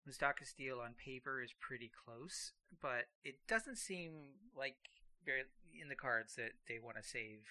Moustakas 0.09 0.57
deal 0.57 0.81
on 0.81 0.95
paper 0.95 1.43
is 1.43 1.53
pretty 1.61 1.91
close, 2.05 2.53
but 2.81 3.05
it 3.23 3.37
doesn't 3.49 3.77
seem 3.77 4.13
like 4.57 4.77
very 5.25 5.45
in 5.81 5.89
the 5.89 5.95
cards 5.95 6.35
that 6.37 6.53
they 6.69 6.79
want 6.79 6.97
to 6.97 7.03
save 7.03 7.45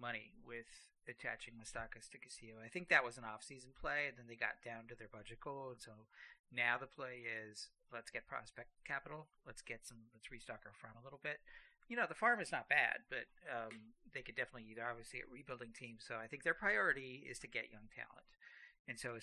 money 0.00 0.36
with 0.46 0.68
attaching 1.08 1.54
Moustakas 1.54 2.10
to 2.10 2.18
Castillo. 2.18 2.58
I 2.64 2.68
think 2.68 2.88
that 2.88 3.04
was 3.04 3.16
an 3.16 3.24
off-season 3.24 3.70
play, 3.78 4.10
and 4.10 4.18
then 4.18 4.26
they 4.28 4.36
got 4.36 4.62
down 4.64 4.90
to 4.90 4.98
their 4.98 5.10
budget 5.10 5.40
goal, 5.40 5.70
and 5.70 5.80
so 5.80 6.10
now 6.52 6.78
the 6.78 6.90
play 6.90 7.26
is 7.26 7.70
let's 7.92 8.10
get 8.10 8.26
prospect 8.26 8.70
capital. 8.84 9.26
Let's 9.46 9.62
get 9.62 9.86
some. 9.86 10.10
Let's 10.14 10.30
restock 10.30 10.62
our 10.66 10.74
farm 10.74 10.98
a 10.98 11.04
little 11.04 11.22
bit. 11.22 11.38
You 11.88 11.96
know, 11.96 12.06
the 12.08 12.18
farm 12.18 12.40
is 12.42 12.50
not 12.50 12.68
bad, 12.68 13.06
but 13.06 13.30
um, 13.46 13.94
they 14.10 14.22
could 14.22 14.34
definitely 14.34 14.66
either 14.70 14.82
obviously 14.82 15.22
a 15.22 15.30
rebuilding 15.30 15.70
team. 15.70 16.02
So 16.02 16.18
I 16.18 16.26
think 16.26 16.42
their 16.42 16.54
priority 16.54 17.26
is 17.30 17.38
to 17.40 17.50
get 17.50 17.70
young 17.70 17.86
talent, 17.94 18.26
and 18.90 18.98
so 18.98 19.14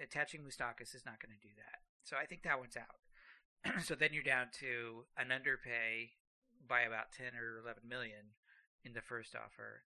attaching 0.00 0.40
Moustakas 0.40 0.96
is 0.96 1.04
not 1.04 1.20
going 1.20 1.36
to 1.36 1.44
do 1.44 1.52
that. 1.56 1.84
So 2.02 2.16
I 2.16 2.24
think 2.24 2.42
that 2.42 2.58
one's 2.58 2.76
out. 2.76 3.00
so 3.84 3.94
then 3.94 4.10
you're 4.12 4.24
down 4.24 4.48
to 4.60 5.04
an 5.16 5.30
underpay 5.30 6.16
by 6.66 6.82
about 6.82 7.12
ten 7.12 7.36
or 7.36 7.60
eleven 7.60 7.84
million 7.88 8.36
in 8.84 8.94
the 8.94 9.04
first 9.04 9.36
offer, 9.36 9.84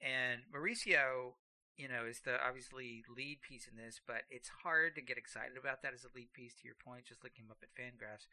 and 0.00 0.42
Mauricio 0.52 1.34
you 1.76 1.88
know, 1.90 2.06
is 2.06 2.22
the 2.22 2.38
obviously 2.38 3.02
lead 3.10 3.42
piece 3.42 3.66
in 3.66 3.76
this, 3.76 3.98
but 3.98 4.22
it's 4.30 4.62
hard 4.62 4.94
to 4.94 5.02
get 5.02 5.18
excited 5.18 5.58
about 5.58 5.82
that 5.82 5.94
as 5.94 6.06
a 6.06 6.14
lead 6.14 6.32
piece. 6.32 6.54
To 6.54 6.66
your 6.66 6.78
point, 6.78 7.10
just 7.10 7.24
looking 7.24 7.46
him 7.46 7.50
up 7.50 7.62
at 7.66 7.74
Fangraphs, 7.74 8.30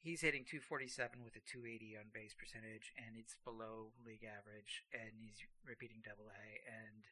he's 0.00 0.24
hitting 0.24 0.48
247 0.48 1.20
with 1.20 1.36
a 1.36 1.44
280 1.44 2.00
on 2.00 2.08
base 2.12 2.32
percentage, 2.32 2.92
and 2.96 3.20
it's 3.20 3.36
below 3.44 3.92
league 4.00 4.24
average, 4.24 4.88
and 4.96 5.12
he's 5.20 5.44
repeating 5.64 6.00
Double 6.00 6.32
A, 6.32 6.44
and 6.64 7.04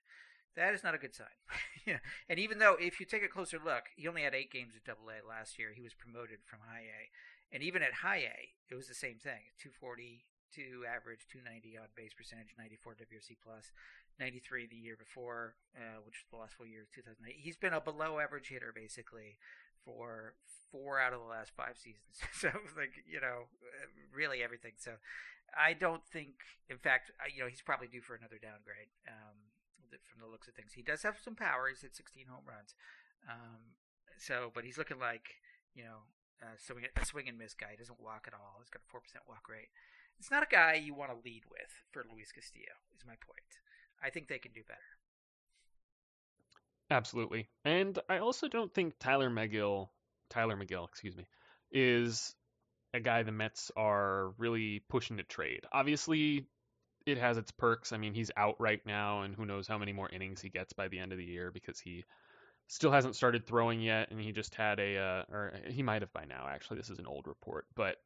that 0.56 0.72
is 0.72 0.82
not 0.82 0.96
a 0.96 1.02
good 1.02 1.14
sign. 1.14 1.36
yeah, 1.84 2.00
and 2.28 2.40
even 2.40 2.58
though 2.58 2.76
if 2.80 2.98
you 2.98 3.04
take 3.04 3.24
a 3.24 3.28
closer 3.28 3.60
look, 3.60 3.92
he 3.92 4.08
only 4.08 4.24
had 4.24 4.34
eight 4.34 4.52
games 4.52 4.72
at 4.72 4.88
Double 4.88 5.12
A 5.12 5.20
last 5.20 5.60
year. 5.60 5.76
He 5.76 5.84
was 5.84 5.92
promoted 5.92 6.40
from 6.48 6.64
High 6.64 6.88
A, 6.88 7.00
and 7.52 7.62
even 7.62 7.84
at 7.84 8.00
High 8.00 8.24
A, 8.24 8.38
it 8.72 8.74
was 8.74 8.88
the 8.88 8.96
same 8.96 9.20
thing: 9.20 9.52
240 9.60 10.24
to 10.56 10.84
average 10.88 11.26
290 11.28 11.76
on 11.78 11.88
base 11.96 12.14
percentage, 12.14 12.54
94 12.56 12.96
WRC 13.04 13.36
plus, 13.42 13.72
93 14.20 14.66
the 14.66 14.76
year 14.76 14.96
before, 14.96 15.54
uh, 15.76 16.00
which 16.04 16.22
was 16.22 16.28
the 16.30 16.40
last 16.40 16.54
full 16.54 16.66
year 16.66 16.82
of 16.82 16.90
2008. 16.92 17.36
He's 17.36 17.56
been 17.56 17.72
a 17.72 17.80
below 17.80 18.18
average 18.18 18.48
hitter 18.48 18.72
basically 18.74 19.38
for 19.84 20.34
four 20.70 21.00
out 21.00 21.12
of 21.12 21.20
the 21.20 21.30
last 21.30 21.52
five 21.56 21.76
seasons. 21.76 22.20
so 22.32 22.48
like 22.76 23.04
you 23.06 23.20
know, 23.20 23.50
really 24.12 24.42
everything. 24.42 24.76
So 24.78 24.98
I 25.56 25.72
don't 25.72 26.04
think, 26.04 26.44
in 26.68 26.78
fact, 26.78 27.10
you 27.32 27.40
know, 27.40 27.48
he's 27.48 27.62
probably 27.62 27.88
due 27.88 28.02
for 28.02 28.14
another 28.14 28.36
downgrade. 28.40 28.92
Um, 29.08 29.52
from 30.04 30.20
the 30.20 30.28
looks 30.28 30.46
of 30.48 30.52
things, 30.52 30.76
he 30.76 30.82
does 30.82 31.02
have 31.02 31.16
some 31.16 31.34
power. 31.34 31.68
He's 31.72 31.80
hit 31.80 31.96
16 31.96 32.28
home 32.28 32.44
runs. 32.44 32.76
Um, 33.24 33.78
so, 34.18 34.52
but 34.52 34.64
he's 34.64 34.76
looking 34.76 34.98
like 34.98 35.40
you 35.78 35.86
know, 35.86 36.10
uh, 36.42 36.58
swing, 36.58 36.90
a 36.90 37.04
swing 37.06 37.30
and 37.30 37.38
miss 37.38 37.54
guy. 37.54 37.70
He 37.70 37.78
doesn't 37.78 38.02
walk 38.02 38.26
at 38.26 38.34
all. 38.34 38.58
He's 38.58 38.70
got 38.70 38.82
a 38.82 38.90
four 38.90 38.98
percent 38.98 39.22
walk 39.30 39.46
rate. 39.46 39.70
It's 40.18 40.30
not 40.30 40.42
a 40.42 40.46
guy 40.50 40.74
you 40.74 40.94
want 40.94 41.10
to 41.10 41.16
lead 41.24 41.42
with 41.50 41.70
for 41.92 42.04
Luis 42.12 42.32
Castillo. 42.32 42.74
Is 42.96 43.06
my 43.06 43.14
point. 43.26 43.38
I 44.02 44.10
think 44.10 44.28
they 44.28 44.38
can 44.38 44.52
do 44.52 44.62
better. 44.66 44.80
Absolutely. 46.90 47.48
And 47.64 47.98
I 48.08 48.18
also 48.18 48.48
don't 48.48 48.72
think 48.72 48.98
Tylor 48.98 49.30
Megill, 49.30 49.88
Tylor 50.30 50.56
Megill, 50.56 50.88
excuse 50.88 51.16
me, 51.16 51.26
is 51.70 52.34
a 52.94 53.00
guy 53.00 53.22
the 53.22 53.32
Mets 53.32 53.70
are 53.76 54.30
really 54.38 54.80
pushing 54.88 55.18
to 55.18 55.22
trade. 55.22 55.64
Obviously, 55.72 56.46
it 57.06 57.18
has 57.18 57.36
its 57.36 57.50
perks. 57.50 57.92
I 57.92 57.98
mean, 57.98 58.14
he's 58.14 58.30
out 58.36 58.56
right 58.58 58.80
now, 58.86 59.22
and 59.22 59.34
who 59.34 59.44
knows 59.44 59.68
how 59.68 59.78
many 59.78 59.92
more 59.92 60.08
innings 60.08 60.40
he 60.40 60.48
gets 60.48 60.72
by 60.72 60.88
the 60.88 60.98
end 60.98 61.12
of 61.12 61.18
the 61.18 61.24
year 61.24 61.50
because 61.50 61.78
he 61.78 62.04
still 62.68 62.90
hasn't 62.90 63.16
started 63.16 63.46
throwing 63.46 63.80
yet, 63.80 64.10
and 64.10 64.20
he 64.20 64.32
just 64.32 64.54
had 64.54 64.78
a, 64.78 64.96
uh, 64.96 65.22
or 65.30 65.54
he 65.66 65.82
might 65.82 66.02
have 66.02 66.12
by 66.12 66.24
now. 66.24 66.46
Actually, 66.48 66.78
this 66.78 66.90
is 66.90 66.98
an 66.98 67.06
old 67.06 67.26
report, 67.26 67.66
but 67.74 67.96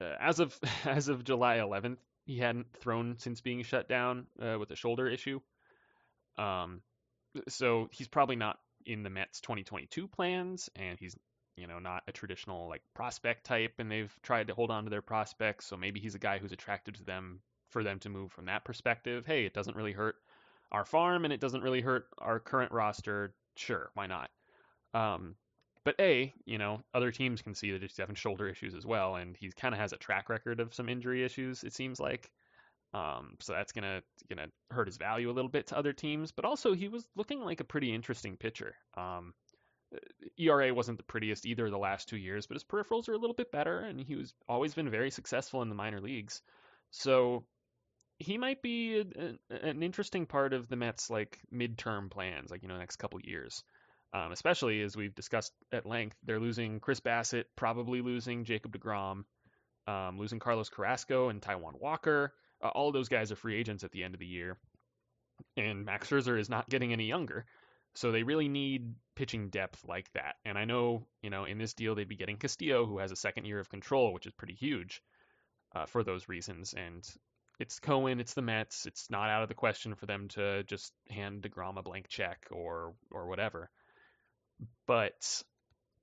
uh, 0.00 0.16
as 0.20 0.40
of 0.40 0.58
as 0.84 1.08
of 1.08 1.24
July 1.24 1.58
11th, 1.58 1.98
he 2.24 2.38
hadn't 2.38 2.66
thrown 2.76 3.16
since 3.18 3.40
being 3.40 3.62
shut 3.62 3.88
down 3.88 4.26
uh, 4.40 4.58
with 4.58 4.70
a 4.70 4.76
shoulder 4.76 5.08
issue. 5.08 5.40
Um, 6.38 6.82
so 7.48 7.88
he's 7.92 8.08
probably 8.08 8.36
not 8.36 8.58
in 8.86 9.02
the 9.02 9.10
Mets 9.10 9.40
2022 9.40 10.08
plans, 10.08 10.68
and 10.76 10.98
he's 10.98 11.16
you 11.56 11.66
know 11.66 11.78
not 11.78 12.02
a 12.08 12.12
traditional 12.12 12.68
like 12.68 12.82
prospect 12.94 13.44
type, 13.44 13.74
and 13.78 13.90
they've 13.90 14.14
tried 14.22 14.48
to 14.48 14.54
hold 14.54 14.70
on 14.70 14.84
to 14.84 14.90
their 14.90 15.02
prospects. 15.02 15.66
So 15.66 15.76
maybe 15.76 16.00
he's 16.00 16.14
a 16.14 16.20
guy 16.20 16.38
who's 16.38 16.52
attractive 16.52 16.94
to 16.94 17.04
them 17.04 17.40
for 17.70 17.82
them 17.84 17.98
to 18.00 18.08
move 18.08 18.32
from 18.32 18.46
that 18.46 18.64
perspective. 18.64 19.26
Hey, 19.26 19.44
it 19.44 19.54
doesn't 19.54 19.76
really 19.76 19.92
hurt 19.92 20.16
our 20.72 20.84
farm, 20.84 21.24
and 21.24 21.32
it 21.32 21.40
doesn't 21.40 21.62
really 21.62 21.80
hurt 21.80 22.06
our 22.18 22.40
current 22.40 22.72
roster. 22.72 23.34
Sure, 23.56 23.90
why 23.94 24.06
not? 24.06 24.30
Um, 24.94 25.34
but 25.84 25.94
A, 25.98 26.32
you 26.44 26.58
know, 26.58 26.82
other 26.94 27.10
teams 27.10 27.42
can 27.42 27.54
see 27.54 27.72
that 27.72 27.82
he's 27.82 27.96
having 27.96 28.14
shoulder 28.14 28.48
issues 28.48 28.74
as 28.74 28.86
well, 28.86 29.16
and 29.16 29.36
he 29.36 29.50
kind 29.50 29.74
of 29.74 29.80
has 29.80 29.92
a 29.92 29.96
track 29.96 30.28
record 30.28 30.60
of 30.60 30.74
some 30.74 30.88
injury 30.88 31.24
issues, 31.24 31.64
it 31.64 31.72
seems 31.72 31.98
like. 31.98 32.30
Um, 32.92 33.36
so 33.40 33.52
that's 33.52 33.72
gonna 33.72 34.02
gonna 34.28 34.48
hurt 34.70 34.88
his 34.88 34.96
value 34.96 35.30
a 35.30 35.32
little 35.32 35.50
bit 35.50 35.68
to 35.68 35.78
other 35.78 35.92
teams. 35.92 36.32
But 36.32 36.44
also 36.44 36.74
he 36.74 36.88
was 36.88 37.06
looking 37.16 37.40
like 37.40 37.60
a 37.60 37.64
pretty 37.64 37.94
interesting 37.94 38.36
pitcher. 38.36 38.74
Um, 38.96 39.32
ERA 40.38 40.72
wasn't 40.72 40.98
the 40.98 41.04
prettiest 41.04 41.46
either 41.46 41.70
the 41.70 41.78
last 41.78 42.08
two 42.08 42.16
years, 42.16 42.46
but 42.46 42.54
his 42.54 42.64
peripherals 42.64 43.08
are 43.08 43.14
a 43.14 43.18
little 43.18 43.34
bit 43.34 43.50
better, 43.50 43.80
and 43.80 44.00
he 44.00 44.16
was 44.16 44.34
always 44.48 44.74
been 44.74 44.90
very 44.90 45.10
successful 45.10 45.62
in 45.62 45.68
the 45.68 45.74
minor 45.74 46.00
leagues. 46.00 46.42
So 46.90 47.44
he 48.18 48.38
might 48.38 48.62
be 48.62 49.00
a, 49.00 49.34
a, 49.50 49.68
an 49.68 49.82
interesting 49.82 50.26
part 50.26 50.52
of 50.52 50.68
the 50.68 50.76
Mets' 50.76 51.10
like 51.10 51.38
midterm 51.52 52.10
plans, 52.10 52.50
like 52.50 52.62
you 52.62 52.68
know, 52.68 52.78
next 52.78 52.96
couple 52.96 53.20
years. 53.20 53.64
Um, 54.12 54.32
especially 54.32 54.82
as 54.82 54.96
we've 54.96 55.14
discussed 55.14 55.52
at 55.72 55.86
length, 55.86 56.16
they're 56.24 56.40
losing 56.40 56.80
Chris 56.80 57.00
Bassitt, 57.00 57.44
probably 57.54 58.00
losing 58.00 58.44
Jacob 58.44 58.76
DeGrom, 58.76 59.22
um, 59.86 60.18
losing 60.18 60.40
Carlos 60.40 60.68
Carrasco 60.68 61.28
and 61.28 61.40
Taijuan 61.40 61.80
Walker. 61.80 62.34
Uh, 62.62 62.68
all 62.68 62.90
those 62.90 63.08
guys 63.08 63.30
are 63.30 63.36
free 63.36 63.56
agents 63.56 63.84
at 63.84 63.92
the 63.92 64.02
end 64.02 64.14
of 64.14 64.20
the 64.20 64.26
year, 64.26 64.58
and 65.56 65.84
Max 65.84 66.10
Scherzer 66.10 66.38
is 66.38 66.50
not 66.50 66.68
getting 66.68 66.92
any 66.92 67.06
younger. 67.06 67.46
So 67.94 68.12
they 68.12 68.22
really 68.22 68.48
need 68.48 68.94
pitching 69.16 69.50
depth 69.50 69.84
like 69.84 70.12
that. 70.12 70.36
And 70.44 70.56
I 70.56 70.64
know, 70.64 71.06
you 71.22 71.30
know, 71.30 71.44
in 71.44 71.58
this 71.58 71.74
deal 71.74 71.94
they'd 71.94 72.08
be 72.08 72.16
getting 72.16 72.36
Castillo, 72.36 72.86
who 72.86 72.98
has 72.98 73.12
a 73.12 73.16
second 73.16 73.46
year 73.46 73.58
of 73.58 73.68
control, 73.68 74.12
which 74.12 74.26
is 74.26 74.32
pretty 74.32 74.54
huge 74.54 75.02
uh, 75.74 75.86
for 75.86 76.04
those 76.04 76.28
reasons. 76.28 76.72
And 76.72 77.04
it's 77.58 77.80
Cohen, 77.80 78.20
it's 78.20 78.34
the 78.34 78.42
Mets. 78.42 78.86
It's 78.86 79.10
not 79.10 79.28
out 79.28 79.42
of 79.42 79.48
the 79.48 79.54
question 79.54 79.94
for 79.94 80.06
them 80.06 80.28
to 80.28 80.62
just 80.64 80.92
hand 81.08 81.42
Degrom 81.42 81.78
a 81.78 81.82
blank 81.82 82.08
check 82.08 82.46
or 82.50 82.94
or 83.10 83.26
whatever. 83.28 83.70
But 84.86 85.42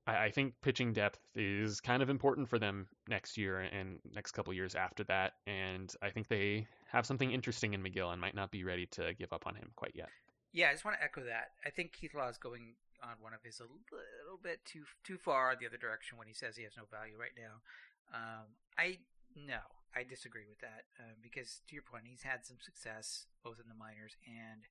I, 0.06 0.26
I 0.26 0.32
think 0.32 0.54
pitching 0.62 0.94
depth 0.94 1.20
is 1.36 1.82
kind 1.82 2.02
of 2.02 2.10
important 2.10 2.50
for 2.50 2.60
them 2.60 2.88
next 3.08 3.38
year 3.38 3.60
and 3.60 4.00
next 4.14 4.32
couple 4.32 4.54
years 4.54 4.76
after 4.76 5.04
that. 5.06 5.34
And 5.46 5.94
I 6.02 6.10
think 6.10 6.28
they 6.28 6.68
have 6.92 7.06
something 7.06 7.32
interesting 7.32 7.74
in 7.74 7.84
Megill 7.84 8.12
and 8.12 8.22
might 8.22 8.36
not 8.36 8.52
be 8.52 8.64
ready 8.64 8.88
to 8.92 9.14
give 9.14 9.34
up 9.34 9.46
on 9.46 9.56
him 9.56 9.72
quite 9.76 9.94
yet. 9.94 10.10
Yeah, 10.54 10.70
I 10.70 10.72
just 10.72 10.86
want 10.86 10.98
to 10.98 11.04
echo 11.04 11.22
that. 11.26 11.52
I 11.66 11.70
think 11.70 11.94
Keith 11.94 12.16
Law 12.16 12.30
is 12.30 12.38
going 12.38 12.74
on 13.04 13.14
one 13.22 13.34
of 13.34 13.44
his 13.44 13.60
a 13.60 13.64
little 13.64 14.42
bit 14.42 14.64
too 14.66 14.82
too 15.04 15.18
far 15.18 15.54
the 15.54 15.68
other 15.68 15.78
direction 15.78 16.18
when 16.18 16.28
he 16.28 16.34
says 16.34 16.58
he 16.58 16.64
has 16.64 16.74
no 16.78 16.90
value 16.90 17.14
right 17.14 17.36
now. 17.38 17.62
Um, 18.10 18.58
I 18.78 18.98
no, 19.36 19.62
I 19.94 20.02
disagree 20.02 20.50
with 20.50 20.60
that 20.62 20.90
uh, 20.98 21.14
because 21.22 21.62
to 21.68 21.76
your 21.76 21.84
point, 21.84 22.06
he's 22.08 22.24
had 22.24 22.46
some 22.46 22.58
success 22.58 23.28
both 23.44 23.60
in 23.62 23.70
the 23.70 23.78
minors 23.78 24.18
and 24.26 24.66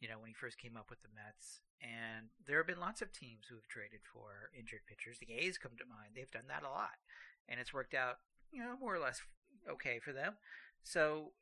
you 0.00 0.08
know 0.08 0.18
when 0.18 0.28
he 0.28 0.34
first 0.34 0.58
came 0.58 0.76
up 0.76 0.90
with 0.90 1.02
the 1.02 1.12
Mets. 1.14 1.60
And 1.82 2.32
there 2.46 2.56
have 2.58 2.66
been 2.66 2.80
lots 2.80 3.02
of 3.02 3.12
teams 3.12 3.46
who 3.48 3.56
have 3.56 3.68
traded 3.68 4.00
for 4.08 4.48
injured 4.56 4.88
pitchers. 4.88 5.18
The 5.18 5.34
A's 5.34 5.58
come 5.58 5.76
to 5.78 5.84
mind; 5.84 6.14
they've 6.14 6.30
done 6.30 6.48
that 6.48 6.62
a 6.64 6.70
lot, 6.70 6.96
and 7.48 7.60
it's 7.60 7.74
worked 7.74 7.94
out 7.94 8.18
you 8.52 8.62
know 8.62 8.76
more 8.80 8.94
or 8.94 9.00
less 9.00 9.20
okay 9.68 9.98
for 9.98 10.12
them. 10.12 10.34
So 10.82 11.32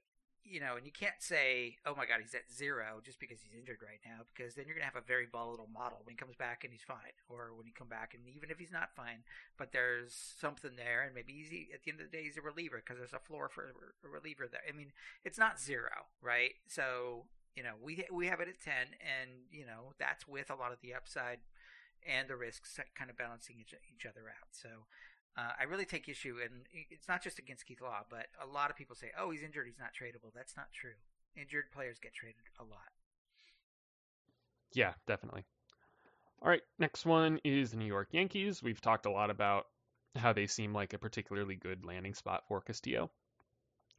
you 0.44 0.59
know, 0.59 0.74
and 0.76 0.84
you 0.84 0.92
can't 0.92 1.20
say, 1.22 1.78
"Oh 1.86 1.94
my 1.94 2.05
God, 2.05 2.18
he's 2.20 2.34
at 2.34 2.50
zero 2.50 3.00
just 3.05 3.20
because 3.20 3.40
he's 3.40 3.55
injured 3.55 3.78
right 3.82 4.00
now," 4.05 4.26
because 4.34 4.55
then 4.55 4.66
you're 4.66 4.74
gonna 4.74 4.90
have 4.90 4.96
a 4.96 5.07
very 5.07 5.26
volatile 5.26 5.68
model 5.72 6.00
when 6.03 6.12
he 6.12 6.16
comes 6.16 6.34
back 6.34 6.64
and 6.64 6.72
he's 6.72 6.82
fine, 6.82 7.14
or 7.28 7.55
when 7.55 7.66
he 7.66 7.72
come 7.72 7.88
back 7.88 8.14
and 8.14 8.26
even 8.28 8.50
if 8.50 8.59
he's 8.59 8.72
not 8.72 8.94
fine, 8.96 9.22
but 9.57 9.72
there's 9.72 10.14
something 10.14 10.74
there, 10.76 11.03
and 11.03 11.14
maybe 11.14 11.32
he's 11.32 11.70
at 11.72 11.84
the 11.84 11.90
end 11.92 12.00
of 12.00 12.11
the 12.11 12.16
day 12.16 12.24
he's 12.24 12.36
a 12.36 12.42
reliever 12.42 12.78
because 12.78 12.98
there's 12.98 13.12
a 13.12 13.18
floor 13.20 13.48
for 13.48 13.74
a 14.05 14.09
reliever 14.09 14.48
there. 14.48 14.62
I 14.68 14.72
mean, 14.72 14.92
it's 15.24 15.38
not 15.38 15.61
zero, 15.61 16.11
right? 16.20 16.55
So 16.66 17.26
you 17.57 17.62
know, 17.62 17.74
we 17.82 18.05
we 18.12 18.26
have 18.26 18.40
it 18.40 18.48
at 18.48 18.61
ten, 18.61 18.94
and 19.00 19.30
you 19.50 19.66
know 19.66 19.92
that's 19.98 20.26
with 20.26 20.50
a 20.50 20.55
lot 20.55 20.72
of 20.72 20.78
the 20.82 20.94
upside 20.94 21.38
and 22.07 22.28
the 22.28 22.36
risks 22.36 22.80
kind 22.96 23.11
of 23.11 23.16
balancing 23.16 23.57
each, 23.61 23.74
each 23.94 24.07
other 24.07 24.22
out. 24.28 24.48
So 24.50 24.68
uh, 25.36 25.53
I 25.59 25.64
really 25.64 25.84
take 25.84 26.09
issue, 26.09 26.36
and 26.42 26.66
it's 26.90 27.09
not 27.09 27.22
just 27.22 27.38
against 27.38 27.66
Keith 27.66 27.80
Law, 27.80 28.03
but 28.11 28.26
a 28.42 28.46
lot 28.46 28.70
of 28.70 28.76
people 28.76 28.96
say, 28.96 29.11
"Oh, 29.18 29.30
he's 29.30 29.42
injured; 29.42 29.66
he's 29.66 29.78
not 29.78 29.90
tradable." 29.94 30.32
That's 30.34 30.57
not 30.57 30.72
true. 30.72 30.96
Injured 31.36 31.72
players 31.72 31.98
get 31.98 32.14
traded 32.14 32.42
a 32.59 32.64
lot. 32.64 32.92
Yeah, 34.74 34.92
definitely. 35.07 35.44
All 36.42 36.48
right, 36.48 36.62
next 36.78 37.07
one 37.07 37.38
is 37.44 37.70
the 37.70 37.76
New 37.76 37.86
York 37.86 38.09
Yankees. 38.12 38.62
We've 38.62 38.80
talked 38.80 39.07
a 39.07 39.11
lot 39.11 39.30
about 39.30 39.66
how 40.16 40.32
they 40.32 40.46
seem 40.46 40.74
like 40.74 40.92
a 40.92 40.98
particularly 40.98 41.55
good 41.55 41.84
landing 41.84 42.14
spot 42.14 42.44
for 42.48 42.61
Castillo. 42.61 43.11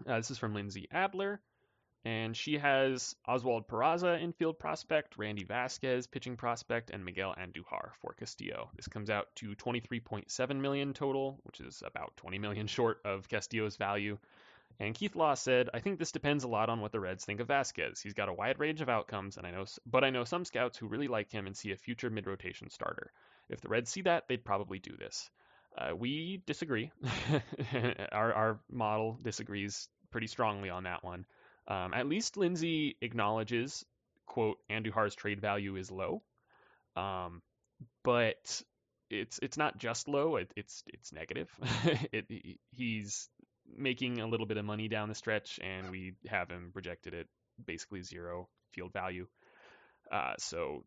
Uh, 0.06 0.18
this 0.18 0.30
is 0.30 0.38
from 0.38 0.54
Lindsay 0.54 0.88
Adler. 0.92 1.40
And 2.06 2.36
she 2.36 2.58
has 2.58 3.16
Oswald 3.26 3.68
Peraza, 3.68 4.22
infield 4.22 4.60
prospect, 4.60 5.18
Randy 5.18 5.46
Vasquez, 5.46 6.06
pitching 6.06 6.36
prospect, 6.36 6.90
and 6.90 7.06
Miguel 7.06 7.34
Andujar 7.40 7.92
for 8.02 8.14
Castillo. 8.14 8.70
This 8.76 8.90
comes 8.90 9.10
out 9.10 9.34
to 9.36 9.56
23.7 9.56 10.60
million 10.60 10.94
total, 10.94 11.40
which 11.44 11.62
is 11.62 11.82
about 11.86 12.18
20 12.18 12.40
million 12.40 12.68
short 12.76 13.00
of 13.06 13.30
Castillo's 13.30 13.78
value. 13.78 14.18
And 14.80 14.96
Keith 14.96 15.16
Law 15.16 15.36
said, 15.36 15.70
"I 15.74 15.80
think 15.80 15.98
this 15.98 16.12
depends 16.12 16.44
a 16.44 16.48
lot 16.50 16.68
on 16.68 16.82
what 16.82 16.92
the 16.92 17.00
Reds 17.00 17.24
think 17.24 17.40
of 17.40 17.48
Vasquez. 17.48 18.02
He's 18.02 18.16
got 18.16 18.28
a 18.28 18.34
wide 18.34 18.60
range 18.60 18.82
of 18.82 18.90
outcomes, 18.90 19.38
and 19.38 19.48
I 19.48 19.52
know, 19.52 19.66
but 19.86 20.04
I 20.04 20.10
know 20.10 20.24
some 20.24 20.46
scouts 20.46 20.78
who 20.78 20.88
really 20.88 21.08
like 21.08 21.32
him 21.32 21.48
and 21.48 21.56
see 21.56 21.72
a 21.72 21.78
future 21.78 22.10
mid-rotation 22.10 22.70
starter. 22.70 23.12
If 23.50 23.62
the 23.62 23.70
Reds 23.70 23.92
see 23.92 24.02
that, 24.02 24.28
they'd 24.28 24.44
probably 24.44 24.80
do 24.80 24.98
this." 24.98 25.30
Uh, 25.78 25.96
we 25.96 26.42
disagree. 26.46 26.92
our, 28.12 28.34
our 28.34 28.60
model 28.70 29.18
disagrees 29.22 29.88
pretty 30.12 30.28
strongly 30.28 30.70
on 30.70 30.84
that 30.84 31.04
one. 31.04 31.26
Um, 31.68 31.94
at 31.94 32.08
least 32.08 32.38
Lindsey 32.38 32.98
acknowledges, 33.02 33.86
quote, 34.26 34.58
Andujar's 34.70 35.16
trade 35.16 35.40
value 35.40 35.76
is 35.76 35.92
low. 35.92 36.22
Um, 36.96 37.42
but 38.04 38.62
it's 39.10 39.40
it's 39.42 39.58
not 39.58 39.78
just 39.78 40.08
low; 40.08 40.38
it, 40.38 40.52
it's 40.56 40.84
it's 40.88 41.12
negative. 41.12 41.50
it, 42.12 42.26
he's 42.72 43.30
making 43.76 44.20
a 44.20 44.28
little 44.28 44.46
bit 44.46 44.58
of 44.58 44.66
money 44.66 44.88
down 44.88 45.10
the 45.10 45.16
stretch, 45.16 45.60
and 45.62 45.90
we 45.90 46.14
have 46.28 46.50
him 46.50 46.72
projected 46.74 47.14
at 47.14 47.28
basically 47.66 48.02
zero 48.02 48.48
field 48.72 48.92
value. 48.94 49.28
Uh, 50.12 50.34
so 50.38 50.84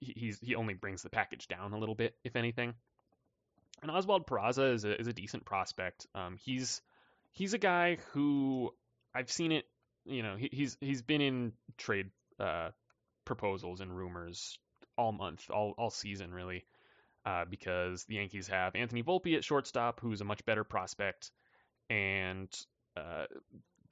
he's 0.00 0.38
he 0.40 0.54
only 0.54 0.74
brings 0.74 1.02
the 1.02 1.10
package 1.10 1.48
down 1.48 1.72
a 1.72 1.78
little 1.78 1.94
bit, 1.94 2.14
if 2.24 2.36
anything. 2.36 2.74
And 3.82 3.90
Oswald 3.90 4.26
Peraza 4.26 4.72
is 4.72 4.84
a 4.84 4.98
is 4.98 5.06
a 5.06 5.12
decent 5.12 5.44
prospect. 5.44 6.06
Um, 6.14 6.36
he's 6.42 6.80
he's 7.32 7.54
a 7.54 7.58
guy 7.58 7.98
who 8.12 8.72
I've 9.14 9.30
seen 9.30 9.52
it 9.52 9.66
you 10.04 10.22
know, 10.22 10.36
he, 10.36 10.48
he's 10.52 10.76
he's 10.80 11.02
been 11.02 11.20
in 11.20 11.52
trade 11.76 12.10
uh, 12.38 12.70
proposals 13.24 13.80
and 13.80 13.94
rumors 13.96 14.58
all 14.96 15.12
month, 15.12 15.50
all 15.50 15.74
all 15.78 15.90
season 15.90 16.32
really, 16.32 16.64
uh, 17.26 17.44
because 17.48 18.04
the 18.04 18.16
Yankees 18.16 18.48
have 18.48 18.74
Anthony 18.74 19.02
Volpe 19.02 19.36
at 19.36 19.44
shortstop, 19.44 20.00
who's 20.00 20.20
a 20.20 20.24
much 20.24 20.44
better 20.44 20.64
prospect, 20.64 21.30
and 21.90 22.48
uh, 22.96 23.24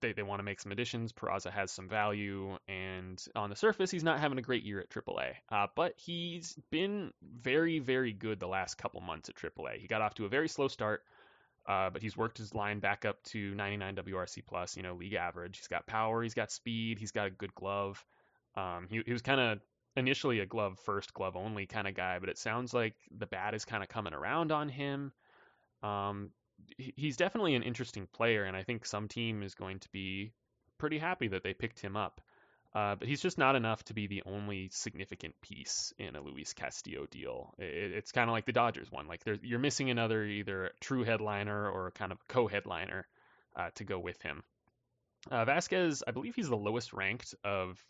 they 0.00 0.12
they 0.12 0.22
want 0.22 0.40
to 0.40 0.44
make 0.44 0.60
some 0.60 0.72
additions. 0.72 1.12
Peraza 1.12 1.50
has 1.50 1.70
some 1.70 1.88
value, 1.88 2.56
and 2.68 3.24
on 3.34 3.50
the 3.50 3.57
surface, 3.57 3.91
he's 3.91 4.04
not 4.04 4.20
having 4.20 4.38
a 4.38 4.42
great 4.42 4.64
year 4.64 4.80
at 4.80 4.91
AAA, 4.91 5.34
uh, 5.50 5.66
but 5.74 5.95
he's 5.96 6.57
been 6.70 7.12
very 7.22 7.78
very 7.78 8.12
good 8.12 8.38
the 8.38 8.49
last 8.49 8.76
couple 8.76 9.00
months 9.00 9.28
at 9.28 9.37
AAA. 9.37 9.78
He 9.78 9.87
got 9.87 10.03
off 10.03 10.14
to 10.14 10.26
a 10.26 10.28
very 10.28 10.49
slow 10.49 10.68
start. 10.68 11.03
Uh, 11.67 11.91
but 11.91 12.03
he's 12.03 12.17
worked 12.17 12.39
his 12.39 12.55
line 12.55 12.80
back 12.80 13.05
up 13.05 13.22
to 13.22 13.55
99 13.55 13.97
WRC 13.97 14.45
plus, 14.47 14.76
you 14.76 14.83
know, 14.83 14.95
league 14.95 15.14
average. 15.14 15.59
He's 15.59 15.68
got 15.68 15.87
power, 15.87 16.22
he's 16.22 16.34
got 16.34 16.51
speed, 16.51 16.99
he's 16.99 17.13
got 17.13 17.29
a 17.29 17.30
good 17.30 17.55
glove. 17.55 18.05
Um, 18.57 18.89
he, 18.91 19.03
he 19.07 19.13
was 19.13 19.22
kind 19.22 19.41
of 19.41 19.61
initially 19.97 20.41
a 20.41 20.47
glove 20.47 20.79
first, 20.80 21.14
glove 21.14 21.37
only 21.37 21.67
kind 21.67 21.87
of 21.87 21.95
guy, 21.95 22.18
but 22.18 22.29
it 22.29 22.39
sounds 22.39 22.75
like 22.75 22.95
the 23.17 23.26
bat 23.26 23.55
is 23.55 23.64
kind 23.64 23.83
of 23.83 23.89
coming 23.89 24.13
around 24.13 24.51
on 24.51 24.68
him. 24.68 25.13
Um, 25.83 26.30
he's 26.76 27.17
definitely 27.17 27.55
an 27.55 27.63
interesting 27.63 28.07
player, 28.13 28.45
and 28.45 28.57
I 28.57 28.63
think 28.63 28.84
some 28.87 29.09
team 29.09 29.43
is 29.43 29.55
going 29.55 29.79
to 29.80 29.89
be 29.91 30.33
pretty 30.79 30.99
happy 30.99 31.29
that 31.29 31.43
they 31.43 31.55
picked 31.55 31.80
him 31.80 31.97
up. 31.97 32.21
Uh, 32.74 32.94
but 32.94 33.07
he's 33.07 33.20
just 33.20 33.36
not 33.36 33.54
enough 33.54 33.84
to 33.84 33.92
be 33.92 34.07
the 34.07 34.22
only 34.24 34.70
significant 34.72 35.34
piece 35.42 35.92
in 35.99 36.16
a 36.16 36.22
Luis 36.22 36.54
Castillo 36.54 37.07
deal. 37.11 37.53
It, 37.58 37.92
it's 37.92 38.12
kind 38.12 38.30
of 38.30 38.32
like 38.32 38.46
the 38.46 38.53
Dodgers 38.53 38.90
one. 38.90 39.08
Like 39.08 39.22
you're 39.42 39.58
missing 39.58 39.90
another 39.90 40.24
either 40.24 40.70
true 40.80 41.04
headliner 41.04 41.68
or 41.68 41.90
kind 41.90 42.12
of 42.12 42.26
co-headliner 42.28 43.07
uh, 43.57 43.68
to 43.74 43.84
go 43.84 43.99
with 43.99 44.20
him. 44.22 44.42
Uh, 45.30 45.44
Vasquez, 45.44 46.03
I 46.07 46.12
believe 46.12 46.34
he's 46.34 46.49
the 46.49 46.57
lowest 46.57 46.92
ranked 46.92 47.34
of 47.44 47.84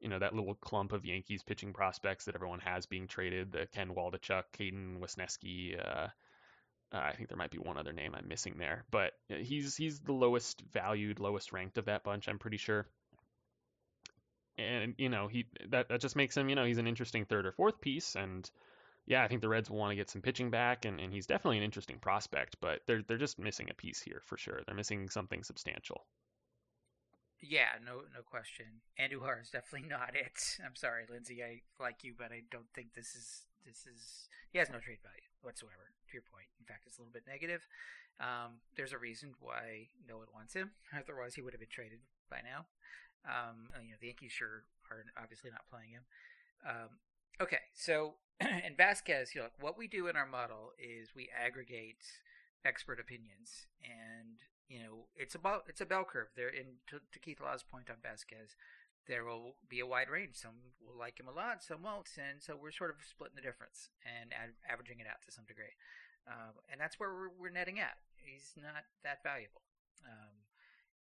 you 0.00 0.08
know 0.08 0.20
that 0.20 0.34
little 0.34 0.54
clump 0.54 0.92
of 0.92 1.04
Yankees 1.04 1.42
pitching 1.42 1.72
prospects 1.72 2.26
that 2.26 2.36
everyone 2.36 2.60
has 2.60 2.86
being 2.86 3.08
traded. 3.08 3.50
The 3.50 3.66
Ken 3.66 3.90
Waldichuk, 3.90 4.44
Hayden 4.56 5.00
Wesneski. 5.00 5.78
Uh, 5.78 6.08
uh, 6.90 6.96
I 6.96 7.12
think 7.12 7.28
there 7.28 7.36
might 7.36 7.50
be 7.50 7.58
one 7.58 7.76
other 7.76 7.92
name 7.92 8.14
I'm 8.14 8.28
missing 8.28 8.54
there, 8.56 8.84
but 8.90 9.12
he's 9.28 9.76
he's 9.76 9.98
the 9.98 10.12
lowest 10.12 10.62
valued, 10.72 11.18
lowest 11.18 11.52
ranked 11.52 11.76
of 11.76 11.86
that 11.86 12.04
bunch. 12.04 12.28
I'm 12.28 12.38
pretty 12.38 12.56
sure 12.56 12.86
and 14.58 14.94
you 14.98 15.08
know 15.08 15.28
he 15.28 15.46
that 15.68 15.88
that 15.88 16.00
just 16.00 16.16
makes 16.16 16.36
him 16.36 16.48
you 16.48 16.54
know 16.54 16.64
he's 16.64 16.78
an 16.78 16.86
interesting 16.86 17.24
third 17.24 17.46
or 17.46 17.52
fourth 17.52 17.80
piece 17.80 18.16
and 18.16 18.50
yeah 19.06 19.22
I 19.22 19.28
think 19.28 19.40
the 19.40 19.48
Reds 19.48 19.70
will 19.70 19.78
want 19.78 19.92
to 19.92 19.96
get 19.96 20.10
some 20.10 20.22
pitching 20.22 20.50
back 20.50 20.84
and, 20.84 21.00
and 21.00 21.12
he's 21.12 21.26
definitely 21.26 21.58
an 21.58 21.64
interesting 21.64 21.98
prospect 21.98 22.56
but 22.60 22.80
they're 22.86 23.02
they're 23.02 23.16
just 23.16 23.38
missing 23.38 23.68
a 23.70 23.74
piece 23.74 24.00
here 24.00 24.20
for 24.24 24.36
sure 24.36 24.60
they're 24.66 24.74
missing 24.74 25.08
something 25.08 25.42
substantial. 25.42 26.04
Yeah, 27.40 27.78
no 27.84 28.02
no 28.14 28.22
question. 28.26 28.82
Andujar 28.98 29.40
is 29.40 29.50
definitely 29.50 29.88
not 29.94 30.14
it. 30.14 30.58
I'm 30.64 30.74
sorry, 30.74 31.04
Lindsey. 31.08 31.42
I 31.42 31.62
like 31.80 32.02
you, 32.02 32.14
but 32.18 32.32
I 32.32 32.42
don't 32.50 32.68
think 32.74 32.94
this 32.94 33.14
is 33.14 33.46
this 33.64 33.86
is 33.86 34.28
he 34.50 34.58
has 34.58 34.70
no 34.70 34.80
trade 34.80 34.98
value 35.02 35.28
whatsoever. 35.42 35.94
To 36.08 36.12
your 36.12 36.26
point, 36.26 36.48
in 36.58 36.66
fact, 36.66 36.84
it's 36.86 36.98
a 36.98 37.00
little 37.00 37.12
bit 37.12 37.28
negative. 37.28 37.62
Um, 38.18 38.58
there's 38.74 38.92
a 38.92 38.98
reason 38.98 39.34
why 39.38 39.88
no 40.08 40.18
one 40.18 40.26
wants 40.34 40.54
him. 40.54 40.72
Otherwise, 40.96 41.34
he 41.34 41.42
would 41.42 41.52
have 41.52 41.60
been 41.60 41.70
traded 41.70 42.00
by 42.30 42.40
now. 42.42 42.66
Um, 43.26 43.68
you 43.82 43.90
know, 43.90 44.00
the 44.00 44.06
Yankees 44.06 44.32
sure 44.32 44.64
are 44.90 45.04
obviously 45.20 45.50
not 45.50 45.68
playing 45.70 45.90
him. 45.90 46.04
Um, 46.64 46.90
okay, 47.40 47.68
so 47.74 48.14
in 48.40 48.74
Vasquez, 48.76 49.34
you 49.34 49.42
know, 49.42 49.48
what 49.60 49.78
we 49.78 49.86
do 49.86 50.06
in 50.06 50.16
our 50.16 50.26
model 50.26 50.72
is 50.78 51.14
we 51.14 51.28
aggregate 51.34 52.04
expert 52.64 52.98
opinions, 53.00 53.66
and 53.82 54.38
you 54.68 54.78
know, 54.80 55.08
it's 55.16 55.34
about 55.34 55.64
it's 55.68 55.80
a 55.80 55.86
bell 55.86 56.04
curve. 56.04 56.28
There, 56.36 56.48
in 56.48 56.80
to, 56.88 57.00
to 57.00 57.18
Keith 57.18 57.40
Law's 57.40 57.62
point 57.62 57.90
on 57.90 57.96
Vasquez, 58.02 58.56
there 59.06 59.24
will 59.24 59.56
be 59.68 59.80
a 59.80 59.86
wide 59.86 60.10
range. 60.10 60.36
Some 60.36 60.76
will 60.84 60.98
like 60.98 61.18
him 61.18 61.28
a 61.28 61.34
lot, 61.34 61.62
some 61.64 61.82
won't, 61.82 62.08
and 62.16 62.42
so 62.42 62.54
we're 62.54 62.72
sort 62.72 62.90
of 62.90 62.96
splitting 63.02 63.36
the 63.36 63.42
difference 63.42 63.88
and 64.04 64.32
ad- 64.32 64.60
averaging 64.68 65.00
it 65.00 65.08
out 65.08 65.24
to 65.24 65.32
some 65.32 65.48
degree. 65.48 65.74
Um, 66.28 66.60
and 66.68 66.76
that's 66.76 67.00
where 67.00 67.08
we're, 67.08 67.32
we're, 67.32 67.56
netting 67.56 67.80
at. 67.80 67.96
He's 68.20 68.52
not 68.60 68.84
that 69.00 69.24
valuable. 69.24 69.64
Um, 70.04 70.44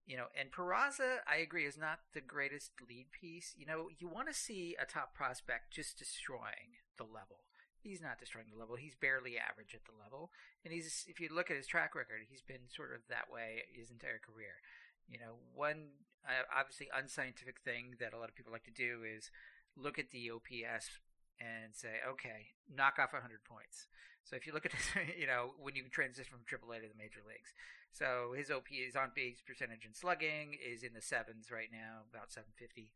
you 0.06 0.16
know, 0.16 0.26
and 0.38 0.52
Peraza, 0.52 1.26
I 1.26 1.42
agree, 1.42 1.66
is 1.66 1.76
not 1.76 1.98
the 2.14 2.20
greatest 2.20 2.70
lead 2.88 3.10
piece. 3.10 3.54
You 3.58 3.66
know, 3.66 3.88
you 3.98 4.06
want 4.06 4.28
to 4.28 4.34
see 4.34 4.76
a 4.80 4.86
top 4.86 5.14
prospect 5.14 5.74
just 5.74 5.98
destroying 5.98 6.78
the 6.96 7.04
level. 7.04 7.42
He's 7.82 8.00
not 8.00 8.18
destroying 8.18 8.46
the 8.50 8.58
level. 8.58 8.76
He's 8.76 8.94
barely 8.94 9.34
average 9.38 9.74
at 9.74 9.84
the 9.84 9.98
level. 9.98 10.30
And 10.64 10.72
he's, 10.72 11.04
if 11.08 11.18
you 11.18 11.28
look 11.30 11.50
at 11.50 11.56
his 11.56 11.66
track 11.66 11.94
record, 11.94 12.22
he's 12.30 12.42
been 12.42 12.70
sort 12.70 12.94
of 12.94 13.02
that 13.10 13.30
way 13.30 13.62
his 13.74 13.90
entire 13.90 14.22
career. 14.22 14.62
You 15.08 15.18
know, 15.18 15.42
one 15.54 16.06
uh, 16.26 16.46
obviously 16.54 16.88
unscientific 16.94 17.60
thing 17.60 17.94
that 17.98 18.14
a 18.14 18.18
lot 18.18 18.28
of 18.28 18.34
people 18.34 18.52
like 18.52 18.64
to 18.64 18.74
do 18.74 19.02
is 19.02 19.30
look 19.76 19.98
at 19.98 20.10
the 20.10 20.30
OPS 20.30 20.98
and 21.40 21.74
say, 21.74 22.00
okay, 22.06 22.54
knock 22.68 22.98
off 22.98 23.12
100 23.12 23.44
points. 23.44 23.86
So 24.24 24.34
if 24.34 24.46
you 24.46 24.52
look 24.52 24.66
at 24.66 24.72
this, 24.72 24.90
you 25.20 25.26
know, 25.26 25.54
when 25.60 25.76
you 25.76 25.84
transition 25.90 26.32
from 26.32 26.46
AAA 26.46 26.82
to 26.82 26.88
the 26.88 26.98
major 26.98 27.20
leagues. 27.26 27.54
So 27.92 28.34
his 28.36 28.50
OP, 28.50 28.68
on 28.98 29.12
base 29.14 29.40
percentage 29.40 29.86
in 29.86 29.94
slugging 29.94 30.58
is 30.58 30.82
in 30.82 30.92
the 30.92 31.00
sevens 31.00 31.48
right 31.50 31.70
now, 31.72 32.04
about 32.10 32.32
750 32.32 32.92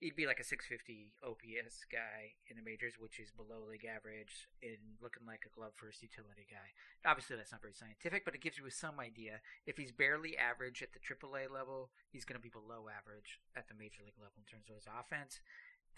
he'd 0.00 0.16
be 0.16 0.26
like 0.26 0.40
a 0.40 0.44
650 0.44 1.12
OPS 1.20 1.84
guy 1.92 2.32
in 2.48 2.56
the 2.56 2.64
majors, 2.64 2.96
which 2.96 3.20
is 3.20 3.28
below 3.30 3.68
league 3.68 3.84
average 3.84 4.48
in 4.64 4.80
looking 5.04 5.28
like 5.28 5.44
a 5.44 5.52
glove 5.52 5.76
first 5.76 6.00
utility 6.00 6.48
guy. 6.48 6.72
Obviously, 7.04 7.36
that's 7.36 7.52
not 7.52 7.60
very 7.60 7.76
scientific, 7.76 8.24
but 8.24 8.34
it 8.34 8.40
gives 8.40 8.56
you 8.56 8.64
some 8.72 8.98
idea. 8.98 9.44
If 9.68 9.76
he's 9.76 9.92
barely 9.92 10.40
average 10.40 10.80
at 10.80 10.96
the 10.96 11.04
AAA 11.04 11.52
level, 11.52 11.92
he's 12.08 12.24
going 12.24 12.40
to 12.40 12.42
be 12.42 12.52
below 12.52 12.88
average 12.88 13.38
at 13.52 13.68
the 13.68 13.76
major 13.76 14.00
league 14.00 14.18
level 14.18 14.40
in 14.40 14.48
terms 14.48 14.72
of 14.72 14.80
his 14.80 14.88
offense. 14.88 15.44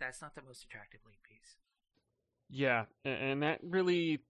That's 0.03 0.21
not 0.21 0.35
the 0.35 0.43
most 0.43 0.67
attractive 0.67 1.07
league 1.07 1.23
piece. 1.23 1.63
Yeah, 2.53 2.85
and 3.05 3.43
that 3.43 3.61
really, 3.63 4.21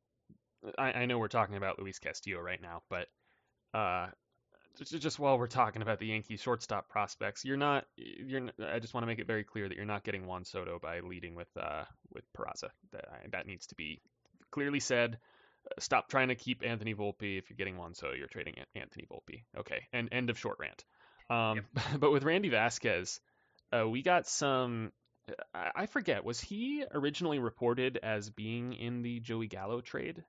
I, 0.79 0.93
I 0.93 1.07
know 1.07 1.19
we're 1.19 1.27
talking 1.27 1.57
about 1.57 1.81
Luis 1.81 1.99
Castillo 1.99 2.41
right 2.41 2.63
now, 2.63 2.83
but 2.89 3.09
uh, 3.75 4.07
just 4.81 5.19
while 5.19 5.39
we're 5.39 5.49
talking 5.49 5.83
about 5.83 5.99
the 5.99 6.07
Yankee 6.07 6.37
shortstop 6.37 6.89
prospects, 6.89 7.45
you're 7.45 7.57
not 7.57 7.85
you're 7.97 8.49
I 8.65 8.79
just 8.79 8.95
want 8.95 9.03
to 9.03 9.07
make 9.07 9.19
it 9.19 9.27
very 9.27 9.45
clear 9.45 9.69
that 9.69 9.75
you're 9.75 9.85
not 9.85 10.05
getting 10.05 10.27
Juan 10.27 10.45
Soto 10.45 10.79
by 10.81 11.01
leading 11.01 11.35
with 11.35 11.49
uh 11.61 11.85
with 12.13 12.25
Peraza. 12.33 12.71
That 12.93 13.07
that 13.33 13.47
needs 13.47 13.67
to 13.67 13.75
be 13.75 14.01
clearly 14.51 14.81
said. 14.81 15.19
Stop 15.79 16.09
trying 16.09 16.29
to 16.29 16.35
keep 16.35 16.65
Anthony 16.65 16.95
Volpe. 16.95 17.39
If 17.39 17.51
you're 17.51 17.57
getting 17.57 17.77
Juan 17.77 17.95
Soto, 17.95 18.15
you're 18.15 18.29
trading 18.29 18.55
Anthony 18.75 19.07
Volpe. 19.11 19.45
Okay, 19.59 19.83
and 19.93 20.09
end 20.13 20.31
of 20.31 20.39
short 20.39 20.59
rant. 20.59 20.85
Um, 21.31 21.65
yep. 21.75 21.85
but 22.01 22.13
with 22.13 22.25
Randy 22.25 22.49
Vasquez, 22.49 23.21
uh, 23.73 23.89
we 23.89 24.03
got 24.03 24.27
some. 24.27 24.93
I 25.55 25.87
forget. 25.87 26.25
Was 26.25 26.41
he 26.41 26.85
originally 26.93 27.39
reported 27.39 27.99
as 28.03 28.29
being 28.29 28.73
in 28.73 29.03
the 29.03 29.21
Joey 29.21 29.47
Gallo 29.47 29.81
trade? 29.81 30.25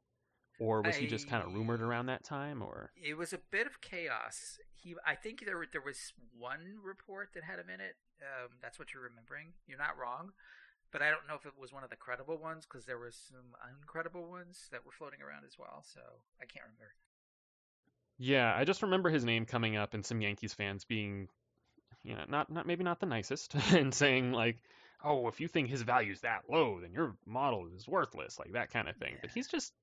or 0.60 0.82
was 0.82 0.96
I, 0.96 1.00
he 1.00 1.08
just 1.08 1.28
kind 1.28 1.44
of 1.44 1.54
rumored 1.54 1.82
around 1.82 2.08
that 2.08 2.24
time 2.24 2.62
or 2.62 2.92
it 2.96 3.18
was 3.18 3.34
a 3.34 3.40
bit 3.52 3.68
of 3.68 3.82
chaos 3.82 4.60
he 4.76 4.96
i 5.06 5.16
think 5.16 5.46
there 5.46 5.66
there 5.72 5.82
was 5.82 6.14
one 6.38 6.78
report 6.84 7.30
that 7.34 7.44
had 7.44 7.60
him 7.60 7.70
in 7.74 7.82
it 7.82 7.96
um, 8.22 8.50
that's 8.62 8.80
what 8.80 8.94
you're 8.94 9.04
remembering 9.04 9.54
you're 9.68 9.78
not 9.78 9.98
wrong 10.00 10.32
but 10.92 11.02
i 11.02 11.10
don't 11.10 11.28
know 11.28 11.36
if 11.36 11.46
it 11.46 11.54
was 11.60 11.74
one 11.74 11.84
of 11.84 11.90
the 11.90 11.96
credible 11.96 12.38
ones 12.38 12.66
because 12.66 12.86
there 12.86 13.00
was 13.00 13.16
some 13.30 13.56
uncredible 13.66 14.30
ones 14.30 14.68
that 14.72 14.86
were 14.86 14.92
floating 14.92 15.22
around 15.22 15.44
as 15.46 15.58
well 15.58 15.84
so 15.84 16.02
i 16.42 16.46
can't 16.46 16.66
remember 16.66 16.94
yeah 18.20 18.54
i 18.56 18.64
just 18.64 18.84
remember 18.84 19.10
his 19.10 19.26
name 19.26 19.46
coming 19.46 19.76
up 19.76 19.94
and 19.94 20.06
some 20.06 20.22
yankees 20.22 20.54
fans 20.54 20.86
being 20.86 21.28
you 22.04 22.16
know 22.16 22.24
not 22.30 22.52
not 22.52 22.68
maybe 22.68 22.84
not 22.84 23.00
the 23.00 23.06
nicest 23.06 23.56
and 23.72 23.94
saying 23.94 24.32
like 24.32 24.62
oh 25.04 25.28
if 25.28 25.40
you 25.40 25.48
think 25.48 25.70
his 25.70 25.82
value's 25.82 26.22
that 26.22 26.44
low 26.50 26.80
then 26.82 26.94
your 26.94 27.16
model 27.26 27.68
is 27.76 27.88
worthless 27.88 28.40
like 28.40 28.54
that 28.54 28.72
kind 28.72 28.88
of 28.88 28.96
thing 28.98 29.16
but 29.22 29.32
he's 29.32 29.48
just 29.48 29.74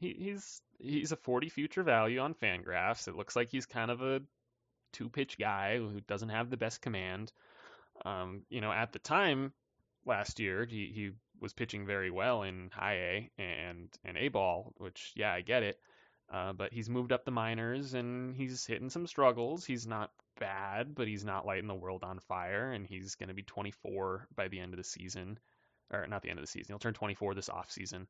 he, 0.00 0.14
he's 0.18 0.62
he's 0.78 1.12
a 1.12 1.16
40 1.16 1.48
future 1.48 1.82
value 1.82 2.20
on 2.20 2.34
Fangraphs. 2.34 3.08
It 3.08 3.16
looks 3.16 3.36
like 3.36 3.50
he's 3.50 3.66
kind 3.66 3.90
of 3.90 4.02
a 4.02 4.20
two 4.92 5.08
pitch 5.08 5.38
guy 5.38 5.78
who 5.78 6.00
doesn't 6.06 6.28
have 6.28 6.50
the 6.50 6.56
best 6.56 6.80
command. 6.80 7.32
Um, 8.04 8.42
you 8.48 8.60
know, 8.60 8.72
at 8.72 8.92
the 8.92 9.00
time 9.00 9.52
last 10.06 10.38
year, 10.38 10.64
he, 10.64 10.92
he 10.94 11.10
was 11.40 11.52
pitching 11.52 11.84
very 11.84 12.10
well 12.10 12.42
in 12.42 12.70
high 12.72 12.94
A 12.94 13.30
and 13.38 13.88
and 14.04 14.16
A 14.16 14.28
ball, 14.28 14.72
which 14.76 15.12
yeah, 15.16 15.32
I 15.32 15.40
get 15.40 15.62
it. 15.62 15.78
Uh, 16.30 16.52
but 16.52 16.72
he's 16.72 16.90
moved 16.90 17.12
up 17.12 17.24
the 17.24 17.30
minors 17.30 17.94
and 17.94 18.36
he's 18.36 18.66
hitting 18.66 18.90
some 18.90 19.06
struggles. 19.06 19.64
He's 19.64 19.86
not 19.86 20.10
bad, 20.38 20.94
but 20.94 21.08
he's 21.08 21.24
not 21.24 21.46
lighting 21.46 21.68
the 21.68 21.74
world 21.74 22.04
on 22.04 22.20
fire. 22.20 22.70
And 22.70 22.86
he's 22.86 23.14
going 23.14 23.28
to 23.28 23.34
be 23.34 23.42
24 23.42 24.28
by 24.36 24.48
the 24.48 24.60
end 24.60 24.74
of 24.74 24.78
the 24.78 24.84
season, 24.84 25.38
or 25.92 26.06
not 26.06 26.22
the 26.22 26.28
end 26.28 26.38
of 26.38 26.44
the 26.44 26.50
season. 26.50 26.66
He'll 26.68 26.78
turn 26.78 26.94
24 26.94 27.34
this 27.34 27.48
off 27.48 27.70
season. 27.70 28.06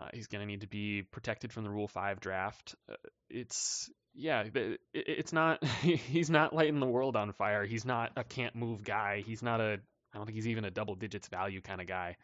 Uh, 0.00 0.08
he's 0.12 0.28
going 0.28 0.40
to 0.40 0.46
need 0.46 0.60
to 0.60 0.68
be 0.68 1.02
protected 1.02 1.52
from 1.52 1.64
the 1.64 1.70
Rule 1.70 1.88
Five 1.88 2.20
draft. 2.20 2.76
Uh, 2.90 2.94
it's 3.28 3.90
yeah, 4.14 4.42
it, 4.42 4.80
it's 4.92 5.32
not. 5.32 5.64
He's 5.82 6.30
not 6.30 6.54
lighting 6.54 6.78
the 6.78 6.86
world 6.86 7.16
on 7.16 7.32
fire. 7.32 7.64
He's 7.64 7.84
not 7.84 8.12
a 8.16 8.22
can't 8.22 8.54
move 8.54 8.84
guy. 8.84 9.22
He's 9.26 9.42
not 9.42 9.60
a. 9.60 9.80
I 10.12 10.16
don't 10.16 10.26
think 10.26 10.36
he's 10.36 10.48
even 10.48 10.64
a 10.64 10.70
double 10.70 10.94
digits 10.94 11.28
value 11.28 11.60
kind 11.60 11.80
of 11.80 11.86
guy. 11.86 12.16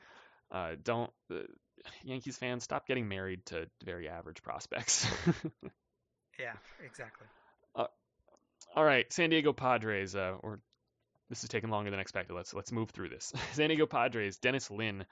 Uh, 0.51 0.73
don't 0.83 1.11
uh, 1.33 1.39
Yankees 2.03 2.37
fans 2.37 2.65
stop 2.65 2.87
getting 2.87 3.09
married 3.09 3.45
to 3.47 3.67
very 3.85 4.09
average 4.09 4.43
prospects. 4.43 5.07
yeah, 6.39 6.53
exactly. 6.85 7.27
Uh, 7.75 7.87
all 8.77 8.85
right, 8.85 9.11
San 9.13 9.31
Diego 9.31 9.53
Padres. 9.53 10.15
Uh, 10.15 10.37
or 10.43 10.61
this 11.29 11.43
is 11.43 11.49
taking 11.49 11.71
longer 11.71 11.91
than 11.91 12.01
expected. 12.01 12.35
Let's 12.35 12.55
let's 12.55 12.73
move 12.73 12.91
through 12.91 13.09
this. 13.11 13.33
San 13.53 13.69
Diego 13.69 13.87
Padres. 13.87 14.39
Dennis 14.39 14.71
Lin. 14.71 15.05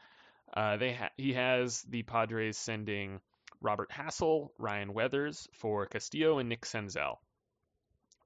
uh, 0.55 0.77
they 0.77 0.93
ha- 0.93 1.11
he 1.17 1.33
has 1.35 1.83
the 1.83 2.03
Padres 2.03 2.57
sending 2.57 3.21
Robert 3.61 3.91
Hassell, 3.91 4.49
Ryan 4.59 4.93
Weathers 4.93 5.49
for 5.55 5.87
Castillo 5.87 6.39
and 6.39 6.49
Nick 6.49 6.63
Senzel. 6.63 7.17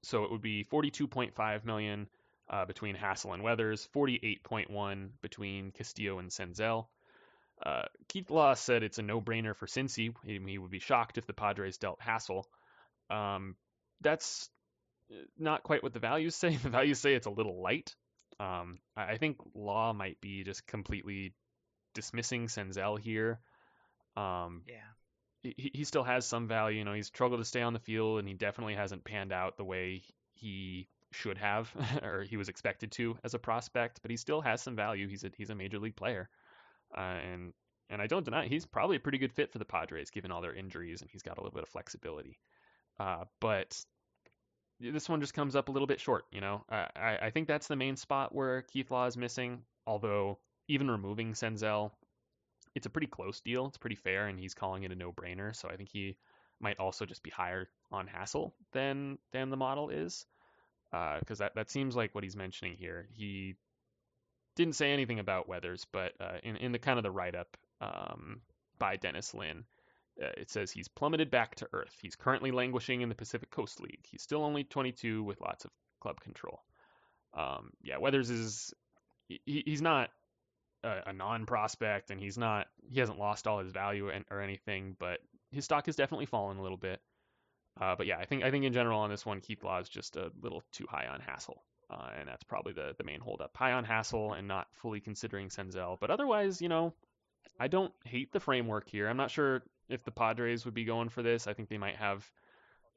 So 0.03 0.23
it 0.23 0.31
would 0.31 0.41
be 0.41 0.63
42.5 0.63 1.65
million 1.65 2.07
uh, 2.49 2.65
between 2.65 2.95
Hassell 2.95 3.33
and 3.33 3.43
Weathers, 3.43 3.87
48.1 3.95 5.09
between 5.21 5.71
Castillo 5.71 6.19
and 6.19 6.29
Senzel. 6.29 6.87
Uh, 7.65 7.83
Keith 8.07 8.29
Law 8.29 8.53
said 8.53 8.83
it's 8.83 8.99
a 8.99 9.03
no-brainer 9.03 9.55
for 9.55 9.65
Cincy. 9.65 10.13
He, 10.23 10.39
he, 10.45 10.57
would 10.57 10.71
be 10.71 10.79
shocked 10.79 11.17
if 11.17 11.25
the 11.25 11.33
Padres 11.33 11.77
dealt 11.77 11.99
Hassell. 11.99 12.43
Um, 13.09 13.55
that's 14.01 14.49
uh, 15.11 15.15
not 15.37 15.63
quite 15.63 15.81
what 15.81 15.93
the 15.93 15.99
values 15.99 16.35
say. 16.35 16.55
The 16.63 16.69
values 16.69 16.99
say 16.99 17.15
it's 17.15 17.27
a 17.27 17.31
little 17.31 17.61
light. 17.61 17.95
Um, 18.39 18.79
I, 18.95 19.13
I 19.13 19.17
think 19.17 19.37
Law 19.55 19.93
might 19.93 20.21
be 20.21 20.43
just 20.43 20.67
completely 20.67 21.33
dismissing 21.95 22.47
Senzel 22.47 22.99
here. 22.99 23.39
Um, 24.15 24.63
yeah. 24.67 24.75
He, 25.41 25.71
he 25.73 25.83
still 25.83 26.03
has 26.03 26.25
some 26.25 26.47
value. 26.47 26.79
You 26.79 26.85
know, 26.85 26.93
he's 26.93 27.07
struggled 27.07 27.39
to 27.39 27.45
stay 27.45 27.61
on 27.61 27.73
the 27.73 27.79
field, 27.79 28.19
and 28.19 28.27
he 28.27 28.33
definitely 28.33 28.75
hasn't 28.75 29.03
panned 29.03 29.31
out 29.31 29.57
the 29.57 29.63
way 29.63 30.03
he 30.33 30.87
should 31.11 31.37
have 31.37 31.71
or 32.03 32.23
he 32.23 32.37
was 32.37 32.49
expected 32.49 32.91
to 32.93 33.17
as 33.23 33.33
a 33.33 33.39
prospect. 33.39 34.01
But 34.01 34.11
he 34.11 34.17
still 34.17 34.41
has 34.41 34.61
some 34.61 34.75
value. 34.75 35.07
He's 35.07 35.23
a 35.23 35.31
he's 35.37 35.49
a 35.49 35.55
major 35.55 35.79
league 35.79 35.95
player, 35.95 36.29
uh, 36.95 37.19
and 37.31 37.53
and 37.89 38.01
I 38.01 38.07
don't 38.07 38.25
deny 38.25 38.47
he's 38.47 38.65
probably 38.65 38.97
a 38.97 38.99
pretty 38.99 39.17
good 39.17 39.33
fit 39.33 39.51
for 39.51 39.59
the 39.59 39.65
Padres 39.65 40.09
given 40.09 40.31
all 40.31 40.41
their 40.41 40.53
injuries, 40.53 41.01
and 41.01 41.09
he's 41.09 41.23
got 41.23 41.37
a 41.37 41.41
little 41.41 41.55
bit 41.55 41.63
of 41.63 41.69
flexibility. 41.69 42.39
Uh, 42.99 43.25
but 43.39 43.79
this 44.79 45.09
one 45.09 45.21
just 45.21 45.33
comes 45.33 45.55
up 45.55 45.69
a 45.69 45.71
little 45.71 45.87
bit 45.87 45.99
short. 45.99 46.25
You 46.31 46.41
know, 46.41 46.63
I 46.69 47.17
I 47.21 47.29
think 47.31 47.47
that's 47.47 47.67
the 47.67 47.75
main 47.75 47.95
spot 47.95 48.33
where 48.33 48.61
Keith 48.63 48.91
Law 48.91 49.05
is 49.05 49.17
missing. 49.17 49.63
Although 49.85 50.39
even 50.67 50.91
removing 50.91 51.33
Senzel, 51.33 51.91
it's 52.75 52.85
a 52.85 52.89
pretty 52.89 53.07
close 53.07 53.39
deal. 53.39 53.65
It's 53.67 53.77
pretty 53.77 53.95
fair, 53.95 54.27
and 54.27 54.37
he's 54.37 54.53
calling 54.53 54.83
it 54.83 54.91
a 54.91 54.95
no-brainer. 54.95 55.55
So 55.55 55.69
I 55.69 55.77
think 55.77 55.89
he 55.89 56.17
might 56.59 56.79
also 56.79 57.05
just 57.05 57.23
be 57.23 57.29
higher 57.29 57.69
on 57.91 58.07
Hassell 58.07 58.51
than 58.73 59.17
than 59.31 59.49
the 59.49 59.57
model 59.57 59.89
is, 59.89 60.25
because 60.91 61.39
uh, 61.39 61.45
that 61.45 61.55
that 61.55 61.69
seems 61.69 61.95
like 61.95 62.13
what 62.13 62.23
he's 62.23 62.35
mentioning 62.35 62.75
here. 62.77 63.07
He 63.13 63.55
didn't 64.57 64.75
say 64.75 64.91
anything 64.91 65.19
about 65.19 65.47
Weathers, 65.47 65.85
but 65.91 66.13
uh, 66.19 66.37
in 66.43 66.57
in 66.57 66.71
the 66.73 66.79
kind 66.79 66.99
of 66.99 67.03
the 67.03 67.11
write-up 67.11 67.55
um, 67.79 68.41
by 68.77 68.97
Dennis 68.97 69.33
Lin. 69.33 69.63
Uh, 70.21 70.29
it 70.35 70.49
says 70.49 70.71
he's 70.71 70.87
plummeted 70.87 71.29
back 71.29 71.53
to 71.53 71.69
earth. 71.73 71.95
He's 72.01 72.15
currently 72.15 72.49
languishing 72.49 73.01
in 73.01 73.09
the 73.09 73.13
Pacific 73.13 73.51
Coast 73.51 73.79
League. 73.79 74.03
He's 74.09 74.23
still 74.23 74.43
only 74.43 74.63
22 74.63 75.23
with 75.23 75.39
lots 75.39 75.63
of 75.63 75.69
club 76.01 76.19
control. 76.19 76.63
Um, 77.35 77.69
yeah, 77.83 77.97
Weathers 77.99 78.31
is 78.31 78.73
he, 79.27 79.39
he's 79.45 79.81
not 79.81 80.09
a, 80.83 81.01
a 81.07 81.13
non-prospect, 81.13 82.09
and 82.09 82.19
he's 82.19 82.37
not 82.37 82.67
he 82.89 82.99
hasn't 82.99 83.19
lost 83.19 83.45
all 83.45 83.59
his 83.59 83.71
value 83.71 84.09
or 84.31 84.41
anything, 84.41 84.95
but 84.99 85.19
his 85.51 85.65
stock 85.65 85.85
has 85.85 85.95
definitely 85.95 86.25
fallen 86.25 86.57
a 86.57 86.63
little 86.63 86.77
bit. 86.77 86.99
Uh, 87.79 87.95
but 87.95 88.07
yeah, 88.07 88.17
I 88.17 88.25
think 88.25 88.43
I 88.43 88.49
think 88.49 88.65
in 88.65 88.73
general 88.73 88.99
on 88.99 89.11
this 89.11 89.25
one, 89.25 89.39
Keith 89.39 89.63
Law 89.63 89.79
is 89.79 89.89
just 89.89 90.15
a 90.15 90.31
little 90.41 90.63
too 90.71 90.87
high 90.89 91.05
on 91.05 91.19
Hassell. 91.19 91.59
Uh, 91.89 92.09
and 92.19 92.27
that's 92.27 92.43
probably 92.43 92.73
the 92.73 92.93
the 92.97 93.03
main 93.03 93.19
holdup. 93.19 93.55
High 93.55 93.73
on 93.73 93.85
Hassell 93.85 94.37
and 94.37 94.47
not 94.47 94.67
fully 94.73 94.99
considering 94.99 95.49
Senzel, 95.49 95.97
but 95.99 96.11
otherwise, 96.11 96.61
you 96.61 96.69
know, 96.69 96.93
I 97.59 97.67
don't 97.67 97.93
hate 98.05 98.31
the 98.31 98.39
framework 98.39 98.89
here. 98.89 99.07
I'm 99.07 99.17
not 99.17 99.31
sure 99.31 99.63
if 99.89 100.03
the 100.03 100.11
Padres 100.11 100.65
would 100.65 100.73
be 100.73 100.85
going 100.85 101.09
for 101.09 101.23
this. 101.23 101.47
I 101.47 101.53
think 101.53 101.69
they 101.69 101.77
might 101.77 101.95
have 101.95 102.29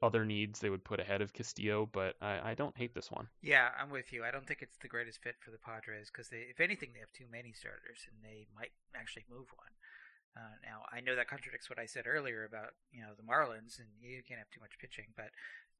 other 0.01 0.25
needs 0.25 0.59
they 0.59 0.69
would 0.69 0.83
put 0.83 0.99
ahead 0.99 1.21
of 1.21 1.31
Castillo, 1.31 1.87
but 1.91 2.15
I, 2.21 2.51
I 2.51 2.53
don't 2.55 2.75
hate 2.75 2.93
this 2.93 3.11
one. 3.11 3.27
Yeah, 3.41 3.69
I'm 3.79 3.91
with 3.91 4.11
you. 4.11 4.23
I 4.23 4.31
don't 4.31 4.47
think 4.47 4.61
it's 4.61 4.77
the 4.79 4.87
greatest 4.87 5.21
fit 5.21 5.35
for 5.39 5.51
the 5.51 5.59
Padres 5.59 6.09
because 6.11 6.29
if 6.31 6.59
anything, 6.59 6.89
they 6.93 6.99
have 6.99 7.13
too 7.13 7.29
many 7.31 7.53
starters, 7.53 8.07
and 8.09 8.17
they 8.23 8.47
might 8.55 8.71
actually 8.95 9.25
move 9.29 9.47
one. 9.55 9.73
Uh, 10.35 10.55
now 10.63 10.83
I 10.91 11.01
know 11.01 11.15
that 11.15 11.27
contradicts 11.27 11.69
what 11.69 11.79
I 11.79 11.85
said 11.85 12.07
earlier 12.07 12.45
about 12.45 12.71
you 12.91 13.01
know 13.01 13.13
the 13.15 13.27
Marlins, 13.27 13.79
and 13.79 13.87
you 13.99 14.23
can't 14.27 14.39
have 14.39 14.49
too 14.49 14.61
much 14.61 14.79
pitching, 14.79 15.13
but 15.15 15.29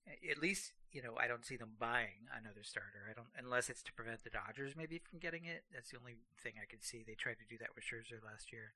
at 0.07 0.41
least 0.41 0.73
you 0.91 1.01
know 1.01 1.15
I 1.19 1.27
don't 1.27 1.45
see 1.45 1.57
them 1.57 1.77
buying 1.79 2.27
another 2.31 2.63
starter. 2.63 3.07
I 3.09 3.13
don't 3.13 3.31
unless 3.37 3.69
it's 3.69 3.83
to 3.83 3.93
prevent 3.93 4.23
the 4.23 4.29
Dodgers 4.29 4.75
maybe 4.75 4.99
from 4.99 5.19
getting 5.19 5.45
it. 5.45 5.63
That's 5.73 5.91
the 5.91 5.97
only 5.97 6.17
thing 6.41 6.53
I 6.61 6.65
could 6.65 6.83
see. 6.83 7.03
They 7.05 7.15
tried 7.15 7.39
to 7.39 7.49
do 7.49 7.57
that 7.59 7.75
with 7.75 7.83
Scherzer 7.83 8.23
last 8.23 8.51
year. 8.51 8.73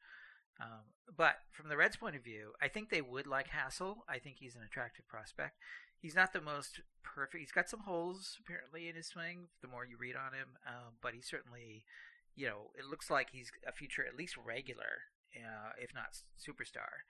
Um, 0.59 0.87
but 1.17 1.35
from 1.51 1.67
the 1.67 1.75
Reds' 1.77 1.97
point 1.97 2.15
of 2.15 2.23
view, 2.23 2.53
I 2.61 2.67
think 2.69 2.89
they 2.89 3.01
would 3.01 3.27
like 3.27 3.49
Hassell. 3.49 3.97
I 4.07 4.19
think 4.19 4.37
he's 4.39 4.55
an 4.55 4.63
attractive 4.63 5.07
prospect. 5.07 5.57
He's 5.99 6.15
not 6.15 6.33
the 6.33 6.41
most 6.41 6.81
perfect. 7.03 7.41
He's 7.41 7.51
got 7.51 7.69
some 7.69 7.81
holes 7.81 8.37
apparently 8.39 8.87
in 8.87 8.95
his 8.95 9.07
swing. 9.07 9.47
The 9.61 9.67
more 9.67 9.85
you 9.85 9.97
read 9.97 10.15
on 10.15 10.33
him, 10.33 10.55
um, 10.67 10.93
but 11.01 11.13
he's 11.13 11.27
certainly, 11.27 11.83
you 12.35 12.47
know, 12.47 12.71
it 12.77 12.85
looks 12.85 13.09
like 13.09 13.29
he's 13.31 13.51
a 13.67 13.71
future 13.71 14.05
at 14.05 14.15
least 14.15 14.37
regular, 14.37 15.11
uh, 15.35 15.71
if 15.77 15.93
not 15.93 16.19
superstar. 16.39 17.03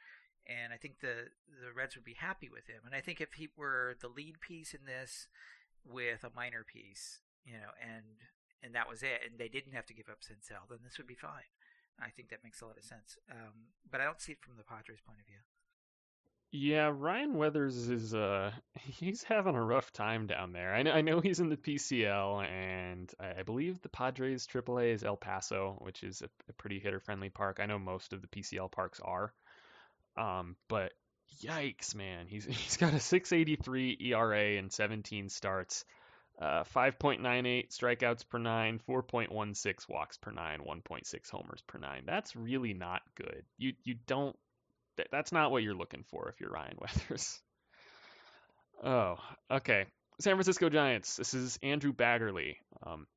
And 0.47 0.73
I 0.73 0.77
think 0.77 0.99
the 0.99 1.29
the 1.49 1.73
Reds 1.75 1.95
would 1.95 2.05
be 2.05 2.13
happy 2.13 2.49
with 2.49 2.67
him. 2.67 2.81
And 2.85 2.93
I 2.93 3.01
think 3.01 3.19
if 3.19 3.33
he 3.33 3.49
were 3.57 3.95
the 3.99 4.07
lead 4.07 4.39
piece 4.39 4.73
in 4.73 4.85
this, 4.85 5.27
with 5.85 6.23
a 6.23 6.31
minor 6.35 6.63
piece, 6.63 7.21
you 7.45 7.53
know, 7.53 7.71
and 7.81 8.03
and 8.63 8.73
that 8.73 8.89
was 8.89 9.03
it, 9.03 9.21
and 9.29 9.39
they 9.39 9.47
didn't 9.47 9.73
have 9.73 9.85
to 9.85 9.93
give 9.93 10.09
up 10.09 10.21
Senzel, 10.21 10.67
then 10.69 10.79
this 10.83 10.97
would 10.97 11.07
be 11.07 11.15
fine. 11.15 11.49
I 11.99 12.09
think 12.09 12.29
that 12.29 12.43
makes 12.43 12.61
a 12.61 12.65
lot 12.65 12.77
of 12.77 12.83
sense. 12.83 13.17
Um, 13.31 13.69
but 13.89 14.01
I 14.01 14.05
don't 14.05 14.19
see 14.19 14.33
it 14.33 14.41
from 14.41 14.57
the 14.57 14.63
Padres' 14.63 14.99
point 15.05 15.19
of 15.19 15.25
view. 15.25 15.37
Yeah, 16.51 16.91
Ryan 16.93 17.35
Weathers 17.35 17.89
is 17.89 18.13
uh 18.15 18.51
he's 18.79 19.23
having 19.23 19.55
a 19.55 19.63
rough 19.63 19.91
time 19.91 20.25
down 20.25 20.53
there. 20.53 20.73
I 20.73 20.83
know, 20.83 20.91
I 20.91 21.01
know 21.01 21.19
he's 21.19 21.39
in 21.39 21.49
the 21.49 21.57
PCL, 21.57 22.47
and 22.47 23.11
I, 23.19 23.39
I 23.39 23.43
believe 23.43 23.81
the 23.81 23.89
Padres 23.89 24.47
AAA 24.47 24.93
is 24.93 25.03
El 25.03 25.17
Paso, 25.17 25.77
which 25.81 26.03
is 26.03 26.21
a, 26.21 26.29
a 26.49 26.53
pretty 26.53 26.79
hitter-friendly 26.79 27.29
park. 27.29 27.59
I 27.61 27.65
know 27.65 27.77
most 27.77 28.13
of 28.13 28.21
the 28.21 28.27
PCL 28.27 28.71
parks 28.71 28.99
are, 29.03 29.33
um, 30.17 30.55
but 30.67 30.91
yikes, 31.43 31.95
man, 31.95 32.27
he's 32.27 32.45
he's 32.49 32.77
got 32.77 32.93
a 32.93 32.97
6.83 32.97 34.01
ERA 34.01 34.57
and 34.57 34.71
17 34.71 35.29
starts. 35.29 35.85
Uh, 36.41 36.65
5.98 36.75 37.69
strikeouts 37.69 38.27
per 38.27 38.37
nine, 38.37 38.81
4.16 38.89 39.87
walks 39.87 40.17
per 40.17 40.31
nine, 40.31 40.59
1.6 40.59 41.29
homers 41.31 41.63
per 41.65 41.79
nine. 41.79 42.03
That's 42.05 42.35
really 42.35 42.73
not 42.73 43.01
good. 43.15 43.43
You 43.57 43.73
you 43.85 43.95
don't. 44.05 44.35
That's 45.11 45.31
not 45.31 45.51
what 45.51 45.63
you're 45.63 45.75
looking 45.75 46.03
for 46.09 46.29
if 46.29 46.41
you're 46.41 46.51
Ryan 46.51 46.77
Weathers. 46.81 47.39
Oh, 48.83 49.15
okay. 49.49 49.85
San 50.19 50.35
Francisco 50.35 50.69
Giants. 50.69 51.15
This 51.15 51.33
is 51.33 51.59
Andrew 51.63 51.93
Baggarly. 51.93 52.55
Um, 52.85 53.07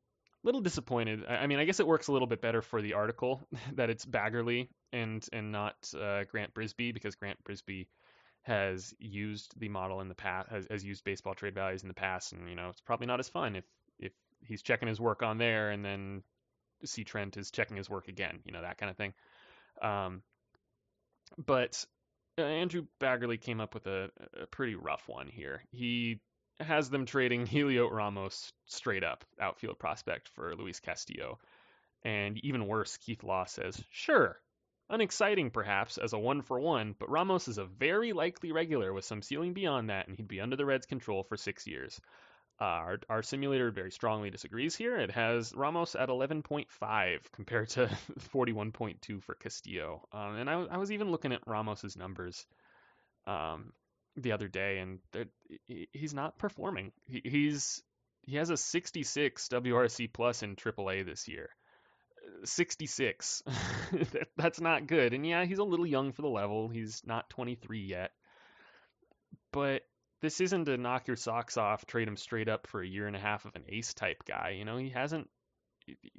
little 0.45 0.61
disappointed. 0.61 1.25
I 1.27 1.47
mean, 1.47 1.59
I 1.59 1.65
guess 1.65 1.81
it 1.81 1.87
works 1.87 2.09
a 2.09 2.13
little 2.13 2.29
bit 2.29 2.41
better 2.41 2.63
for 2.63 2.81
the 2.81 2.95
article 2.95 3.47
that 3.75 3.91
it's 3.91 4.05
Baggarly 4.05 4.69
and 4.93 5.27
and 5.33 5.53
not 5.53 5.75
uh, 5.99 6.25
Grant 6.25 6.55
Brisbee 6.55 6.93
because 6.93 7.15
Grant 7.17 7.43
Brisbee 7.45 7.89
has 8.43 8.95
used 8.99 9.53
the 9.59 9.69
model 9.69 10.01
in 10.01 10.09
the 10.09 10.15
past, 10.15 10.49
has, 10.49 10.67
has 10.71 10.85
used 10.85 11.05
baseball 11.05 11.35
trade 11.35 11.55
values 11.55 11.83
in 11.83 11.89
the 11.89 11.95
past, 11.95 12.33
and 12.33 12.49
you 12.49 12.55
know 12.55 12.69
it's 12.69 12.81
probably 12.81 13.07
not 13.07 13.21
as 13.21 13.29
fun 13.29 13.57
if 13.57 13.65
if 13.99 14.13
he's 14.43 14.63
checking 14.63 14.89
his 14.89 15.01
work 15.01 15.23
on 15.23 15.39
there 15.39 15.71
and 15.71 15.85
then 15.85 16.23
C 16.85 17.05
Trent 17.05 17.37
is 17.37 17.51
checking 17.51 17.77
his 17.77 17.91
work 17.91 18.09
again, 18.09 18.41
you 18.45 18.53
know 18.53 18.63
that 18.63 18.79
kind 18.79 18.91
of 18.91 18.97
thing. 18.97 19.13
Um, 19.83 20.23
but 21.37 21.85
uh, 22.39 22.43
Andrew 22.43 22.87
Baggarly 23.01 23.41
came 23.41 23.61
up 23.61 23.75
with 23.75 23.87
a, 23.87 24.11
a 24.41 24.47
pretty 24.47 24.75
rough 24.75 25.09
one 25.09 25.27
here. 25.27 25.63
He 25.71 26.21
has 26.61 26.91
them 26.91 27.07
trading 27.07 27.47
Heliot 27.47 27.93
Ramos 27.93 28.53
straight 28.67 29.05
up 29.05 29.25
outfield 29.41 29.79
prospect 29.79 30.29
for 30.29 30.55
Luis 30.55 30.81
Castillo. 30.81 31.39
And 32.05 32.39
even 32.45 32.67
worse, 32.67 32.97
Keith 32.97 33.25
Law 33.25 33.45
says, 33.45 33.83
sure, 33.91 34.41
Unexciting, 34.91 35.51
perhaps, 35.51 35.99
as 35.99 36.15
a 36.15 36.19
one 36.19 36.41
for 36.41 36.59
one, 36.59 36.95
but 36.99 37.11
Ramos 37.11 37.47
is 37.47 37.59
a 37.59 37.67
very 37.67 38.15
likely 38.15 38.53
regular 38.53 38.95
with 38.95 39.05
some 39.05 39.21
ceiling 39.21 39.53
beyond 39.53 39.91
that, 39.91 40.09
and 40.09 40.17
he'd 40.17 40.29
be 40.29 40.41
under 40.41 40.57
the 40.57 40.65
Reds' 40.65 40.87
control 40.87 41.25
for 41.25 41.37
six 41.37 41.67
years. 41.67 42.01
Uh, 42.59 42.65
our, 42.65 43.01
our 43.09 43.23
simulator 43.23 43.71
very 43.71 43.91
strongly 43.91 44.31
disagrees 44.31 44.75
here. 44.75 44.97
It 44.97 45.11
has 45.11 45.53
Ramos 45.55 45.95
at 45.95 46.09
11.5 46.09 47.19
compared 47.33 47.69
to 47.71 47.87
41.2 48.35 49.23
for 49.23 49.35
Castillo. 49.35 50.09
Um, 50.11 50.37
and 50.37 50.51
I, 50.51 50.55
I, 50.65 50.79
was 50.79 50.91
even 50.91 51.11
looking 51.11 51.33
at 51.33 51.47
Ramos's 51.47 51.97
numbers 51.97 52.47
um, 53.27 53.73
the 54.23 54.33
other 54.33 54.49
day, 54.49 54.79
and 54.79 54.99
he's 55.93 56.15
not 56.15 56.39
performing. 56.39 56.93
He, 57.07 57.23
he's 57.25 57.83
he 58.29 58.37
has 58.37 58.51
a 58.51 58.57
66 58.57 59.49
WRC 59.49 60.13
plus 60.13 60.43
in 60.43 60.55
AAA 60.55 61.07
this 61.07 61.29
year. 61.29 61.49
Uh, 62.43 62.45
66. 62.45 63.43
That's 64.37 64.61
not 64.61 64.87
good. 64.87 65.15
And 65.15 65.27
yeah, 65.27 65.47
he's 65.47 65.59
a 65.59 65.65
little 65.65 65.87
young 65.87 66.13
for 66.13 66.23
the 66.23 66.29
level. 66.29 66.69
He's 66.69 67.03
not 67.07 67.31
23 67.31 67.81
yet. 67.81 68.11
But 69.51 69.83
this 70.21 70.43
isn't 70.43 70.67
to 70.67 70.77
knock 70.77 71.07
your 71.07 71.17
socks 71.17 71.57
off, 71.57 71.87
trade 71.87 72.07
him 72.07 72.17
straight 72.17 72.49
up 72.49 72.67
for 72.67 72.83
a 72.83 72.87
year 72.87 73.07
and 73.07 73.17
a 73.17 73.21
half 73.21 73.47
of 73.47 73.55
an 73.55 73.65
ace 73.67 73.95
type 73.95 74.25
guy. 74.27 74.57
You 74.59 74.67
know, 74.67 74.77
he 74.77 74.91
hasn't, 74.91 75.31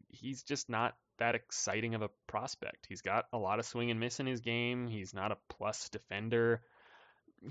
he's 0.07 0.41
just 0.41 0.67
not 0.67 0.95
that 1.19 1.35
exciting 1.35 1.93
of 1.93 2.01
a 2.01 2.09
prospect. 2.25 2.87
He's 2.89 3.01
got 3.01 3.25
a 3.31 3.37
lot 3.37 3.59
of 3.59 3.65
swing 3.65 3.91
and 3.91 3.99
miss 3.99 4.19
in 4.19 4.25
his 4.25 4.41
game. 4.41 4.87
He's 4.87 5.13
not 5.13 5.31
a 5.31 5.37
plus 5.47 5.89
defender. 5.89 6.63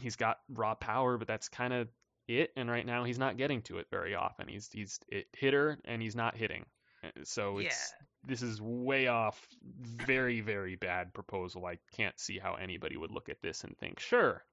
He's 0.01 0.16
got 0.16 0.39
raw 0.51 0.74
power, 0.74 1.19
but 1.19 1.28
that's 1.28 1.48
kind 1.48 1.73
of 1.73 1.89
it. 2.27 2.51
And 2.56 2.70
right 2.70 2.86
now, 2.86 3.05
he's 3.05 3.19
not 3.19 3.36
getting 3.36 3.62
to 3.62 3.78
it 3.78 3.86
very 3.90 4.15
often. 4.15 4.48
He's 4.48 4.69
he's 4.73 4.98
a 5.12 5.24
hitter 5.32 5.78
and 5.85 6.02
he's 6.02 6.16
not 6.16 6.36
hitting. 6.36 6.65
Uh, 7.02 7.09
so 7.23 7.59
it's 7.59 7.66
yeah 7.66 8.06
this 8.28 8.43
is 8.43 8.60
way 8.60 9.06
off. 9.06 9.48
Very, 9.81 10.40
very 10.40 10.77
bad 10.77 11.12
proposal. 11.15 11.66
I 11.66 11.78
can't 11.97 12.19
see 12.19 12.39
how 12.39 12.55
anybody 12.55 12.97
would 12.97 13.10
look 13.10 13.28
at 13.28 13.43
this 13.43 13.65
and 13.65 13.77
think, 13.78 14.01
sure, 14.01 14.44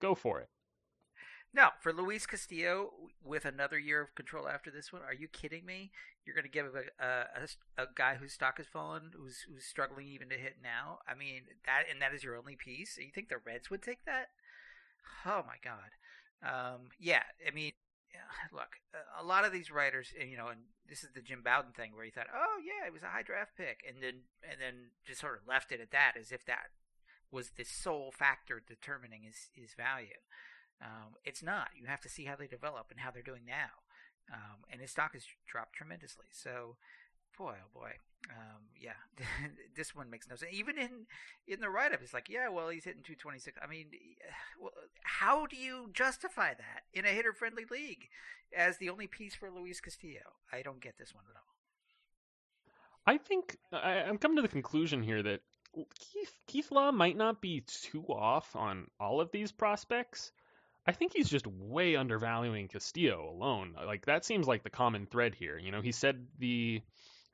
go 0.00 0.14
for 0.14 0.40
it. 0.40 0.48
No, 1.52 1.68
for 1.80 1.92
Luis 1.92 2.26
Castillo, 2.26 2.90
with 3.24 3.44
another 3.44 3.78
year 3.78 4.00
of 4.00 4.14
control 4.16 4.48
after 4.48 4.72
this 4.72 4.92
one, 4.92 5.02
are 5.02 5.14
you 5.14 5.28
kidding 5.28 5.64
me? 5.64 5.92
You're 6.26 6.34
going 6.34 6.44
to 6.44 6.50
give 6.50 6.66
a, 6.66 7.04
a, 7.04 7.82
a, 7.82 7.86
guy 7.94 8.16
whose 8.16 8.32
stock 8.32 8.56
has 8.56 8.66
fallen, 8.66 9.12
who's 9.16 9.46
who's 9.48 9.64
struggling 9.64 10.08
even 10.08 10.30
to 10.30 10.36
hit 10.36 10.56
now. 10.62 10.98
I 11.06 11.14
mean 11.14 11.42
that, 11.66 11.84
and 11.88 12.02
that 12.02 12.12
is 12.12 12.24
your 12.24 12.36
only 12.36 12.56
piece. 12.56 12.98
You 12.98 13.12
think 13.14 13.28
the 13.28 13.36
Reds 13.44 13.70
would 13.70 13.82
take 13.82 14.04
that? 14.04 14.30
Oh 15.26 15.42
my 15.46 15.56
God. 15.62 15.90
Um, 16.42 16.88
yeah, 17.00 17.22
I 17.46 17.54
mean, 17.54 17.72
look, 18.52 18.80
a 19.18 19.24
lot 19.24 19.44
of 19.44 19.52
these 19.52 19.70
writers, 19.70 20.12
you 20.18 20.36
know, 20.36 20.48
and 20.48 20.60
this 20.88 21.02
is 21.02 21.10
the 21.14 21.22
Jim 21.22 21.42
Bowden 21.42 21.72
thing 21.72 21.92
where 21.94 22.04
he 22.04 22.10
thought, 22.10 22.28
oh 22.34 22.60
yeah, 22.62 22.86
it 22.86 22.92
was 22.92 23.02
a 23.02 23.08
high 23.08 23.22
draft 23.22 23.56
pick, 23.56 23.82
and 23.86 24.02
then 24.02 24.28
and 24.48 24.60
then 24.60 24.90
just 25.06 25.20
sort 25.20 25.40
of 25.40 25.48
left 25.48 25.72
it 25.72 25.80
at 25.80 25.90
that, 25.90 26.14
as 26.20 26.32
if 26.32 26.44
that 26.46 26.70
was 27.30 27.50
the 27.56 27.64
sole 27.64 28.12
factor 28.12 28.62
determining 28.66 29.22
his 29.22 29.48
his 29.54 29.74
value. 29.74 30.20
Um, 30.82 31.16
it's 31.24 31.42
not. 31.42 31.68
You 31.76 31.86
have 31.86 32.00
to 32.02 32.08
see 32.08 32.24
how 32.24 32.36
they 32.36 32.46
develop 32.46 32.90
and 32.90 33.00
how 33.00 33.10
they're 33.10 33.22
doing 33.22 33.46
now. 33.46 33.84
Um, 34.32 34.64
and 34.70 34.80
his 34.80 34.90
stock 34.90 35.12
has 35.12 35.24
dropped 35.46 35.74
tremendously. 35.74 36.26
So 36.32 36.76
boy, 37.36 37.54
oh 37.58 37.78
boy, 37.78 37.92
um, 38.30 38.62
yeah, 38.80 38.92
this 39.76 39.94
one 39.94 40.10
makes 40.10 40.28
no 40.28 40.36
sense. 40.36 40.52
Even 40.52 40.78
in 40.78 41.06
in 41.46 41.60
the 41.60 41.68
write 41.68 41.92
up, 41.92 42.00
it's 42.02 42.14
like, 42.14 42.28
yeah, 42.28 42.48
well, 42.48 42.68
he's 42.68 42.84
hitting 42.84 43.02
226. 43.02 43.58
I 43.62 43.66
mean, 43.66 43.86
well, 44.60 44.72
how 45.02 45.46
do 45.46 45.56
you 45.56 45.90
justify 45.92 46.54
that 46.54 46.82
in 46.92 47.04
a 47.04 47.08
hitter 47.08 47.32
friendly 47.32 47.64
league 47.70 48.08
as 48.56 48.78
the 48.78 48.90
only 48.90 49.06
piece 49.06 49.34
for 49.34 49.50
Luis 49.50 49.80
Castillo? 49.80 50.38
I 50.52 50.62
don't 50.62 50.80
get 50.80 50.98
this 50.98 51.14
one 51.14 51.24
at 51.30 51.36
all. 51.36 51.54
I 53.06 53.18
think 53.18 53.56
I, 53.72 54.08
I'm 54.08 54.18
coming 54.18 54.36
to 54.36 54.42
the 54.42 54.48
conclusion 54.48 55.02
here 55.02 55.22
that 55.22 55.40
Keith 55.98 56.32
Keith 56.46 56.70
Law 56.70 56.92
might 56.92 57.16
not 57.16 57.40
be 57.40 57.62
too 57.66 58.04
off 58.08 58.56
on 58.56 58.88
all 58.98 59.20
of 59.20 59.30
these 59.30 59.52
prospects. 59.52 60.32
I 60.86 60.92
think 60.92 61.12
he's 61.14 61.30
just 61.30 61.46
way 61.46 61.96
undervaluing 61.96 62.68
Castillo 62.68 63.30
alone. 63.30 63.74
Like 63.86 64.06
that 64.06 64.24
seems 64.24 64.46
like 64.46 64.62
the 64.62 64.70
common 64.70 65.06
thread 65.06 65.34
here. 65.34 65.58
You 65.58 65.72
know, 65.72 65.80
he 65.80 65.92
said 65.92 66.26
the 66.38 66.82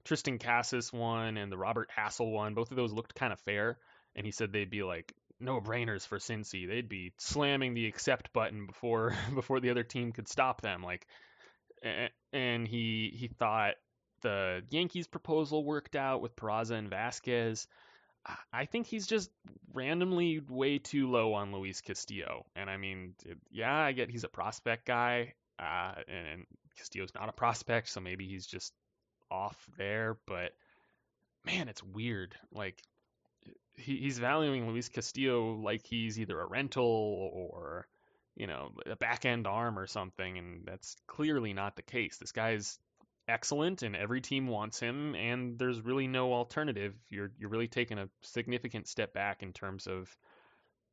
Triston 0.05 0.41
Casas 0.41 0.93
one 0.93 1.37
and 1.37 1.51
the 1.51 1.59
Robert 1.59 1.91
Hassell 1.97 2.31
one, 2.33 2.55
both 2.55 2.71
of 2.71 2.77
those 2.77 2.93
looked 2.93 3.15
kind 3.15 3.33
of 3.33 3.41
fair. 3.41 3.79
And 4.17 4.27
he 4.27 4.33
said 4.33 4.53
they'd 4.53 4.71
be 4.71 4.83
like 4.83 5.15
no 5.39 5.61
brainers 5.61 6.07
for 6.07 6.19
Cincy. 6.19 6.69
They'd 6.69 6.89
be 6.89 7.13
slamming 7.19 7.75
the 7.75 7.87
accept 7.87 8.33
button 8.33 8.67
before 8.67 9.15
before 9.35 9.61
the 9.61 9.71
other 9.71 9.85
team 9.85 10.13
could 10.13 10.29
stop 10.29 10.61
them. 10.61 10.83
Like, 10.83 11.07
and 12.33 12.69
he 12.69 13.13
he 13.15 13.29
thought 13.29 13.75
the 14.23 14.63
Yankees 14.71 15.07
proposal 15.07 15.65
worked 15.65 15.97
out 15.97 16.21
with 16.21 16.37
Peraza 16.37 16.73
and 16.73 16.91
Vasquez. 16.91 17.67
I 18.53 18.67
think 18.67 18.87
he's 18.87 19.07
just 19.07 19.31
randomly 19.73 20.41
way 20.47 20.79
too 20.79 21.11
low 21.11 21.33
on 21.33 21.53
Luis 21.53 21.81
Castillo. 21.81 22.45
And 22.55 22.69
I 22.69 22.77
mean, 22.77 23.15
yeah, 23.51 23.75
I 23.75 23.93
get 23.93 24.11
he's 24.11 24.25
a 24.25 24.29
prospect 24.29 24.87
guy. 24.87 25.35
uh, 25.59 25.95
and 26.09 26.45
Castillo's 26.77 27.15
not 27.15 27.29
a 27.29 27.33
prospect, 27.33 27.89
so 27.89 28.01
maybe 28.01 28.27
he's 28.27 28.47
just 28.47 28.73
off 29.31 29.57
there. 29.79 30.17
But 30.27 30.53
man, 31.45 31.69
it's 31.69 31.83
weird. 31.83 32.35
Like 32.53 32.83
he, 33.77 33.97
he's 33.97 34.19
valuing 34.19 34.69
Luis 34.69 34.89
Castillo 34.89 35.55
like 35.55 35.87
he's 35.87 36.19
either 36.19 36.41
a 36.41 36.47
rental 36.47 37.31
or 37.33 37.87
you 38.37 38.47
know 38.47 38.73
a 38.87 38.97
back 38.97 39.25
end 39.25 39.47
arm 39.47 39.79
or 39.79 39.87
something, 39.87 40.39
and 40.39 40.65
that's 40.65 40.97
clearly 41.07 41.53
not 41.53 41.77
the 41.77 41.83
case. 41.83 42.19
This 42.19 42.33
guy's 42.33 42.79
excellent, 43.29 43.83
and 43.83 43.97
every 43.97 44.21
team 44.21 44.47
wants 44.47 44.81
him, 44.81 45.15
and 45.15 45.59
there's 45.59 45.81
really 45.81 46.07
no 46.07 46.33
alternative. 46.33 46.95
You're 47.09 47.33
you're 47.39 47.51
really 47.51 47.69
taking 47.69 47.99
a 47.99 48.09
significant 48.23 48.89
step 48.89 49.13
back 49.13 49.43
in 49.43 49.53
terms 49.53 49.87
of 49.87 50.15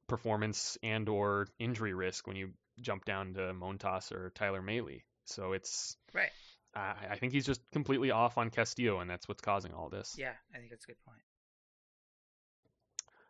performance 0.07 0.77
and 0.81 1.09
or 1.09 1.47
injury 1.59 1.93
risk 1.93 2.27
when 2.27 2.37
you 2.37 2.51
jump 2.79 3.05
down 3.05 3.33
to 3.33 3.53
Montas 3.53 4.11
or 4.11 4.31
Tyler 4.35 4.61
Mahle. 4.61 5.01
So 5.25 5.53
it's 5.53 5.97
right. 6.13 6.31
Uh, 6.77 6.93
I 7.09 7.15
think 7.15 7.33
he's 7.33 7.45
just 7.45 7.61
completely 7.71 8.11
off 8.11 8.37
on 8.37 8.51
Castillo, 8.51 8.99
and 8.99 9.09
that's 9.09 9.27
what's 9.27 9.41
causing 9.41 9.73
all 9.73 9.89
this. 9.89 10.15
Yeah, 10.17 10.33
I 10.53 10.57
think 10.59 10.69
that's 10.69 10.85
a 10.85 10.87
good 10.87 11.03
point. 11.05 11.21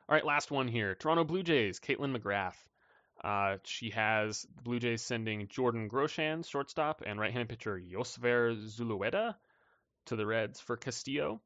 All 0.10 0.16
right, 0.16 0.26
last 0.26 0.52
one 0.52 0.68
here. 0.68 0.96
Toronto 0.96 1.24
Blue 1.24 1.44
Jays, 1.44 1.80
Kaitlyn 1.80 2.18
McGrath. 2.18 2.56
Uh, 3.24 3.58
she 3.64 3.92
has 3.92 4.46
the 4.56 4.62
Blue 4.64 4.80
Jays 4.80 5.02
sending 5.02 5.48
Jordan 5.48 5.90
Groshans, 5.90 6.50
shortstop, 6.50 7.04
and 7.06 7.20
right-handed 7.20 7.50
pitcher 7.50 7.80
Josver 7.80 8.56
Zulueta 8.56 9.36
to 10.08 10.16
the 10.16 10.26
Reds 10.26 10.60
for 10.60 10.76
Castillo. 10.76 11.42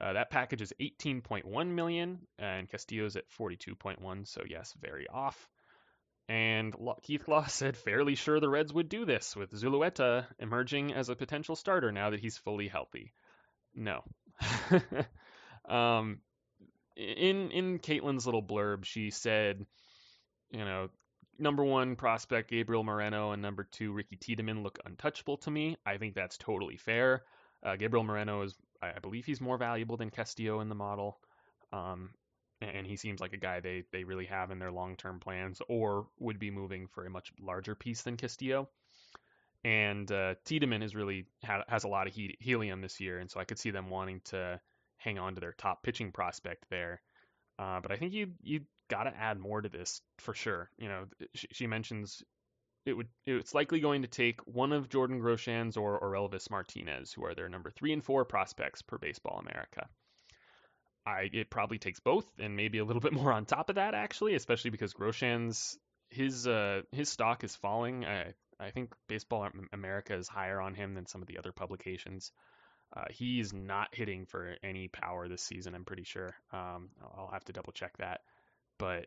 Uh, 0.00 0.14
that 0.14 0.30
package 0.30 0.60
is 0.60 0.72
18.1 0.80 1.68
million, 1.68 2.18
and 2.38 2.68
Castillo's 2.68 3.16
at 3.16 3.30
42.1. 3.30 4.26
So 4.26 4.42
yes, 4.48 4.74
very 4.80 5.06
off. 5.08 5.48
And 6.28 6.74
Keith 7.02 7.28
Law 7.28 7.44
said 7.48 7.76
fairly 7.76 8.14
sure 8.14 8.40
the 8.40 8.48
Reds 8.48 8.72
would 8.72 8.88
do 8.88 9.04
this 9.04 9.36
with 9.36 9.52
Zulueta 9.52 10.26
emerging 10.38 10.92
as 10.94 11.08
a 11.08 11.16
potential 11.16 11.56
starter 11.56 11.92
now 11.92 12.10
that 12.10 12.20
he's 12.20 12.38
fully 12.38 12.68
healthy. 12.68 13.12
No. 13.74 14.02
um, 15.68 16.20
in 16.96 17.50
in 17.50 17.78
Kaitlyn's 17.78 18.26
little 18.26 18.42
blurb, 18.42 18.84
she 18.84 19.10
said, 19.10 19.66
you 20.50 20.64
know, 20.64 20.88
number 21.38 21.64
one 21.64 21.96
prospect 21.96 22.50
Gabriel 22.50 22.84
Moreno 22.84 23.32
and 23.32 23.42
number 23.42 23.64
two 23.64 23.92
Ricky 23.92 24.16
Tiedemann 24.16 24.62
look 24.62 24.78
untouchable 24.84 25.38
to 25.38 25.50
me. 25.50 25.76
I 25.84 25.98
think 25.98 26.14
that's 26.14 26.38
totally 26.38 26.76
fair. 26.76 27.22
Uh, 27.62 27.76
Gabriel 27.76 28.04
Moreno 28.04 28.42
is, 28.42 28.54
I 28.82 28.98
believe, 29.00 29.24
he's 29.24 29.40
more 29.40 29.58
valuable 29.58 29.96
than 29.96 30.10
Castillo 30.10 30.60
in 30.60 30.68
the 30.68 30.74
model, 30.74 31.18
um, 31.72 32.10
and 32.64 32.86
he 32.86 32.96
seems 32.96 33.20
like 33.20 33.32
a 33.32 33.38
guy 33.38 33.60
they 33.60 33.84
they 33.92 34.04
really 34.04 34.26
have 34.26 34.50
in 34.50 34.58
their 34.58 34.72
long 34.72 34.96
term 34.96 35.20
plans, 35.20 35.60
or 35.68 36.06
would 36.18 36.38
be 36.38 36.50
moving 36.50 36.86
for 36.86 37.06
a 37.06 37.10
much 37.10 37.32
larger 37.40 37.74
piece 37.74 38.02
than 38.02 38.16
Castillo. 38.16 38.68
And 39.64 40.10
uh, 40.12 40.34
Tiedemann 40.44 40.82
is 40.82 40.94
really 40.94 41.26
ha- 41.44 41.64
has 41.68 41.84
a 41.84 41.88
lot 41.88 42.06
of 42.06 42.12
he- 42.12 42.36
helium 42.40 42.80
this 42.82 43.00
year, 43.00 43.18
and 43.18 43.30
so 43.30 43.40
I 43.40 43.44
could 43.44 43.58
see 43.58 43.70
them 43.70 43.88
wanting 43.88 44.20
to 44.26 44.60
hang 44.98 45.18
on 45.18 45.34
to 45.34 45.40
their 45.40 45.52
top 45.52 45.82
pitching 45.82 46.12
prospect 46.12 46.66
there. 46.70 47.00
Uh, 47.58 47.80
but 47.80 47.92
I 47.92 47.96
think 47.96 48.12
you 48.12 48.32
you 48.42 48.60
got 48.88 49.04
to 49.04 49.16
add 49.16 49.38
more 49.38 49.60
to 49.60 49.68
this 49.68 50.02
for 50.18 50.34
sure. 50.34 50.70
You 50.78 50.88
know, 50.88 51.04
she, 51.34 51.48
she, 51.52 51.66
mentions 51.66 52.22
it 52.84 52.92
would 52.92 53.08
it's 53.26 53.54
likely 53.54 53.80
going 53.80 54.02
to 54.02 54.08
take 54.08 54.40
one 54.46 54.72
of 54.72 54.88
Jordan 54.88 55.20
Groshans 55.20 55.76
or 55.76 55.98
Orelvis 55.98 56.50
Martinez, 56.50 57.12
who 57.12 57.24
are 57.24 57.34
their 57.34 57.48
number 57.48 57.70
three 57.70 57.92
and 57.92 58.04
four 58.04 58.24
prospects 58.24 58.82
per 58.82 58.98
Baseball 58.98 59.38
America. 59.38 59.88
I 61.06 61.28
it 61.32 61.50
probably 61.50 61.78
takes 61.78 62.00
both 62.00 62.26
and 62.38 62.56
maybe 62.56 62.78
a 62.78 62.84
little 62.84 63.00
bit 63.00 63.12
more 63.20 63.32
on 63.32 63.44
top 63.44 63.68
of 63.68 63.76
that 63.76 63.94
actually, 63.94 64.34
especially 64.34 64.70
because 64.70 64.94
Groshans 64.94 65.76
his 66.10 66.46
uh 66.46 66.82
his 66.92 67.08
stock 67.08 67.44
is 67.44 67.56
falling. 67.56 68.04
I 68.04 68.34
I 68.60 68.70
think 68.70 68.94
Baseball 69.08 69.48
America 69.72 70.14
is 70.14 70.28
higher 70.28 70.60
on 70.60 70.74
him 70.74 70.94
than 70.94 71.06
some 71.06 71.22
of 71.22 71.28
the 71.28 71.38
other 71.38 71.52
publications. 71.52 72.32
Uh, 72.96 73.04
he's 73.10 73.52
not 73.52 73.88
hitting 73.92 74.24
for 74.24 74.54
any 74.62 74.86
power 74.86 75.26
this 75.26 75.42
season. 75.42 75.74
I'm 75.74 75.84
pretty 75.84 76.04
sure. 76.04 76.32
Um, 76.52 76.90
I'll 77.02 77.30
have 77.32 77.44
to 77.46 77.52
double 77.52 77.72
check 77.72 77.96
that, 77.98 78.20
but 78.78 79.06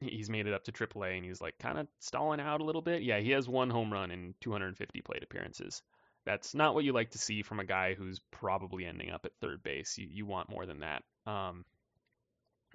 he's 0.00 0.30
made 0.30 0.46
it 0.46 0.54
up 0.54 0.64
to 0.64 0.72
AAA 0.72 1.16
and 1.16 1.24
he's 1.24 1.40
like 1.40 1.58
kind 1.58 1.78
of 1.78 1.88
stalling 1.98 2.40
out 2.40 2.60
a 2.60 2.64
little 2.64 2.82
bit. 2.82 3.02
Yeah, 3.02 3.18
he 3.18 3.30
has 3.30 3.48
one 3.48 3.70
home 3.70 3.92
run 3.92 4.10
in 4.10 4.34
250 4.40 5.00
plate 5.00 5.22
appearances. 5.24 5.82
That's 6.26 6.54
not 6.54 6.74
what 6.74 6.84
you 6.84 6.92
like 6.92 7.12
to 7.12 7.18
see 7.18 7.42
from 7.42 7.60
a 7.60 7.64
guy 7.64 7.94
who's 7.94 8.20
probably 8.30 8.84
ending 8.84 9.10
up 9.10 9.24
at 9.24 9.32
third 9.40 9.62
base. 9.62 9.96
You 9.96 10.08
you 10.10 10.26
want 10.26 10.50
more 10.50 10.66
than 10.66 10.80
that. 10.80 11.02
Um, 11.26 11.64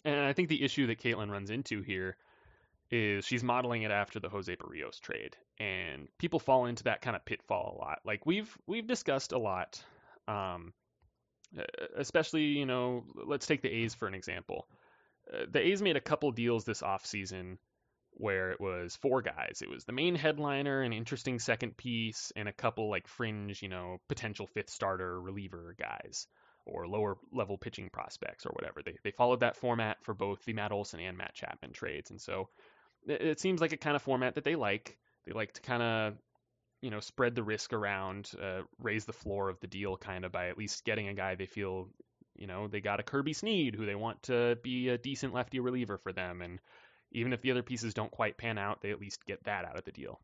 and 0.03 0.19
I 0.19 0.33
think 0.33 0.49
the 0.49 0.63
issue 0.63 0.87
that 0.87 0.99
Kaitlyn 0.99 1.29
runs 1.29 1.51
into 1.51 1.83
here 1.83 2.17
is 2.89 3.25
she's 3.25 3.43
modeling 3.43 3.83
it 3.83 3.91
after 3.91 4.19
the 4.19 4.29
Jose 4.29 4.55
Berrios 4.55 4.99
trade, 4.99 5.37
and 5.59 6.07
people 6.17 6.39
fall 6.39 6.65
into 6.65 6.85
that 6.85 7.01
kind 7.01 7.15
of 7.15 7.23
pitfall 7.25 7.77
a 7.77 7.79
lot. 7.79 7.99
Like 8.03 8.25
we've 8.25 8.57
we've 8.65 8.87
discussed 8.87 9.31
a 9.31 9.37
lot 9.37 9.83
um, 10.27 10.73
especially, 11.97 12.43
you 12.43 12.65
know, 12.65 13.03
let's 13.25 13.45
take 13.47 13.61
the 13.61 13.69
A's 13.69 13.93
for 13.93 14.07
an 14.07 14.13
example. 14.13 14.67
Uh, 15.31 15.45
the 15.49 15.59
A's 15.59 15.81
made 15.81 15.97
a 15.97 16.01
couple 16.01 16.31
deals 16.31 16.63
this 16.63 16.81
offseason 16.81 17.57
where 18.13 18.51
it 18.51 18.61
was 18.61 18.95
four 18.95 19.21
guys. 19.21 19.61
It 19.61 19.69
was 19.69 19.85
the 19.85 19.91
main 19.91 20.15
headliner, 20.15 20.81
an 20.81 20.93
interesting 20.93 21.39
second 21.39 21.77
piece, 21.77 22.31
and 22.35 22.47
a 22.47 22.53
couple 22.53 22.89
like 22.89 23.07
fringe, 23.07 23.61
you 23.61 23.69
know, 23.69 23.99
potential 24.07 24.47
fifth 24.47 24.69
starter 24.69 25.19
reliever 25.19 25.75
guys 25.79 26.27
or 26.65 26.87
lower 26.87 27.17
level 27.33 27.57
pitching 27.57 27.89
prospects 27.89 28.45
or 28.45 28.51
whatever. 28.51 28.81
They 28.83 28.97
they 29.03 29.11
followed 29.11 29.39
that 29.39 29.57
format 29.57 29.97
for 30.03 30.13
both 30.13 30.43
the 30.45 30.53
Matt 30.53 30.71
Olson 30.71 30.99
and 30.99 31.17
Matt 31.17 31.33
Chapman 31.33 31.73
trades, 31.73 32.11
and 32.11 32.21
so 32.21 32.49
it, 33.07 33.21
it 33.21 33.39
seems 33.39 33.61
like 33.61 33.73
a 33.73 33.77
kind 33.77 33.95
of 33.95 34.01
format 34.01 34.35
that 34.35 34.43
they 34.43 34.55
like. 34.55 34.97
They 35.25 35.33
like 35.33 35.53
to 35.53 35.61
kind 35.61 35.83
of 35.83 36.13
you 36.81 36.89
know, 36.89 36.99
spread 36.99 37.35
the 37.35 37.43
risk 37.43 37.73
around, 37.73 38.31
uh, 38.41 38.61
raise 38.79 39.05
the 39.05 39.13
floor 39.13 39.49
of 39.49 39.59
the 39.59 39.67
deal 39.67 39.97
kind 39.97 40.25
of 40.25 40.31
by 40.31 40.49
at 40.49 40.57
least 40.57 40.83
getting 40.83 41.07
a 41.07 41.13
guy 41.13 41.35
they 41.35 41.45
feel, 41.45 41.87
you 42.35 42.47
know, 42.47 42.67
they 42.67 42.81
got 42.81 42.99
a 42.99 43.03
Kirby 43.03 43.33
Snead 43.33 43.75
who 43.75 43.85
they 43.85 43.95
want 43.95 44.23
to 44.23 44.57
be 44.63 44.89
a 44.89 44.97
decent 44.97 45.33
lefty 45.33 45.59
reliever 45.59 45.99
for 45.99 46.11
them. 46.11 46.41
And 46.41 46.59
even 47.11 47.33
if 47.33 47.41
the 47.41 47.51
other 47.51 47.63
pieces 47.63 47.93
don't 47.93 48.11
quite 48.11 48.37
pan 48.37 48.57
out, 48.57 48.81
they 48.81 48.91
at 48.91 48.99
least 48.99 49.25
get 49.25 49.43
that 49.43 49.65
out 49.65 49.77
of 49.77 49.85
the 49.85 49.91
deal. 49.91 50.19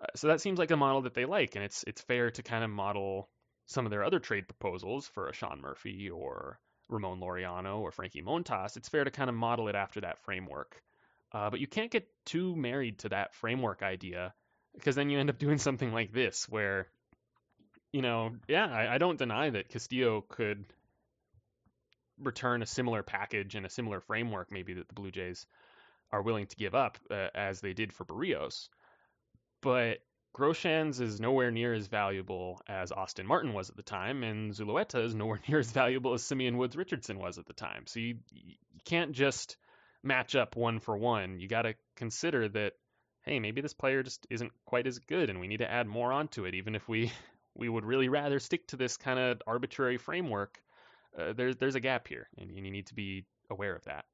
Uh, 0.00 0.06
so 0.14 0.28
that 0.28 0.40
seems 0.40 0.58
like 0.58 0.70
a 0.70 0.76
model 0.76 1.02
that 1.02 1.14
they 1.14 1.24
like, 1.24 1.56
and 1.56 1.64
it's 1.64 1.84
it's 1.84 2.02
fair 2.02 2.30
to 2.30 2.42
kind 2.42 2.64
of 2.64 2.70
model 2.70 3.28
some 3.66 3.84
of 3.84 3.90
their 3.90 4.04
other 4.04 4.18
trade 4.18 4.48
proposals 4.48 5.06
for 5.08 5.28
a 5.28 5.32
Sean 5.32 5.60
Murphy 5.60 6.10
or 6.10 6.58
Ramon 6.88 7.20
Laureano 7.20 7.80
or 7.80 7.90
Frankie 7.90 8.22
Montas. 8.22 8.76
It's 8.76 8.88
fair 8.88 9.04
to 9.04 9.10
kind 9.10 9.28
of 9.28 9.36
model 9.36 9.68
it 9.68 9.74
after 9.74 10.00
that 10.00 10.18
framework. 10.20 10.82
Uh, 11.32 11.50
but 11.50 11.60
you 11.60 11.66
can't 11.66 11.90
get 11.90 12.08
too 12.24 12.56
married 12.56 13.00
to 13.00 13.10
that 13.10 13.34
framework 13.34 13.82
idea 13.82 14.32
because 14.74 14.96
then 14.96 15.10
you 15.10 15.18
end 15.18 15.30
up 15.30 15.38
doing 15.38 15.58
something 15.58 15.92
like 15.92 16.12
this 16.12 16.48
where 16.48 16.86
you 17.92 18.02
know 18.02 18.32
yeah 18.48 18.66
I, 18.66 18.94
I, 18.94 18.98
don't 18.98 19.18
deny 19.18 19.50
that 19.50 19.68
castillo 19.68 20.22
could 20.28 20.64
return 22.18 22.62
a 22.62 22.66
similar 22.66 23.02
package 23.02 23.54
and 23.54 23.64
a 23.64 23.70
similar 23.70 24.00
framework 24.00 24.52
maybe 24.52 24.74
that 24.74 24.88
the 24.88 24.94
blue 24.94 25.10
jays 25.10 25.46
are 26.10 26.22
willing 26.22 26.46
to 26.46 26.56
give 26.56 26.74
up 26.74 26.98
uh, 27.10 27.28
as 27.34 27.60
they 27.60 27.72
did 27.72 27.92
for 27.92 28.04
Berrios. 28.04 28.68
but 29.62 29.98
Groshans 30.36 31.00
is 31.00 31.20
nowhere 31.20 31.50
near 31.50 31.74
as 31.74 31.88
valuable 31.88 32.60
as 32.68 32.92
Austin 32.92 33.26
Martin 33.26 33.54
was 33.54 33.70
at 33.70 33.76
the 33.76 33.82
time, 33.82 34.22
and 34.22 34.52
Zulueta 34.52 35.02
is 35.04 35.14
nowhere 35.14 35.40
near 35.48 35.58
as 35.58 35.72
valuable 35.72 36.14
as 36.14 36.22
Simeon 36.22 36.58
Woods 36.58 36.76
Richardson 36.76 37.18
was 37.18 37.38
at 37.38 37.46
the 37.46 37.54
time. 37.54 37.86
So 37.86 37.98
you, 37.98 38.18
you 38.30 38.54
can't 38.84 39.12
just 39.12 39.56
match 40.02 40.36
up 40.36 40.54
one 40.54 40.78
for 40.78 40.96
one. 40.96 41.40
You 41.40 41.48
got 41.48 41.62
to 41.62 41.74
consider 41.96 42.48
that 42.50 42.74
hey, 43.22 43.40
maybe 43.40 43.60
this 43.60 43.74
player 43.74 44.02
just 44.02 44.26
isn't 44.30 44.52
quite 44.64 44.86
as 44.86 44.98
good 45.00 45.28
and 45.28 45.38
we 45.38 45.48
need 45.48 45.58
to 45.58 45.70
add 45.70 45.86
more 45.86 46.12
onto 46.12 46.46
it, 46.46 46.54
even 46.54 46.74
if 46.74 46.88
we 46.88 47.12
we 47.54 47.68
would 47.68 47.84
really 47.84 48.08
rather 48.08 48.38
stick 48.38 48.66
to 48.68 48.76
this 48.76 48.96
kind 48.96 49.18
of 49.18 49.42
arbitrary 49.46 49.98
framework. 49.98 50.60
Uh, 51.18 51.32
there's 51.32 51.56
there's 51.56 51.74
a 51.74 51.80
gap 51.80 52.06
here, 52.06 52.28
and, 52.38 52.50
and 52.50 52.64
you 52.64 52.70
need 52.72 52.86
to 52.86 52.94
be 52.94 53.24
aware 53.50 53.74
of 53.74 53.84
that. 53.84 54.04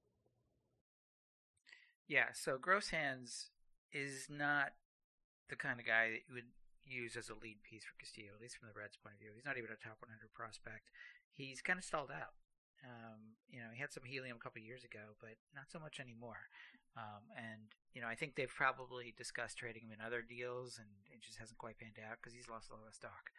Yeah, 2.09 2.37
so 2.37 2.59
Groshans 2.59 3.49
is 3.93 4.29
not 4.29 4.77
the 5.49 5.57
kind 5.57 5.81
of 5.81 5.87
guy 5.87 6.11
that 6.13 6.25
you 6.29 6.35
would 6.35 6.53
use 6.85 7.17
as 7.17 7.33
a 7.33 7.37
lead 7.37 7.65
piece 7.65 7.85
for 7.85 7.97
Castillo, 7.97 8.37
at 8.37 8.41
least 8.41 8.61
from 8.61 8.69
the 8.69 8.77
Reds' 8.77 9.01
point 9.01 9.17
of 9.17 9.21
view. 9.21 9.33
He's 9.33 9.49
not 9.49 9.57
even 9.57 9.73
a 9.73 9.81
top 9.81 10.05
100 10.05 10.13
prospect. 10.37 10.93
He's 11.33 11.65
kind 11.65 11.81
of 11.81 11.85
stalled 11.85 12.13
out. 12.13 12.37
Um, 12.85 13.41
you 13.49 13.65
know, 13.65 13.73
he 13.73 13.81
had 13.81 13.93
some 13.93 14.05
helium 14.05 14.37
a 14.37 14.45
couple 14.45 14.61
years 14.61 14.85
ago, 14.85 15.17
but 15.17 15.41
not 15.57 15.73
so 15.73 15.81
much 15.81 15.97
anymore. 15.97 16.53
Um, 16.95 17.27
and 17.33 17.73
you 17.97 18.05
know, 18.05 18.07
I 18.07 18.15
think 18.15 18.37
they've 18.37 18.51
probably 18.51 19.17
discussed 19.17 19.57
trading 19.57 19.89
him 19.89 19.97
in 19.97 20.05
other 20.05 20.21
deals, 20.21 20.77
and 20.77 20.93
it 21.09 21.25
just 21.25 21.41
hasn't 21.41 21.59
quite 21.59 21.81
panned 21.81 21.99
out 21.99 22.21
because 22.21 22.37
he's 22.37 22.53
lost 22.53 22.71
a 22.71 22.77
lot 22.77 22.87
of 22.87 22.95
stock. 22.95 23.33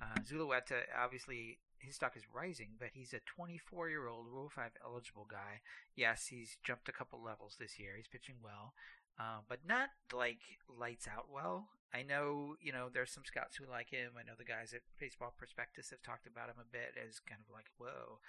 Uh, 0.00 0.20
Zulueta, 0.20 0.82
obviously, 0.96 1.58
his 1.78 1.96
stock 1.96 2.16
is 2.16 2.22
rising, 2.32 2.70
but 2.78 2.90
he's 2.94 3.12
a 3.12 3.20
24 3.26 3.88
year 3.88 4.06
old 4.06 4.26
Rule 4.26 4.50
5 4.54 4.70
eligible 4.84 5.26
guy. 5.28 5.60
Yes, 5.96 6.26
he's 6.28 6.56
jumped 6.62 6.88
a 6.88 6.92
couple 6.92 7.22
levels 7.22 7.56
this 7.58 7.78
year. 7.78 7.94
He's 7.96 8.08
pitching 8.08 8.36
well, 8.42 8.74
uh, 9.18 9.40
but 9.48 9.60
not 9.66 9.90
like 10.12 10.40
lights 10.68 11.08
out 11.08 11.26
well. 11.32 11.68
I 11.94 12.02
know, 12.02 12.56
you 12.60 12.72
know, 12.72 12.88
there's 12.88 13.12
some 13.12 13.26
scouts 13.26 13.56
who 13.56 13.68
like 13.68 13.90
him. 13.90 14.12
I 14.18 14.24
know 14.24 14.32
the 14.38 14.48
guys 14.48 14.72
at 14.72 14.80
Baseball 14.98 15.34
Prospectus 15.36 15.90
have 15.90 16.02
talked 16.02 16.26
about 16.26 16.48
him 16.48 16.56
a 16.58 16.72
bit 16.72 16.96
as 16.96 17.20
kind 17.20 17.40
of 17.44 17.52
like, 17.52 17.66
whoa, 17.76 18.20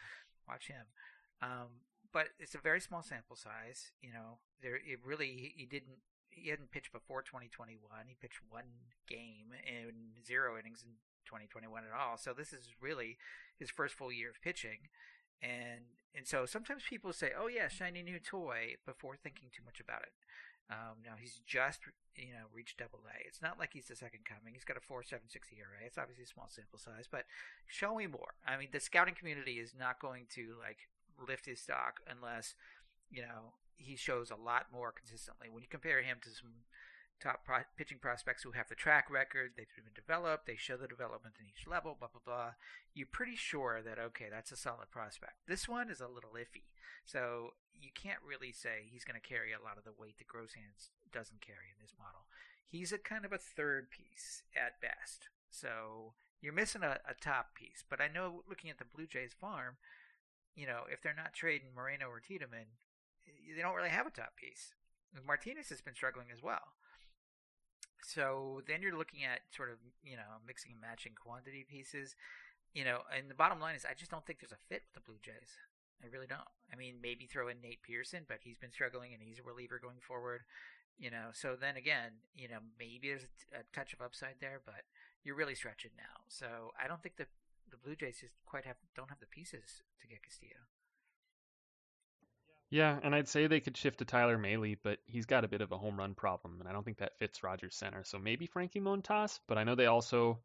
watch 0.48 0.68
him. 0.68 0.92
Um, 1.42 1.88
but 2.12 2.28
it's 2.40 2.56
a 2.56 2.62
very 2.62 2.82
small 2.82 3.02
sample 3.02 3.36
size. 3.36 3.92
You 4.02 4.12
know, 4.12 4.40
there 4.62 4.76
it 4.76 5.00
really 5.04 5.54
he 5.56 5.66
didn't 5.66 6.04
he 6.30 6.50
hadn't 6.50 6.72
pitched 6.72 6.92
before 6.92 7.22
2021. 7.22 7.80
He 8.08 8.16
pitched 8.20 8.40
one 8.50 8.92
game 9.08 9.54
in 9.66 10.22
zero 10.26 10.58
innings 10.58 10.84
in 10.84 10.96
2021 11.26 11.84
at 11.84 11.98
all. 11.98 12.18
So 12.18 12.34
this 12.34 12.54
is 12.54 12.76
really 12.82 13.18
his 13.58 13.70
first 13.70 13.96
full 13.96 14.12
year 14.12 14.30
of 14.30 14.42
pitching. 14.42 14.90
And 15.42 15.86
and 16.16 16.28
so 16.28 16.46
sometimes 16.46 16.84
people 16.88 17.12
say, 17.12 17.32
"Oh 17.38 17.48
yeah, 17.48 17.68
shiny 17.68 18.02
new 18.04 18.20
toy," 18.20 18.76
before 18.86 19.18
thinking 19.18 19.50
too 19.52 19.64
much 19.66 19.80
about 19.80 20.04
it. 20.04 20.14
Um, 20.70 21.04
now 21.04 21.16
he's 21.20 21.42
just 21.46 21.82
you 22.16 22.32
know 22.32 22.48
reached 22.54 22.78
Double 22.78 23.02
A. 23.10 23.28
It's 23.28 23.42
not 23.42 23.60
like 23.60 23.72
he's 23.74 23.88
the 23.88 23.96
second 23.96 24.24
coming. 24.26 24.54
He's 24.54 24.64
got 24.64 24.78
a 24.78 24.80
four 24.80 25.04
seven 25.04 25.28
six 25.28 25.50
ERA. 25.52 25.86
It's 25.86 25.98
obviously 25.98 26.24
a 26.24 26.28
small 26.28 26.48
sample 26.50 26.80
size, 26.80 27.08
but 27.12 27.26
show 27.68 27.96
me 27.96 28.08
more. 28.08 28.36
I 28.48 28.58
mean, 28.58 28.70
the 28.72 28.80
scouting 28.80 29.16
community 29.16 29.60
is 29.60 29.74
not 29.78 30.00
going 30.00 30.26
to 30.36 30.56
like 30.62 30.88
lift 31.28 31.46
his 31.46 31.60
stock 31.60 32.00
unless 32.08 32.56
you 33.10 33.22
know 33.22 33.54
he 33.76 33.96
shows 33.96 34.32
a 34.32 34.36
lot 34.36 34.68
more 34.72 34.92
consistently. 34.92 35.50
When 35.50 35.64
you 35.64 35.70
compare 35.70 36.02
him 36.02 36.18
to 36.22 36.30
some 36.30 36.64
top 37.24 37.46
pro- 37.46 37.64
pitching 37.78 38.00
prospects 38.00 38.44
who 38.44 38.52
have 38.52 38.68
the 38.68 38.76
track 38.76 39.10
record, 39.10 39.52
they've 39.56 39.68
been 39.76 39.96
developed, 39.96 40.46
they 40.46 40.58
show 40.58 40.76
the 40.76 40.88
development 40.88 41.36
in 41.40 41.48
each 41.48 41.66
level, 41.66 41.96
blah, 41.98 42.10
blah, 42.12 42.22
blah, 42.26 42.52
you're 42.94 43.08
pretty 43.08 43.36
sure 43.36 43.82
that, 43.82 43.98
okay, 43.98 44.28
that's 44.30 44.52
a 44.52 44.58
solid 44.58 44.92
prospect. 44.92 45.40
This 45.48 45.68
one 45.68 45.90
is 45.90 46.02
a 46.02 46.12
little 46.12 46.36
iffy. 46.36 46.68
So 47.06 47.54
you 47.74 47.90
can't 47.96 48.20
really 48.28 48.52
say 48.52 48.88
he's 48.92 49.06
going 49.06 49.20
to 49.20 49.28
carry 49.28 49.52
a 49.54 49.64
lot 49.64 49.78
of 49.78 49.84
the 49.84 49.96
weight 49.98 50.18
that 50.20 50.28
Groshans 50.28 50.92
doesn't 51.12 51.42
carry 51.42 51.72
in 51.72 51.82
this 51.82 51.96
model. 51.98 52.28
He's 52.68 52.92
a 52.92 52.98
kind 52.98 53.24
of 53.24 53.32
a 53.32 53.38
third 53.38 53.90
piece 53.90 54.44
at 54.56 54.82
best. 54.82 55.30
So 55.50 56.14
you're 56.42 56.54
missing 56.54 56.84
a, 56.84 57.00
a 57.08 57.16
top 57.20 57.56
piece. 57.56 57.84
But 57.88 58.02
I 58.02 58.08
know 58.08 58.44
looking 58.50 58.70
at 58.70 58.80
the 58.80 58.86
Blue 58.86 59.08
Jays 59.08 59.34
farm, 59.40 59.78
you 60.56 60.68
know, 60.68 60.84
if 60.92 61.02
they're 61.02 61.16
not 61.16 61.34
trading 61.34 61.70
Moreno 61.76 62.08
or 62.08 62.20
Tiedemann, 62.20 62.78
eh, 63.28 63.56
they 63.56 63.62
don't 63.62 63.76
really 63.76 63.90
have 63.90 64.08
a 64.08 64.12
top 64.12 64.36
piece. 64.36 64.74
Martinez 65.26 65.70
has 65.70 65.82
been 65.82 65.96
struggling 65.96 66.28
as 66.34 66.42
well. 66.42 66.74
So 68.04 68.62
then 68.68 68.82
you're 68.82 68.98
looking 68.98 69.24
at 69.24 69.42
sort 69.56 69.70
of, 69.70 69.78
you 70.04 70.16
know, 70.16 70.44
mixing 70.46 70.72
and 70.74 70.82
matching 70.82 71.14
quantity 71.16 71.66
pieces. 71.68 72.16
You 72.74 72.84
know, 72.84 73.00
and 73.16 73.30
the 73.30 73.36
bottom 73.36 73.60
line 73.60 73.76
is 73.76 73.86
I 73.86 73.94
just 73.94 74.12
don't 74.12 74.26
think 74.26 74.40
there's 74.40 74.52
a 74.52 74.68
fit 74.70 74.84
with 74.88 74.96
the 74.96 75.06
Blue 75.06 75.22
Jays. 75.22 75.58
I 76.04 76.08
really 76.12 76.28
don't. 76.28 76.42
I 76.72 76.76
mean, 76.76 76.96
maybe 77.02 77.26
throw 77.26 77.48
in 77.48 77.62
Nate 77.62 77.82
Pearson, 77.84 78.26
but 78.28 78.40
he's 78.44 78.58
been 78.58 78.72
struggling 78.72 79.14
and 79.14 79.22
he's 79.22 79.40
a 79.40 79.44
reliever 79.44 79.80
going 79.80 80.02
forward. 80.02 80.42
You 81.00 81.10
know, 81.10 81.32
so 81.34 81.56
then 81.60 81.78
again, 81.78 82.22
you 82.36 82.48
know, 82.48 82.60
maybe 82.78 83.10
there's 83.10 83.26
a, 83.54 83.64
touch 83.74 83.94
of 83.94 84.02
upside 84.02 84.36
there, 84.42 84.62
but 84.66 84.84
you're 85.24 85.36
really 85.36 85.56
stretching 85.56 85.92
now. 85.98 86.22
So 86.28 86.74
I 86.82 86.88
don't 86.88 87.02
think 87.02 87.18
the 87.18 87.28
the 87.72 87.78
Blue 87.78 87.96
Jays 87.96 88.20
just 88.22 88.34
quite 88.46 88.66
have 88.66 88.78
don't 88.96 89.10
have 89.10 89.20
the 89.20 89.32
pieces 89.32 89.82
to 90.02 90.08
get 90.08 90.22
Castillo. 90.22 90.70
Yeah, 92.74 92.98
and 93.04 93.14
I'd 93.14 93.28
say 93.28 93.46
they 93.46 93.60
could 93.60 93.78
shift 93.78 94.00
to 94.00 94.06
Tyler 94.06 94.36
Mahle, 94.36 94.78
but 94.82 94.98
he's 95.06 95.28
got 95.28 95.46
a 95.46 95.48
bit 95.48 95.62
of 95.62 95.72
a 95.72 95.78
home 95.78 95.96
run 95.96 96.16
problem, 96.16 96.58
and 96.60 96.68
I 96.68 96.72
don't 96.72 96.84
think 96.84 96.98
that 96.98 97.20
fits 97.20 97.44
Rogers 97.44 97.76
Center. 97.76 98.04
So 98.04 98.18
maybe 98.18 98.48
Frankie 98.48 98.80
Montas, 98.80 99.40
but 99.46 99.60
I 99.60 99.64
know 99.64 99.76
they 99.76 99.86
also, 99.86 100.40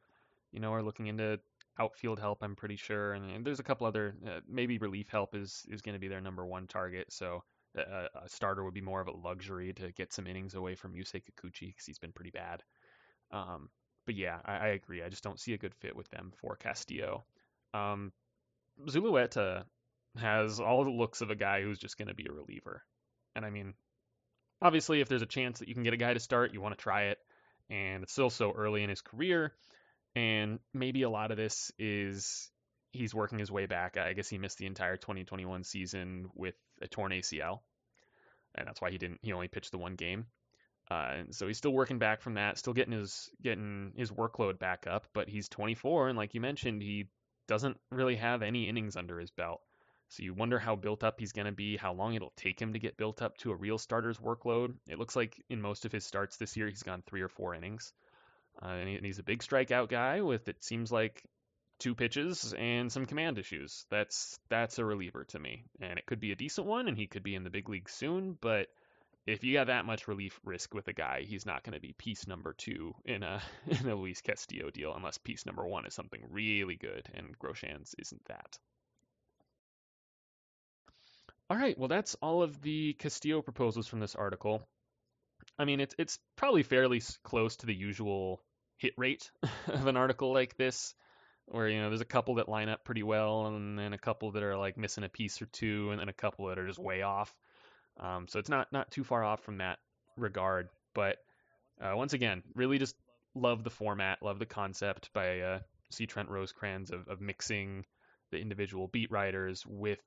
you 0.52 0.60
know, 0.60 0.74
are 0.74 0.82
looking 0.82 1.06
into 1.06 1.40
outfield 1.78 2.20
help. 2.20 2.42
I'm 2.42 2.54
pretty 2.54 2.76
sure, 2.76 3.14
and, 3.14 3.30
and 3.30 3.46
there's 3.46 3.60
a 3.60 3.62
couple 3.62 3.86
other 3.86 4.14
uh, 4.26 4.40
maybe 4.46 4.76
relief 4.76 5.08
help 5.08 5.34
is 5.34 5.64
is 5.70 5.80
going 5.80 5.94
to 5.94 5.98
be 5.98 6.08
their 6.08 6.20
number 6.20 6.44
one 6.44 6.66
target. 6.66 7.10
So 7.14 7.44
uh, 7.78 8.08
a 8.22 8.28
starter 8.28 8.62
would 8.62 8.74
be 8.74 8.82
more 8.82 9.00
of 9.00 9.08
a 9.08 9.12
luxury 9.12 9.72
to 9.72 9.90
get 9.92 10.12
some 10.12 10.26
innings 10.26 10.54
away 10.54 10.74
from 10.74 10.92
Yusei 10.92 11.22
Kikuchi 11.22 11.68
because 11.68 11.86
he's 11.86 11.98
been 11.98 12.12
pretty 12.12 12.32
bad. 12.32 12.62
Um, 13.30 13.70
but 14.04 14.16
yeah, 14.16 14.40
I, 14.44 14.52
I, 14.56 14.66
agree. 14.68 15.02
I 15.02 15.08
just 15.08 15.24
don't 15.24 15.40
see 15.40 15.54
a 15.54 15.58
good 15.58 15.74
fit 15.76 15.96
with 15.96 16.10
them 16.10 16.34
for 16.36 16.56
Castillo. 16.56 17.24
Um, 17.72 18.12
Zulueta 18.86 19.64
has 20.16 20.60
all 20.60 20.84
the 20.84 20.90
looks 20.90 21.20
of 21.20 21.30
a 21.30 21.36
guy 21.36 21.62
who's 21.62 21.78
just 21.78 21.98
going 21.98 22.08
to 22.08 22.14
be 22.14 22.26
a 22.28 22.32
reliever. 22.32 22.82
And 23.36 23.44
I 23.44 23.50
mean, 23.50 23.74
obviously, 24.62 25.00
if 25.00 25.08
there's 25.08 25.22
a 25.22 25.26
chance 25.26 25.58
that 25.58 25.68
you 25.68 25.74
can 25.74 25.82
get 25.82 25.94
a 25.94 25.98
guy 25.98 26.14
to 26.14 26.20
start, 26.20 26.52
you 26.52 26.60
want 26.60 26.76
to 26.76 26.82
try 26.82 27.04
it. 27.04 27.18
And 27.70 28.02
it's 28.02 28.12
still 28.12 28.30
so 28.30 28.52
early 28.52 28.82
in 28.82 28.90
his 28.90 29.02
career. 29.02 29.52
And 30.16 30.58
maybe 30.72 31.02
a 31.02 31.10
lot 31.10 31.30
of 31.30 31.36
this 31.36 31.70
is 31.78 32.50
he's 32.92 33.14
working 33.14 33.38
his 33.38 33.50
way 33.50 33.66
back. 33.66 33.96
I 33.96 34.14
guess 34.14 34.28
he 34.28 34.38
missed 34.38 34.58
the 34.58 34.66
entire 34.66 34.96
2021 34.96 35.64
season 35.64 36.30
with 36.34 36.54
a 36.80 36.88
torn 36.88 37.12
ACL. 37.12 37.60
And 38.54 38.66
that's 38.66 38.80
why 38.80 38.90
he 38.90 38.98
didn't, 38.98 39.20
he 39.22 39.32
only 39.32 39.48
pitched 39.48 39.70
the 39.70 39.78
one 39.78 39.94
game. 39.94 40.26
Uh, 40.90 41.12
and 41.18 41.34
so 41.34 41.46
he's 41.46 41.58
still 41.58 41.72
working 41.72 41.98
back 41.98 42.22
from 42.22 42.34
that, 42.34 42.56
still 42.56 42.72
getting 42.72 42.98
his 42.98 43.28
getting 43.42 43.92
his 43.94 44.10
workload 44.10 44.58
back 44.58 44.86
up. 44.86 45.06
But 45.12 45.28
he's 45.28 45.48
24, 45.48 46.08
and 46.08 46.16
like 46.16 46.34
you 46.34 46.40
mentioned, 46.40 46.82
he 46.82 47.08
doesn't 47.46 47.78
really 47.90 48.16
have 48.16 48.42
any 48.42 48.68
innings 48.68 48.96
under 48.96 49.20
his 49.20 49.30
belt. 49.30 49.60
So 50.08 50.22
you 50.22 50.32
wonder 50.32 50.58
how 50.58 50.74
built 50.74 51.04
up 51.04 51.20
he's 51.20 51.32
going 51.32 51.46
to 51.46 51.52
be, 51.52 51.76
how 51.76 51.92
long 51.92 52.14
it'll 52.14 52.32
take 52.36 52.60
him 52.60 52.72
to 52.72 52.78
get 52.78 52.96
built 52.96 53.20
up 53.20 53.36
to 53.38 53.50
a 53.52 53.56
real 53.56 53.78
starter's 53.78 54.18
workload. 54.18 54.74
It 54.88 54.98
looks 54.98 55.16
like 55.16 55.42
in 55.50 55.60
most 55.60 55.84
of 55.84 55.92
his 55.92 56.06
starts 56.06 56.36
this 56.36 56.56
year, 56.56 56.68
he's 56.68 56.82
gone 56.82 57.02
three 57.06 57.20
or 57.20 57.28
four 57.28 57.54
innings. 57.54 57.92
Uh, 58.60 58.68
and, 58.68 58.88
he, 58.88 58.94
and 58.96 59.06
he's 59.06 59.18
a 59.18 59.24
big 59.24 59.42
strikeout 59.42 59.88
guy 59.88 60.22
with 60.22 60.48
it 60.48 60.64
seems 60.64 60.90
like 60.90 61.22
two 61.78 61.94
pitches 61.94 62.54
and 62.58 62.90
some 62.90 63.06
command 63.06 63.38
issues. 63.38 63.86
That's 63.90 64.38
that's 64.48 64.78
a 64.78 64.84
reliever 64.84 65.24
to 65.24 65.38
me, 65.38 65.64
and 65.80 65.98
it 65.98 66.06
could 66.06 66.20
be 66.20 66.32
a 66.32 66.36
decent 66.36 66.66
one, 66.66 66.88
and 66.88 66.96
he 66.96 67.06
could 67.06 67.22
be 67.22 67.34
in 67.34 67.44
the 67.44 67.50
big 67.50 67.68
league 67.68 67.88
soon. 67.88 68.36
But 68.40 68.68
if 69.26 69.44
you 69.44 69.52
got 69.54 69.68
that 69.68 69.84
much 69.84 70.08
relief 70.08 70.40
risk 70.44 70.74
with 70.74 70.88
a 70.88 70.92
guy, 70.92 71.22
he's 71.26 71.46
not 71.46 71.62
going 71.62 71.74
to 71.74 71.80
be 71.80 71.92
piece 71.92 72.26
number 72.26 72.54
two 72.54 72.94
in 73.04 73.22
a 73.22 73.42
in 73.68 73.88
a 73.88 73.94
Luis 73.94 74.20
Castillo 74.20 74.70
deal, 74.70 74.94
unless 74.94 75.18
piece 75.18 75.46
number 75.46 75.66
one 75.66 75.86
is 75.86 75.94
something 75.94 76.22
really 76.30 76.76
good, 76.76 77.08
and 77.14 77.38
Groshans 77.38 77.94
isn't 77.98 78.24
that. 78.24 78.58
All 81.50 81.56
right, 81.56 81.78
well, 81.78 81.88
that's 81.88 82.14
all 82.16 82.42
of 82.42 82.60
the 82.60 82.92
Castillo 82.94 83.40
proposals 83.40 83.86
from 83.86 84.00
this 84.00 84.14
article. 84.14 84.68
I 85.58 85.64
mean, 85.64 85.80
it's 85.80 85.94
it's 85.98 86.18
probably 86.36 86.62
fairly 86.62 87.00
close 87.22 87.56
to 87.56 87.66
the 87.66 87.74
usual 87.74 88.42
hit 88.76 88.92
rate 88.98 89.30
of 89.66 89.86
an 89.86 89.96
article 89.96 90.32
like 90.32 90.56
this, 90.58 90.94
where 91.46 91.68
you 91.68 91.80
know 91.80 91.88
there's 91.88 92.02
a 92.02 92.06
couple 92.06 92.34
that 92.34 92.50
line 92.50 92.68
up 92.68 92.84
pretty 92.84 93.02
well, 93.02 93.46
and 93.46 93.78
then 93.78 93.94
a 93.94 93.98
couple 93.98 94.32
that 94.32 94.42
are 94.42 94.58
like 94.58 94.76
missing 94.76 95.04
a 95.04 95.08
piece 95.08 95.40
or 95.40 95.46
two, 95.46 95.90
and 95.90 96.00
then 96.00 96.10
a 96.10 96.12
couple 96.12 96.48
that 96.48 96.58
are 96.58 96.66
just 96.66 96.78
way 96.78 97.00
off. 97.00 97.34
Um, 97.98 98.28
so 98.28 98.38
it's 98.38 98.50
not 98.50 98.70
not 98.70 98.90
too 98.90 99.02
far 99.02 99.24
off 99.24 99.42
from 99.42 99.58
that 99.58 99.78
regard. 100.18 100.68
But 100.94 101.16
uh, 101.80 101.92
once 101.96 102.12
again, 102.12 102.42
really 102.54 102.78
just 102.78 102.94
love 103.34 103.64
the 103.64 103.70
format, 103.70 104.22
love 104.22 104.38
the 104.38 104.46
concept 104.46 105.10
by 105.14 105.40
uh, 105.40 105.58
C. 105.90 106.06
Trent 106.06 106.28
Rosecrans 106.28 106.90
of, 106.90 107.08
of 107.08 107.22
mixing 107.22 107.86
the 108.30 108.38
individual 108.38 108.88
beat 108.88 109.10
writers 109.10 109.64
with 109.66 110.00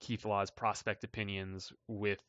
Keith 0.00 0.24
Law's 0.24 0.50
prospect 0.50 1.04
opinions 1.04 1.72
with 1.88 2.20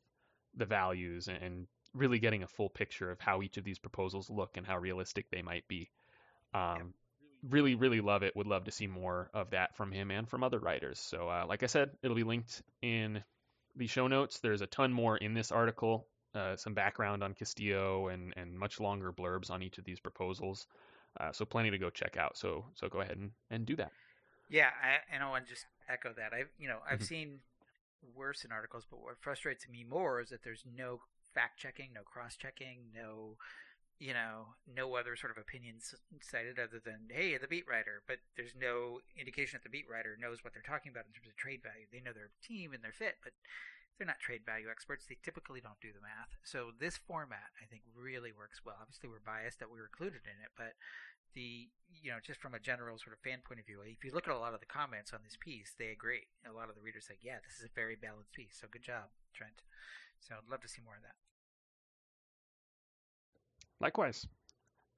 the 0.55 0.65
values 0.65 1.27
and 1.27 1.67
really 1.93 2.19
getting 2.19 2.43
a 2.43 2.47
full 2.47 2.69
picture 2.69 3.11
of 3.11 3.19
how 3.19 3.41
each 3.41 3.57
of 3.57 3.63
these 3.63 3.79
proposals 3.79 4.29
look 4.29 4.57
and 4.57 4.65
how 4.65 4.77
realistic 4.77 5.29
they 5.29 5.41
might 5.41 5.67
be. 5.67 5.89
Um, 6.53 6.93
Really, 7.49 7.73
really 7.73 8.01
love 8.01 8.21
it. 8.21 8.35
Would 8.35 8.45
love 8.45 8.65
to 8.65 8.71
see 8.71 8.85
more 8.85 9.31
of 9.33 9.49
that 9.49 9.75
from 9.75 9.91
him 9.91 10.11
and 10.11 10.29
from 10.29 10.43
other 10.43 10.59
writers. 10.59 10.99
So, 10.99 11.27
uh, 11.27 11.45
like 11.49 11.63
I 11.63 11.65
said, 11.65 11.89
it'll 12.03 12.15
be 12.15 12.23
linked 12.23 12.61
in 12.83 13.23
the 13.75 13.87
show 13.87 14.05
notes. 14.05 14.37
There's 14.37 14.61
a 14.61 14.67
ton 14.67 14.93
more 14.93 15.17
in 15.17 15.33
this 15.33 15.51
article, 15.51 16.05
uh, 16.35 16.55
some 16.55 16.75
background 16.75 17.23
on 17.23 17.33
Castillo 17.33 18.09
and, 18.09 18.31
and 18.37 18.59
much 18.59 18.79
longer 18.79 19.11
blurbs 19.11 19.49
on 19.49 19.63
each 19.63 19.79
of 19.79 19.85
these 19.85 19.99
proposals. 19.99 20.67
Uh, 21.19 21.31
so 21.31 21.43
plenty 21.43 21.71
to 21.71 21.79
go 21.79 21.89
check 21.89 22.15
out. 22.15 22.37
So 22.37 22.65
so 22.75 22.87
go 22.87 23.01
ahead 23.01 23.17
and, 23.17 23.31
and 23.49 23.65
do 23.65 23.75
that. 23.77 23.91
Yeah, 24.49 24.67
I, 24.67 25.13
and 25.13 25.23
I 25.23 25.29
want 25.29 25.45
to 25.45 25.49
just 25.51 25.65
echo 25.89 26.13
that. 26.17 26.33
I've 26.33 26.49
you 26.59 26.67
know 26.67 26.77
I've 26.87 26.99
mm-hmm. 26.99 27.05
seen 27.05 27.39
worse 28.15 28.43
in 28.43 28.51
articles, 28.51 28.85
but 28.89 29.01
what 29.01 29.21
frustrates 29.21 29.67
me 29.69 29.83
more 29.87 30.21
is 30.21 30.29
that 30.29 30.43
there's 30.43 30.63
no 30.65 31.01
fact 31.33 31.59
checking, 31.59 31.93
no 31.93 32.01
cross 32.01 32.35
checking, 32.35 32.91
no 32.93 33.37
you 34.01 34.17
know, 34.17 34.57
no 34.65 34.97
other 34.97 35.13
sort 35.13 35.29
of 35.29 35.37
opinions 35.37 35.93
cited 36.25 36.57
other 36.57 36.81
than, 36.81 37.05
hey, 37.13 37.37
the 37.37 37.45
beat 37.45 37.69
writer, 37.69 38.01
but 38.09 38.17
there's 38.33 38.57
no 38.57 38.97
indication 39.13 39.53
that 39.53 39.61
the 39.61 39.69
beat 39.69 39.85
writer 39.85 40.17
knows 40.17 40.41
what 40.41 40.57
they're 40.57 40.65
talking 40.65 40.89
about 40.89 41.05
in 41.05 41.13
terms 41.13 41.29
of 41.29 41.37
trade 41.37 41.61
value. 41.61 41.85
They 41.85 42.01
know 42.01 42.09
their 42.09 42.33
team 42.41 42.73
and 42.73 42.81
their 42.81 42.97
fit, 42.97 43.21
but 43.21 43.37
they're 44.01 44.09
not 44.09 44.17
trade 44.17 44.41
value 44.41 44.73
experts. 44.73 45.05
They 45.05 45.21
typically 45.21 45.61
don't 45.61 45.77
do 45.85 45.93
the 45.93 46.01
math. 46.01 46.33
So 46.41 46.73
this 46.73 46.97
format, 46.97 47.53
I 47.61 47.69
think, 47.69 47.85
really 47.93 48.33
works 48.33 48.65
well. 48.65 48.81
Obviously, 48.81 49.05
we're 49.05 49.21
biased 49.21 49.61
that 49.61 49.69
we 49.69 49.77
were 49.77 49.93
included 49.93 50.25
in 50.25 50.41
it, 50.41 50.49
but 50.57 50.73
the 51.33 51.67
you 52.01 52.11
know 52.11 52.17
just 52.25 52.39
from 52.39 52.53
a 52.53 52.59
general 52.59 52.97
sort 52.97 53.13
of 53.13 53.19
fan 53.19 53.39
point 53.45 53.59
of 53.59 53.65
view 53.65 53.79
if 53.85 54.03
you 54.03 54.13
look 54.13 54.27
at 54.27 54.33
a 54.33 54.37
lot 54.37 54.53
of 54.53 54.59
the 54.59 54.65
comments 54.65 55.13
on 55.13 55.19
this 55.23 55.37
piece 55.39 55.73
they 55.77 55.89
agree. 55.89 56.27
A 56.47 56.53
lot 56.53 56.69
of 56.69 56.75
the 56.75 56.81
readers 56.81 57.05
say 57.07 57.15
yeah 57.21 57.37
this 57.43 57.59
is 57.59 57.65
a 57.65 57.73
very 57.75 57.95
balanced 57.95 58.33
piece 58.33 58.57
so 58.59 58.67
good 58.71 58.83
job 58.83 59.09
trent. 59.33 59.61
So 60.19 60.35
i'd 60.35 60.51
love 60.51 60.61
to 60.61 60.67
see 60.67 60.81
more 60.83 60.95
of 60.95 61.03
that. 61.03 61.15
Likewise. 63.79 64.25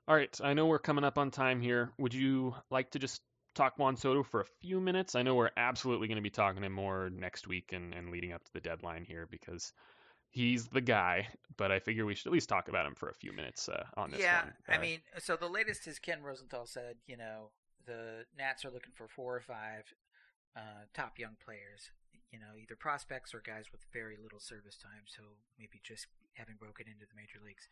All 0.07 0.15
right 0.15 0.37
i 0.43 0.53
know 0.53 0.65
we're 0.65 0.79
coming 0.79 1.03
up 1.03 1.17
on 1.17 1.31
time 1.31 1.61
here. 1.61 1.91
Would 1.97 2.13
you 2.13 2.55
like 2.69 2.91
to 2.91 2.99
just 2.99 3.21
talk 3.55 3.77
juan 3.77 3.95
soto 3.95 4.23
for 4.23 4.41
a 4.41 4.45
few 4.61 4.79
minutes? 4.79 5.15
I 5.15 5.23
know 5.23 5.35
we're 5.35 5.51
absolutely 5.57 6.07
going 6.07 6.17
to 6.17 6.21
be 6.21 6.29
talking 6.29 6.61
to 6.61 6.65
him 6.65 6.73
more 6.73 7.09
next 7.09 7.47
week 7.47 7.71
and, 7.73 7.93
and 7.93 8.09
leading 8.09 8.33
up 8.33 8.43
to 8.43 8.53
the 8.53 8.59
deadline 8.59 9.05
here 9.05 9.27
because 9.29 9.73
he's 10.33 10.67
the 10.67 10.81
guy, 10.81 11.27
but 11.57 11.71
I 11.71 11.79
figure 11.79 12.05
we 12.05 12.15
should 12.15 12.27
at 12.27 12.33
least 12.33 12.49
talk 12.49 12.67
about 12.67 12.85
him 12.85 12.95
for 12.95 13.09
a 13.09 13.13
few 13.13 13.31
minutes 13.31 13.69
uh, 13.69 13.85
on 13.95 14.09
this 14.09 14.19
yeah, 14.19 14.41
one. 14.41 14.53
Uh, 14.67 14.71
I 14.73 14.77
mean, 14.79 14.99
so 15.19 15.37
the 15.37 15.47
latest 15.47 15.87
is 15.87 15.99
Ken 15.99 16.21
Rosenthal 16.21 16.65
said, 16.65 16.97
you 17.07 17.15
know, 17.15 17.51
the 17.85 18.25
Nats 18.37 18.65
are 18.65 18.71
looking 18.71 18.93
for 18.95 19.07
four 19.07 19.35
or 19.35 19.41
five 19.41 19.85
uh, 20.57 20.89
top 20.93 21.19
young 21.19 21.37
players, 21.43 21.93
you 22.31 22.39
know, 22.39 22.57
either 22.59 22.75
prospects 22.75 23.33
or 23.33 23.41
guys 23.45 23.65
with 23.71 23.85
very 23.93 24.17
little 24.21 24.39
service 24.39 24.75
time. 24.75 25.05
So 25.05 25.21
maybe 25.59 25.79
just 25.83 26.07
having 26.33 26.55
broken 26.59 26.87
into 26.87 27.05
the 27.05 27.15
major 27.15 27.37
leagues. 27.45 27.67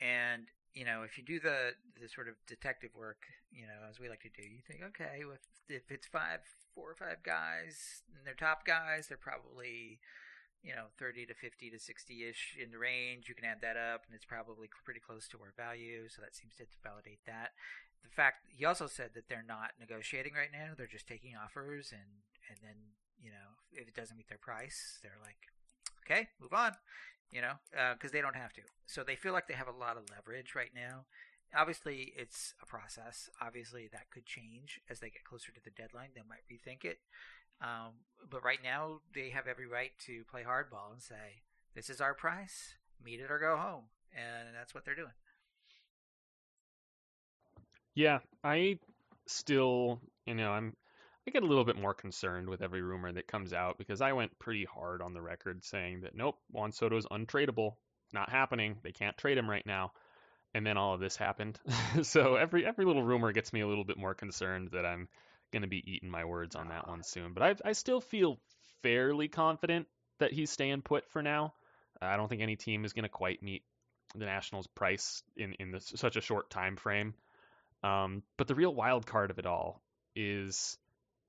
And 0.00 0.46
you 0.72 0.84
know, 0.84 1.02
if 1.02 1.18
you 1.18 1.24
do 1.24 1.40
the 1.40 1.72
the 2.00 2.08
sort 2.08 2.28
of 2.28 2.34
detective 2.46 2.90
work, 2.96 3.26
you 3.50 3.66
know, 3.66 3.90
as 3.90 3.98
we 3.98 4.08
like 4.08 4.22
to 4.22 4.30
do, 4.30 4.46
you 4.46 4.62
think, 4.66 4.80
okay, 4.94 5.24
if 5.26 5.42
if 5.68 5.90
it's 5.90 6.06
five, 6.06 6.38
four 6.74 6.90
or 6.90 6.94
five 6.94 7.22
guys, 7.24 8.02
and 8.16 8.24
they're 8.24 8.34
top 8.34 8.64
guys, 8.64 9.08
they're 9.08 9.18
probably 9.18 9.98
you 10.62 10.74
know 10.74 10.92
30 10.98 11.26
to 11.26 11.34
50 11.34 11.70
to 11.70 11.78
60 11.78 12.24
ish 12.24 12.56
in 12.60 12.70
the 12.70 12.78
range. 12.78 13.28
You 13.28 13.34
can 13.34 13.44
add 13.44 13.60
that 13.62 13.76
up, 13.76 14.04
and 14.06 14.14
it's 14.14 14.24
probably 14.24 14.68
pretty 14.84 15.00
close 15.00 15.28
to 15.28 15.38
our 15.38 15.52
value. 15.56 16.08
So 16.08 16.22
that 16.22 16.36
seems 16.36 16.56
to 16.56 16.64
validate 16.82 17.24
that. 17.26 17.52
The 18.02 18.10
fact 18.10 18.48
he 18.48 18.64
also 18.64 18.86
said 18.86 19.10
that 19.14 19.28
they're 19.28 19.46
not 19.46 19.76
negotiating 19.78 20.34
right 20.34 20.52
now; 20.52 20.72
they're 20.76 20.90
just 20.90 21.08
taking 21.08 21.32
offers, 21.36 21.92
and 21.92 22.24
and 22.48 22.58
then 22.62 22.96
you 23.20 23.30
know 23.30 23.60
if 23.72 23.88
it 23.88 23.94
doesn't 23.94 24.16
meet 24.16 24.28
their 24.28 24.40
price, 24.40 24.98
they're 25.02 25.20
like, 25.22 25.52
okay, 26.04 26.28
move 26.40 26.52
on 26.52 26.72
you 27.32 27.40
know, 27.40 27.54
because 27.94 28.10
uh, 28.10 28.14
they 28.14 28.20
don't 28.20 28.36
have 28.36 28.52
to. 28.54 28.62
So 28.86 29.02
they 29.02 29.16
feel 29.16 29.32
like 29.32 29.46
they 29.46 29.54
have 29.54 29.68
a 29.68 29.78
lot 29.78 29.96
of 29.96 30.04
leverage 30.10 30.54
right 30.54 30.74
now. 30.74 31.06
Obviously, 31.54 32.12
it's 32.16 32.54
a 32.62 32.66
process. 32.66 33.28
Obviously, 33.40 33.88
that 33.92 34.10
could 34.10 34.26
change 34.26 34.80
as 34.88 35.00
they 35.00 35.10
get 35.10 35.24
closer 35.24 35.50
to 35.52 35.60
the 35.62 35.70
deadline. 35.70 36.10
They 36.14 36.22
might 36.28 36.46
rethink 36.50 36.84
it. 36.84 36.98
Um, 37.60 37.92
but 38.28 38.44
right 38.44 38.62
now, 38.62 39.00
they 39.14 39.30
have 39.30 39.46
every 39.46 39.66
right 39.66 39.92
to 40.06 40.24
play 40.30 40.42
hardball 40.42 40.92
and 40.92 41.02
say, 41.02 41.42
"This 41.74 41.90
is 41.90 42.00
our 42.00 42.14
price. 42.14 42.74
Meet 43.02 43.20
it 43.20 43.30
or 43.30 43.38
go 43.38 43.56
home," 43.56 43.84
and 44.12 44.54
that's 44.54 44.74
what 44.74 44.84
they're 44.84 44.94
doing. 44.94 45.12
Yeah, 47.94 48.20
I 48.42 48.78
still, 49.26 50.00
you 50.26 50.34
know, 50.34 50.52
I'm 50.52 50.76
I 51.26 51.30
get 51.30 51.42
a 51.42 51.46
little 51.46 51.64
bit 51.64 51.76
more 51.76 51.94
concerned 51.94 52.48
with 52.48 52.62
every 52.62 52.82
rumor 52.82 53.12
that 53.12 53.26
comes 53.26 53.52
out 53.52 53.78
because 53.78 54.00
I 54.00 54.12
went 54.12 54.38
pretty 54.38 54.64
hard 54.64 55.02
on 55.02 55.12
the 55.12 55.20
record 55.20 55.64
saying 55.64 56.00
that 56.02 56.14
nope, 56.14 56.38
Juan 56.50 56.72
Soto 56.72 56.96
is 56.96 57.06
untradeable, 57.06 57.74
not 58.12 58.30
happening. 58.30 58.78
They 58.82 58.92
can't 58.92 59.16
trade 59.16 59.38
him 59.38 59.48
right 59.48 59.66
now. 59.66 59.92
And 60.54 60.66
then 60.66 60.76
all 60.76 60.94
of 60.94 61.00
this 61.00 61.16
happened. 61.16 61.60
so 62.02 62.36
every 62.36 62.66
every 62.66 62.84
little 62.84 63.02
rumor 63.02 63.32
gets 63.32 63.52
me 63.52 63.60
a 63.60 63.68
little 63.68 63.84
bit 63.84 63.98
more 63.98 64.14
concerned 64.14 64.70
that 64.72 64.86
I'm 64.86 65.08
going 65.52 65.62
to 65.62 65.68
be 65.68 65.82
eating 65.90 66.10
my 66.10 66.24
words 66.24 66.56
on 66.56 66.68
that 66.68 66.88
one 66.88 67.02
soon. 67.02 67.34
But 67.34 67.42
I 67.42 67.70
I 67.70 67.72
still 67.72 68.00
feel 68.00 68.38
fairly 68.82 69.28
confident 69.28 69.86
that 70.18 70.32
he's 70.32 70.50
staying 70.50 70.82
put 70.82 71.08
for 71.10 71.22
now. 71.22 71.54
I 72.00 72.16
don't 72.16 72.28
think 72.28 72.42
any 72.42 72.56
team 72.56 72.84
is 72.84 72.92
going 72.92 73.04
to 73.04 73.08
quite 73.08 73.42
meet 73.42 73.62
the 74.14 74.24
Nationals' 74.24 74.66
price 74.66 75.22
in 75.36 75.54
in 75.54 75.72
this, 75.72 75.92
such 75.96 76.16
a 76.16 76.20
short 76.20 76.50
time 76.50 76.76
frame. 76.76 77.14
Um, 77.82 78.22
but 78.36 78.46
the 78.46 78.54
real 78.54 78.74
wild 78.74 79.06
card 79.06 79.30
of 79.30 79.38
it 79.38 79.46
all 79.46 79.82
is 80.14 80.78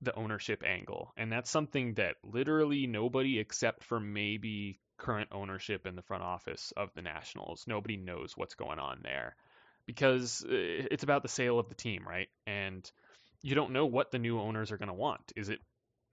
the 0.01 0.15
ownership 0.15 0.63
angle. 0.65 1.13
And 1.15 1.31
that's 1.31 1.49
something 1.49 1.93
that 1.93 2.15
literally 2.23 2.87
nobody 2.87 3.39
except 3.39 3.83
for 3.83 3.99
maybe 3.99 4.79
current 4.97 5.29
ownership 5.31 5.85
in 5.85 5.95
the 5.95 6.01
front 6.01 6.23
office 6.23 6.73
of 6.77 6.93
the 6.93 7.01
Nationals, 7.01 7.65
nobody 7.67 7.97
knows 7.97 8.33
what's 8.35 8.55
going 8.55 8.79
on 8.79 8.99
there 9.03 9.35
because 9.85 10.43
uh, 10.45 10.49
it's 10.51 11.03
about 11.03 11.23
the 11.23 11.27
sale 11.27 11.59
of 11.59 11.69
the 11.69 11.75
team, 11.75 12.07
right? 12.07 12.29
And 12.45 12.89
you 13.41 13.55
don't 13.55 13.71
know 13.71 13.85
what 13.85 14.11
the 14.11 14.19
new 14.19 14.39
owners 14.39 14.71
are 14.71 14.77
going 14.77 14.89
to 14.89 14.93
want. 14.93 15.31
Is 15.35 15.49
it 15.49 15.59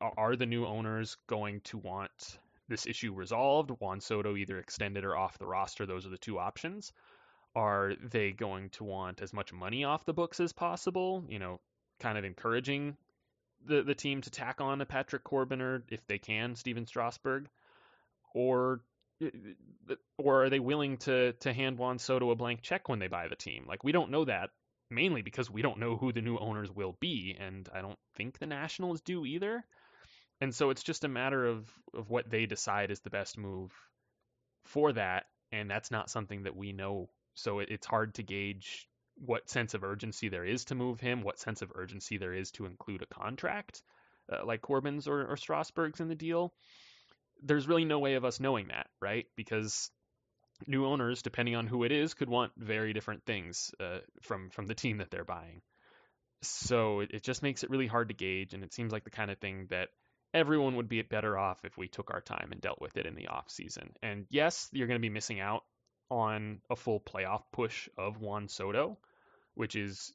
are 0.01 0.37
the 0.37 0.47
new 0.47 0.65
owners 0.65 1.17
going 1.27 1.61
to 1.63 1.79
want 1.79 2.39
this 2.69 2.87
issue 2.87 3.13
resolved? 3.13 3.71
Juan 3.81 4.01
Soto 4.01 4.37
either 4.37 4.59
extended 4.59 5.05
or 5.05 5.17
off 5.17 5.39
the 5.39 5.47
roster. 5.47 5.87
Those 5.87 6.07
are 6.07 6.11
the 6.11 6.19
two 6.19 6.39
options. 6.39 6.93
Are 7.55 7.95
they 8.01 8.31
going 8.31 8.71
to 8.71 8.85
want 8.85 9.23
as 9.23 9.33
much 9.33 9.53
money 9.53 9.85
off 9.85 10.05
the 10.05 10.13
books 10.13 10.39
as 10.39 10.53
possible? 10.53 11.25
You 11.29 11.39
know, 11.39 11.61
kind 12.01 12.17
of 12.17 12.25
encouraging 12.25 12.97
the 13.67 13.83
the 13.83 13.95
team 13.95 14.21
to 14.23 14.31
tack 14.31 14.61
on 14.61 14.81
a 14.81 14.87
Patrick 14.87 15.25
Corbin 15.25 15.61
or 15.61 15.83
if 15.89 16.07
they 16.07 16.19
can 16.19 16.55
Stephen 16.55 16.87
Strasburg, 16.87 17.49
or 18.35 18.81
or 20.17 20.45
are 20.45 20.51
they 20.51 20.61
willing 20.61 20.99
to 20.99 21.33
to 21.33 21.53
hand 21.53 21.79
Juan 21.79 21.99
Soto 21.99 22.31
a 22.31 22.37
blank 22.37 22.63
check 22.63 22.89
when 22.89 23.01
they 23.01 23.09
buy 23.09 23.29
the 23.29 23.37
team? 23.37 23.65
Like 23.67 23.83
we 23.83 23.93
don't 23.93 24.11
know 24.11 24.25
that 24.27 24.51
mainly 24.91 25.23
because 25.23 25.51
we 25.51 25.63
don't 25.63 25.79
know 25.79 25.97
who 25.97 26.13
the 26.13 26.23
new 26.23 26.39
owners 26.39 26.71
will 26.71 26.97
be, 27.01 27.37
and 27.39 27.69
I 27.75 27.81
don't 27.81 27.99
think 28.17 28.39
the 28.39 28.47
Nationals 28.47 29.01
do 29.01 29.25
either. 29.27 29.65
And 30.41 30.55
so 30.55 30.71
it's 30.71 30.83
just 30.83 31.05
a 31.05 31.09
matter 31.09 31.47
of 31.47 31.69
of 31.95 32.11
what 32.11 32.31
they 32.31 32.47
decide 32.47 32.91
is 32.91 33.01
the 33.01 33.11
best 33.11 33.37
move 33.39 33.73
for 34.65 34.93
that, 34.93 35.27
and 35.53 35.71
that's 35.71 35.91
not 35.91 36.11
something 36.11 36.45
that 36.45 36.57
we 36.57 36.73
know. 36.73 37.09
So 37.35 37.59
it, 37.61 37.69
it's 37.71 37.87
hard 37.87 38.15
to 38.15 38.23
gauge 38.23 38.89
what 39.17 39.51
sense 39.51 39.75
of 39.75 39.85
urgency 39.85 40.29
there 40.29 40.45
is 40.45 40.65
to 40.67 40.75
move 40.75 41.01
him, 41.01 41.23
what 41.23 41.41
sense 41.41 41.63
of 41.63 41.73
urgency 41.75 42.19
there 42.19 42.33
is 42.33 42.53
to 42.53 42.67
include 42.67 43.03
a 43.03 43.07
contract 43.07 43.83
uh, 44.33 44.45
like 44.45 44.61
Corbin's 44.61 45.09
or, 45.09 45.27
or 45.27 45.37
Strasburg's 45.37 46.01
in 46.01 46.09
the 46.09 46.15
deal. 46.15 46.53
There's 47.43 47.69
really 47.69 47.85
no 47.85 47.99
way 47.99 48.15
of 48.15 48.25
us 48.25 48.41
knowing 48.41 48.69
that, 48.69 48.89
right? 49.01 49.27
Because 49.37 49.91
new 50.67 50.87
owners, 50.87 51.23
depending 51.23 51.57
on 51.57 51.67
who 51.67 51.85
it 51.85 51.93
is, 51.93 52.15
could 52.15 52.29
want 52.29 52.53
very 52.57 52.93
different 52.93 53.25
things 53.25 53.73
uh, 53.81 53.99
from 54.23 54.51
from 54.51 54.67
the 54.67 54.75
team 54.75 54.99
that 54.99 55.11
they're 55.11 55.25
buying. 55.25 55.63
So 56.43 57.01
it, 57.01 57.11
it 57.13 57.23
just 57.23 57.43
makes 57.43 57.65
it 57.65 57.71
really 57.71 57.87
hard 57.87 58.09
to 58.09 58.15
gauge, 58.15 58.55
and 58.55 58.63
it 58.63 58.73
seems 58.73 58.93
like 58.93 59.05
the 59.05 59.11
kind 59.11 59.31
of 59.31 59.39
thing 59.39 59.67
that 59.71 59.89
everyone 60.35 60.77
would 60.77 60.89
be 60.89 61.03
better 61.03 61.39
off 61.39 61.65
if 61.65 61.77
we 61.77 61.89
took 61.89 62.11
our 62.11 62.21
time 62.21 62.49
and 62.53 62.61
dealt 62.61 62.81
with 62.81 62.97
it 62.97 63.07
in 63.07 63.15
the 63.15 63.29
off 63.29 63.51
season. 63.51 63.91
And 64.03 64.27
yes, 64.31 64.69
you're 64.73 64.87
going 64.87 65.01
to 65.01 65.07
be 65.07 65.09
missing 65.09 65.41
out 65.41 65.65
on 66.11 66.61
a 66.71 66.77
full 66.77 67.01
playoff 67.01 67.43
push 67.53 67.89
of 67.97 68.21
Juan 68.21 68.49
Soto, 68.49 68.99
which 69.55 69.75
is 69.77 70.13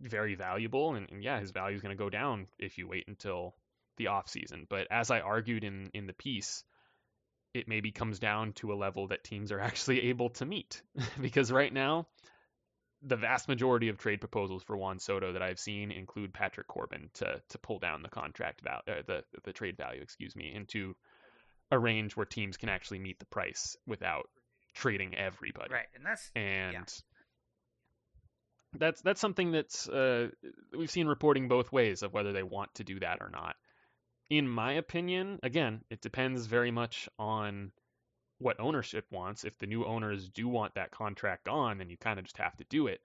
very 0.00 0.34
valuable. 0.34 0.94
And, 0.94 1.10
and 1.10 1.22
yeah, 1.22 1.40
his 1.40 1.50
value 1.50 1.76
is 1.76 1.82
going 1.82 1.96
to 1.96 2.02
go 2.02 2.10
down 2.10 2.48
if 2.58 2.78
you 2.78 2.88
wait 2.88 3.04
until 3.08 3.54
the 3.96 4.08
off 4.08 4.28
season. 4.28 4.66
But 4.68 4.88
as 4.90 5.10
I 5.10 5.20
argued 5.20 5.64
in 5.64 5.90
in 5.94 6.06
the 6.06 6.12
piece, 6.12 6.64
it 7.54 7.68
maybe 7.68 7.90
comes 7.90 8.18
down 8.18 8.52
to 8.54 8.72
a 8.72 8.74
level 8.74 9.08
that 9.08 9.24
teams 9.24 9.52
are 9.52 9.60
actually 9.68 10.08
able 10.08 10.30
to 10.30 10.44
meet 10.44 10.82
because 11.20 11.52
right 11.52 11.72
now 11.72 12.06
the 13.04 13.16
vast 13.16 13.48
majority 13.48 13.88
of 13.88 13.98
trade 13.98 14.20
proposals 14.20 14.62
for 14.62 14.76
Juan 14.76 14.98
Soto 15.00 15.32
that 15.32 15.42
I've 15.42 15.58
seen 15.58 15.90
include 15.90 16.32
Patrick 16.32 16.68
Corbin 16.68 17.10
to 17.14 17.42
to 17.48 17.58
pull 17.58 17.80
down 17.80 18.02
the 18.02 18.08
contract 18.08 18.60
value, 18.60 18.82
uh, 18.88 19.02
the 19.04 19.24
the 19.42 19.52
trade 19.52 19.76
value, 19.76 20.00
excuse 20.00 20.36
me, 20.36 20.52
into 20.54 20.94
a 21.72 21.78
range 21.78 22.16
where 22.16 22.26
teams 22.26 22.56
can 22.56 22.68
actually 22.68 23.00
meet 23.00 23.18
the 23.18 23.26
price 23.26 23.76
without 23.88 24.28
trading 24.74 25.16
everybody. 25.16 25.72
Right, 25.72 25.88
and 25.96 26.06
that's 26.06 26.30
and 26.36 26.72
yeah 26.74 26.84
that's 28.78 29.02
that's 29.02 29.20
something 29.20 29.52
that's 29.52 29.88
uh, 29.88 30.28
we've 30.76 30.90
seen 30.90 31.06
reporting 31.06 31.48
both 31.48 31.72
ways 31.72 32.02
of 32.02 32.12
whether 32.12 32.32
they 32.32 32.42
want 32.42 32.74
to 32.74 32.84
do 32.84 33.00
that 33.00 33.18
or 33.20 33.28
not. 33.30 33.56
In 34.30 34.48
my 34.48 34.74
opinion, 34.74 35.38
again, 35.42 35.82
it 35.90 36.00
depends 36.00 36.46
very 36.46 36.70
much 36.70 37.08
on 37.18 37.72
what 38.38 38.60
ownership 38.60 39.06
wants. 39.10 39.44
If 39.44 39.58
the 39.58 39.66
new 39.66 39.84
owners 39.84 40.28
do 40.28 40.48
want 40.48 40.74
that 40.74 40.90
contract 40.90 41.48
on, 41.48 41.78
then 41.78 41.90
you 41.90 41.96
kind 41.96 42.18
of 42.18 42.24
just 42.24 42.38
have 42.38 42.56
to 42.56 42.64
do 42.68 42.86
it. 42.86 43.00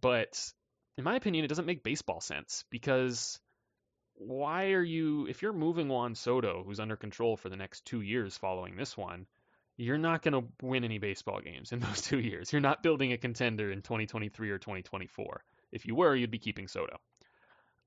But 0.00 0.52
in 0.96 1.04
my 1.04 1.16
opinion, 1.16 1.44
it 1.44 1.48
doesn't 1.48 1.66
make 1.66 1.82
baseball 1.82 2.20
sense 2.20 2.64
because 2.70 3.40
why 4.14 4.72
are 4.72 4.82
you 4.82 5.26
if 5.26 5.42
you're 5.42 5.52
moving 5.52 5.88
Juan 5.88 6.14
Soto, 6.14 6.62
who's 6.64 6.80
under 6.80 6.96
control 6.96 7.36
for 7.36 7.48
the 7.48 7.56
next 7.56 7.84
two 7.84 8.00
years 8.00 8.36
following 8.36 8.76
this 8.76 8.96
one, 8.96 9.26
you're 9.76 9.98
not 9.98 10.22
going 10.22 10.34
to 10.34 10.48
win 10.62 10.84
any 10.84 10.98
baseball 10.98 11.40
games 11.40 11.72
in 11.72 11.80
those 11.80 12.02
two 12.02 12.20
years. 12.20 12.52
You're 12.52 12.60
not 12.60 12.82
building 12.82 13.12
a 13.12 13.18
contender 13.18 13.70
in 13.70 13.82
2023 13.82 14.50
or 14.50 14.58
2024. 14.58 15.44
If 15.72 15.86
you 15.86 15.94
were, 15.94 16.14
you'd 16.14 16.30
be 16.30 16.38
keeping 16.38 16.68
Soto. 16.68 16.98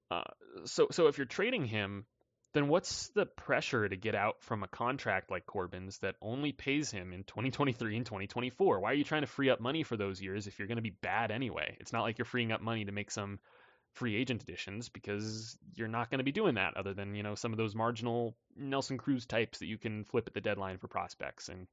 Uh, 0.09 0.23
so, 0.65 0.87
so 0.91 1.07
if 1.07 1.17
you're 1.17 1.25
trading 1.25 1.65
him, 1.65 2.05
then 2.55 2.69
what's 2.69 3.09
the 3.09 3.25
pressure 3.25 3.87
to 3.87 3.97
get 3.97 4.15
out 4.15 4.41
from 4.41 4.63
a 4.63 4.67
contract 4.67 5.29
like 5.29 5.45
Corbin's 5.45 5.97
that 5.97 6.15
only 6.21 6.53
pays 6.53 6.89
him 6.89 7.11
in 7.11 7.25
2023 7.25 7.97
and 7.97 8.05
2024? 8.05 8.79
Why 8.79 8.91
are 8.91 8.93
you 8.93 9.03
trying 9.03 9.23
to 9.23 9.27
free 9.27 9.49
up 9.49 9.59
money 9.59 9.83
for 9.83 9.97
those 9.97 10.21
years 10.21 10.47
if 10.47 10.57
you're 10.57 10.69
going 10.69 10.77
to 10.77 10.81
be 10.81 10.95
bad 11.01 11.31
anyway? 11.31 11.75
It's 11.81 11.91
not 11.91 12.03
like 12.03 12.17
you're 12.17 12.25
freeing 12.25 12.53
up 12.53 12.61
money 12.61 12.85
to 12.85 12.93
make 12.93 13.11
some 13.11 13.39
free 13.91 14.15
agent 14.15 14.41
additions 14.41 14.87
because 14.87 15.57
you're 15.75 15.89
not 15.89 16.09
going 16.09 16.19
to 16.19 16.23
be 16.23 16.31
doing 16.31 16.55
that 16.55 16.77
other 16.77 16.93
than, 16.93 17.13
you 17.13 17.23
know, 17.23 17.35
some 17.35 17.51
of 17.51 17.57
those 17.57 17.75
marginal 17.75 18.37
Nelson 18.55 18.97
Cruz 18.97 19.25
types 19.25 19.59
that 19.59 19.67
you 19.67 19.77
can 19.77 20.05
flip 20.05 20.23
at 20.27 20.33
the 20.33 20.39
deadline 20.39 20.77
for 20.77 20.87
prospects. 20.87 21.49
And 21.49 21.67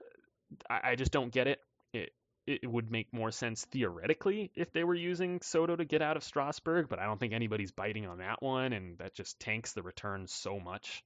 uh, 0.00 0.72
I, 0.72 0.92
I 0.92 0.94
just 0.94 1.10
don't 1.10 1.32
get 1.32 1.48
it. 1.48 1.58
It 1.92 2.12
it 2.46 2.68
would 2.68 2.90
make 2.90 3.12
more 3.12 3.30
sense 3.30 3.64
theoretically 3.66 4.50
if 4.54 4.72
they 4.72 4.84
were 4.84 4.94
using 4.94 5.40
Soto 5.42 5.76
to 5.76 5.84
get 5.84 6.02
out 6.02 6.16
of 6.16 6.24
Strasburg, 6.24 6.88
but 6.88 6.98
I 6.98 7.04
don't 7.04 7.20
think 7.20 7.32
anybody's 7.32 7.70
biting 7.70 8.06
on 8.06 8.18
that 8.18 8.42
one, 8.42 8.72
and 8.72 8.98
that 8.98 9.14
just 9.14 9.38
tanks 9.38 9.72
the 9.72 9.82
return 9.82 10.26
so 10.26 10.58
much 10.58 11.04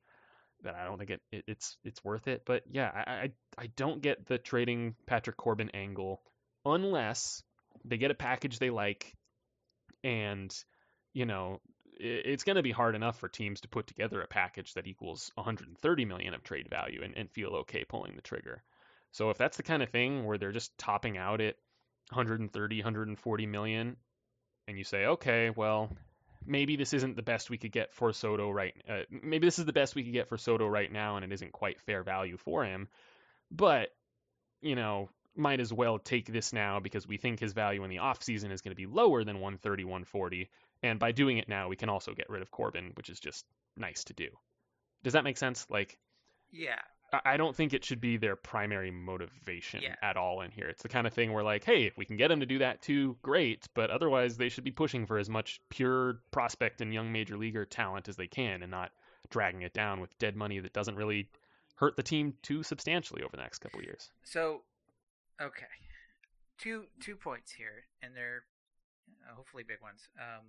that 0.62 0.74
I 0.74 0.84
don't 0.84 0.98
think 0.98 1.10
it, 1.10 1.20
it 1.30 1.44
it's 1.46 1.76
it's 1.84 2.02
worth 2.02 2.28
it. 2.28 2.42
But 2.46 2.62
yeah, 2.70 2.90
I, 2.94 3.10
I 3.10 3.30
I 3.58 3.66
don't 3.76 4.00
get 4.00 4.26
the 4.26 4.38
trading 4.38 4.94
Patrick 5.06 5.36
Corbin 5.36 5.70
angle 5.74 6.22
unless 6.64 7.42
they 7.84 7.98
get 7.98 8.10
a 8.10 8.14
package 8.14 8.58
they 8.58 8.70
like 8.70 9.14
and 10.02 10.54
you 11.12 11.26
know 11.26 11.60
it's 11.98 12.44
going 12.44 12.56
to 12.56 12.62
be 12.62 12.72
hard 12.72 12.94
enough 12.94 13.18
for 13.18 13.28
teams 13.28 13.62
to 13.62 13.68
put 13.68 13.86
together 13.86 14.20
a 14.20 14.26
package 14.26 14.74
that 14.74 14.86
equals 14.86 15.30
130 15.34 16.04
million 16.04 16.34
of 16.34 16.42
trade 16.42 16.68
value 16.68 17.00
and, 17.02 17.16
and 17.16 17.30
feel 17.30 17.54
okay 17.54 17.84
pulling 17.88 18.14
the 18.16 18.22
trigger. 18.22 18.62
So 19.16 19.30
if 19.30 19.38
that's 19.38 19.56
the 19.56 19.62
kind 19.62 19.82
of 19.82 19.88
thing 19.88 20.26
where 20.26 20.36
they're 20.36 20.52
just 20.52 20.76
topping 20.76 21.16
out 21.16 21.40
at 21.40 21.56
130, 22.10 22.76
140 22.76 23.46
million, 23.46 23.96
and 24.68 24.76
you 24.76 24.84
say, 24.84 25.06
okay, 25.06 25.48
well, 25.48 25.90
maybe 26.44 26.76
this 26.76 26.92
isn't 26.92 27.16
the 27.16 27.22
best 27.22 27.48
we 27.48 27.56
could 27.56 27.72
get 27.72 27.94
for 27.94 28.12
Soto 28.12 28.50
right. 28.50 28.74
Uh, 28.86 29.04
maybe 29.22 29.46
this 29.46 29.58
is 29.58 29.64
the 29.64 29.72
best 29.72 29.94
we 29.94 30.04
could 30.04 30.12
get 30.12 30.28
for 30.28 30.36
Soto 30.36 30.68
right 30.68 30.92
now, 30.92 31.16
and 31.16 31.24
it 31.24 31.32
isn't 31.32 31.52
quite 31.52 31.80
fair 31.80 32.02
value 32.02 32.36
for 32.36 32.66
him. 32.66 32.88
But 33.50 33.88
you 34.60 34.74
know, 34.74 35.08
might 35.34 35.60
as 35.60 35.72
well 35.72 35.98
take 35.98 36.30
this 36.30 36.52
now 36.52 36.80
because 36.80 37.08
we 37.08 37.16
think 37.16 37.40
his 37.40 37.54
value 37.54 37.84
in 37.84 37.90
the 37.90 37.96
offseason 37.96 38.52
is 38.52 38.60
going 38.60 38.72
to 38.72 38.82
be 38.82 38.84
lower 38.84 39.24
than 39.24 39.36
130, 39.36 39.84
140. 39.84 40.50
And 40.82 40.98
by 40.98 41.12
doing 41.12 41.38
it 41.38 41.48
now, 41.48 41.68
we 41.68 41.76
can 41.76 41.88
also 41.88 42.12
get 42.12 42.28
rid 42.28 42.42
of 42.42 42.50
Corbin, 42.50 42.92
which 42.94 43.08
is 43.08 43.18
just 43.18 43.46
nice 43.78 44.04
to 44.04 44.12
do. 44.12 44.28
Does 45.04 45.14
that 45.14 45.24
make 45.24 45.38
sense? 45.38 45.66
Like, 45.70 45.96
yeah, 46.50 46.80
I 47.24 47.36
don't 47.36 47.54
think 47.54 47.72
it 47.72 47.84
should 47.84 48.00
be 48.00 48.16
their 48.16 48.36
primary 48.36 48.90
motivation 48.90 49.82
Yeah. 49.82 49.96
at 50.02 50.16
all 50.16 50.40
in 50.42 50.50
here. 50.50 50.68
It's 50.68 50.82
the 50.82 50.88
kind 50.88 51.06
of 51.06 51.12
thing 51.14 51.32
where, 51.32 51.44
like, 51.44 51.64
hey, 51.64 51.84
if 51.84 51.96
we 51.96 52.04
can 52.04 52.16
get 52.16 52.28
them 52.28 52.40
to 52.40 52.46
do 52.46 52.58
that 52.58 52.82
too, 52.82 53.16
great. 53.22 53.66
But 53.74 53.90
otherwise, 53.90 54.36
they 54.36 54.48
should 54.48 54.64
be 54.64 54.70
pushing 54.72 55.06
for 55.06 55.18
as 55.18 55.28
much 55.28 55.60
pure 55.70 56.20
prospect 56.30 56.80
and 56.80 56.92
young 56.92 57.12
major 57.12 57.36
leaguer 57.36 57.64
talent 57.64 58.08
as 58.08 58.16
they 58.16 58.26
can 58.26 58.62
and 58.62 58.70
not 58.70 58.92
dragging 59.30 59.62
it 59.62 59.72
down 59.74 60.00
with 60.00 60.16
dead 60.18 60.36
money 60.36 60.60
that 60.60 60.72
doesn't 60.72 60.96
really 60.96 61.28
hurt 61.76 61.96
the 61.96 62.02
team 62.02 62.34
too 62.42 62.62
substantially 62.62 63.22
over 63.22 63.36
the 63.36 63.42
next 63.42 63.58
couple 63.58 63.78
of 63.80 63.84
years. 63.84 64.10
So, 64.24 64.62
okay, 65.40 65.66
two 66.58 66.86
two 67.00 67.16
points 67.16 67.52
here, 67.52 67.84
and 68.02 68.16
they're 68.16 68.44
uh, 69.28 69.34
hopefully 69.34 69.62
big 69.66 69.80
ones. 69.82 70.08
Um, 70.18 70.44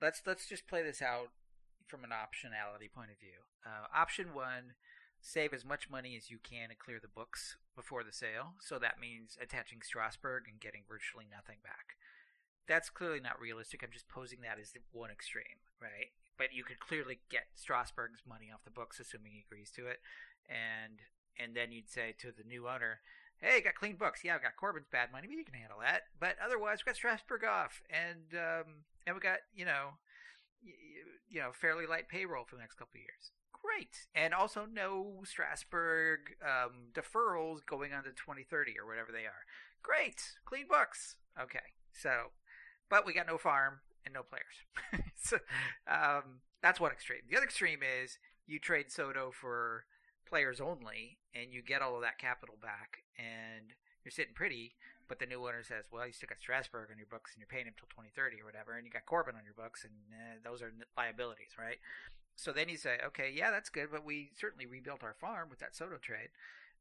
let's 0.00 0.22
let's 0.26 0.46
just 0.48 0.66
play 0.66 0.82
this 0.82 1.00
out 1.02 1.28
from 1.86 2.02
an 2.02 2.10
optionality 2.10 2.90
point 2.92 3.10
of 3.10 3.18
view. 3.20 3.38
Uh, 3.64 3.86
option 3.94 4.34
one: 4.34 4.74
save 5.26 5.52
as 5.52 5.64
much 5.64 5.90
money 5.90 6.14
as 6.16 6.30
you 6.30 6.38
can 6.38 6.70
and 6.70 6.78
clear 6.78 7.00
the 7.02 7.10
books 7.10 7.56
before 7.74 8.04
the 8.04 8.12
sale. 8.12 8.54
So 8.60 8.78
that 8.78 9.00
means 9.00 9.36
attaching 9.42 9.82
Strasburg 9.82 10.44
and 10.46 10.60
getting 10.60 10.82
virtually 10.88 11.26
nothing 11.26 11.58
back. 11.64 11.98
That's 12.68 12.90
clearly 12.90 13.18
not 13.18 13.40
realistic. 13.40 13.82
I'm 13.82 13.90
just 13.90 14.08
posing 14.08 14.38
that 14.42 14.58
as 14.60 14.72
one 14.92 15.10
extreme, 15.10 15.66
right? 15.82 16.14
But 16.38 16.54
you 16.54 16.62
could 16.62 16.78
clearly 16.78 17.18
get 17.28 17.50
Strasburg's 17.54 18.22
money 18.28 18.50
off 18.54 18.64
the 18.64 18.70
books, 18.70 19.00
assuming 19.00 19.32
he 19.32 19.44
agrees 19.46 19.70
to 19.72 19.86
it, 19.86 19.98
and 20.48 21.02
and 21.38 21.54
then 21.54 21.70
you'd 21.70 21.90
say 21.90 22.14
to 22.18 22.30
the 22.30 22.46
new 22.46 22.68
owner, 22.68 23.00
"Hey, 23.38 23.60
got 23.60 23.74
clean 23.74 23.96
books. 23.96 24.22
Yeah, 24.22 24.34
I've 24.34 24.42
got 24.42 24.56
Corbin's 24.56 24.90
bad 24.90 25.12
money, 25.12 25.26
but 25.26 25.36
you 25.36 25.44
can 25.44 25.54
handle 25.54 25.78
that. 25.80 26.02
But 26.18 26.36
otherwise, 26.44 26.82
we 26.82 26.90
got 26.90 26.96
Strasburg 26.96 27.44
off, 27.44 27.82
and 27.88 28.34
um, 28.34 28.84
and 29.06 29.14
we 29.14 29.20
got 29.20 29.38
you 29.54 29.64
know, 29.64 29.98
you 31.30 31.40
know, 31.40 31.50
fairly 31.52 31.86
light 31.86 32.08
payroll 32.08 32.44
for 32.44 32.56
the 32.56 32.62
next 32.62 32.74
couple 32.74 32.98
of 32.98 33.06
years. 33.06 33.30
Great, 33.66 34.06
and 34.14 34.32
also 34.32 34.66
no 34.70 35.22
Strasburg 35.24 36.36
um, 36.42 36.92
deferrals 36.94 37.66
going 37.66 37.92
on 37.92 38.04
to 38.04 38.10
2030 38.10 38.78
or 38.78 38.86
whatever 38.86 39.10
they 39.10 39.26
are. 39.26 39.42
Great, 39.82 40.38
clean 40.44 40.66
books. 40.68 41.16
Okay, 41.40 41.74
so, 41.92 42.30
but 42.88 43.04
we 43.04 43.12
got 43.12 43.26
no 43.26 43.38
farm 43.38 43.80
and 44.04 44.14
no 44.14 44.22
players. 44.22 44.62
so 45.16 45.38
um, 45.90 46.42
that's 46.62 46.78
one 46.78 46.92
extreme. 46.92 47.20
The 47.28 47.36
other 47.36 47.46
extreme 47.46 47.80
is 47.82 48.18
you 48.46 48.60
trade 48.60 48.90
Soto 48.92 49.32
for 49.32 49.84
players 50.28 50.60
only, 50.60 51.18
and 51.34 51.52
you 51.52 51.62
get 51.62 51.82
all 51.82 51.96
of 51.96 52.02
that 52.02 52.18
capital 52.18 52.56
back, 52.62 53.02
and 53.18 53.74
you're 54.04 54.12
sitting 54.12 54.34
pretty. 54.34 54.74
But 55.08 55.18
the 55.18 55.26
new 55.26 55.46
owner 55.46 55.62
says, 55.62 55.86
"Well, 55.90 56.06
you 56.06 56.12
still 56.12 56.28
got 56.28 56.40
Strasburg 56.40 56.90
on 56.90 56.98
your 56.98 57.06
books, 57.06 57.32
and 57.34 57.40
you're 57.40 57.50
paying 57.50 57.66
him 57.66 57.74
till 57.78 57.86
2030 57.90 58.42
or 58.42 58.44
whatever, 58.44 58.76
and 58.76 58.86
you 58.86 58.92
got 58.92 59.06
Corbin 59.06 59.36
on 59.36 59.44
your 59.44 59.54
books, 59.54 59.84
and 59.84 59.94
uh, 60.10 60.38
those 60.42 60.62
are 60.62 60.72
liabilities, 60.96 61.54
right?" 61.58 61.78
So 62.36 62.52
then 62.52 62.68
you 62.68 62.76
say, 62.76 62.98
"Okay, 63.04 63.32
yeah, 63.34 63.50
that's 63.50 63.70
good, 63.70 63.90
but 63.90 64.04
we 64.04 64.30
certainly 64.38 64.66
rebuilt 64.66 65.02
our 65.02 65.14
farm 65.14 65.48
with 65.48 65.58
that 65.60 65.74
Soto 65.74 65.96
trade." 65.96 66.28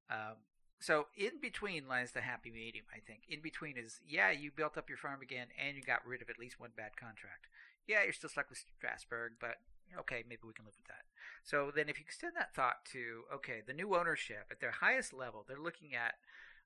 Um, 0.09 0.37
so 0.79 1.07
in 1.15 1.39
between 1.41 1.87
lies 1.87 2.11
the 2.11 2.21
happy 2.21 2.51
medium. 2.51 2.85
I 2.93 2.99
think 2.99 3.23
in 3.29 3.41
between 3.41 3.77
is 3.77 4.01
yeah, 4.05 4.31
you 4.31 4.51
built 4.51 4.77
up 4.77 4.89
your 4.89 4.97
farm 4.97 5.21
again, 5.21 5.47
and 5.57 5.77
you 5.77 5.83
got 5.83 6.05
rid 6.05 6.21
of 6.21 6.29
at 6.29 6.37
least 6.37 6.59
one 6.59 6.71
bad 6.75 6.97
contract. 6.97 7.47
Yeah, 7.87 8.03
you're 8.03 8.13
still 8.13 8.29
stuck 8.29 8.49
with 8.49 8.63
Strasburg, 8.77 9.33
but 9.39 9.57
okay, 9.99 10.23
maybe 10.27 10.41
we 10.45 10.53
can 10.53 10.65
live 10.65 10.75
with 10.77 10.87
that. 10.87 11.05
So 11.43 11.71
then, 11.73 11.89
if 11.89 11.99
you 11.99 12.03
extend 12.05 12.33
that 12.35 12.53
thought 12.53 12.85
to 12.91 13.23
okay, 13.33 13.61
the 13.65 13.73
new 13.73 13.95
ownership 13.95 14.47
at 14.51 14.59
their 14.59 14.71
highest 14.71 15.13
level, 15.13 15.45
they're 15.47 15.57
looking 15.59 15.95
at 15.95 16.15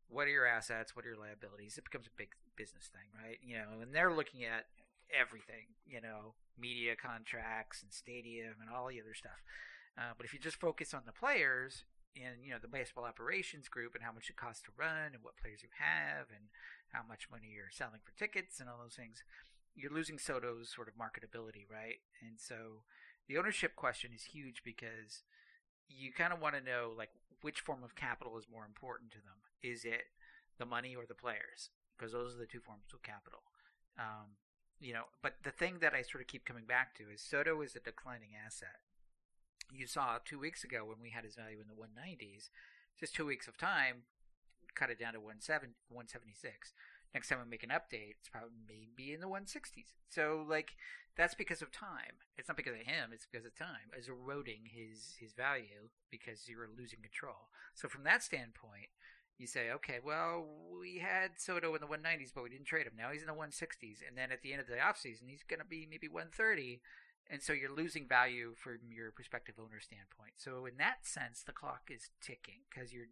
what 0.10 0.28
are 0.28 0.32
your 0.32 0.48
assets, 0.48 0.96
what 0.96 1.06
are 1.06 1.10
your 1.10 1.20
liabilities. 1.20 1.78
It 1.78 1.84
becomes 1.84 2.08
a 2.08 2.18
big 2.18 2.30
business 2.56 2.90
thing, 2.92 3.08
right? 3.24 3.38
You 3.44 3.58
know, 3.58 3.82
and 3.82 3.94
they're 3.94 4.14
looking 4.14 4.44
at 4.44 4.66
everything, 5.14 5.76
you 5.86 6.02
know, 6.02 6.36
media 6.58 6.96
contracts 6.96 7.82
and 7.82 7.92
stadium 7.92 8.62
and 8.62 8.70
all 8.70 8.88
the 8.88 9.02
other 9.02 9.14
stuff. 9.14 9.42
Uh, 9.98 10.14
but 10.16 10.26
if 10.26 10.34
you 10.34 10.40
just 10.40 10.60
focus 10.60 10.94
on 10.94 11.04
the 11.06 11.12
players 11.12 11.84
and 12.18 12.42
you 12.44 12.50
know 12.50 12.58
the 12.62 12.68
baseball 12.68 13.06
operations 13.06 13.70
group 13.70 13.94
and 13.94 14.04
how 14.04 14.12
much 14.12 14.30
it 14.30 14.36
costs 14.36 14.64
to 14.64 14.74
run 14.78 15.14
and 15.14 15.22
what 15.22 15.38
players 15.38 15.62
you 15.62 15.70
have 15.78 16.28
and 16.34 16.50
how 16.92 17.02
much 17.08 17.30
money 17.30 17.54
you're 17.54 17.72
selling 17.72 18.02
for 18.04 18.18
tickets 18.18 18.60
and 18.60 18.70
all 18.70 18.82
those 18.82 18.98
things, 18.98 19.24
you're 19.76 19.94
losing 19.94 20.18
Soto's 20.18 20.74
sort 20.74 20.88
of 20.88 20.98
marketability, 20.98 21.70
right? 21.70 22.02
And 22.22 22.40
so 22.40 22.86
the 23.28 23.38
ownership 23.38 23.76
question 23.76 24.12
is 24.14 24.34
huge 24.34 24.62
because 24.66 25.22
you 25.88 26.12
kind 26.12 26.34
of 26.34 26.42
want 26.42 26.56
to 26.56 26.62
know 26.62 26.92
like 26.98 27.10
which 27.42 27.62
form 27.62 27.84
of 27.84 27.96
capital 27.96 28.38
is 28.38 28.48
more 28.52 28.66
important 28.66 29.12
to 29.12 29.22
them. 29.22 29.46
Is 29.62 29.86
it 29.86 30.10
the 30.58 30.66
money 30.66 30.96
or 30.96 31.06
the 31.08 31.16
players? 31.16 31.70
Because 31.98 32.14
those 32.14 32.36
are 32.36 32.40
the 32.40 32.50
two 32.50 32.60
forms 32.60 32.90
of 32.94 33.04
capital. 33.04 33.44
Um, 33.98 34.40
you 34.80 34.94
know, 34.94 35.04
but 35.22 35.36
the 35.44 35.52
thing 35.52 35.80
that 35.82 35.94
I 35.94 36.02
sort 36.02 36.22
of 36.22 36.28
keep 36.28 36.46
coming 36.46 36.66
back 36.66 36.96
to 36.96 37.04
is 37.14 37.22
Soto 37.22 37.62
is 37.62 37.76
a 37.76 37.80
declining 37.80 38.32
asset. 38.34 38.80
You 39.72 39.86
saw 39.86 40.18
two 40.24 40.40
weeks 40.40 40.64
ago 40.64 40.86
when 40.86 41.02
we 41.02 41.12
had 41.12 41.26
his 41.26 41.36
value 41.36 41.60
in 41.62 41.68
the 41.68 41.76
190s, 41.76 42.50
just 43.00 43.14
two 43.14 43.26
weeks 43.26 43.48
of 43.48 43.58
time, 43.58 44.04
cut 44.76 44.90
it 44.90 45.00
down 45.00 45.14
to 45.14 45.20
170, 45.20 45.76
176. 45.90 46.74
Next 47.14 47.30
time 47.30 47.40
we 47.44 47.50
make 47.50 47.64
an 47.64 47.70
update, 47.70 48.18
it's 48.20 48.30
probably 48.30 48.54
maybe 48.68 49.14
in 49.14 49.20
the 49.20 49.28
160s. 49.28 49.94
So 50.10 50.46
like 50.48 50.74
that's 51.18 51.36
because 51.36 51.62
of 51.62 51.72
time. 51.72 52.24
It's 52.38 52.48
not 52.48 52.58
because 52.58 52.80
of 52.80 52.88
him. 52.88 53.12
It's 53.12 53.28
because 53.30 53.46
of 53.46 53.56
time 53.56 53.92
is 53.98 54.08
eroding 54.08 54.70
his 54.70 55.18
his 55.20 55.34
value 55.34 55.90
because 56.12 56.48
you're 56.48 56.70
losing 56.78 57.02
control. 57.02 57.50
So 57.74 57.88
from 57.88 58.04
that 58.04 58.24
standpoint, 58.24 58.94
you 59.40 59.48
say, 59.48 59.72
okay, 59.72 60.00
well, 60.04 60.46
we 60.80 61.00
had 61.00 61.32
Soto 61.38 61.74
in 61.76 61.82
the 61.82 61.88
190s, 61.88 62.32
but 62.34 62.44
we 62.44 62.50
didn't 62.50 62.66
trade 62.66 62.86
him. 62.86 62.94
Now 62.98 63.12
he's 63.12 63.22
in 63.22 63.28
the 63.28 63.34
160s, 63.34 64.04
and 64.08 64.18
then 64.18 64.32
at 64.32 64.42
the 64.42 64.52
end 64.52 64.62
of 64.62 64.68
the 64.68 64.76
offseason, 64.76 65.28
he's 65.28 65.44
going 65.44 65.60
to 65.60 65.66
be 65.66 65.88
maybe 65.90 66.08
130, 66.08 66.82
and 67.30 67.42
so 67.42 67.54
you're 67.54 67.74
losing 67.74 68.08
value 68.08 68.54
from 68.58 68.80
your 68.90 69.12
prospective 69.12 69.56
owner 69.60 69.80
standpoint. 69.80 70.34
So 70.38 70.66
in 70.66 70.78
that 70.78 71.06
sense, 71.06 71.44
the 71.46 71.54
clock 71.54 71.90
is 71.90 72.10
ticking 72.22 72.68
because 72.70 72.94
you're 72.94 73.08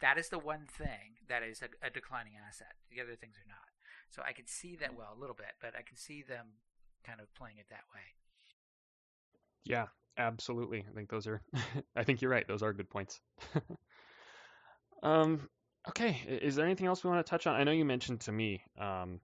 that 0.00 0.16
is 0.18 0.28
the 0.28 0.38
one 0.38 0.66
thing 0.66 1.20
that 1.28 1.42
is 1.42 1.62
a, 1.62 1.86
a 1.86 1.90
declining 1.90 2.32
asset. 2.48 2.72
The 2.90 3.02
other 3.02 3.14
things 3.14 3.36
are 3.36 3.48
not. 3.48 3.68
So 4.08 4.22
I 4.26 4.32
can 4.32 4.46
see 4.46 4.76
that 4.76 4.96
well 4.96 5.14
a 5.16 5.20
little 5.20 5.36
bit, 5.36 5.52
but 5.60 5.74
I 5.78 5.82
can 5.82 5.96
see 5.96 6.22
them 6.22 6.46
kind 7.04 7.20
of 7.20 7.32
playing 7.34 7.58
it 7.58 7.66
that 7.70 7.84
way. 7.94 8.00
Yeah, 9.64 9.86
absolutely. 10.18 10.84
I 10.90 10.94
think 10.94 11.10
those 11.10 11.26
are. 11.26 11.42
I 11.96 12.02
think 12.02 12.22
you're 12.22 12.30
right. 12.30 12.48
Those 12.48 12.62
are 12.62 12.72
good 12.72 12.90
points. 12.90 13.20
um, 15.02 15.48
okay. 15.88 16.20
Is 16.26 16.56
there 16.56 16.66
anything 16.66 16.86
else 16.86 17.02
we 17.02 17.10
want 17.10 17.24
to 17.24 17.30
touch 17.30 17.46
on? 17.46 17.54
I 17.54 17.64
know 17.64 17.72
you 17.72 17.84
mentioned 17.84 18.20
to 18.20 18.32
me, 18.32 18.62
um, 18.78 19.20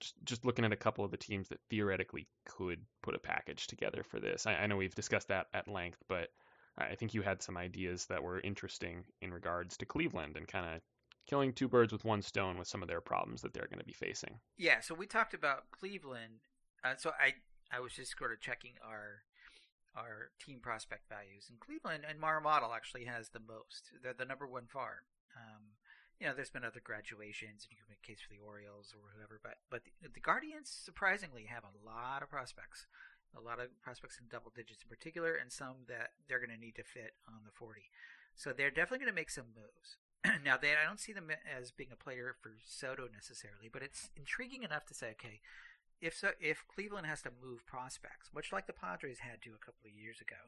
just 0.00 0.14
just 0.24 0.44
looking 0.44 0.64
at 0.64 0.72
a 0.72 0.76
couple 0.76 1.04
of 1.04 1.10
the 1.10 1.16
teams 1.16 1.48
that 1.48 1.60
theoretically 1.70 2.26
could 2.46 2.80
put 3.02 3.14
a 3.14 3.18
package 3.18 3.66
together 3.66 4.02
for 4.02 4.20
this. 4.20 4.46
I, 4.46 4.54
I 4.54 4.66
know 4.66 4.76
we've 4.76 4.94
discussed 4.94 5.28
that 5.28 5.46
at 5.54 5.68
length, 5.68 6.02
but 6.08 6.28
I 6.76 6.94
think 6.94 7.14
you 7.14 7.22
had 7.22 7.42
some 7.42 7.56
ideas 7.56 8.06
that 8.06 8.22
were 8.22 8.40
interesting 8.40 9.04
in 9.22 9.32
regards 9.32 9.76
to 9.76 9.86
Cleveland 9.86 10.36
and 10.36 10.48
kind 10.48 10.74
of 10.74 10.80
killing 11.26 11.52
two 11.52 11.68
birds 11.68 11.92
with 11.92 12.04
one 12.04 12.22
stone 12.22 12.58
with 12.58 12.68
some 12.68 12.82
of 12.82 12.88
their 12.88 13.00
problems 13.00 13.42
that 13.42 13.54
they're 13.54 13.68
going 13.68 13.78
to 13.78 13.84
be 13.84 13.92
facing. 13.92 14.40
Yeah, 14.58 14.80
so 14.80 14.94
we 14.94 15.06
talked 15.06 15.34
about 15.34 15.70
Cleveland. 15.70 16.40
Uh, 16.84 16.94
so 16.98 17.12
I 17.20 17.34
I 17.74 17.80
was 17.80 17.92
just 17.92 18.16
sort 18.18 18.32
of 18.32 18.40
checking 18.40 18.72
our 18.86 19.22
our 19.96 20.30
team 20.44 20.58
prospect 20.60 21.08
values, 21.08 21.46
and 21.48 21.60
Cleveland 21.60 22.04
and 22.08 22.18
Mara 22.18 22.40
Model 22.40 22.74
actually 22.74 23.04
has 23.04 23.28
the 23.28 23.40
most. 23.40 23.90
They're 24.02 24.12
the 24.12 24.24
number 24.24 24.46
one 24.46 24.66
farm. 24.66 25.06
Um, 25.36 25.74
you 26.20 26.26
know, 26.26 26.34
there's 26.34 26.50
been 26.50 26.64
other 26.64 26.82
graduations, 26.82 27.66
and 27.66 27.74
you 27.74 27.78
can 27.78 27.90
make 27.90 28.02
a 28.02 28.06
case 28.06 28.22
for 28.22 28.30
the 28.30 28.42
Orioles 28.42 28.94
or 28.94 29.12
whoever, 29.14 29.42
but 29.42 29.58
but 29.70 29.82
the, 29.84 30.08
the 30.08 30.22
Guardians 30.22 30.70
surprisingly 30.70 31.50
have 31.50 31.66
a 31.66 31.76
lot 31.84 32.22
of 32.22 32.30
prospects, 32.30 32.86
a 33.36 33.42
lot 33.42 33.58
of 33.58 33.68
prospects 33.82 34.18
in 34.22 34.30
double 34.30 34.52
digits 34.54 34.82
in 34.82 34.88
particular, 34.88 35.34
and 35.34 35.50
some 35.50 35.90
that 35.90 36.14
they're 36.28 36.40
going 36.40 36.54
to 36.54 36.60
need 36.60 36.78
to 36.78 36.86
fit 36.86 37.18
on 37.26 37.42
the 37.44 37.52
40. 37.52 37.90
So 38.34 38.52
they're 38.52 38.70
definitely 38.70 39.04
going 39.04 39.14
to 39.14 39.20
make 39.20 39.30
some 39.30 39.54
moves. 39.54 39.98
now, 40.44 40.56
they, 40.56 40.72
I 40.72 40.86
don't 40.86 41.00
see 41.00 41.12
them 41.12 41.30
as 41.30 41.70
being 41.70 41.92
a 41.92 41.98
player 41.98 42.34
for 42.40 42.52
Soto 42.64 43.08
necessarily, 43.12 43.68
but 43.70 43.82
it's 43.82 44.10
intriguing 44.16 44.62
enough 44.62 44.86
to 44.86 44.94
say, 44.94 45.14
okay, 45.18 45.40
if 46.00 46.16
so, 46.16 46.30
if 46.40 46.64
Cleveland 46.66 47.06
has 47.06 47.22
to 47.22 47.30
move 47.30 47.66
prospects, 47.66 48.30
much 48.34 48.52
like 48.52 48.66
the 48.66 48.72
Padres 48.72 49.20
had 49.20 49.42
to 49.42 49.50
a 49.50 49.64
couple 49.64 49.86
of 49.86 49.92
years 49.92 50.20
ago, 50.20 50.40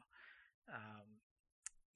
um, 0.73 1.21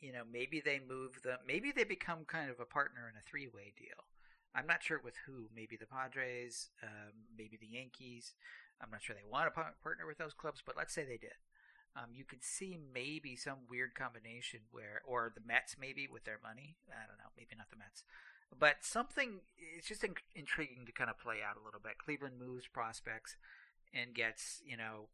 you 0.01 0.11
know, 0.11 0.23
maybe 0.29 0.59
they 0.59 0.79
move 0.79 1.21
them. 1.23 1.37
Maybe 1.47 1.71
they 1.71 1.83
become 1.83 2.25
kind 2.25 2.49
of 2.49 2.59
a 2.59 2.65
partner 2.65 3.07
in 3.09 3.17
a 3.17 3.23
three-way 3.29 3.73
deal. 3.77 4.09
I'm 4.53 4.67
not 4.67 4.83
sure 4.83 4.99
with 5.03 5.15
who. 5.25 5.47
Maybe 5.55 5.77
the 5.77 5.85
Padres, 5.85 6.69
um, 6.83 7.29
maybe 7.37 7.57
the 7.59 7.67
Yankees. 7.67 8.33
I'm 8.81 8.91
not 8.91 9.01
sure 9.01 9.15
they 9.15 9.29
want 9.29 9.47
to 9.47 9.61
partner 9.83 10.07
with 10.07 10.17
those 10.17 10.33
clubs, 10.33 10.61
but 10.65 10.75
let's 10.75 10.93
say 10.93 11.05
they 11.05 11.21
did. 11.21 11.37
Um, 11.95 12.11
you 12.13 12.23
could 12.23 12.43
see 12.43 12.79
maybe 12.93 13.35
some 13.35 13.67
weird 13.69 13.95
combination 13.95 14.61
where, 14.71 15.01
or 15.05 15.31
the 15.33 15.45
Mets 15.45 15.75
maybe 15.79 16.07
with 16.11 16.23
their 16.23 16.39
money. 16.41 16.75
I 16.89 17.05
don't 17.07 17.19
know, 17.19 17.31
maybe 17.35 17.55
not 17.57 17.69
the 17.69 17.77
Mets, 17.77 18.03
but 18.57 18.77
something. 18.81 19.43
It's 19.77 19.87
just 19.87 20.03
in- 20.03 20.15
intriguing 20.35 20.85
to 20.85 20.91
kind 20.91 21.09
of 21.09 21.19
play 21.19 21.43
out 21.43 21.59
a 21.59 21.63
little 21.63 21.81
bit. 21.83 21.99
Cleveland 21.99 22.39
moves 22.39 22.67
prospects 22.67 23.35
and 23.93 24.15
gets 24.15 24.61
you 24.65 24.77
know 24.77 25.11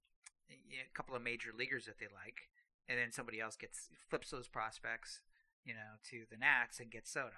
a 0.49 0.95
couple 0.95 1.15
of 1.15 1.23
major 1.23 1.49
leaguers 1.57 1.85
that 1.85 1.99
they 1.99 2.07
like, 2.13 2.47
and 2.89 2.97
then 2.97 3.11
somebody 3.11 3.39
else 3.39 3.55
gets 3.55 3.89
flips 4.09 4.31
those 4.31 4.47
prospects, 4.47 5.21
you 5.65 5.73
know, 5.73 5.97
to 6.09 6.23
the 6.29 6.37
Nats 6.37 6.79
and 6.79 6.91
gets 6.91 7.11
Soto. 7.11 7.35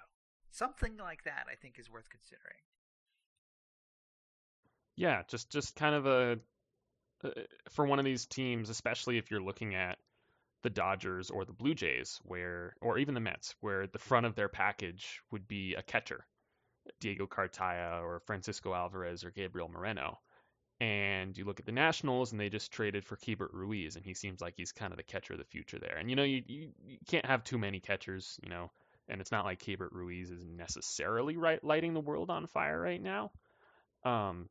Something 0.50 0.96
like 0.96 1.24
that, 1.24 1.46
I 1.50 1.54
think, 1.54 1.78
is 1.78 1.90
worth 1.90 2.08
considering. 2.10 2.58
Yeah, 4.96 5.22
just 5.28 5.50
just 5.50 5.76
kind 5.76 5.94
of 5.94 6.06
a 6.06 6.38
uh, 7.24 7.30
for 7.70 7.86
one 7.86 7.98
of 7.98 8.04
these 8.04 8.26
teams, 8.26 8.70
especially 8.70 9.18
if 9.18 9.30
you're 9.30 9.42
looking 9.42 9.74
at 9.74 9.98
the 10.62 10.70
Dodgers 10.70 11.30
or 11.30 11.44
the 11.44 11.52
Blue 11.52 11.74
Jays, 11.74 12.20
where 12.24 12.74
or 12.80 12.98
even 12.98 13.14
the 13.14 13.20
Mets, 13.20 13.54
where 13.60 13.86
the 13.86 13.98
front 13.98 14.26
of 14.26 14.34
their 14.34 14.48
package 14.48 15.20
would 15.30 15.46
be 15.48 15.74
a 15.74 15.82
catcher, 15.82 16.26
Diego 17.00 17.26
Cartaya 17.26 18.02
or 18.02 18.20
Francisco 18.20 18.74
Alvarez 18.74 19.24
or 19.24 19.30
Gabriel 19.30 19.68
Moreno. 19.68 20.18
And 20.80 21.36
you 21.36 21.44
look 21.44 21.60
at 21.60 21.66
the 21.66 21.72
Nationals, 21.72 22.32
and 22.32 22.40
they 22.40 22.48
just 22.48 22.72
traded 22.72 23.04
for 23.04 23.16
Keibert 23.16 23.52
Ruiz, 23.52 23.96
and 23.96 24.04
he 24.04 24.14
seems 24.14 24.40
like 24.40 24.54
he's 24.56 24.72
kind 24.72 24.92
of 24.92 24.96
the 24.96 25.02
catcher 25.02 25.34
of 25.34 25.38
the 25.38 25.44
future 25.44 25.78
there. 25.78 25.96
And 25.98 26.08
you 26.08 26.16
know, 26.16 26.22
you, 26.22 26.42
you, 26.46 26.68
you 26.82 26.98
can't 27.06 27.26
have 27.26 27.44
too 27.44 27.58
many 27.58 27.80
catchers, 27.80 28.40
you 28.42 28.48
know, 28.48 28.70
and 29.08 29.20
it's 29.20 29.30
not 29.30 29.44
like 29.44 29.62
Keibert 29.62 29.92
Ruiz 29.92 30.30
is 30.30 30.44
necessarily 30.44 31.36
right, 31.36 31.62
lighting 31.62 31.92
the 31.92 32.00
world 32.00 32.30
on 32.30 32.46
fire 32.46 32.80
right 32.80 33.02
now. 33.02 33.30
Um, 34.04 34.48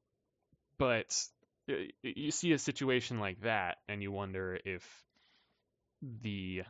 but 0.77 1.15
you 2.03 2.31
see 2.31 2.53
a 2.53 2.60
situation 2.60 3.19
like 3.19 3.41
that, 3.41 3.77
and 3.88 4.03
you 4.03 4.11
wonder 4.11 4.60
if 4.64 4.84
the 6.22 6.64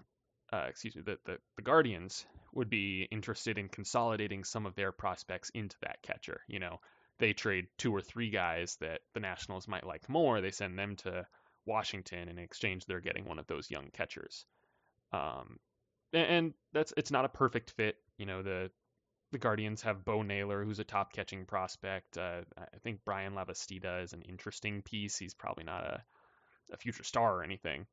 uh, 0.51 0.65
excuse 0.67 0.95
me, 0.95 1.03
the, 1.03 1.17
the, 1.25 1.37
the 1.57 1.61
Guardians 1.61 2.25
would 2.53 2.69
be 2.69 3.07
interested 3.11 3.57
in 3.57 3.69
consolidating 3.69 4.43
some 4.43 4.65
of 4.65 4.75
their 4.75 4.91
prospects 4.91 5.51
into 5.51 5.75
that 5.81 6.01
catcher. 6.01 6.41
You 6.47 6.59
know, 6.59 6.79
they 7.19 7.33
trade 7.33 7.67
two 7.77 7.93
or 7.93 8.01
three 8.01 8.29
guys 8.29 8.77
that 8.81 9.01
the 9.13 9.19
Nationals 9.19 9.67
might 9.67 9.85
like 9.85 10.09
more. 10.09 10.41
They 10.41 10.51
send 10.51 10.79
them 10.79 10.95
to 10.97 11.27
Washington, 11.65 12.29
and 12.29 12.39
in 12.39 12.39
exchange, 12.39 12.85
they're 12.85 13.01
getting 13.01 13.25
one 13.25 13.39
of 13.39 13.47
those 13.47 13.69
young 13.69 13.89
catchers. 13.91 14.45
Um, 15.11 15.59
and, 16.13 16.53
that's 16.73 16.93
it's 16.97 17.11
not 17.11 17.25
a 17.25 17.29
perfect 17.29 17.71
fit. 17.71 17.95
You 18.17 18.25
know, 18.25 18.41
the 18.41 18.71
the 19.31 19.37
Guardians 19.37 19.83
have 19.83 20.05
Bo 20.05 20.23
Naylor, 20.23 20.63
who's 20.63 20.79
a 20.79 20.83
top 20.83 21.13
catching 21.13 21.45
prospect. 21.45 22.17
Uh, 22.17 22.41
I 22.57 22.77
think 22.83 23.05
Bryan 23.05 23.33
Lavastida 23.33 24.03
is 24.03 24.13
an 24.13 24.23
interesting 24.23 24.81
piece. 24.81 25.17
He's 25.17 25.35
probably 25.35 25.63
not 25.63 25.83
a, 25.83 26.03
a 26.73 26.77
future 26.77 27.03
star 27.03 27.37
or 27.37 27.43
anything. 27.43 27.85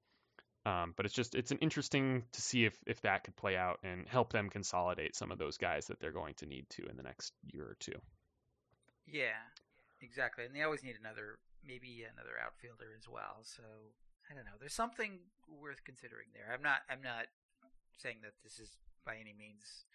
Um, 0.65 0.95
but 0.97 1.07
it's 1.07 1.15
just 1.15 1.35
it's 1.35 1.53
an 1.53 1.59
interesting 1.59 2.25
to 2.33 2.41
see 2.41 2.65
if 2.65 2.77
if 2.87 3.01
that 3.03 3.25
could 3.25 3.37
play 3.37 3.57
out 3.57 3.79
and 3.83 4.09
help 4.09 4.33
them 4.33 4.51
consolidate 4.51 5.15
some 5.15 5.31
of 5.31 5.39
those 5.39 5.59
guys 5.59 5.87
that 5.87 6.01
they're 6.01 6.11
going 6.11 6.35
to 6.39 6.47
need 6.47 6.69
to 6.71 6.87
in 6.87 6.97
the 6.97 7.03
next 7.03 7.33
year 7.53 7.65
or 7.65 7.77
two. 7.79 8.01
Yeah, 9.07 9.39
exactly. 10.03 10.45
And 10.45 10.55
they 10.55 10.63
always 10.63 10.83
need 10.83 10.99
another, 10.99 11.39
maybe 11.63 12.05
another 12.05 12.35
outfielder 12.43 12.91
as 12.99 13.09
well. 13.09 13.47
So 13.47 13.63
I 14.31 14.35
don't 14.35 14.45
know. 14.45 14.59
There's 14.59 14.75
something 14.75 15.23
worth 15.47 15.87
considering 15.87 16.35
there. 16.35 16.51
I'm 16.51 16.63
not. 16.63 16.83
I'm 16.91 17.03
not 17.03 17.31
saying 17.97 18.21
that 18.27 18.35
this 18.43 18.59
is 18.59 18.77
by 19.07 19.17
any 19.17 19.33
means, 19.33 19.87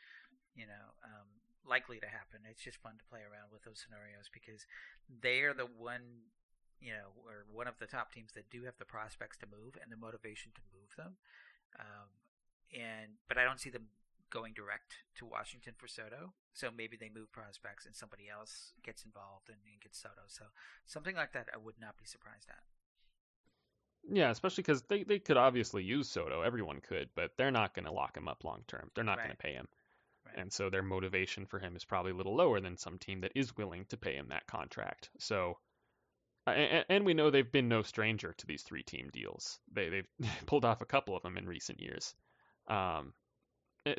you 0.55 0.65
know, 0.65 0.95
um, 1.03 1.27
likely 1.67 1.99
to 1.99 2.07
happen. 2.07 2.47
It's 2.49 2.63
just 2.63 2.79
fun 2.81 2.95
to 2.97 3.05
play 3.11 3.21
around 3.21 3.51
with 3.51 3.67
those 3.67 3.83
scenarios 3.83 4.31
because 4.31 4.65
they 5.07 5.43
are 5.43 5.53
the 5.53 5.67
one, 5.67 6.31
you 6.79 6.95
know, 6.95 7.11
or 7.27 7.45
one 7.51 7.67
of 7.67 7.77
the 7.77 7.85
top 7.85 8.15
teams 8.15 8.31
that 8.33 8.49
do 8.49 8.63
have 8.63 8.79
the 8.79 8.87
prospects 8.87 9.37
to 9.43 9.51
move 9.51 9.75
and 9.77 9.91
the 9.91 9.99
motivation 9.99 10.55
to 10.55 10.63
move 10.71 10.95
them. 10.95 11.19
Um, 11.77 12.09
and 12.71 13.19
but 13.27 13.37
I 13.37 13.43
don't 13.43 13.59
see 13.59 13.69
them 13.69 13.91
going 14.31 14.53
direct 14.53 14.95
to 15.15 15.25
Washington 15.25 15.73
for 15.77 15.87
Soto. 15.87 16.33
So 16.53 16.69
maybe 16.75 16.97
they 16.97 17.11
move 17.13 17.31
prospects 17.31 17.85
and 17.85 17.95
somebody 17.95 18.29
else 18.29 18.73
gets 18.83 19.05
involved 19.05 19.49
and, 19.49 19.59
and 19.71 19.79
gets 19.81 20.01
Soto. 20.01 20.23
So 20.27 20.45
something 20.85 21.15
like 21.15 21.33
that, 21.33 21.49
I 21.53 21.57
would 21.57 21.79
not 21.79 21.97
be 21.97 22.05
surprised 22.05 22.49
at. 22.49 22.63
Yeah, 24.09 24.31
especially 24.31 24.63
because 24.63 24.81
they, 24.83 25.03
they 25.03 25.19
could 25.19 25.37
obviously 25.37 25.83
use 25.83 26.09
Soto. 26.09 26.41
Everyone 26.41 26.81
could, 26.81 27.09
but 27.15 27.31
they're 27.37 27.51
not 27.51 27.75
going 27.75 27.85
to 27.85 27.91
lock 27.91 28.17
him 28.17 28.27
up 28.27 28.43
long 28.43 28.63
term. 28.67 28.89
They're 28.95 29.03
not 29.03 29.17
right. 29.17 29.27
going 29.27 29.37
to 29.37 29.43
pay 29.43 29.53
him. 29.53 29.67
Right. 30.25 30.37
And 30.37 30.51
so 30.51 30.69
their 30.69 30.83
motivation 30.83 31.45
for 31.45 31.59
him 31.59 31.75
is 31.75 31.85
probably 31.85 32.11
a 32.11 32.15
little 32.15 32.35
lower 32.35 32.59
than 32.59 32.77
some 32.77 32.97
team 32.97 33.21
that 33.21 33.31
is 33.35 33.55
willing 33.57 33.85
to 33.89 33.97
pay 33.97 34.15
him 34.15 34.27
that 34.29 34.47
contract. 34.47 35.09
So, 35.19 35.57
and, 36.47 36.85
and 36.89 37.05
we 37.05 37.13
know 37.13 37.29
they've 37.29 37.51
been 37.51 37.69
no 37.69 37.83
stranger 37.83 38.33
to 38.37 38.47
these 38.47 38.63
three 38.63 38.83
team 38.83 39.09
deals. 39.13 39.59
They, 39.71 39.89
they've 39.89 40.07
pulled 40.45 40.65
off 40.65 40.81
a 40.81 40.85
couple 40.85 41.15
of 41.15 41.23
them 41.23 41.37
in 41.37 41.45
recent 41.47 41.79
years. 41.79 42.15
Um, 42.67 43.13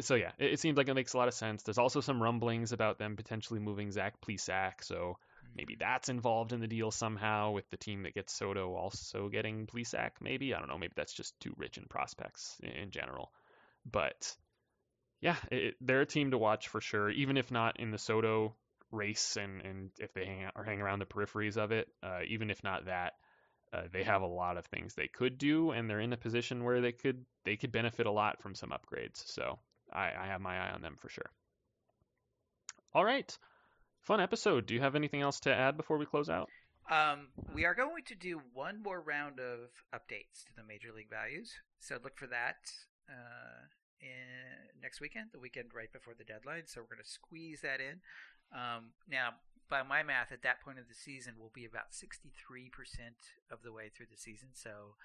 so 0.00 0.14
yeah, 0.14 0.32
it, 0.38 0.52
it, 0.52 0.60
seems 0.60 0.76
like 0.76 0.88
it 0.88 0.94
makes 0.94 1.14
a 1.14 1.18
lot 1.18 1.28
of 1.28 1.34
sense. 1.34 1.62
There's 1.62 1.78
also 1.78 2.00
some 2.00 2.22
rumblings 2.22 2.72
about 2.72 2.98
them 2.98 3.16
potentially 3.16 3.60
moving 3.60 3.90
Zach 3.90 4.20
Plesac, 4.20 4.82
so 4.82 5.18
maybe 5.56 5.76
that's 5.78 6.08
involved 6.08 6.52
in 6.52 6.60
the 6.60 6.68
deal 6.68 6.90
somehow 6.90 7.50
with 7.50 7.68
the 7.70 7.76
team 7.76 8.04
that 8.04 8.14
gets 8.14 8.32
Soto 8.32 8.74
also 8.74 9.28
getting 9.28 9.66
Plesac. 9.66 10.12
Maybe 10.20 10.54
I 10.54 10.58
don't 10.58 10.68
know. 10.68 10.78
Maybe 10.78 10.92
that's 10.96 11.12
just 11.12 11.38
too 11.40 11.54
rich 11.56 11.78
in 11.78 11.84
prospects 11.84 12.56
in, 12.62 12.70
in 12.70 12.90
general. 12.90 13.32
But 13.90 14.34
yeah, 15.20 15.36
it, 15.50 15.74
they're 15.80 16.02
a 16.02 16.06
team 16.06 16.30
to 16.30 16.38
watch 16.38 16.68
for 16.68 16.80
sure. 16.80 17.10
Even 17.10 17.36
if 17.36 17.50
not 17.50 17.80
in 17.80 17.90
the 17.90 17.98
Soto 17.98 18.54
race, 18.92 19.36
and 19.36 19.62
and 19.62 19.90
if 19.98 20.12
they 20.14 20.26
hang 20.26 20.44
out, 20.44 20.52
or 20.54 20.62
hang 20.62 20.80
around 20.80 21.00
the 21.00 21.06
peripheries 21.06 21.56
of 21.56 21.72
it, 21.72 21.88
uh, 22.02 22.20
even 22.28 22.50
if 22.50 22.62
not 22.62 22.86
that. 22.86 23.14
Uh, 23.72 23.84
they 23.90 24.02
have 24.02 24.20
a 24.20 24.26
lot 24.26 24.58
of 24.58 24.66
things 24.66 24.94
they 24.94 25.08
could 25.08 25.38
do, 25.38 25.70
and 25.70 25.88
they're 25.88 25.98
in 25.98 26.12
a 26.12 26.16
position 26.18 26.62
where 26.62 26.82
they 26.82 26.92
could 26.92 27.24
they 27.44 27.56
could 27.56 27.72
benefit 27.72 28.04
a 28.04 28.10
lot 28.10 28.42
from 28.42 28.54
some 28.54 28.68
upgrades. 28.68 29.26
So 29.26 29.58
I, 29.92 30.12
I 30.18 30.26
have 30.26 30.40
my 30.40 30.58
eye 30.58 30.70
on 30.70 30.82
them 30.82 30.96
for 30.98 31.08
sure. 31.08 31.30
All 32.94 33.04
right, 33.04 33.36
fun 34.00 34.20
episode. 34.20 34.66
Do 34.66 34.74
you 34.74 34.80
have 34.80 34.94
anything 34.94 35.22
else 35.22 35.40
to 35.40 35.54
add 35.54 35.76
before 35.76 35.98
we 35.98 36.06
close 36.06 36.28
out? 36.28 36.48
Um, 36.90 37.28
we 37.54 37.64
are 37.64 37.74
going 37.74 38.04
to 38.06 38.14
do 38.14 38.40
one 38.52 38.82
more 38.82 39.00
round 39.00 39.38
of 39.40 39.70
updates 39.94 40.44
to 40.46 40.56
the 40.56 40.64
major 40.66 40.92
league 40.94 41.08
values, 41.08 41.52
so 41.78 41.98
look 42.02 42.18
for 42.18 42.26
that 42.26 42.70
uh, 43.08 43.64
in, 44.00 44.80
next 44.82 45.00
weekend, 45.00 45.30
the 45.32 45.38
weekend 45.38 45.68
right 45.74 45.92
before 45.92 46.14
the 46.18 46.24
deadline. 46.24 46.64
So 46.66 46.80
we're 46.80 46.96
going 46.96 47.04
to 47.04 47.08
squeeze 47.08 47.60
that 47.62 47.80
in. 47.80 48.00
Um, 48.52 48.92
now, 49.08 49.30
by 49.70 49.82
my 49.82 50.02
math, 50.02 50.32
at 50.32 50.42
that 50.42 50.60
point 50.60 50.78
of 50.78 50.88
the 50.88 50.94
season, 50.94 51.34
we'll 51.38 51.54
be 51.54 51.64
about 51.64 51.92
63% 51.92 52.28
of 53.50 53.62
the 53.62 53.72
way 53.72 53.88
through 53.88 54.10
the 54.10 54.20
season. 54.20 54.48
So 54.52 54.98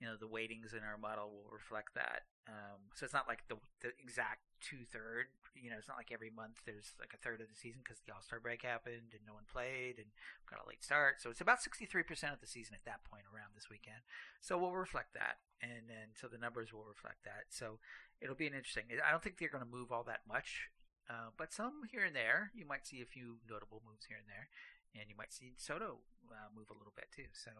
you 0.00 0.06
know 0.06 0.16
the 0.18 0.28
weightings 0.28 0.72
in 0.74 0.82
our 0.82 0.98
model 0.98 1.30
will 1.30 1.50
reflect 1.52 1.94
that. 1.94 2.26
Um, 2.44 2.92
so 2.92 3.04
it's 3.04 3.16
not 3.16 3.28
like 3.28 3.46
the, 3.48 3.56
the 3.80 3.96
exact 4.02 4.44
two 4.60 4.84
third. 4.92 5.32
You 5.54 5.70
know, 5.70 5.78
it's 5.78 5.86
not 5.86 5.96
like 5.96 6.10
every 6.10 6.34
month 6.34 6.60
there's 6.66 6.92
like 6.98 7.14
a 7.14 7.20
third 7.22 7.40
of 7.40 7.46
the 7.46 7.54
season 7.54 7.80
because 7.80 8.02
the 8.02 8.12
All 8.12 8.20
Star 8.20 8.42
break 8.42 8.66
happened 8.66 9.14
and 9.14 9.22
no 9.22 9.32
one 9.38 9.46
played 9.46 10.02
and 10.02 10.10
got 10.50 10.58
a 10.58 10.66
late 10.66 10.82
start. 10.82 11.22
So 11.22 11.30
it's 11.30 11.40
about 11.40 11.62
sixty 11.62 11.86
three 11.86 12.02
percent 12.02 12.34
of 12.34 12.40
the 12.42 12.50
season 12.50 12.74
at 12.74 12.84
that 12.84 13.06
point 13.06 13.24
around 13.30 13.54
this 13.54 13.70
weekend. 13.70 14.02
So 14.42 14.58
we'll 14.58 14.74
reflect 14.74 15.14
that, 15.14 15.38
and 15.62 15.88
then 15.88 16.12
so 16.18 16.26
the 16.26 16.42
numbers 16.42 16.74
will 16.74 16.84
reflect 16.84 17.24
that. 17.24 17.54
So 17.54 17.78
it'll 18.20 18.36
be 18.36 18.50
an 18.50 18.54
interesting. 18.54 18.90
I 19.00 19.10
don't 19.14 19.22
think 19.22 19.38
they're 19.38 19.52
going 19.52 19.64
to 19.64 19.70
move 19.70 19.94
all 19.94 20.04
that 20.04 20.26
much, 20.28 20.68
uh, 21.08 21.30
but 21.38 21.54
some 21.54 21.86
here 21.88 22.04
and 22.04 22.16
there. 22.18 22.50
You 22.52 22.66
might 22.66 22.84
see 22.84 23.00
a 23.00 23.08
few 23.08 23.40
notable 23.48 23.80
moves 23.86 24.04
here 24.10 24.18
and 24.18 24.28
there, 24.28 24.50
and 24.92 25.08
you 25.08 25.16
might 25.16 25.32
see 25.32 25.54
Soto 25.56 26.02
uh, 26.28 26.50
move 26.52 26.68
a 26.68 26.76
little 26.76 26.92
bit 26.92 27.08
too. 27.14 27.30
So 27.32 27.50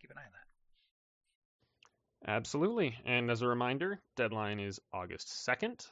keep 0.00 0.10
an 0.10 0.18
eye 0.18 0.26
on 0.26 0.34
that. 0.34 0.48
Absolutely. 2.26 2.96
And 3.04 3.30
as 3.30 3.42
a 3.42 3.46
reminder, 3.46 4.00
deadline 4.16 4.60
is 4.60 4.80
August 4.92 5.28
2nd. 5.48 5.86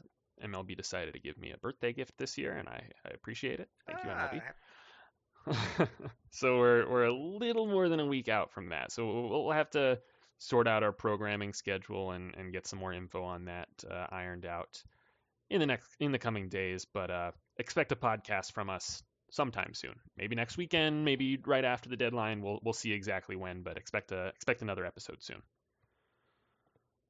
MLB 0.44 0.76
decided 0.76 1.14
to 1.14 1.20
give 1.20 1.36
me 1.38 1.52
a 1.52 1.58
birthday 1.58 1.92
gift 1.92 2.16
this 2.18 2.38
year, 2.38 2.52
and 2.52 2.68
I, 2.68 2.82
I 3.04 3.10
appreciate 3.10 3.60
it. 3.60 3.68
Thank 3.86 3.98
ah. 4.04 4.30
you, 4.32 4.40
MLB. 5.52 5.88
so 6.30 6.58
we're 6.58 6.88
we're 6.88 7.04
a 7.04 7.14
little 7.14 7.66
more 7.66 7.88
than 7.88 8.00
a 8.00 8.06
week 8.06 8.28
out 8.28 8.52
from 8.52 8.70
that. 8.70 8.92
So 8.92 9.28
we'll 9.28 9.50
have 9.50 9.70
to 9.70 9.98
sort 10.38 10.66
out 10.66 10.82
our 10.82 10.92
programming 10.92 11.52
schedule 11.52 12.12
and, 12.12 12.34
and 12.34 12.52
get 12.52 12.66
some 12.66 12.78
more 12.78 12.92
info 12.92 13.22
on 13.22 13.44
that 13.46 13.68
uh, 13.90 14.06
ironed 14.10 14.46
out 14.46 14.82
in 15.50 15.60
the 15.60 15.66
next 15.66 15.88
in 16.00 16.12
the 16.12 16.18
coming 16.18 16.48
days. 16.48 16.86
But 16.92 17.10
uh, 17.10 17.30
expect 17.58 17.92
a 17.92 17.96
podcast 17.96 18.52
from 18.52 18.70
us 18.70 19.02
sometime 19.30 19.74
soon. 19.74 19.94
Maybe 20.16 20.36
next 20.36 20.56
weekend, 20.56 21.04
maybe 21.04 21.38
right 21.46 21.64
after 21.64 21.88
the 21.88 21.96
deadline. 21.96 22.42
We'll 22.42 22.60
we'll 22.62 22.74
see 22.74 22.92
exactly 22.92 23.36
when, 23.36 23.62
but 23.62 23.76
expect 23.76 24.12
a 24.12 24.28
expect 24.28 24.62
another 24.62 24.86
episode 24.86 25.22
soon. 25.22 25.42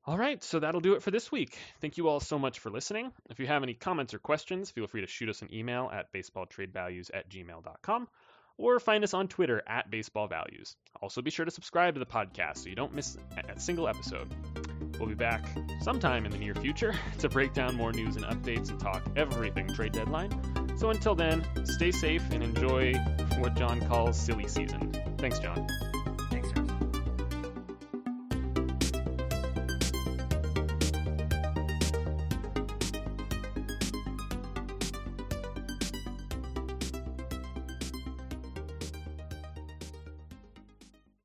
All 0.07 0.17
right, 0.17 0.43
so 0.43 0.59
that'll 0.59 0.81
do 0.81 0.95
it 0.95 1.03
for 1.03 1.11
this 1.11 1.31
week. 1.31 1.59
Thank 1.81 1.99
you 1.99 2.09
all 2.09 2.21
so 2.21 2.39
much 2.39 2.59
for 2.59 2.71
listening. 2.71 3.13
If 3.29 3.39
you 3.39 3.47
have 3.47 3.63
any 3.63 3.75
comments 3.75 4.15
or 4.15 4.19
questions, 4.19 4.71
feel 4.71 4.87
free 4.87 5.03
to 5.03 5.07
shoot 5.07 5.29
us 5.29 5.43
an 5.43 5.53
email 5.53 5.91
at 5.93 6.13
baseballtradevalues 6.13 7.11
at 7.13 7.29
gmail.com 7.29 8.09
or 8.57 8.81
find 8.81 9.05
us 9.05 9.15
on 9.15 9.29
Twitter 9.29 9.63
at 9.67 9.91
baseballvalues. 9.91 10.77
Also, 11.03 11.23
be 11.23 11.31
sure 11.31 11.45
to 11.45 11.51
subscribe 11.51 11.95
to 11.95 12.01
the 12.01 12.07
podcast 12.07 12.59
so 12.59 12.69
you 12.69 12.75
don't 12.75 12.95
miss 12.95 13.19
a 13.37 13.61
single 13.61 13.89
episode. 13.89 14.35
We'll 14.99 15.09
be 15.09 15.15
back 15.15 15.47
sometime 15.81 16.25
in 16.27 16.31
the 16.31 16.39
near 16.39 16.55
future 16.55 16.95
to 17.19 17.29
break 17.29 17.53
down 17.53 17.75
more 17.75 17.93
news 17.93 18.17
and 18.17 18.25
updates 18.25 18.71
and 18.71 18.81
talk 18.81 19.03
everything 19.17 19.69
trade 19.69 19.93
deadline. 19.93 20.31
So 20.79 20.91
until 20.91 21.15
then, 21.15 21.45
stay 21.65 21.91
safe 21.91 22.23
and 22.31 22.43
enjoy 22.43 22.95
what 23.39 23.55
John 23.55 23.81
calls 23.87 24.19
silly 24.19 24.49
season. 24.49 24.93
Thanks, 25.19 25.39
John. 25.39 25.67